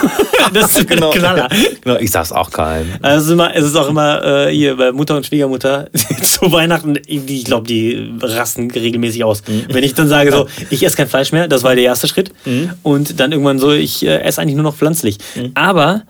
das 0.54 0.74
ist 0.74 0.88
genau. 0.88 1.10
Knaller. 1.10 1.50
genau, 1.82 1.98
ich 1.98 2.10
sag's 2.10 2.32
auch 2.32 2.50
keinem. 2.50 2.92
Also 3.02 3.18
es 3.18 3.26
ist, 3.26 3.32
immer, 3.32 3.54
es 3.54 3.64
ist 3.66 3.76
auch 3.76 3.90
immer 3.90 4.46
äh, 4.46 4.54
hier 4.54 4.74
bei 4.74 4.90
Mutter 4.90 5.14
und 5.18 5.26
Schwiegermutter 5.26 5.90
zu 6.22 6.50
Weihnachten, 6.50 6.98
ich 7.06 7.44
glaube, 7.44 7.66
die 7.68 8.10
rasten 8.22 8.70
regelmäßig 8.70 9.22
aus. 9.22 9.42
Mhm. 9.46 9.66
Wenn 9.68 9.84
ich 9.84 9.92
dann 9.92 10.08
sage, 10.08 10.32
so, 10.32 10.46
ich 10.70 10.82
esse 10.82 10.96
kein 10.96 11.08
Fleisch 11.08 11.30
mehr, 11.32 11.46
das 11.46 11.62
war 11.62 11.74
der 11.74 11.84
erste 11.84 12.08
Schritt. 12.08 12.32
Mhm. 12.46 12.70
Und 12.82 13.20
dann 13.20 13.32
irgendwann 13.32 13.58
so, 13.58 13.70
ich 13.70 14.02
äh, 14.06 14.22
esse 14.22 14.40
eigentlich 14.40 14.54
nur 14.56 14.64
noch 14.64 14.76
pflanzlich. 14.76 15.18
Aber 15.54 16.04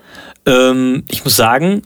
ähm, 0.46 1.04
ich 1.10 1.24
muss 1.24 1.36
sagen, 1.36 1.82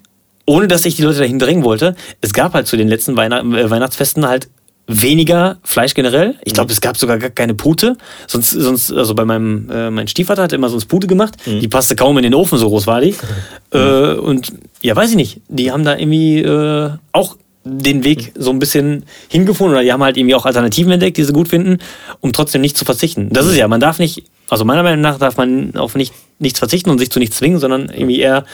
ohne 0.46 0.68
dass 0.68 0.84
ich 0.84 0.96
die 0.96 1.02
Leute 1.02 1.18
dahin 1.18 1.38
drängen 1.38 1.64
wollte, 1.64 1.96
es 2.20 2.32
gab 2.32 2.54
halt 2.54 2.66
zu 2.66 2.76
den 2.76 2.88
letzten 2.88 3.16
Weihnacht 3.16 3.44
äh, 3.44 3.70
Weihnachtsfesten 3.70 4.26
halt 4.26 4.48
weniger 4.88 5.58
Fleisch 5.64 5.94
generell. 5.94 6.36
Ich 6.44 6.54
glaube, 6.54 6.72
es 6.72 6.80
gab 6.80 6.96
sogar 6.96 7.18
gar 7.18 7.30
keine 7.30 7.54
Pute. 7.54 7.96
Sonst, 8.28 8.50
sonst 8.50 8.92
also 8.92 9.14
bei 9.14 9.24
meinem 9.24 9.68
äh, 9.70 9.90
mein 9.90 10.06
Stiefvater 10.06 10.44
hat 10.44 10.52
immer 10.52 10.68
sonst 10.68 10.86
Pute 10.86 11.08
gemacht. 11.08 11.34
Die 11.44 11.68
passte 11.68 11.96
kaum 11.96 12.16
in 12.18 12.22
den 12.22 12.34
Ofen, 12.34 12.58
so 12.58 12.68
groß 12.68 12.86
war 12.86 13.00
die. 13.00 13.14
Äh, 13.72 14.14
und 14.14 14.52
ja, 14.80 14.94
weiß 14.94 15.10
ich 15.10 15.16
nicht. 15.16 15.40
Die 15.48 15.72
haben 15.72 15.84
da 15.84 15.98
irgendwie 15.98 16.38
äh, 16.38 16.90
auch 17.10 17.36
den 17.64 18.04
Weg 18.04 18.32
so 18.36 18.50
ein 18.50 18.60
bisschen 18.60 19.04
hingefunden 19.28 19.74
oder 19.74 19.82
die 19.82 19.92
haben 19.92 20.04
halt 20.04 20.16
irgendwie 20.16 20.36
auch 20.36 20.46
Alternativen 20.46 20.92
entdeckt, 20.92 21.16
die 21.16 21.24
sie 21.24 21.32
gut 21.32 21.48
finden, 21.48 21.78
um 22.20 22.32
trotzdem 22.32 22.60
nicht 22.60 22.76
zu 22.76 22.84
verzichten. 22.84 23.28
Das 23.32 23.44
ist 23.44 23.56
ja, 23.56 23.66
man 23.66 23.80
darf 23.80 23.98
nicht, 23.98 24.22
also 24.48 24.64
meiner 24.64 24.82
Meinung 24.82 25.00
nach 25.00 25.18
darf 25.18 25.36
man 25.36 25.74
auf 25.76 25.94
nicht, 25.94 26.14
nichts 26.38 26.58
verzichten 26.58 26.90
und 26.90 26.98
sich 26.98 27.10
zu 27.10 27.18
nichts 27.18 27.36
zwingen, 27.36 27.58
sondern 27.58 27.88
irgendwie 27.88 28.20
eher 28.20 28.44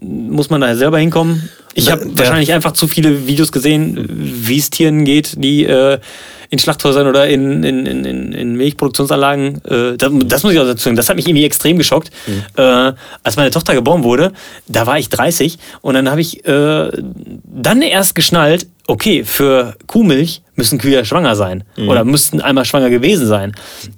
muss 0.00 0.50
man 0.50 0.60
da 0.60 0.74
selber 0.74 0.98
hinkommen. 0.98 1.48
Ich 1.74 1.90
habe 1.90 2.04
wahrscheinlich 2.18 2.52
einfach 2.52 2.72
zu 2.72 2.88
viele 2.88 3.26
Videos 3.26 3.52
gesehen, 3.52 4.06
wie 4.08 4.58
es 4.58 4.70
Tieren 4.70 5.04
geht, 5.04 5.42
die 5.42 5.64
äh, 5.64 5.98
in 6.52 6.58
Schlachthäusern 6.58 7.06
oder 7.06 7.26
in, 7.26 7.64
in, 7.64 7.86
in, 7.86 8.04
in- 8.34 8.56
Milchproduktionsanlagen, 8.56 9.62
äh, 9.64 9.96
das, 9.96 10.12
das 10.26 10.42
muss 10.42 10.52
ich 10.52 10.58
auch 10.60 10.64
dazu 10.66 10.84
sagen, 10.84 10.96
das 10.96 11.08
hat 11.08 11.16
mich 11.16 11.26
irgendwie 11.26 11.46
extrem 11.46 11.78
geschockt. 11.78 12.10
Äh, 12.56 12.92
als 13.22 13.36
meine 13.36 13.50
Tochter 13.50 13.74
geboren 13.74 14.04
wurde, 14.04 14.32
da 14.68 14.86
war 14.86 14.98
ich 14.98 15.08
30 15.08 15.58
und 15.80 15.94
dann 15.94 16.10
habe 16.10 16.20
ich 16.20 16.44
äh, 16.46 16.90
dann 16.92 17.80
erst 17.80 18.14
geschnallt, 18.14 18.66
okay, 18.86 19.24
für 19.24 19.74
Kuhmilch 19.86 20.42
müssen 20.56 20.78
Kühe 20.78 20.92
ja 20.94 21.04
schwanger 21.06 21.34
sein 21.36 21.64
oder 21.88 22.04
müssten 22.04 22.40
einmal 22.42 22.66
schwanger 22.66 22.90
gewesen 22.90 23.26
sein. 23.26 23.52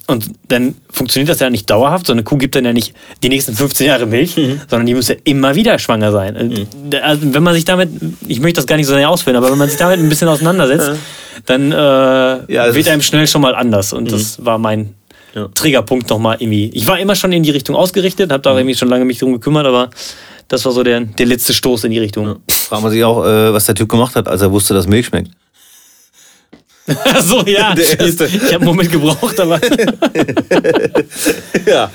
Und 0.06 0.30
dann 0.48 0.76
funktioniert 0.90 1.28
das 1.30 1.40
ja 1.40 1.50
nicht 1.50 1.68
dauerhaft, 1.68 2.06
so 2.06 2.12
eine 2.12 2.22
Kuh 2.22 2.36
gibt 2.36 2.54
dann 2.54 2.64
ja 2.64 2.72
nicht 2.72 2.94
die 3.24 3.30
nächsten 3.30 3.54
15 3.54 3.86
Jahre 3.88 4.06
Milch, 4.06 4.34
sondern 4.70 4.86
die 4.86 4.94
muss 4.94 5.08
ja 5.08 5.16
immer 5.24 5.56
wieder 5.56 5.78
schwanger 5.80 6.12
sein. 6.12 6.36
Und 6.36 6.68
da- 6.90 6.98
Also 6.98 7.34
wenn 7.34 7.42
man 7.42 7.54
sich 7.54 7.64
damit, 7.64 7.88
ich 8.28 8.38
möchte 8.38 8.58
das 8.60 8.66
gar 8.66 8.76
nicht 8.76 8.86
so 8.86 8.94
sehr 8.94 9.08
ausführen, 9.10 9.34
aber 9.36 9.50
wenn 9.50 9.58
man 9.58 9.68
sich 9.68 9.78
damit 9.78 9.98
ein 9.98 10.08
bisschen 10.08 10.28
auseinandersetzt, 10.28 10.92
dann 11.46 11.72
äh, 11.72 12.43
das 12.48 12.74
wird 12.74 12.88
einem 12.88 13.02
schnell 13.02 13.26
schon 13.26 13.42
mal 13.42 13.54
anders. 13.54 13.92
Und 13.92 14.10
das 14.10 14.44
war 14.44 14.58
mein 14.58 14.94
Ja. 15.34 15.48
Triggerpunkt 15.54 16.08
nochmal 16.10 16.36
irgendwie. 16.38 16.70
Ich 16.74 16.86
war 16.86 16.98
immer 16.98 17.14
schon 17.14 17.32
in 17.32 17.42
die 17.42 17.50
Richtung 17.50 17.74
ausgerichtet, 17.74 18.30
habe 18.30 18.42
da 18.42 18.52
auch 18.52 18.56
irgendwie 18.56 18.76
schon 18.76 18.88
lange 18.88 19.04
mich 19.04 19.18
drum 19.18 19.32
gekümmert, 19.32 19.66
aber 19.66 19.90
das 20.48 20.64
war 20.64 20.72
so 20.72 20.82
der, 20.82 21.00
der 21.00 21.26
letzte 21.26 21.52
Stoß 21.52 21.84
in 21.84 21.90
die 21.90 21.98
Richtung. 21.98 22.36
Fragt 22.48 22.82
man 22.82 22.92
sich 22.92 23.02
auch, 23.02 23.24
äh, 23.24 23.52
was 23.52 23.64
der 23.66 23.74
Typ 23.74 23.88
gemacht 23.88 24.14
hat, 24.14 24.28
als 24.28 24.42
er 24.42 24.52
wusste, 24.52 24.74
dass 24.74 24.86
Milch 24.86 25.06
schmeckt. 25.06 25.30
so, 27.22 27.42
ja. 27.46 27.74
Der 27.74 27.98
erste. 27.98 28.26
Ich 28.26 28.42
habe 28.42 28.56
einen 28.56 28.64
Moment 28.66 28.92
gebraucht, 28.92 29.40
aber. 29.40 29.58
ja. 31.66 31.90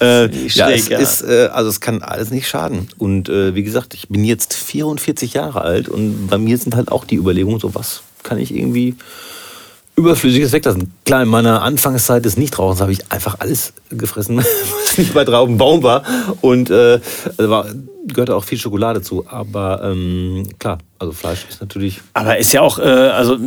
Äh, 0.00 0.26
ist 0.46 0.56
ja, 0.56 0.66
schräg, 0.66 0.80
es 0.80 0.88
ja. 0.88 0.98
ist, 0.98 1.22
äh, 1.22 1.48
also 1.52 1.70
es 1.70 1.80
kann 1.80 2.02
alles 2.02 2.30
nicht 2.30 2.48
schaden. 2.48 2.88
Und 2.98 3.28
äh, 3.28 3.54
wie 3.54 3.62
gesagt, 3.62 3.94
ich 3.94 4.08
bin 4.08 4.24
jetzt 4.24 4.54
44 4.54 5.34
Jahre 5.34 5.60
alt 5.60 5.88
und 5.88 6.26
bei 6.26 6.38
mir 6.38 6.58
sind 6.58 6.74
halt 6.74 6.90
auch 6.90 7.04
die 7.04 7.14
Überlegungen, 7.14 7.60
so 7.60 7.76
was 7.76 8.02
kann 8.24 8.38
ich 8.38 8.52
irgendwie 8.52 8.96
Überflüssiges 9.96 10.52
weglassen. 10.52 10.92
Klar, 11.04 11.22
in 11.22 11.28
meiner 11.28 11.62
Anfangszeit 11.62 12.24
des 12.24 12.36
Nichtrauchens 12.36 12.80
habe 12.80 12.92
ich 12.92 13.12
einfach 13.12 13.38
alles 13.38 13.72
gefressen, 13.90 14.38
was 14.84 14.98
nicht 14.98 15.14
bei 15.14 15.24
drauf 15.24 15.48
Baum 15.50 15.82
war. 15.82 16.02
Und 16.40 16.70
äh, 16.70 17.00
da 17.36 17.50
war, 17.50 17.66
gehörte 18.06 18.36
auch 18.36 18.44
viel 18.44 18.58
Schokolade 18.58 19.02
zu. 19.02 19.26
Aber 19.28 19.80
ähm, 19.84 20.48
klar, 20.58 20.78
also 20.98 21.12
Fleisch 21.12 21.44
ist 21.48 21.60
natürlich. 21.60 22.00
Aber 22.12 22.38
ist 22.38 22.52
ja 22.52 22.60
auch, 22.60 22.78
äh, 22.78 22.82
also 22.82 23.34
äh, 23.34 23.38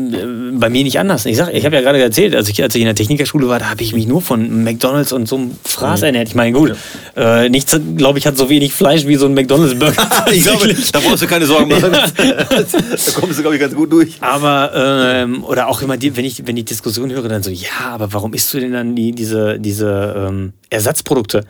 bei 0.53 0.69
mir 0.69 0.83
nicht 0.83 0.99
anders. 0.99 1.25
Ich 1.25 1.37
sag, 1.37 1.53
ich 1.53 1.65
habe 1.65 1.75
ja 1.75 1.81
gerade 1.81 2.01
erzählt, 2.01 2.35
als 2.35 2.49
ich, 2.49 2.61
als 2.61 2.75
ich 2.75 2.81
in 2.81 2.85
der 2.85 2.95
Technikerschule 2.95 3.47
war, 3.47 3.59
da 3.59 3.69
habe 3.69 3.81
ich 3.83 3.93
mich 3.93 4.07
nur 4.07 4.21
von 4.21 4.63
McDonalds 4.63 5.11
und 5.11 5.27
so 5.27 5.37
einem 5.37 5.51
Fraß 5.63 6.03
ernährt. 6.03 6.27
Ich 6.27 6.35
meine, 6.35 6.57
gut, 6.57 6.75
äh, 7.15 7.49
nichts, 7.49 7.79
glaube 7.95 8.19
ich, 8.19 8.27
hat 8.27 8.37
so 8.37 8.49
wenig 8.49 8.73
Fleisch 8.73 9.05
wie 9.05 9.15
so 9.15 9.25
ein 9.25 9.33
McDonalds-Burger. 9.33 10.09
ich 10.31 10.43
glaube, 10.43 10.73
da 10.91 10.99
brauchst 10.99 11.23
du 11.23 11.27
keine 11.27 11.45
Sorgen 11.45 11.69
machen. 11.69 11.91
da 11.91 13.11
kommst 13.19 13.37
du, 13.37 13.41
glaube 13.41 13.55
ich, 13.55 13.61
ganz 13.61 13.75
gut 13.75 13.91
durch. 13.91 14.17
Aber, 14.21 14.71
ähm, 14.75 15.43
oder 15.43 15.67
auch 15.67 15.81
immer, 15.81 15.97
die, 15.97 16.15
wenn 16.15 16.25
ich 16.25 16.45
wenn 16.45 16.55
die 16.55 16.65
Diskussion 16.65 17.11
höre, 17.11 17.27
dann 17.27 17.43
so, 17.43 17.51
ja, 17.51 17.89
aber 17.91 18.11
warum 18.13 18.33
isst 18.33 18.53
du 18.53 18.59
denn 18.59 18.73
dann 18.73 18.95
die, 18.95 19.11
diese, 19.11 19.59
diese 19.59 20.27
ähm, 20.29 20.53
Ersatzprodukte? 20.69 21.45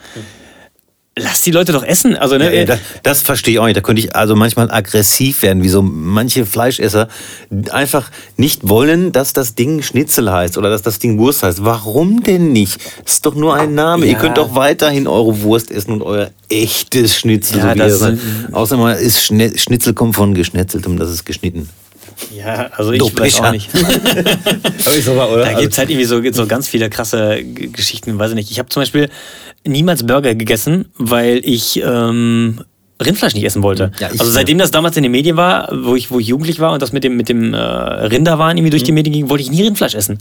Lass 1.18 1.42
die 1.42 1.52
Leute 1.52 1.72
doch 1.72 1.84
essen. 1.84 2.16
Also, 2.16 2.38
ne, 2.38 2.56
Ja, 2.56 2.66
das, 2.66 2.80
das 3.04 3.22
verstehe 3.22 3.54
ich 3.56 3.60
auch 3.60 3.66
nicht. 3.66 3.76
Da 3.78 3.82
könnte 3.82 4.02
ich 4.02 4.16
also 4.16 4.36
manchmal 4.36 4.72
aggressiv 4.72 5.42
werden, 5.42 5.64
wie 5.64 5.70
so 5.70 5.82
manche 5.82 6.46
Fleischesser 6.46 7.08
einfach 7.72 8.10
nicht 8.36 8.68
wollen, 8.68 9.12
dass 9.12 9.34
das 9.34 9.56
Ding 9.56 9.82
Schnitzel 9.82 10.32
heißt 10.32 10.58
oder 10.58 10.70
dass 10.70 10.82
das 10.82 11.00
Ding 11.00 11.18
Wurst 11.18 11.44
heißt. 11.44 11.64
Warum 11.66 12.24
denn 12.24 12.52
nicht? 12.52 12.78
Das 13.04 13.14
ist 13.14 13.26
doch 13.26 13.36
nur 13.36 13.56
ein 13.56 13.74
Name. 13.76 14.06
Ihr 14.06 14.14
Ja. 14.14 14.20
könnt 14.20 14.38
doch 14.38 14.56
weiterhin 14.56 15.08
eure 15.08 15.42
Wurst 15.42 15.72
essen 15.72 15.92
und 15.92 16.02
euer 16.02 16.32
echtes 16.50 17.16
Schnitzel. 17.16 17.58
Ja, 17.60 17.74
so 17.90 18.10
das 18.10 18.20
ihr 18.24 18.56
Außer 18.56 18.78
mal 18.78 18.94
ist 18.94 19.24
Schne 19.26 19.58
Schnitzel 19.58 19.94
kommt 19.94 20.16
von 20.16 20.34
geschnetzeltem, 20.34 20.98
das 20.98 21.10
ist 21.10 21.26
geschnitten. 21.26 21.70
Ja, 22.36 22.68
also 22.74 22.92
ich 22.92 23.00
Du 23.00 23.12
weiß 23.18 23.40
auch 23.42 23.52
nicht. 23.52 23.70
Ich 24.98 25.04
so 25.04 25.14
mal, 25.14 25.28
oder? 25.30 25.44
Da 25.46 25.54
gibt 25.60 25.74
es 25.74 25.78
halt 25.78 25.90
irgendwie 25.90 26.06
so, 26.06 26.22
so 26.32 26.48
ganz 26.48 26.68
viele 26.68 26.90
krasse 26.90 27.44
G- 27.44 27.68
Geschichten, 27.68 28.18
weiß 28.18 28.30
ich 28.32 28.36
nicht. 28.36 28.52
Ich 28.52 28.58
habe 28.60 28.70
zum 28.70 28.82
Beispiel 28.82 29.10
niemals 29.66 30.06
Burger 30.06 30.34
gegessen, 30.34 30.86
weil 30.98 31.42
ich 31.44 31.82
ähm, 31.84 32.64
Rindfleisch 33.04 33.36
nicht 33.36 33.44
essen 33.44 33.62
wollte. 33.64 33.92
Ja, 34.00 34.10
ich- 34.12 34.20
also 34.20 34.32
seitdem 34.32 34.58
das 34.58 34.72
damals 34.72 34.98
in 34.98 35.04
den 35.04 35.12
Medien 35.12 35.38
war, 35.38 35.70
wo 35.84 35.96
ich, 35.96 36.10
wo 36.12 36.20
ich 36.20 36.28
jugendlich 36.28 36.60
war 36.60 36.74
und 36.74 36.82
das 36.82 36.92
mit 36.94 37.04
dem, 37.04 37.16
mit 37.18 37.30
dem 37.30 37.54
äh, 37.54 37.58
Rinderwahn 37.58 38.58
irgendwie 38.58 38.72
durch 38.72 38.82
Mhm. 38.84 38.86
die 38.88 38.92
Medien 38.94 39.14
ging, 39.14 39.30
wollte 39.30 39.44
ich 39.44 39.52
nie 39.52 39.62
Rindfleisch 39.64 39.94
essen. 39.96 40.18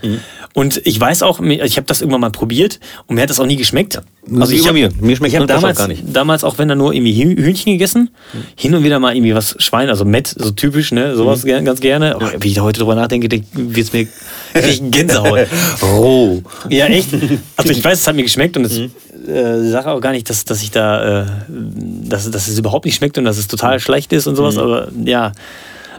Und 0.52 0.80
ich 0.84 1.00
weiß 1.00 1.22
auch, 1.22 1.40
ich 1.40 1.76
habe 1.76 1.86
das 1.86 2.00
irgendwann 2.00 2.20
mal 2.20 2.30
probiert 2.30 2.78
und 3.06 3.16
mir 3.16 3.22
hat 3.22 3.30
das 3.30 3.40
auch 3.40 3.46
nie 3.46 3.56
geschmeckt. 3.56 4.00
Also 4.40 4.52
ich 4.52 4.66
hab, 4.66 4.74
mir. 4.74 4.90
Mir 5.00 5.16
schmeckt 5.16 5.32
ich 5.34 5.40
Rindfleisch 5.40 5.56
auch 5.58 5.60
damals, 5.62 5.78
gar 5.78 5.88
nicht. 5.88 6.02
damals 6.12 6.44
auch 6.44 6.58
wenn 6.58 6.68
dann 6.68 6.78
nur 6.78 6.92
irgendwie 6.92 7.14
Hüh- 7.14 7.36
Hühnchen 7.42 7.72
gegessen, 7.72 8.10
hin 8.56 8.74
und 8.74 8.84
wieder 8.84 8.98
mal 8.98 9.14
irgendwie 9.16 9.34
was 9.34 9.54
Schwein, 9.58 9.88
also 9.88 10.04
Mett, 10.04 10.34
so 10.36 10.50
typisch, 10.50 10.92
ne, 10.92 11.14
sowas 11.16 11.44
Mhm. 11.44 11.64
ganz 11.64 11.80
gerne. 11.80 12.16
Oh, 12.20 12.24
wie 12.40 12.48
ich 12.48 12.54
da 12.54 12.62
heute 12.62 12.80
drüber 12.80 12.94
nachdenke, 12.94 13.28
wird 13.54 13.78
es 13.86 13.92
mir 13.92 14.06
Gänsehaut. 14.90 15.46
Roh. 15.82 16.42
Ja, 16.68 16.86
echt? 16.86 17.08
Also 17.56 17.70
ich 17.70 17.82
weiß, 17.82 18.00
es 18.00 18.06
hat 18.06 18.16
mir 18.16 18.22
geschmeckt 18.22 18.56
und 18.56 18.64
es 18.64 18.78
Mhm. 18.78 18.90
äh, 19.28 19.70
sage 19.70 19.90
auch 19.90 20.00
gar 20.00 20.12
nicht, 20.12 20.28
dass, 20.30 20.44
dass 20.44 20.62
ich 20.62 20.70
da, 20.70 21.22
äh, 21.22 21.26
dass, 21.48 22.30
dass 22.30 22.48
es 22.48 22.58
überhaupt 22.66 22.84
nicht 22.84 22.96
schmeckt 22.96 23.16
und 23.18 23.24
dass 23.24 23.38
es 23.38 23.46
Mhm. 23.46 23.50
total 23.50 23.80
schlecht 23.80 24.12
ist 24.12 24.26
und 24.26 24.36
sowas, 24.36 24.58
aber 24.58 24.88
ja. 25.04 25.32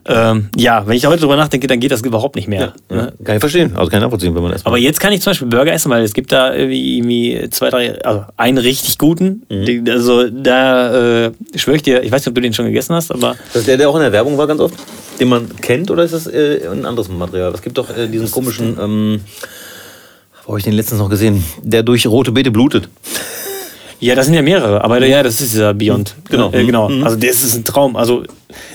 Ähm, 0.10 0.50
ja, 0.56 0.88
wenn 0.88 0.96
ich 0.96 1.06
heute 1.06 1.20
drüber 1.20 1.36
nachdenke, 1.36 1.68
dann 1.68 1.82
geht 1.82 1.92
das 1.92 2.00
überhaupt 2.00 2.38
nicht 2.38 2.48
mehr. 2.48 2.72
Ne? 2.90 3.12
Kann 3.26 3.36
ich 3.36 3.40
verstehen. 3.42 3.76
Also 3.76 3.90
kann 3.92 4.00
ich 4.00 4.04
nachvollziehen, 4.04 4.34
wenn 4.36 4.42
man 4.42 4.54
das 4.54 4.66
Aber 4.66 4.78
jetzt 4.78 5.02
kann 5.02 5.12
ich 5.12 5.20
zum 5.22 5.32
Beispiel 5.32 5.50
Burger 5.50 5.74
essen, 5.74 5.92
weil 5.92 6.02
es 6.02 6.14
gibt 6.14 6.32
da 6.32 6.54
irgendwie, 6.56 7.46
zwei, 7.50 7.70
drei, 7.70 8.02
also 8.06 8.24
einen 8.38 8.58
richtig 8.58 8.98
guten. 9.00 9.44
Mhm. 9.50 9.84
Also 9.90 10.30
da 10.30 11.26
äh, 11.26 11.32
schwöre 11.56 11.76
ich 11.76 11.84
dir, 11.84 12.04
ich 12.04 12.12
weiß 12.12 12.22
nicht, 12.22 12.30
ob 12.30 12.36
du 12.36 12.42
den 12.42 12.54
schon 12.54 12.68
gegessen 12.68 12.96
hast, 12.96 13.12
aber 13.12 13.36
Das 13.52 13.58
ist 13.64 13.68
der, 13.68 13.76
der 13.76 13.90
auch 13.90 13.96
in 13.96 14.02
der 14.02 14.14
Werbung 14.14 14.38
war 14.38 14.48
ganz 14.48 14.62
oft, 14.62 14.76
den 15.20 15.28
man 15.28 15.54
kennt, 15.60 15.92
oder 15.92 16.04
ist 16.06 16.14
das 16.14 16.26
äh, 16.28 16.62
ein 16.72 16.86
anderes 16.86 17.10
Material? 17.10 17.52
Es 17.54 17.62
gibt 17.62 17.78
doch 17.78 17.90
äh, 17.90 18.08
diesen 18.08 18.32
komischen, 18.32 18.78
ähm, 18.80 19.20
wo 20.46 20.50
habe 20.54 20.60
ich 20.60 20.64
den 20.64 20.74
letztens 20.74 21.02
noch 21.02 21.10
gesehen, 21.10 21.44
der 21.62 21.84
durch 21.84 22.08
rote 22.08 22.32
Beete 22.32 22.52
blutet. 22.52 22.88
Ja, 24.00 24.16
das 24.16 24.26
sind 24.26 24.36
ja 24.36 24.42
mehrere, 24.42 24.84
aber 24.84 25.04
ja, 25.06 25.24
das 25.24 25.42
ist 25.42 25.54
dieser 25.54 25.74
Beyond. 25.74 26.16
Genau. 26.30 26.52
Äh, 26.52 26.66
genau. 26.66 26.90
Mhm. 26.90 27.04
Also 27.04 27.18
das 27.18 27.44
ist 27.44 27.56
ein 27.56 27.66
Traum. 27.66 27.96
Also 27.96 28.24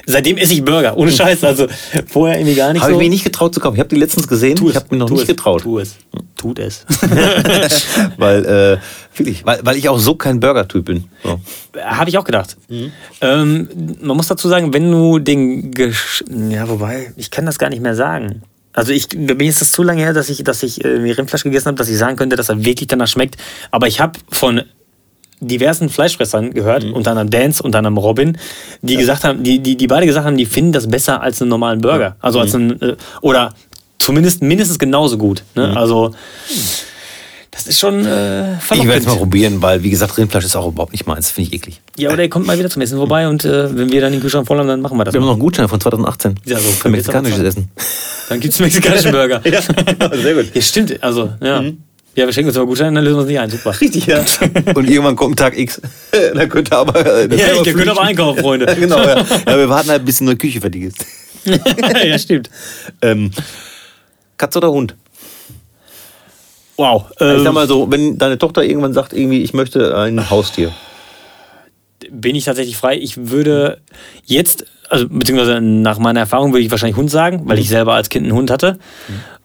seitdem 0.07 0.37
esse 0.37 0.53
ich 0.55 0.65
Burger, 0.65 0.97
ohne 0.97 1.13
Scheiß. 1.13 1.45
Also 1.45 1.67
vorher 2.09 2.39
irgendwie 2.39 2.57
gar 2.57 2.73
nicht 2.73 2.83
Habe 2.83 2.93
so. 2.93 2.99
ich 2.99 3.05
mich 3.05 3.11
nicht 3.11 3.25
getraut 3.25 3.55
zu 3.55 3.61
kaufen. 3.61 3.77
Ich 3.77 3.81
habe 3.81 3.89
die 3.89 3.97
letztens 3.97 4.27
gesehen, 4.27 4.59
ich 4.67 4.75
habe 4.75 4.87
mir 4.91 4.99
noch 4.99 5.07
tu 5.07 5.15
nicht 5.15 5.23
es, 5.23 5.29
getraut. 5.29 5.63
Tu 5.63 5.79
es. 5.79 5.97
Tut 6.37 6.59
es. 6.59 6.85
weil, 8.17 8.81
äh, 9.17 9.25
weil, 9.45 9.61
weil 9.63 9.77
ich 9.77 9.89
auch 9.89 9.99
so 9.99 10.17
kein 10.17 10.41
Burger-Typ 10.41 10.85
bin. 10.87 11.05
So. 11.23 11.41
Habe 11.81 12.11
ich 12.11 12.19
auch 12.19 12.25
gedacht. 12.25 12.57
Mhm. 12.69 12.93
Ähm, 13.21 13.69
man 14.01 14.17
muss 14.17 14.27
dazu 14.27 14.49
sagen, 14.49 14.75
wenn 14.75 14.91
du 14.91 15.21
den 15.21 15.71
Gesch 15.71 16.25
ja, 16.51 16.69
wobei, 16.69 17.13
ich 17.17 17.31
kann 17.31 17.47
das 17.47 17.59
gar 17.59 17.71
nicht 17.71 17.83
mehr 17.83 17.95
sagen. 17.95 18.43
Also 18.73 18.93
ich, 18.93 19.09
mir 19.15 19.37
ist 19.43 19.63
es 19.63 19.71
zu 19.71 19.83
lange 19.83 20.03
her, 20.03 20.15
dass 20.15 20.31
ich, 20.31 20.43
dass 20.43 20.63
ich 20.63 20.85
äh, 20.85 20.89
Rindfleisch 20.89 21.45
gegessen 21.45 21.67
habe, 21.67 21.77
dass 21.77 21.89
ich 21.89 21.99
sagen 21.99 22.17
könnte, 22.17 22.37
dass 22.37 22.49
er 22.49 22.65
wirklich 22.65 22.89
danach 22.89 23.07
schmeckt. 23.07 23.37
Aber 23.71 23.87
ich 23.87 24.01
habe 24.01 24.19
von 24.31 24.63
diversen 25.43 25.89
Fleischfressern 25.89 26.53
gehört, 26.55 26.85
Mhm. 26.85 26.95
unter 26.95 27.11
anderem 27.11 27.31
Dance, 27.31 27.63
unter 27.63 27.79
anderem 27.79 27.99
Robin, 27.99 28.39
die 28.81 28.97
gesagt 28.97 29.25
haben, 29.25 29.43
die, 29.43 29.59
die, 29.59 29.77
die 29.77 29.87
beide 29.87 30.07
gesagt 30.07 30.25
haben, 30.27 30.37
die 30.37 30.47
finden 30.47 30.73
das 30.73 30.87
besser 30.89 31.21
als 31.21 31.43
einen 31.43 31.49
normalen 31.51 31.81
Burger. 31.81 32.17
Also 32.21 32.39
Mhm. 32.39 32.43
als 32.45 32.55
einen, 32.55 32.83
äh, 32.83 32.97
oder 33.21 33.53
zumindest 33.99 34.43
mindestens 34.43 34.79
genauso 34.79 35.19
gut. 35.19 35.43
Ne? 35.55 35.77
Also 35.77 36.13
das 37.51 37.67
ist 37.67 37.79
schon 37.79 38.07
äh, 38.07 38.55
Ich 38.57 38.71
werde 38.87 39.01
es 39.01 39.07
mal 39.07 39.17
probieren, 39.17 39.61
weil, 39.61 39.83
wie 39.83 39.91
gesagt, 39.91 40.17
Rindfleisch 40.17 40.45
ist 40.47 40.57
auch 40.57 40.69
überhaupt 40.69 40.93
nicht 40.93 41.07
meins. 41.07 41.31
Finde 41.31 41.49
ich 41.51 41.55
eklig. 41.55 41.81
Ja, 41.99 42.11
oder 42.11 42.23
ihr 42.23 42.31
kommt 42.31 42.47
mal 42.47 42.59
wieder 42.59 42.71
zum 42.71 42.81
Essen 42.81 42.97
vorbei 42.97 43.29
und 43.29 43.45
äh, 43.45 43.77
wenn 43.77 43.93
wir 43.93 44.01
dann 44.01 44.13
den 44.13 44.23
Kühlschrank 44.23 44.47
voll 44.47 44.59
haben, 44.59 44.69
dann 44.69 44.81
machen 44.81 44.97
wir 44.97 45.05
das. 45.05 45.13
Wir 45.13 45.21
haben 45.21 45.27
noch 45.27 45.35
einen 45.35 45.41
Gutschein 45.43 45.69
von 45.69 45.79
2018. 45.81 46.37
Ja, 46.47 46.59
so 46.59 46.69
für 46.71 46.89
mexikanisches 46.89 47.41
Essen. 47.41 47.69
Dann 48.31 48.41
gibt 48.41 48.55
es 48.55 48.61
mexikanischen 48.61 49.11
Burger. 49.13 49.43
ja, 49.45 49.61
sehr 49.61 50.35
gut. 50.35 50.55
Ja, 50.55 50.63
stimmt. 50.63 51.03
Also, 51.03 51.31
ja. 51.43 51.63
Ja, 52.15 52.27
wir 52.27 52.33
schenken 52.33 52.49
uns 52.49 52.57
aber 52.59 52.67
Gutschein, 52.67 52.95
dann 52.95 53.05
lösen 53.05 53.17
wir 53.17 53.21
uns 53.23 53.29
nicht 53.31 53.41
ein. 53.41 53.51
Super. 53.51 53.75
Richtig, 53.81 54.07
ja. 54.07 54.23
Und 54.75 54.89
irgendwann 54.89 55.17
kommt 55.17 55.39
Tag 55.39 55.57
X. 55.57 55.81
dann 56.35 56.49
könnt 56.49 56.71
ihr 56.73 56.77
aber. 56.77 57.07
äh, 57.07 57.37
Ja, 57.37 57.55
ihr 57.65 57.73
könnt 57.73 57.89
aber 57.89 58.03
einkaufen, 58.03 58.41
Freunde. 58.41 58.67
Ja, 58.67 58.75
genau, 58.79 58.99
ja. 58.99 59.19
ja. 59.47 59.57
Wir 59.59 59.69
warten 59.69 59.89
halt, 59.91 60.05
bis 60.05 60.21
eine 60.21 60.37
Küche 60.37 60.61
fertig 60.61 60.83
ist. 60.85 61.07
ja, 62.05 62.19
stimmt. 62.19 62.51
Ähm, 63.01 63.31
Katze 64.37 64.59
oder 64.59 64.71
Hund? 64.71 64.95
Wow. 66.77 67.07
ich 67.13 67.21
Ähm, 67.21 67.45
sag 67.45 67.53
mal 67.53 67.67
so, 67.67 67.91
wenn 67.91 68.19
deine 68.19 68.39
Tochter 68.39 68.63
irgendwann 68.65 68.93
sagt, 68.93 69.13
irgendwie, 69.13 69.43
ich 69.43 69.53
möchte 69.55 69.97
ein 69.97 70.31
Haustier. 70.31 70.73
bin 72.11 72.35
ich 72.35 72.45
tatsächlich 72.45 72.77
frei. 72.77 72.97
Ich 72.99 73.29
würde 73.31 73.79
jetzt, 74.25 74.67
also 74.89 75.09
beziehungsweise 75.09 75.61
nach 75.61 75.99
meiner 75.99 76.21
Erfahrung 76.21 76.53
würde 76.53 76.65
ich 76.65 76.71
wahrscheinlich 76.71 76.97
Hund 76.97 77.11
sagen, 77.11 77.43
weil 77.47 77.59
ich 77.59 77.69
selber 77.69 77.95
als 77.95 78.09
Kind 78.09 78.25
einen 78.27 78.35
Hund 78.35 78.51
hatte. 78.51 78.79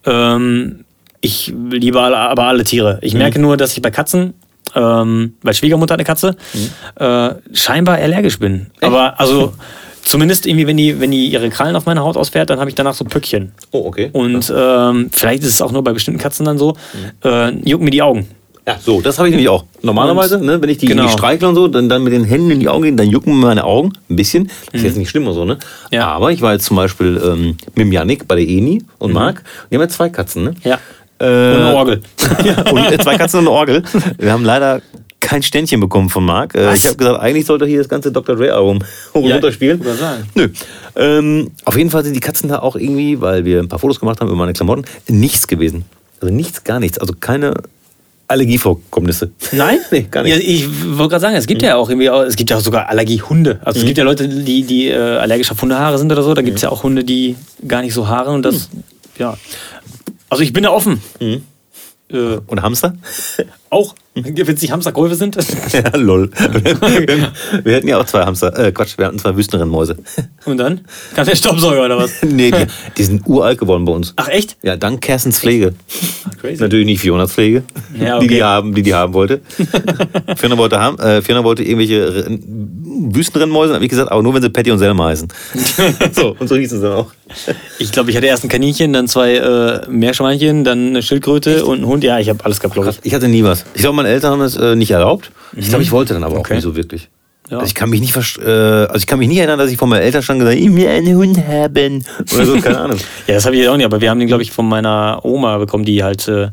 Ähm, 0.06 0.86
ich 1.22 1.54
liebe 1.72 2.00
alle, 2.02 2.18
aber 2.18 2.44
alle 2.44 2.64
Tiere. 2.64 3.00
Ich 3.02 3.14
merke 3.14 3.40
nur, 3.40 3.58
dass 3.58 3.74
ich 3.76 3.82
bei 3.82 3.92
Katzen, 3.92 4.34
ähm, 4.76 5.34
weil 5.42 5.54
Schwiegermutter 5.54 5.94
hat 5.94 6.00
eine 6.00 6.06
Katze, 6.06 6.36
äh, 6.96 7.30
scheinbar 7.54 7.96
allergisch 7.98 8.40
bin. 8.40 8.68
Aber 8.82 9.20
also 9.20 9.54
zumindest 10.04 10.46
irgendwie, 10.46 10.68
wenn 10.68 10.78
die, 10.78 11.00
wenn 11.00 11.12
die 11.12 11.28
ihre 11.28 11.50
Krallen 11.50 11.76
auf 11.76 11.86
meine 11.86 12.02
Haut 12.02 12.18
ausfährt, 12.18 12.50
dann 12.50 12.60
habe 12.60 12.70
ich 12.70 12.76
danach 12.76 12.94
so 12.94 13.06
Pöckchen. 13.06 13.52
Oh, 13.72 13.86
okay. 13.88 14.10
Und 14.14 14.54
ähm, 14.56 15.10
vielleicht 15.12 15.44
ist 15.44 15.50
es 15.50 15.62
auch 15.62 15.72
nur 15.72 15.84
bei 15.84 15.94
bestimmten 15.94 16.20
Katzen 16.20 16.46
dann 16.46 16.58
so, 16.58 16.76
äh, 17.24 17.52
jucken 17.68 17.86
mir 17.86 17.92
die 17.92 18.02
Augen. 18.02 18.28
Ja, 18.68 18.76
so, 18.84 19.00
das 19.00 19.18
habe 19.18 19.30
ich 19.30 19.32
nämlich 19.32 19.48
auch. 19.48 19.64
Normalerweise, 19.82 20.40
Und- 20.40 20.46
ne, 20.46 20.62
wenn 20.62 20.68
ich 20.68 20.78
die, 20.78 20.88
genau. 20.88 21.04
die 21.04 21.10
streichle 21.10 21.48
und 21.48 21.56
so, 21.56 21.70
dann, 21.70 21.88
dann 21.88 22.04
mit 22.04 22.12
den 22.12 22.26
Händen 22.26 22.52
in 22.52 22.60
die 22.60 22.68
Augen 22.68 22.84
gehen, 22.84 22.98
dann 22.98 23.08
jucken 23.10 23.40
mir 23.40 23.46
meine 23.46 23.64
Augen 23.64 23.94
ein 24.10 24.18
bisschen. 24.18 24.52
Das 24.74 24.82
ist 24.82 24.84
jetzt 24.84 24.98
nicht 24.98 25.10
schlimm 25.10 25.24
oder 25.24 25.34
so, 25.36 25.46
ne? 25.46 25.54
Mhm. 25.54 25.96
Ja. 25.96 26.08
Aber 26.08 26.34
ich 26.34 26.42
war 26.42 26.52
jetzt 26.52 26.66
zum 26.66 26.76
Beispiel 26.76 27.18
ähm, 27.24 27.56
mit 27.76 27.94
Janik 27.94 28.28
bei 28.28 28.36
der 28.36 28.44
Eni 28.46 28.84
und 29.00 29.14
Marc. 29.14 29.42
Die 29.72 29.76
haben 29.76 29.84
ja 29.84 29.88
zwei 29.88 30.10
Katzen, 30.10 30.44
ne? 30.44 30.50
Mhm. 30.52 30.58
Ja. 30.70 30.80
Äh, 31.20 31.26
Und 31.26 31.30
eine 31.32 31.76
Orgel. 31.76 32.02
ja, 32.46 32.62
und 32.72 33.02
zwei 33.02 33.18
Katzen 33.18 33.40
und 33.40 33.48
eine 33.48 33.56
Orgel. 33.56 33.84
Wir 34.18 34.32
haben 34.32 34.44
leider 34.46 34.82
kein 35.20 35.42
Ständchen 35.44 35.80
bekommen 35.80 36.10
von 36.10 36.24
Marc. 36.26 36.56
Äh, 36.56 36.68
Was? 36.68 36.80
ich 36.80 36.86
habe 36.86 36.96
gesagt, 36.98 37.20
eigentlich 37.20 37.46
sollte 37.46 37.66
hier 37.66 37.80
das 37.80 37.90
ganze 37.90 38.12
Dr. 38.12 38.36
Dre-Album 38.36 38.80
hoch 39.14 39.16
und 39.22 39.26
Ja, 39.26 39.36
runter 39.36 39.52
spielen. 39.52 39.82
Nö. 40.36 40.48
Ähm, 40.96 41.52
auf 41.66 41.76
jeden 41.78 41.90
Fall 41.90 42.04
sind 42.04 42.14
die 42.16 42.20
Katzen 42.20 42.50
da 42.50 42.60
auch 42.60 42.76
irgendwie, 42.76 43.20
weil 43.20 43.44
wir 43.44 43.60
ein 43.60 43.68
paar 43.68 43.80
Fotos 43.80 44.00
gemacht 44.00 44.22
haben 44.22 44.28
über 44.28 44.38
meine 44.38 44.54
Klamotten, 44.54 44.86
nichts 45.08 45.48
gewesen. 45.48 45.86
Also 46.22 46.34
nichts, 46.34 46.64
gar 46.64 46.80
nichts. 46.80 46.98
Also 47.00 47.14
keine 47.20 47.54
Allergievorkommnisse. 48.28 49.32
Nein? 49.54 49.80
Nee, 49.92 50.08
gar 50.10 50.24
nicht. 50.24 50.36
Ja, 50.36 50.40
ich 50.42 50.68
wollte 50.98 51.12
gerade 51.12 51.22
sagen, 51.22 51.36
es 51.36 51.48
gibt 51.48 51.62
ja 51.62 51.76
auch 51.76 51.90
irgendwie, 51.90 52.10
auch- 52.10 52.24
es 52.24 52.36
gibt 52.36 52.50
ja 52.50 52.58
auch 52.58 52.62
sogar 52.62 52.90
Allergiehunde. 52.90 53.60
Also 53.64 53.80
es 53.80 53.86
gibt 53.86 53.98
ja 53.98 54.04
Leute, 54.04 54.28
die, 54.28 54.64
die 54.64 54.90
äh, 54.90 54.96
allergisch 54.98 55.52
auf 55.52 55.62
Hundehaare 55.62 55.98
sind 55.98 56.12
oder 56.12 56.24
so. 56.24 56.34
Da 56.34 56.42
gibt 56.42 56.58
es 56.58 56.62
ja 56.64 56.70
auch 56.70 56.84
Hunde, 56.84 57.04
die 57.04 57.36
gar 57.68 57.82
nicht 57.82 57.94
so 57.94 58.08
Haare 58.08 58.32
und 58.32 58.44
das, 58.44 58.70
ja. 59.18 59.38
Also 60.30 60.44
ich 60.44 60.54
bin 60.54 60.64
da 60.64 60.72
offen. 60.72 61.02
Äh, 62.10 62.38
Und 62.48 62.62
Hamster? 62.62 62.96
Auch, 63.70 63.96
nicht 64.16 64.72
Hamsterkäufe 64.72 65.16
sind. 65.16 65.36
ja, 65.74 65.96
lol. 65.98 66.30
wir, 66.32 67.32
wir 67.64 67.74
hätten 67.74 67.88
ja 67.88 68.00
auch 68.00 68.06
zwei 68.06 68.24
Hamster. 68.24 68.58
Äh, 68.58 68.72
Quatsch, 68.72 68.98
wir 68.98 69.06
hatten 69.06 69.20
zwei 69.20 69.36
Wüstenrennmäuse. 69.36 69.98
Und 70.46 70.58
dann? 70.58 70.82
Kann 71.16 71.26
der 71.28 71.36
Staubsauger 71.36 71.86
oder 71.86 71.98
was? 71.98 72.12
nee, 72.24 72.52
die, 72.52 72.66
die 72.98 73.04
sind 73.04 73.28
uralt 73.28 73.60
geworden 73.60 73.86
bei 73.86 73.92
uns. 73.92 74.14
Ach 74.16 74.28
echt? 74.30 74.58
Ja, 74.64 74.76
dank 74.76 75.02
Kerstens 75.02 75.40
Pflege. 75.40 75.74
Crazy. 76.42 76.62
Natürlich 76.62 76.86
nicht 76.86 77.00
Fionas 77.02 77.32
Pflege, 77.34 77.64
Ja, 78.00 78.20
die, 78.20 78.28
die, 78.28 78.36
okay. 78.36 78.44
haben, 78.44 78.74
die 78.76 78.82
die 78.84 78.94
haben 78.94 79.14
wollte. 79.14 79.42
Fiona 80.36 80.58
wollte, 80.58 80.80
haben, 80.80 80.98
äh, 81.00 81.22
Fiona 81.22 81.44
wollte 81.44 81.64
irgendwelche 81.64 82.26
Renn- 82.26 82.44
Wüstenrennmäuse, 83.14 83.74
habe 83.74 83.84
ich 83.84 83.90
gesagt, 83.90 84.12
aber 84.12 84.24
nur 84.24 84.34
wenn 84.34 84.42
sie 84.42 84.50
Patty 84.50 84.72
und 84.72 84.80
Selma 84.80 85.06
heißen. 85.06 85.28
so, 86.12 86.36
und 86.40 86.48
so 86.48 86.56
hießen 86.56 86.80
sie 86.80 86.84
dann 86.84 86.94
auch. 86.94 87.12
Ich 87.80 87.92
glaube, 87.92 88.10
ich 88.10 88.18
hatte 88.18 88.26
erst 88.28 88.44
ein 88.44 88.50
Kaninchen, 88.50 88.94
dann 88.94 89.08
zwei 89.08 89.36
äh, 89.36 89.88
Meerschweinchen, 89.90 90.64
dann 90.64 90.88
eine 90.88 91.02
Schildkröte 91.04 91.66
und 91.66 91.78
einen 91.78 91.86
Hund. 91.88 92.04
Ja, 92.04 92.20
ich 92.20 92.30
habe 92.30 92.44
alles 92.44 92.60
gehabt. 92.60 93.00
Ich 93.04 93.14
hatte 93.14 93.28
nie 93.28 93.44
was. 93.44 93.57
Ich 93.74 93.82
glaube, 93.82 93.96
meine 93.96 94.10
Eltern 94.10 94.32
haben 94.32 94.42
es 94.42 94.56
äh, 94.58 94.76
nicht 94.76 94.92
erlaubt. 94.92 95.32
Ich 95.56 95.70
glaube, 95.70 95.84
ich 95.84 95.92
wollte 95.92 96.14
dann 96.14 96.24
aber 96.24 96.34
auch 96.34 96.38
Mhm. 96.38 96.42
Okay. 96.42 96.56
nie 96.56 96.62
so 96.62 96.76
wirklich. 96.76 97.10
Ja. 97.50 97.60
Also 97.60 97.68
ich 97.68 97.76
kann 97.76 97.90
mich 97.90 98.02
nicht 98.02 98.14
äh, 98.40 98.42
also 98.50 98.96
ich 98.98 99.08
kann 99.08 99.20
mich 99.20 99.30
nicht 99.30 99.38
erinnern, 99.38 99.58
dass 99.58 99.72
ich 99.72 99.78
von 99.78 99.88
meinen 99.88 100.02
Eltern 100.02 100.22
schon 100.22 100.38
gesagt 100.40 100.58
habe, 100.58 100.66
ich 100.70 100.76
will 100.76 100.86
einen 100.88 101.16
Hund 101.16 101.38
haben. 101.48 102.04
Oder 102.34 102.46
so, 102.46 102.60
keine 102.60 102.78
Ahnung. 102.80 102.98
Ja, 103.28 103.36
das 103.36 103.46
habe 103.46 103.56
ich 103.56 103.68
auch 103.70 103.78
nicht, 103.78 103.86
aber 103.86 104.02
wir 104.02 104.10
haben 104.10 104.20
den, 104.20 104.28
glaube 104.28 104.44
ich, 104.44 104.52
von 104.52 104.68
meiner 104.68 105.20
Oma 105.24 105.58
bekommen, 105.58 105.86
die 105.86 106.04
halt 106.04 106.28
äh, 106.28 106.50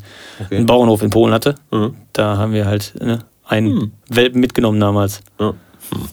einen 0.50 0.66
Bauernhof 0.66 1.02
in 1.02 1.10
Polen 1.10 1.32
hatte. 1.34 1.56
Mhm. 1.72 1.94
Da 2.12 2.36
haben 2.36 2.52
wir 2.52 2.66
halt 2.66 2.94
ne, 3.00 3.18
einen 3.46 3.92
Welpen 4.08 4.40
mitgenommen 4.40 4.78
damals. 4.78 5.20
Ja. 5.40 5.48
Hm. 5.90 6.08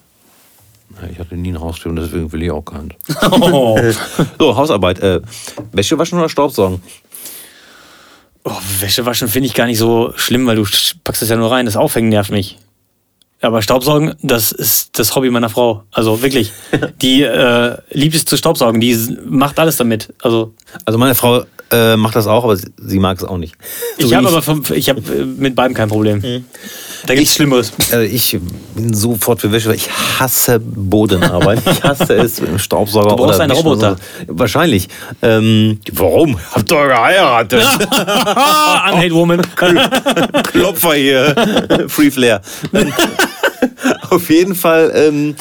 Ich 1.11 1.17
hatte 1.19 1.35
nie 1.35 1.49
ein 1.51 1.59
Haustier 1.59 1.89
und 1.89 1.95
deswegen 1.97 2.31
will 2.31 2.43
ich 2.43 2.51
auch 2.51 2.61
keinen. 2.63 2.93
Oh. 3.31 3.79
So, 4.39 4.55
Hausarbeit. 4.55 4.99
Äh, 4.99 5.21
Wäsche 5.71 5.97
waschen 5.97 6.19
oder 6.19 6.29
Staubsaugen? 6.29 6.81
Oh, 8.43 8.57
Wäsche 8.79 9.05
waschen 9.05 9.27
finde 9.27 9.47
ich 9.47 9.53
gar 9.53 9.65
nicht 9.67 9.77
so 9.77 10.13
schlimm, 10.15 10.47
weil 10.47 10.55
du 10.55 10.65
packst 11.03 11.21
das 11.21 11.29
ja 11.29 11.35
nur 11.35 11.51
rein. 11.51 11.65
Das 11.65 11.77
Aufhängen 11.77 12.09
nervt 12.09 12.31
mich. 12.31 12.57
Aber 13.41 13.61
Staubsaugen, 13.63 14.13
das 14.21 14.51
ist 14.51 14.99
das 14.99 15.15
Hobby 15.15 15.31
meiner 15.31 15.49
Frau. 15.49 15.83
Also 15.91 16.21
wirklich. 16.21 16.51
Die 17.01 17.23
äh, 17.23 17.77
liebt 17.89 18.15
es 18.15 18.25
zu 18.25 18.37
Staubsaugen. 18.37 18.79
Die 18.79 18.95
macht 19.25 19.59
alles 19.59 19.77
damit. 19.77 20.13
Also 20.21 20.53
Also 20.85 20.99
meine 20.99 21.15
Frau 21.15 21.43
äh, 21.71 21.95
macht 21.95 22.15
das 22.15 22.27
auch, 22.27 22.43
aber 22.43 22.55
sie, 22.55 22.67
sie 22.77 22.99
mag 22.99 23.17
es 23.17 23.23
auch 23.23 23.37
nicht. 23.37 23.55
So 23.97 24.05
ich 24.05 24.13
habe 24.13 24.27
aber 24.27 24.41
vom, 24.41 24.61
ich 24.73 24.89
hab 24.89 24.97
äh, 24.97 25.25
mit 25.25 25.55
beidem 25.55 25.73
kein 25.73 25.89
Problem. 25.89 26.21
Da 27.07 27.15
gibt 27.15 27.27
es 27.27 27.33
Schlimmeres. 27.33 27.71
Also 27.91 28.01
ich 28.01 28.37
bin 28.75 28.93
sofort 28.93 29.41
für 29.41 29.51
Wäsche, 29.51 29.69
weil 29.69 29.75
ich 29.75 29.89
hasse 30.19 30.59
Bodenarbeit. 30.59 31.61
Ich 31.65 31.83
hasse 31.83 32.13
es 32.13 32.41
mit 32.41 32.51
dem 32.51 32.59
Staubsauger. 32.59 33.09
Du 33.09 33.15
brauchst 33.15 33.35
oder 33.35 33.43
einen 33.43 33.53
Roboter. 33.53 33.95
So. 34.27 34.37
Wahrscheinlich. 34.37 34.87
Ähm, 35.23 35.79
warum? 35.93 36.37
Habt 36.51 36.71
ihr 36.71 36.87
geheiratet? 36.87 37.63
Unhate 37.81 39.11
Woman. 39.13 39.41
Klopfer 40.51 40.93
hier. 40.93 41.87
Free 41.87 42.11
Flair. 42.11 42.41
Auf 44.09 44.29
jeden 44.29 44.55
Fall 44.55 44.91
ähm, 44.95 45.35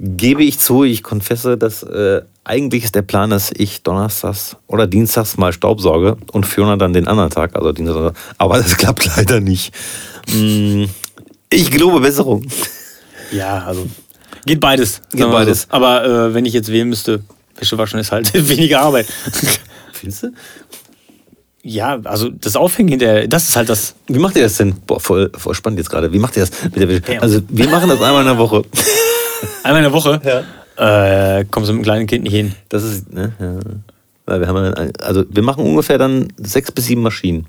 gebe 0.00 0.44
ich 0.44 0.58
zu, 0.58 0.84
ich 0.84 1.02
konfesse, 1.02 1.56
dass 1.58 1.82
äh, 1.82 2.22
eigentlich 2.44 2.84
ist 2.84 2.94
der 2.94 3.02
Plan, 3.02 3.30
dass 3.30 3.50
ich 3.54 3.82
donnerstags 3.82 4.56
oder 4.66 4.86
dienstags 4.86 5.36
mal 5.36 5.52
Staubsauge 5.52 6.16
und 6.32 6.46
Fiona 6.46 6.76
dann 6.76 6.92
den 6.92 7.06
anderen 7.08 7.30
Tag, 7.30 7.54
also 7.56 7.72
Dienstag. 7.72 8.14
Aber 8.38 8.58
das 8.58 8.76
klappt 8.76 9.04
leider 9.16 9.40
nicht. 9.40 9.74
Mm, 10.32 10.84
Ich 11.50 11.70
glaube 11.70 12.00
Besserung. 12.00 12.46
Ja, 13.32 13.64
also 13.64 13.86
geht 14.46 14.60
beides. 14.60 15.02
Geht 15.12 15.30
beides. 15.30 15.62
So. 15.62 15.66
Aber 15.70 16.04
äh, 16.04 16.34
wenn 16.34 16.46
ich 16.46 16.54
jetzt 16.54 16.70
wählen 16.72 16.88
müsste, 16.88 17.22
Wäsche 17.58 17.76
waschen 17.76 17.98
ist 17.98 18.12
halt 18.12 18.32
weniger 18.48 18.80
Arbeit. 18.80 19.06
Findest 19.92 20.22
du? 20.22 20.28
Ja, 21.68 21.98
also 22.04 22.30
das 22.30 22.56
Aufhängen 22.56 22.88
hinterher, 22.90 23.28
das 23.28 23.48
ist 23.48 23.56
halt 23.56 23.68
das. 23.68 23.94
Wie 24.06 24.18
macht 24.18 24.36
ihr 24.36 24.42
das 24.42 24.56
denn? 24.56 24.74
Boah, 24.86 25.00
voll, 25.00 25.30
voll 25.36 25.54
spannend 25.54 25.78
jetzt 25.78 25.90
gerade. 25.90 26.12
Wie 26.12 26.18
macht 26.18 26.36
ihr 26.36 26.46
das 26.46 26.64
mit 26.64 26.76
der 26.76 26.88
Wäsche? 26.88 27.22
Also, 27.22 27.40
wir 27.48 27.68
machen 27.68 27.88
das 27.88 28.00
einmal 28.00 28.22
in 28.22 28.28
der 28.28 28.38
Woche. 28.38 28.62
Einmal 29.62 29.84
in 29.84 29.90
der 29.90 29.92
Woche 29.92 30.44
äh, 30.76 31.44
kommst 31.50 31.68
du 31.68 31.72
mit 31.74 31.78
einem 31.78 31.82
kleinen 31.84 32.06
Kind 32.08 32.24
nicht 32.24 32.32
hin. 32.32 32.54
Das 32.68 32.82
ist, 32.82 33.12
ne? 33.12 33.32
Ja. 34.26 34.38
Wir 34.40 34.46
haben 34.48 34.92
also, 35.00 35.24
wir 35.28 35.42
machen 35.42 35.64
ungefähr 35.64 35.96
dann 35.96 36.32
sechs 36.38 36.72
bis 36.72 36.86
sieben 36.86 37.02
Maschinen. 37.02 37.46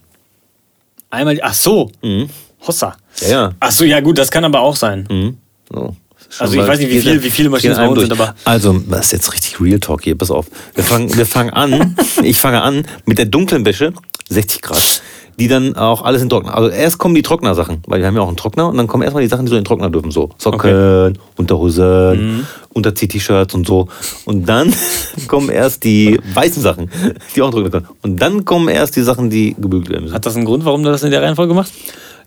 Einmal, 1.09 1.39
ach 1.41 1.53
so, 1.53 1.91
Mhm. 2.03 2.29
Hossa. 2.67 2.95
Ja, 3.21 3.29
ja. 3.29 3.53
Ach 3.59 3.71
so, 3.71 3.85
ja 3.85 4.01
gut, 4.01 4.17
das 4.17 4.29
kann 4.29 4.43
aber 4.43 4.59
auch 4.59 4.75
sein. 4.75 5.07
Mhm. 5.09 5.37
So. 5.71 5.95
Also 6.37 6.53
ich 6.53 6.67
weiß 6.67 6.79
nicht, 6.79 6.89
wie 6.91 7.01
viel- 7.01 7.23
wie 7.23 7.29
viele 7.31 7.49
Maschinen 7.49 7.71
es 7.73 7.77
bei 7.79 7.87
uns 7.87 7.99
sind, 8.01 8.11
aber- 8.11 8.35
Also, 8.45 8.79
das 8.89 9.05
ist 9.07 9.11
jetzt 9.13 9.33
richtig 9.33 9.59
Real 9.59 9.79
Talk 9.79 10.03
hier, 10.03 10.15
pass 10.15 10.29
auf. 10.31 10.45
Wir 10.75 10.83
fangen, 10.83 11.15
wir 11.17 11.25
fangen 11.25 11.49
an, 11.51 11.95
ich 12.23 12.39
fange 12.39 12.61
an 12.61 12.85
mit 13.05 13.17
der 13.17 13.25
dunklen 13.25 13.65
Wäsche, 13.65 13.93
60 14.29 14.61
Grad. 14.61 15.01
Die 15.39 15.47
dann 15.47 15.77
auch 15.77 16.01
alles 16.03 16.21
in 16.21 16.27
Trockner. 16.27 16.53
Also 16.53 16.67
erst 16.69 16.97
kommen 16.97 17.15
die 17.15 17.21
Trocknersachen, 17.21 17.81
weil 17.87 18.01
wir 18.01 18.07
haben 18.07 18.15
ja 18.15 18.21
auch 18.21 18.27
einen 18.27 18.35
Trockner 18.35 18.67
und 18.67 18.75
dann 18.75 18.87
kommen 18.87 19.03
erstmal 19.03 19.23
die 19.23 19.29
Sachen, 19.29 19.45
die 19.45 19.49
so 19.49 19.55
in 19.55 19.61
den 19.61 19.65
Trockner 19.65 19.89
dürfen. 19.89 20.11
So 20.11 20.31
Socken, 20.37 21.17
Unterhosen, 21.37 22.45
Unterzieh-T-Shirts 22.73 23.53
und 23.55 23.65
so. 23.65 23.87
Und 24.25 24.47
dann 24.49 24.73
kommen 25.27 25.49
erst 25.49 25.83
die 25.85 26.19
weißen 26.33 26.61
Sachen, 26.61 26.89
die 27.35 27.41
auch 27.41 27.47
in 27.47 27.51
den 27.51 27.63
Trockner 27.63 27.69
können. 27.69 27.87
Und 28.01 28.21
dann 28.21 28.43
kommen 28.45 28.67
erst 28.67 28.95
die 28.97 29.01
Sachen, 29.01 29.29
die 29.29 29.55
gebügelt 29.57 29.89
werden 29.89 30.03
müssen. 30.03 30.13
Hat 30.15 30.25
das 30.25 30.35
einen 30.35 30.43
Grund, 30.45 30.65
warum 30.65 30.83
du 30.83 30.91
das 30.91 31.03
in 31.03 31.11
der 31.11 31.21
Reihenfolge 31.21 31.53
machst? 31.53 31.73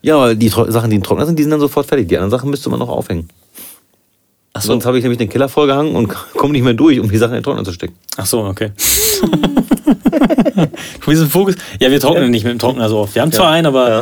Ja, 0.00 0.18
weil 0.18 0.34
die 0.36 0.48
Sachen, 0.48 0.90
die 0.90 0.96
in 0.96 1.02
Trockner 1.02 1.26
sind, 1.26 1.38
die 1.38 1.42
sind 1.42 1.50
dann 1.50 1.60
sofort 1.60 1.86
fertig. 1.86 2.08
Die 2.08 2.16
anderen 2.16 2.30
Sachen 2.30 2.50
müsste 2.50 2.70
man 2.70 2.78
noch 2.78 2.88
aufhängen. 2.88 3.28
So. 4.54 4.68
Sonst 4.68 4.84
habe 4.84 4.98
ich 4.98 5.02
nämlich 5.02 5.18
den 5.18 5.30
Keller 5.30 5.48
vollgehangen 5.48 5.94
und 5.94 6.08
komme 6.36 6.52
nicht 6.52 6.62
mehr 6.62 6.74
durch, 6.74 7.00
um 7.00 7.10
die 7.10 7.16
Sachen 7.16 7.32
in 7.32 7.38
den 7.38 7.44
Trockner 7.44 7.64
zu 7.64 7.72
stecken. 7.72 7.94
Ach 8.16 8.26
so, 8.26 8.40
okay. 8.44 8.72
wir 11.06 11.16
sind 11.16 11.32
Fokus. 11.32 11.54
Ja, 11.80 11.90
wir 11.90 11.98
trocknen 12.00 12.24
ja. 12.24 12.28
nicht 12.28 12.44
mit 12.44 12.52
dem 12.52 12.58
Trockner 12.58 12.88
so 12.88 12.98
oft. 12.98 13.14
Wir 13.14 13.22
haben 13.22 13.32
zwar 13.32 13.46
ja. 13.46 13.52
einen, 13.52 13.66
aber 13.66 13.88
ja. 13.88 14.00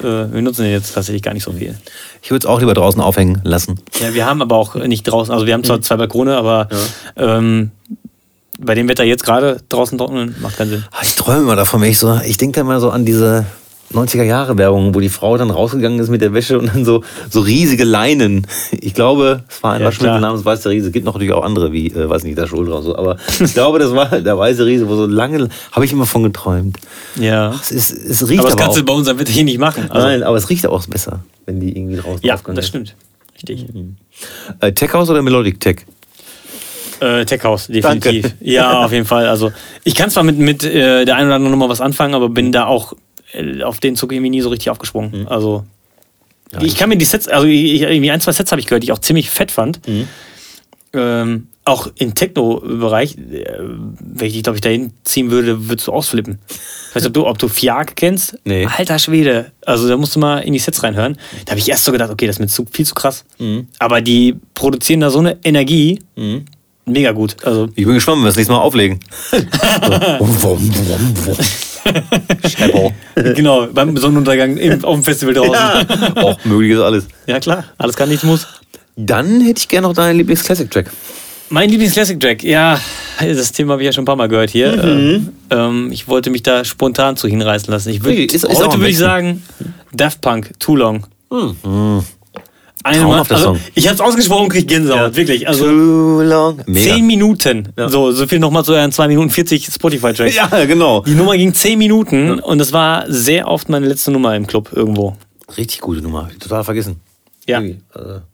äh, 0.00 0.32
wir 0.32 0.42
nutzen 0.42 0.62
den 0.62 0.70
jetzt 0.70 0.94
tatsächlich 0.94 1.22
gar 1.22 1.34
nicht 1.34 1.42
so 1.42 1.52
viel. 1.52 1.76
Ich 2.22 2.30
würde 2.30 2.46
es 2.46 2.46
auch 2.46 2.60
lieber 2.60 2.74
draußen 2.74 3.00
aufhängen 3.00 3.40
lassen. 3.42 3.80
Ja, 3.98 4.14
wir 4.14 4.26
haben 4.26 4.40
aber 4.42 4.54
auch 4.56 4.76
nicht 4.76 5.02
draußen. 5.02 5.34
Also 5.34 5.46
wir 5.46 5.54
haben 5.54 5.64
zwar 5.64 5.78
mhm. 5.78 5.82
zwei 5.82 5.96
Balkone, 5.96 6.36
aber 6.36 6.68
ähm, 7.16 7.72
bei 8.60 8.76
dem 8.76 8.88
Wetter 8.88 9.02
jetzt 9.02 9.24
gerade 9.24 9.60
draußen 9.68 9.98
trocknen 9.98 10.36
macht 10.40 10.56
keinen 10.56 10.70
Sinn. 10.70 10.84
Ich 11.02 11.16
träume 11.16 11.40
immer 11.40 11.56
davon, 11.56 11.80
wenn 11.80 11.90
ich 11.90 11.98
so, 11.98 12.20
ich 12.24 12.36
denke 12.36 12.60
da 12.60 12.64
mal 12.64 12.78
so 12.78 12.90
an 12.90 13.04
diese 13.04 13.44
90er 13.92 14.22
Jahre 14.22 14.56
Werbung, 14.56 14.94
wo 14.94 15.00
die 15.00 15.08
Frau 15.08 15.36
dann 15.36 15.50
rausgegangen 15.50 15.98
ist 15.98 16.08
mit 16.10 16.20
der 16.20 16.32
Wäsche 16.32 16.58
und 16.58 16.66
dann 16.66 16.84
so, 16.84 17.02
so 17.28 17.40
riesige 17.40 17.84
Leinen. 17.84 18.46
Ich 18.70 18.94
glaube, 18.94 19.42
es 19.48 19.62
war 19.62 19.72
ein 19.72 19.80
ja, 19.80 19.86
Waschmittel 19.86 20.20
namens 20.20 20.44
Weißer 20.44 20.70
Riese. 20.70 20.88
Es 20.88 20.92
gibt 20.92 21.04
noch 21.04 21.14
natürlich 21.14 21.32
auch 21.32 21.42
andere, 21.42 21.72
wie, 21.72 21.88
äh, 21.88 22.08
weiß 22.08 22.22
nicht, 22.22 22.38
der 22.38 22.46
Schulter 22.46 22.76
und 22.76 22.84
so. 22.84 22.96
Aber 22.96 23.16
ich 23.40 23.52
glaube, 23.52 23.78
das 23.80 23.92
war 23.92 24.20
der 24.20 24.38
Weiße 24.38 24.64
Riese, 24.64 24.88
wo 24.88 24.94
so 24.94 25.06
lange, 25.06 25.48
habe 25.72 25.84
ich 25.84 25.92
immer 25.92 26.06
von 26.06 26.22
geträumt. 26.22 26.78
Ja. 27.16 27.50
Es, 27.60 27.72
ist, 27.72 27.92
es 27.92 28.28
riecht 28.28 28.40
aber 28.40 28.50
das 28.50 28.56
kannst 28.56 28.72
auch, 28.72 28.78
du 28.78 28.84
bei 28.84 28.94
unserem 28.94 29.18
Wetter 29.18 29.32
hier 29.32 29.44
nicht 29.44 29.58
machen. 29.58 29.90
Also. 29.90 30.06
Nein, 30.06 30.22
aber 30.22 30.36
es 30.36 30.48
riecht 30.48 30.66
auch 30.66 30.86
besser, 30.86 31.20
wenn 31.46 31.58
die 31.58 31.76
irgendwie 31.76 31.96
draußen 31.96 32.24
Ja, 32.24 32.36
das 32.36 32.66
stimmt. 32.68 32.94
Richtig. 33.34 33.74
Mhm. 33.74 33.96
Äh, 34.60 34.72
Tech 34.72 34.92
House 34.92 35.10
oder 35.10 35.22
Melodic 35.22 35.58
Tech? 35.58 35.86
Äh, 37.00 37.24
Tech 37.24 37.42
House, 37.42 37.66
definitiv. 37.66 38.22
Danke. 38.22 38.36
Ja, 38.40 38.84
auf 38.84 38.92
jeden 38.92 39.06
Fall. 39.06 39.26
Also 39.26 39.52
ich 39.84 39.94
kann 39.94 40.10
zwar 40.10 40.22
mit, 40.22 40.38
mit 40.38 40.62
äh, 40.62 41.04
der 41.04 41.16
einen 41.16 41.26
oder 41.28 41.36
anderen 41.36 41.50
Nummer 41.50 41.68
was 41.68 41.80
anfangen, 41.80 42.14
aber 42.14 42.28
bin 42.28 42.52
da 42.52 42.66
auch 42.66 42.92
auf 43.62 43.80
den 43.80 43.96
Zug 43.96 44.12
irgendwie 44.12 44.30
nie 44.30 44.40
so 44.40 44.48
richtig 44.48 44.70
aufgesprungen. 44.70 45.22
Mhm. 45.22 45.28
Also 45.28 45.64
ja, 46.52 46.62
ich 46.62 46.76
kann 46.76 46.88
mir 46.88 46.96
die 46.96 47.04
Sets, 47.04 47.28
also 47.28 47.46
ich, 47.46 47.82
irgendwie 47.82 48.10
ein, 48.10 48.20
zwei 48.20 48.32
Sets 48.32 48.50
habe 48.50 48.60
ich 48.60 48.66
gehört, 48.66 48.82
die 48.82 48.86
ich 48.86 48.92
auch 48.92 48.98
ziemlich 48.98 49.30
fett 49.30 49.50
fand. 49.50 49.86
Mhm. 49.86 50.08
Ähm, 50.92 51.46
auch 51.64 51.88
im 51.98 52.14
Techno-Bereich, 52.14 53.16
äh, 53.16 53.58
wenn 54.00 54.26
ich 54.26 54.32
dich, 54.32 54.42
glaube 54.42 54.56
ich, 54.56 54.60
dahin 54.60 54.92
ziehen 55.04 55.30
würde, 55.30 55.68
würdest 55.68 55.86
du 55.86 55.92
ausflippen. 55.92 56.38
Ich 56.48 56.96
weiß 56.96 57.02
nicht, 57.02 57.06
ob 57.06 57.14
du, 57.14 57.26
ob 57.26 57.38
du 57.38 57.48
Fiag 57.48 57.94
kennst. 57.94 58.36
Nee. 58.44 58.66
Alter 58.66 58.98
Schwede. 58.98 59.52
Also 59.64 59.88
da 59.88 59.96
musst 59.96 60.16
du 60.16 60.20
mal 60.20 60.38
in 60.38 60.52
die 60.52 60.58
Sets 60.58 60.82
reinhören. 60.82 61.16
Da 61.44 61.52
habe 61.52 61.60
ich 61.60 61.68
erst 61.68 61.84
so 61.84 61.92
gedacht, 61.92 62.10
okay, 62.10 62.26
das 62.26 62.36
ist 62.36 62.40
mir 62.40 62.48
zu, 62.48 62.66
viel 62.70 62.86
zu 62.86 62.94
krass. 62.94 63.24
Mhm. 63.38 63.68
Aber 63.78 64.00
die 64.00 64.34
produzieren 64.54 65.00
da 65.00 65.10
so 65.10 65.20
eine 65.20 65.38
Energie. 65.44 66.00
Mhm. 66.16 66.46
Mega 66.86 67.12
gut. 67.12 67.36
Also 67.44 67.68
ich 67.76 67.84
bin 67.84 67.94
gespannt, 67.94 68.16
wenn 68.16 68.24
wir 68.24 68.28
das 68.28 68.36
nächste 68.36 68.52
Mal 68.52 68.60
auflegen. 68.60 68.98
genau, 73.34 73.68
beim 73.72 73.96
Sonnenuntergang 73.96 74.56
im, 74.56 74.84
auf 74.84 74.94
dem 74.96 75.04
Festival 75.04 75.34
draußen. 75.34 75.52
Ja, 76.16 76.22
auch 76.22 76.44
möglich 76.44 76.72
ist 76.72 76.80
alles. 76.80 77.06
Ja, 77.26 77.40
klar, 77.40 77.64
alles 77.78 77.96
kann, 77.96 78.08
nichts 78.08 78.24
muss. 78.24 78.46
Dann 78.96 79.40
hätte 79.40 79.60
ich 79.60 79.68
gerne 79.68 79.88
noch 79.88 79.94
deinen 79.94 80.16
Lieblings-Classic-Track. 80.18 80.90
Mein 81.48 81.70
Lieblings-Classic-Track, 81.70 82.42
ja, 82.42 82.78
das 83.18 83.52
Thema 83.52 83.72
habe 83.72 83.82
ich 83.82 83.86
ja 83.86 83.92
schon 83.92 84.02
ein 84.02 84.06
paar 84.06 84.16
Mal 84.16 84.28
gehört 84.28 84.50
hier. 84.50 84.72
Mhm. 84.82 85.28
Ähm, 85.50 85.92
ich 85.92 86.06
wollte 86.08 86.30
mich 86.30 86.42
da 86.42 86.64
spontan 86.64 87.16
zu 87.16 87.28
hinreißen 87.28 87.72
lassen. 87.72 87.90
Ich 87.90 88.04
würd, 88.04 88.32
ist, 88.32 88.44
ist 88.44 88.58
heute 88.58 88.78
würde 88.78 88.90
ich 88.90 88.98
sagen, 88.98 89.42
Daft 89.92 90.20
Punk, 90.20 90.52
Too 90.58 90.76
Long. 90.76 91.06
Mhm. 91.30 92.04
Eine 92.82 93.04
Mal, 93.04 93.22
also, 93.28 93.58
ich 93.74 93.86
habe 93.86 93.94
es 93.96 94.00
ausgesprochen, 94.00 94.48
kriege 94.48 94.64
Gänsehaut, 94.64 95.12
ja. 95.12 95.16
wirklich. 95.16 95.46
Also 95.46 95.66
Too 95.66 96.22
long. 96.22 96.62
Mega. 96.66 96.94
Zehn 96.94 97.06
Minuten. 97.06 97.68
Ja. 97.76 97.88
So, 97.90 98.10
so 98.12 98.26
viel 98.26 98.38
nochmal 98.38 98.64
zu 98.64 98.72
euren 98.72 98.90
2 98.90 99.08
Minuten 99.08 99.28
40 99.28 99.66
Spotify-Tracks. 99.66 100.34
Ja, 100.34 100.46
genau. 100.64 101.02
Die 101.02 101.14
Nummer 101.14 101.36
ging 101.36 101.52
10 101.52 101.78
Minuten 101.78 102.38
ja. 102.38 102.42
und 102.42 102.58
das 102.58 102.72
war 102.72 103.04
sehr 103.08 103.48
oft 103.48 103.68
meine 103.68 103.86
letzte 103.86 104.10
Nummer 104.10 104.34
im 104.34 104.46
Club 104.46 104.70
irgendwo. 104.72 105.14
Richtig 105.58 105.80
gute 105.80 106.00
Nummer. 106.00 106.30
Total 106.38 106.64
vergessen. 106.64 107.00
Ja. 107.46 107.62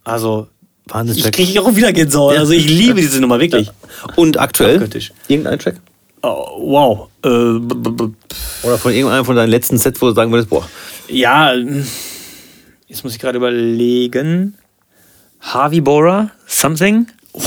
Also, 0.05 0.47
Wahnsinn 0.89 1.17
ich 1.17 1.33
kriege 1.33 1.61
auch 1.63 1.75
wieder 1.75 1.93
Gänsehaut. 1.93 2.37
Also 2.37 2.53
ich 2.53 2.69
liebe 2.69 3.01
diese 3.01 3.21
Nummer, 3.21 3.41
wirklich. 3.41 3.71
Und 4.15 4.39
aktuell? 4.39 4.89
Irgendein 5.27 5.59
Track? 5.59 5.77
Oh, 6.23 6.47
wow. 6.59 7.09
Äh, 7.25 7.29
Oder 8.67 8.79
von 8.79 8.93
irgendeinem 8.93 9.25
von 9.25 9.37
deinen 9.37 9.51
letzten 9.51 9.79
Sets, 9.79 10.01
wo 10.01 10.07
du 10.07 10.15
sagen 10.15 10.31
würdest, 10.31 10.51
boah. 10.51 10.69
Ja, 11.09 11.53
Jetzt 12.87 13.03
muss 13.03 13.15
ich 13.15 13.19
gerade 13.19 13.39
überlegen. 13.39 14.55
Harvey 15.41 15.81
Bora, 15.81 16.31
Something. 16.47 17.07
Oh. 17.33 17.41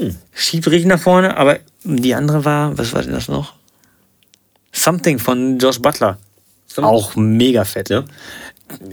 Hm. 0.00 0.16
Schiebt 0.34 0.66
richtig 0.66 0.86
nach 0.86 1.00
vorne, 1.00 1.36
aber 1.36 1.58
die 1.84 2.14
andere 2.14 2.44
war, 2.44 2.76
was 2.76 2.92
war 2.92 3.02
denn 3.02 3.12
das 3.12 3.28
noch? 3.28 3.54
Something 4.72 5.18
von 5.18 5.58
Josh 5.58 5.80
Butler. 5.80 6.18
Something. 6.66 6.84
Auch 6.84 7.16
mega 7.16 7.64
fett. 7.64 7.90
Ja. 7.90 8.04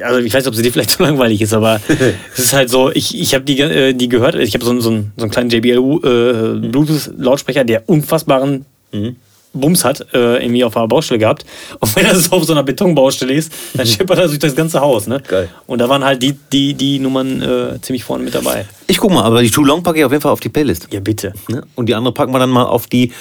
Also 0.04 0.20
ich 0.20 0.34
weiß 0.34 0.44
nicht, 0.44 0.48
ob 0.48 0.56
sie 0.56 0.64
dir 0.64 0.72
vielleicht 0.72 0.90
zu 0.98 1.04
langweilig 1.04 1.42
ist, 1.42 1.54
aber 1.54 1.82
es 2.34 2.40
ist 2.40 2.54
halt 2.54 2.70
so, 2.70 2.92
ich, 2.92 3.18
ich 3.20 3.34
habe 3.34 3.46
die, 3.46 3.60
äh, 3.60 3.94
die 3.94 4.10
gehört, 4.10 4.36
ich 4.36 4.54
habe 4.54 4.66
so, 4.66 4.80
so, 4.80 4.82
so 4.82 5.24
einen 5.24 5.32
kleinen 5.32 5.50
JBL 5.50 5.78
äh, 5.78 6.68
Bluetooth-Lautsprecher, 6.70 7.64
der 7.64 7.88
unfassbaren 7.90 8.66
mhm. 8.92 9.16
Bums 9.60 9.84
hat, 9.84 10.06
äh, 10.14 10.44
irgendwie 10.44 10.64
auf 10.64 10.76
einer 10.76 10.88
Baustelle 10.88 11.20
gehabt. 11.20 11.46
Und 11.80 11.96
wenn 11.96 12.06
das 12.06 12.32
auf 12.32 12.44
so 12.44 12.54
einer 12.54 12.64
Betonbaustelle 12.64 13.34
ist, 13.34 13.52
dann 13.74 13.86
schippert 13.86 14.18
er 14.18 14.28
durch 14.28 14.40
das 14.40 14.56
ganze 14.56 14.82
Haus. 14.82 15.08
Ne? 15.08 15.22
Geil. 15.28 15.50
Und 15.68 15.80
da 15.80 15.90
waren 15.90 16.04
halt 16.04 16.24
die, 16.24 16.34
die, 16.34 16.74
die 16.74 17.00
Nummern 17.00 17.42
äh, 17.42 17.82
ziemlich 17.82 18.04
vorne 18.04 18.24
mit 18.24 18.36
dabei. 18.36 18.66
Ich 18.88 18.98
guck 18.98 19.12
mal, 19.12 19.24
aber 19.24 19.42
die 19.42 19.52
Too 19.52 19.64
Long 19.64 19.84
packe 19.84 20.00
ich 20.00 20.06
auf 20.06 20.12
jeden 20.12 20.22
Fall 20.22 20.32
auf 20.32 20.40
die 20.40 20.50
Playlist. 20.50 20.88
Ja, 20.92 21.00
bitte. 21.00 21.34
Ne? 21.48 21.64
Und 21.76 21.88
die 21.88 21.96
andere 21.96 22.14
packen 22.14 22.34
wir 22.34 22.40
dann 22.40 22.50
mal 22.50 22.66
auf 22.66 22.88
die 22.88 23.12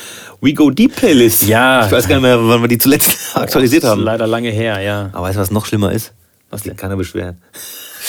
We 0.41 0.55
Go 0.55 0.71
Deep 0.71 0.97
Playlist. 0.97 1.47
Ja. 1.47 1.85
Ich 1.85 1.93
weiß 1.93 2.09
gar 2.09 2.17
nicht 2.17 2.23
mehr, 2.23 2.39
wann 2.41 2.63
wir 2.63 2.69
die 2.69 2.79
zuletzt 2.79 3.19
aktualisiert 3.37 3.85
haben. 3.85 4.03
Leider 4.03 4.27
lange 4.27 4.51
her, 4.51 4.81
ja. 4.81 5.11
Aber 5.13 5.27
weißt 5.27 5.37
du, 5.37 5.41
was 5.41 5.51
noch 5.51 5.67
schlimmer 5.67 5.93
ist? 5.93 6.13
Was 6.51 6.63
denn? 6.63 6.77
Keiner 6.77 6.97
beschweren. 6.97 7.39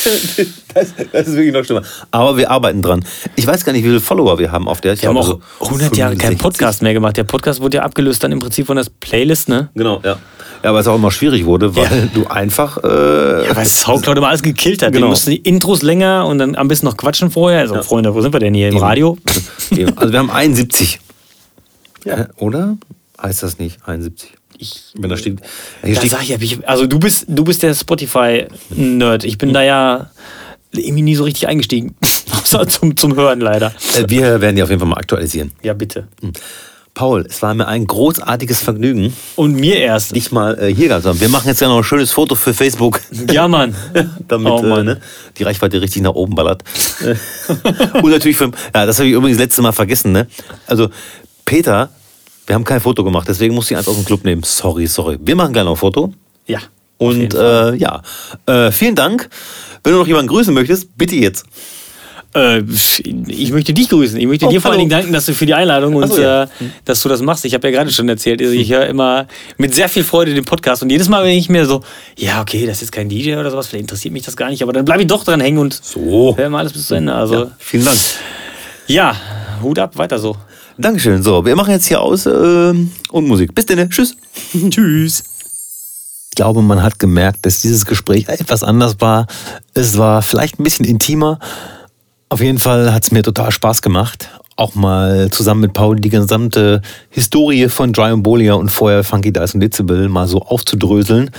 das, 0.73 0.93
das, 1.11 1.27
ist 1.27 1.35
wirklich 1.35 1.53
noch 1.53 1.63
schlimmer. 1.63 1.83
Aber 2.11 2.37
wir 2.37 2.49
arbeiten 2.49 2.81
dran. 2.81 3.03
Ich 3.35 3.45
weiß 3.45 3.65
gar 3.65 3.73
nicht, 3.73 3.83
wie 3.83 3.87
viele 3.87 3.99
Follower 3.99 4.39
wir 4.39 4.51
haben 4.51 4.67
auf 4.67 4.81
der. 4.81 4.93
Ich 4.93 5.01
wir 5.01 5.09
haben 5.09 5.17
auch 5.17 5.25
so 5.25 5.41
100 5.61 5.95
Jahre 5.97 6.15
keinen 6.15 6.37
Podcast 6.37 6.81
mehr 6.81 6.93
gemacht. 6.93 7.17
Der 7.17 7.23
Podcast 7.23 7.61
wurde 7.61 7.77
ja 7.77 7.83
abgelöst 7.83 8.23
dann 8.23 8.31
im 8.31 8.39
Prinzip 8.39 8.67
von 8.67 8.77
der 8.77 8.85
Playlist, 8.99 9.49
ne? 9.49 9.69
Genau, 9.75 10.01
ja. 10.03 10.17
Ja, 10.63 10.73
weil 10.73 10.81
es 10.81 10.87
auch 10.87 10.95
immer 10.95 11.11
schwierig 11.11 11.45
wurde, 11.45 11.75
weil 11.75 11.83
ja. 11.83 12.05
du 12.13 12.27
einfach. 12.27 12.77
Äh, 12.83 13.47
ja, 13.47 13.55
weil 13.55 13.65
Soundcloud 13.65 14.17
immer 14.17 14.27
alles 14.27 14.43
gekillt 14.43 14.81
hat. 14.81 14.91
Genau. 14.91 15.07
Wir 15.07 15.09
mussten 15.09 15.31
die 15.31 15.37
Intros 15.37 15.81
länger 15.81 16.25
und 16.27 16.37
dann 16.37 16.55
am 16.55 16.67
besten 16.67 16.85
noch 16.85 16.97
quatschen 16.97 17.31
vorher. 17.31 17.59
Also, 17.59 17.75
ja. 17.75 17.81
Freunde, 17.81 18.13
wo 18.13 18.21
sind 18.21 18.33
wir 18.33 18.39
denn 18.39 18.53
hier? 18.53 18.67
Im 18.67 18.75
Eben. 18.75 18.83
Radio? 18.83 19.17
also, 19.95 20.11
wir 20.11 20.19
haben 20.19 20.31
71. 20.31 20.99
Ja. 22.05 22.27
Oder? 22.37 22.77
Heißt 23.21 23.43
das 23.43 23.59
nicht? 23.59 23.79
71 23.85 24.38
ich, 24.59 24.83
wenn 24.95 25.09
da 25.09 25.17
steht. 25.17 25.39
Da 25.81 25.95
steht 25.95 26.11
sag 26.11 26.29
ich, 26.29 26.67
also 26.67 26.85
du 26.85 26.99
bist, 26.99 27.25
du 27.27 27.43
bist 27.43 27.63
der 27.63 27.73
Spotify-Nerd. 27.73 29.23
Ich 29.23 29.37
bin 29.37 29.53
da 29.53 29.63
ja 29.63 30.11
irgendwie 30.71 31.01
nie 31.01 31.15
so 31.15 31.23
richtig 31.23 31.47
eingestiegen. 31.47 31.95
Außer 32.31 32.67
zum, 32.67 32.95
zum 32.95 33.15
Hören 33.15 33.39
leider. 33.39 33.73
Äh, 33.97 34.05
wir 34.07 34.41
werden 34.41 34.55
die 34.55 34.63
auf 34.63 34.69
jeden 34.69 34.79
Fall 34.79 34.89
mal 34.89 34.97
aktualisieren. 34.97 35.51
Ja, 35.63 35.73
bitte. 35.73 36.07
Hm. 36.21 36.33
Paul, 36.93 37.25
es 37.29 37.41
war 37.41 37.53
mir 37.53 37.67
ein 37.67 37.87
großartiges 37.87 38.59
Vergnügen. 38.59 39.15
Und 39.37 39.55
mir 39.55 39.77
erst. 39.77 40.15
Dich 40.15 40.31
mal 40.31 40.59
äh, 40.59 40.73
hier 40.73 40.89
gehabt 40.89 41.05
haben. 41.05 41.19
Wir 41.21 41.29
machen 41.29 41.47
jetzt 41.47 41.61
ja 41.61 41.69
noch 41.69 41.77
ein 41.77 41.83
schönes 41.83 42.11
Foto 42.11 42.35
für 42.35 42.53
Facebook. 42.53 42.99
Ja, 43.31 43.47
Mann. 43.47 43.73
Damit 44.27 44.51
oh, 44.51 44.63
Mann. 44.63 44.79
Äh, 44.79 44.83
ne, 44.95 45.01
die 45.37 45.43
Reichweite 45.43 45.81
richtig 45.81 46.01
nach 46.01 46.13
oben 46.13 46.35
ballert. 46.35 46.63
Und 47.93 48.09
natürlich 48.09 48.35
für, 48.35 48.51
ja, 48.75 48.85
das 48.85 48.99
habe 48.99 49.07
ich 49.07 49.15
übrigens 49.15 49.37
das 49.37 49.45
letzte 49.45 49.61
Mal 49.61 49.71
vergessen, 49.71 50.11
ne? 50.11 50.27
Also, 50.67 50.89
Peter 51.45 51.89
wir 52.49 52.55
haben 52.55 52.63
kein 52.63 52.81
Foto 52.81 53.03
gemacht, 53.03 53.27
deswegen 53.29 53.53
musste 53.53 53.75
ich 53.75 53.77
eins 53.77 53.87
aus 53.87 53.95
dem 53.95 54.05
Club 54.05 54.23
nehmen. 54.23 54.41
Sorry, 54.41 54.87
sorry. 54.87 55.19
Wir 55.21 55.35
machen 55.35 55.53
gleich 55.53 55.65
noch 55.65 55.73
ein 55.73 55.77
Foto. 55.77 56.11
Ja. 56.47 56.57
Und 56.97 57.35
äh, 57.35 57.75
ja, 57.75 58.01
äh, 58.47 58.71
vielen 58.71 58.95
Dank. 58.95 59.29
Wenn 59.83 59.93
du 59.93 59.99
noch 59.99 60.07
jemanden 60.07 60.29
grüßen 60.29 60.51
möchtest, 60.51 60.97
bitte 60.97 61.15
jetzt. 61.15 61.45
Äh, 62.33 62.63
ich 63.27 63.51
möchte 63.51 63.71
dich 63.71 63.87
grüßen. 63.89 64.19
Ich 64.19 64.25
möchte 64.25 64.47
oh, 64.47 64.49
dir 64.49 64.61
vor 64.61 64.71
allen 64.71 64.79
Dingen 64.79 64.89
danken, 64.89 65.13
dass 65.13 65.27
du 65.27 65.35
für 65.35 65.45
die 65.45 65.53
Einladung 65.53 65.93
und 65.93 66.11
so, 66.11 66.19
ja. 66.19 66.45
äh, 66.45 66.47
dass 66.85 67.03
du 67.03 67.09
das 67.09 67.21
machst. 67.21 67.45
Ich 67.45 67.53
habe 67.53 67.67
ja 67.67 67.71
gerade 67.71 67.91
schon 67.91 68.09
erzählt, 68.09 68.41
also 68.41 68.51
ich 68.51 68.71
höre 68.71 68.87
immer 68.87 69.27
mit 69.57 69.75
sehr 69.75 69.87
viel 69.87 70.03
Freude 70.03 70.33
den 70.33 70.45
Podcast 70.45 70.81
und 70.81 70.89
jedes 70.89 71.07
Mal, 71.07 71.23
wenn 71.23 71.37
ich 71.37 71.49
mir 71.49 71.67
so, 71.67 71.83
ja, 72.17 72.41
okay, 72.41 72.65
das 72.65 72.81
ist 72.81 72.91
kein 72.91 73.09
DJ 73.09 73.35
oder 73.35 73.51
sowas, 73.51 73.67
vielleicht 73.67 73.83
interessiert 73.83 74.11
mich 74.11 74.23
das 74.23 74.35
gar 74.35 74.49
nicht, 74.49 74.63
aber 74.63 74.73
dann 74.73 74.85
bleibe 74.85 75.03
ich 75.03 75.07
doch 75.07 75.23
dran 75.23 75.39
hängen 75.39 75.59
und 75.59 75.79
so. 75.83 76.35
höre 76.35 76.49
mal 76.49 76.59
alles 76.59 76.73
bis 76.73 76.87
zu 76.87 76.95
Ende. 76.95 77.13
Also, 77.13 77.35
ja, 77.35 77.51
vielen 77.59 77.85
Dank. 77.85 77.99
Ja, 78.87 79.15
Hut 79.61 79.77
ab, 79.77 79.97
weiter 79.97 80.17
so. 80.17 80.35
Dankeschön. 80.79 81.21
So, 81.21 81.43
wir 81.43 81.57
machen 81.57 81.71
jetzt 81.71 81.87
hier 81.87 81.99
aus 81.99 82.25
äh, 82.25 82.29
und 82.29 83.27
Musik. 83.27 83.53
Bis 83.53 83.65
dann. 83.65 83.89
Tschüss. 83.89 84.15
Tschüss. 84.69 85.23
Ich 86.31 86.35
glaube, 86.37 86.61
man 86.61 86.81
hat 86.81 86.99
gemerkt, 86.99 87.45
dass 87.45 87.59
dieses 87.59 87.85
Gespräch 87.85 88.29
etwas 88.29 88.63
anders 88.63 88.95
war. 88.99 89.27
Es 89.73 89.97
war 89.97 90.21
vielleicht 90.21 90.57
ein 90.57 90.63
bisschen 90.63 90.85
intimer. 90.85 91.39
Auf 92.29 92.39
jeden 92.39 92.59
Fall 92.59 92.93
hat 92.93 93.03
es 93.03 93.11
mir 93.11 93.23
total 93.23 93.51
Spaß 93.51 93.81
gemacht, 93.81 94.29
auch 94.55 94.73
mal 94.73 95.29
zusammen 95.31 95.61
mit 95.61 95.73
Paul 95.73 95.97
die 95.97 96.09
gesamte 96.09 96.81
Historie 97.09 97.67
von 97.67 97.91
Dry 97.91 98.15
Bolia 98.15 98.53
und 98.53 98.69
vorher 98.69 99.03
Funky 99.03 99.33
Dice 99.33 99.55
und 99.55 99.59
Dezibel 99.59 100.07
mal 100.07 100.27
so 100.29 100.41
aufzudröseln, 100.43 101.31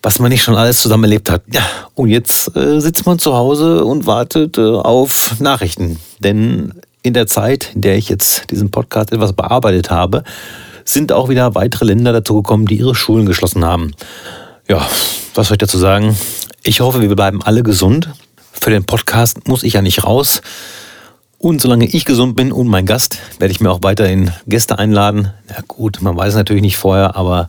was 0.00 0.20
man 0.20 0.30
nicht 0.30 0.44
schon 0.44 0.54
alles 0.54 0.80
zusammen 0.80 1.04
erlebt 1.04 1.28
hat. 1.28 1.42
Ja, 1.52 1.62
und 1.94 2.08
jetzt 2.08 2.54
äh, 2.54 2.80
sitzt 2.80 3.04
man 3.04 3.18
zu 3.18 3.34
Hause 3.34 3.84
und 3.84 4.06
wartet 4.06 4.58
äh, 4.58 4.60
auf 4.60 5.40
Nachrichten. 5.40 5.98
Denn 6.20 6.74
in 7.02 7.14
der 7.14 7.26
Zeit, 7.26 7.72
in 7.74 7.80
der 7.80 7.96
ich 7.96 8.08
jetzt 8.08 8.50
diesen 8.50 8.70
Podcast 8.70 9.12
etwas 9.12 9.32
bearbeitet 9.32 9.90
habe, 9.90 10.24
sind 10.84 11.12
auch 11.12 11.28
wieder 11.28 11.54
weitere 11.54 11.84
Länder 11.86 12.12
dazu 12.12 12.36
gekommen, 12.36 12.66
die 12.66 12.76
ihre 12.76 12.94
Schulen 12.94 13.26
geschlossen 13.26 13.64
haben. 13.64 13.92
Ja, 14.68 14.86
was 15.34 15.48
soll 15.48 15.54
ich 15.54 15.60
dazu 15.60 15.78
sagen? 15.78 16.16
Ich 16.62 16.80
hoffe, 16.80 17.00
wir 17.00 17.14
bleiben 17.14 17.42
alle 17.42 17.62
gesund. 17.62 18.10
Für 18.52 18.70
den 18.70 18.84
Podcast 18.84 19.48
muss 19.48 19.62
ich 19.62 19.74
ja 19.74 19.82
nicht 19.82 20.04
raus. 20.04 20.42
Und 21.38 21.62
solange 21.62 21.86
ich 21.86 22.04
gesund 22.04 22.36
bin 22.36 22.52
und 22.52 22.68
mein 22.68 22.84
Gast, 22.84 23.18
werde 23.38 23.52
ich 23.52 23.60
mir 23.60 23.70
auch 23.70 23.82
weiterhin 23.82 24.30
Gäste 24.46 24.78
einladen. 24.78 25.32
Ja 25.48 25.62
gut, 25.66 26.02
man 26.02 26.16
weiß 26.16 26.30
es 26.30 26.34
natürlich 26.34 26.62
nicht 26.62 26.76
vorher, 26.76 27.16
aber 27.16 27.48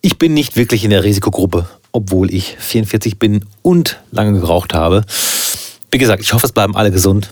ich 0.00 0.18
bin 0.18 0.32
nicht 0.32 0.56
wirklich 0.56 0.84
in 0.84 0.90
der 0.90 1.04
Risikogruppe, 1.04 1.68
obwohl 1.92 2.32
ich 2.32 2.56
44 2.58 3.18
bin 3.18 3.44
und 3.60 3.98
lange 4.10 4.40
geraucht 4.40 4.72
habe. 4.72 5.04
Wie 5.90 5.98
gesagt, 5.98 6.22
ich 6.22 6.32
hoffe, 6.32 6.46
es 6.46 6.52
bleiben 6.52 6.76
alle 6.76 6.90
gesund. 6.90 7.30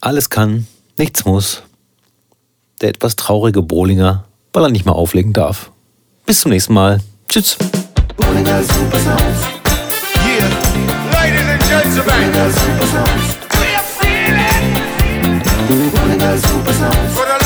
Alles 0.00 0.30
kann, 0.30 0.66
nichts 0.98 1.24
muss. 1.24 1.62
Der 2.80 2.90
etwas 2.90 3.16
traurige 3.16 3.62
Bohlinger, 3.62 4.24
weil 4.52 4.64
er 4.64 4.68
nicht 4.68 4.84
mehr 4.84 4.94
auflegen 4.94 5.32
darf. 5.32 5.70
Bis 6.26 6.40
zum 6.40 6.50
nächsten 6.50 6.74
Mal. 6.74 7.00
Tschüss. 7.28 7.56
Bohlinger 8.16 8.62
Super 8.62 8.98
Sounds. 9.00 9.40
Yeah, 10.26 10.48
ladies 11.12 11.48
and 11.48 11.62
gentlemen. 11.62 12.04
Bohlinger 12.04 12.50
Super 12.50 12.86
Sounds. 12.86 13.36
We're 13.52 13.82
feeling. 14.00 15.42
Bohlinger 15.92 16.36
Super 16.38 16.72
Sounds. 16.72 17.45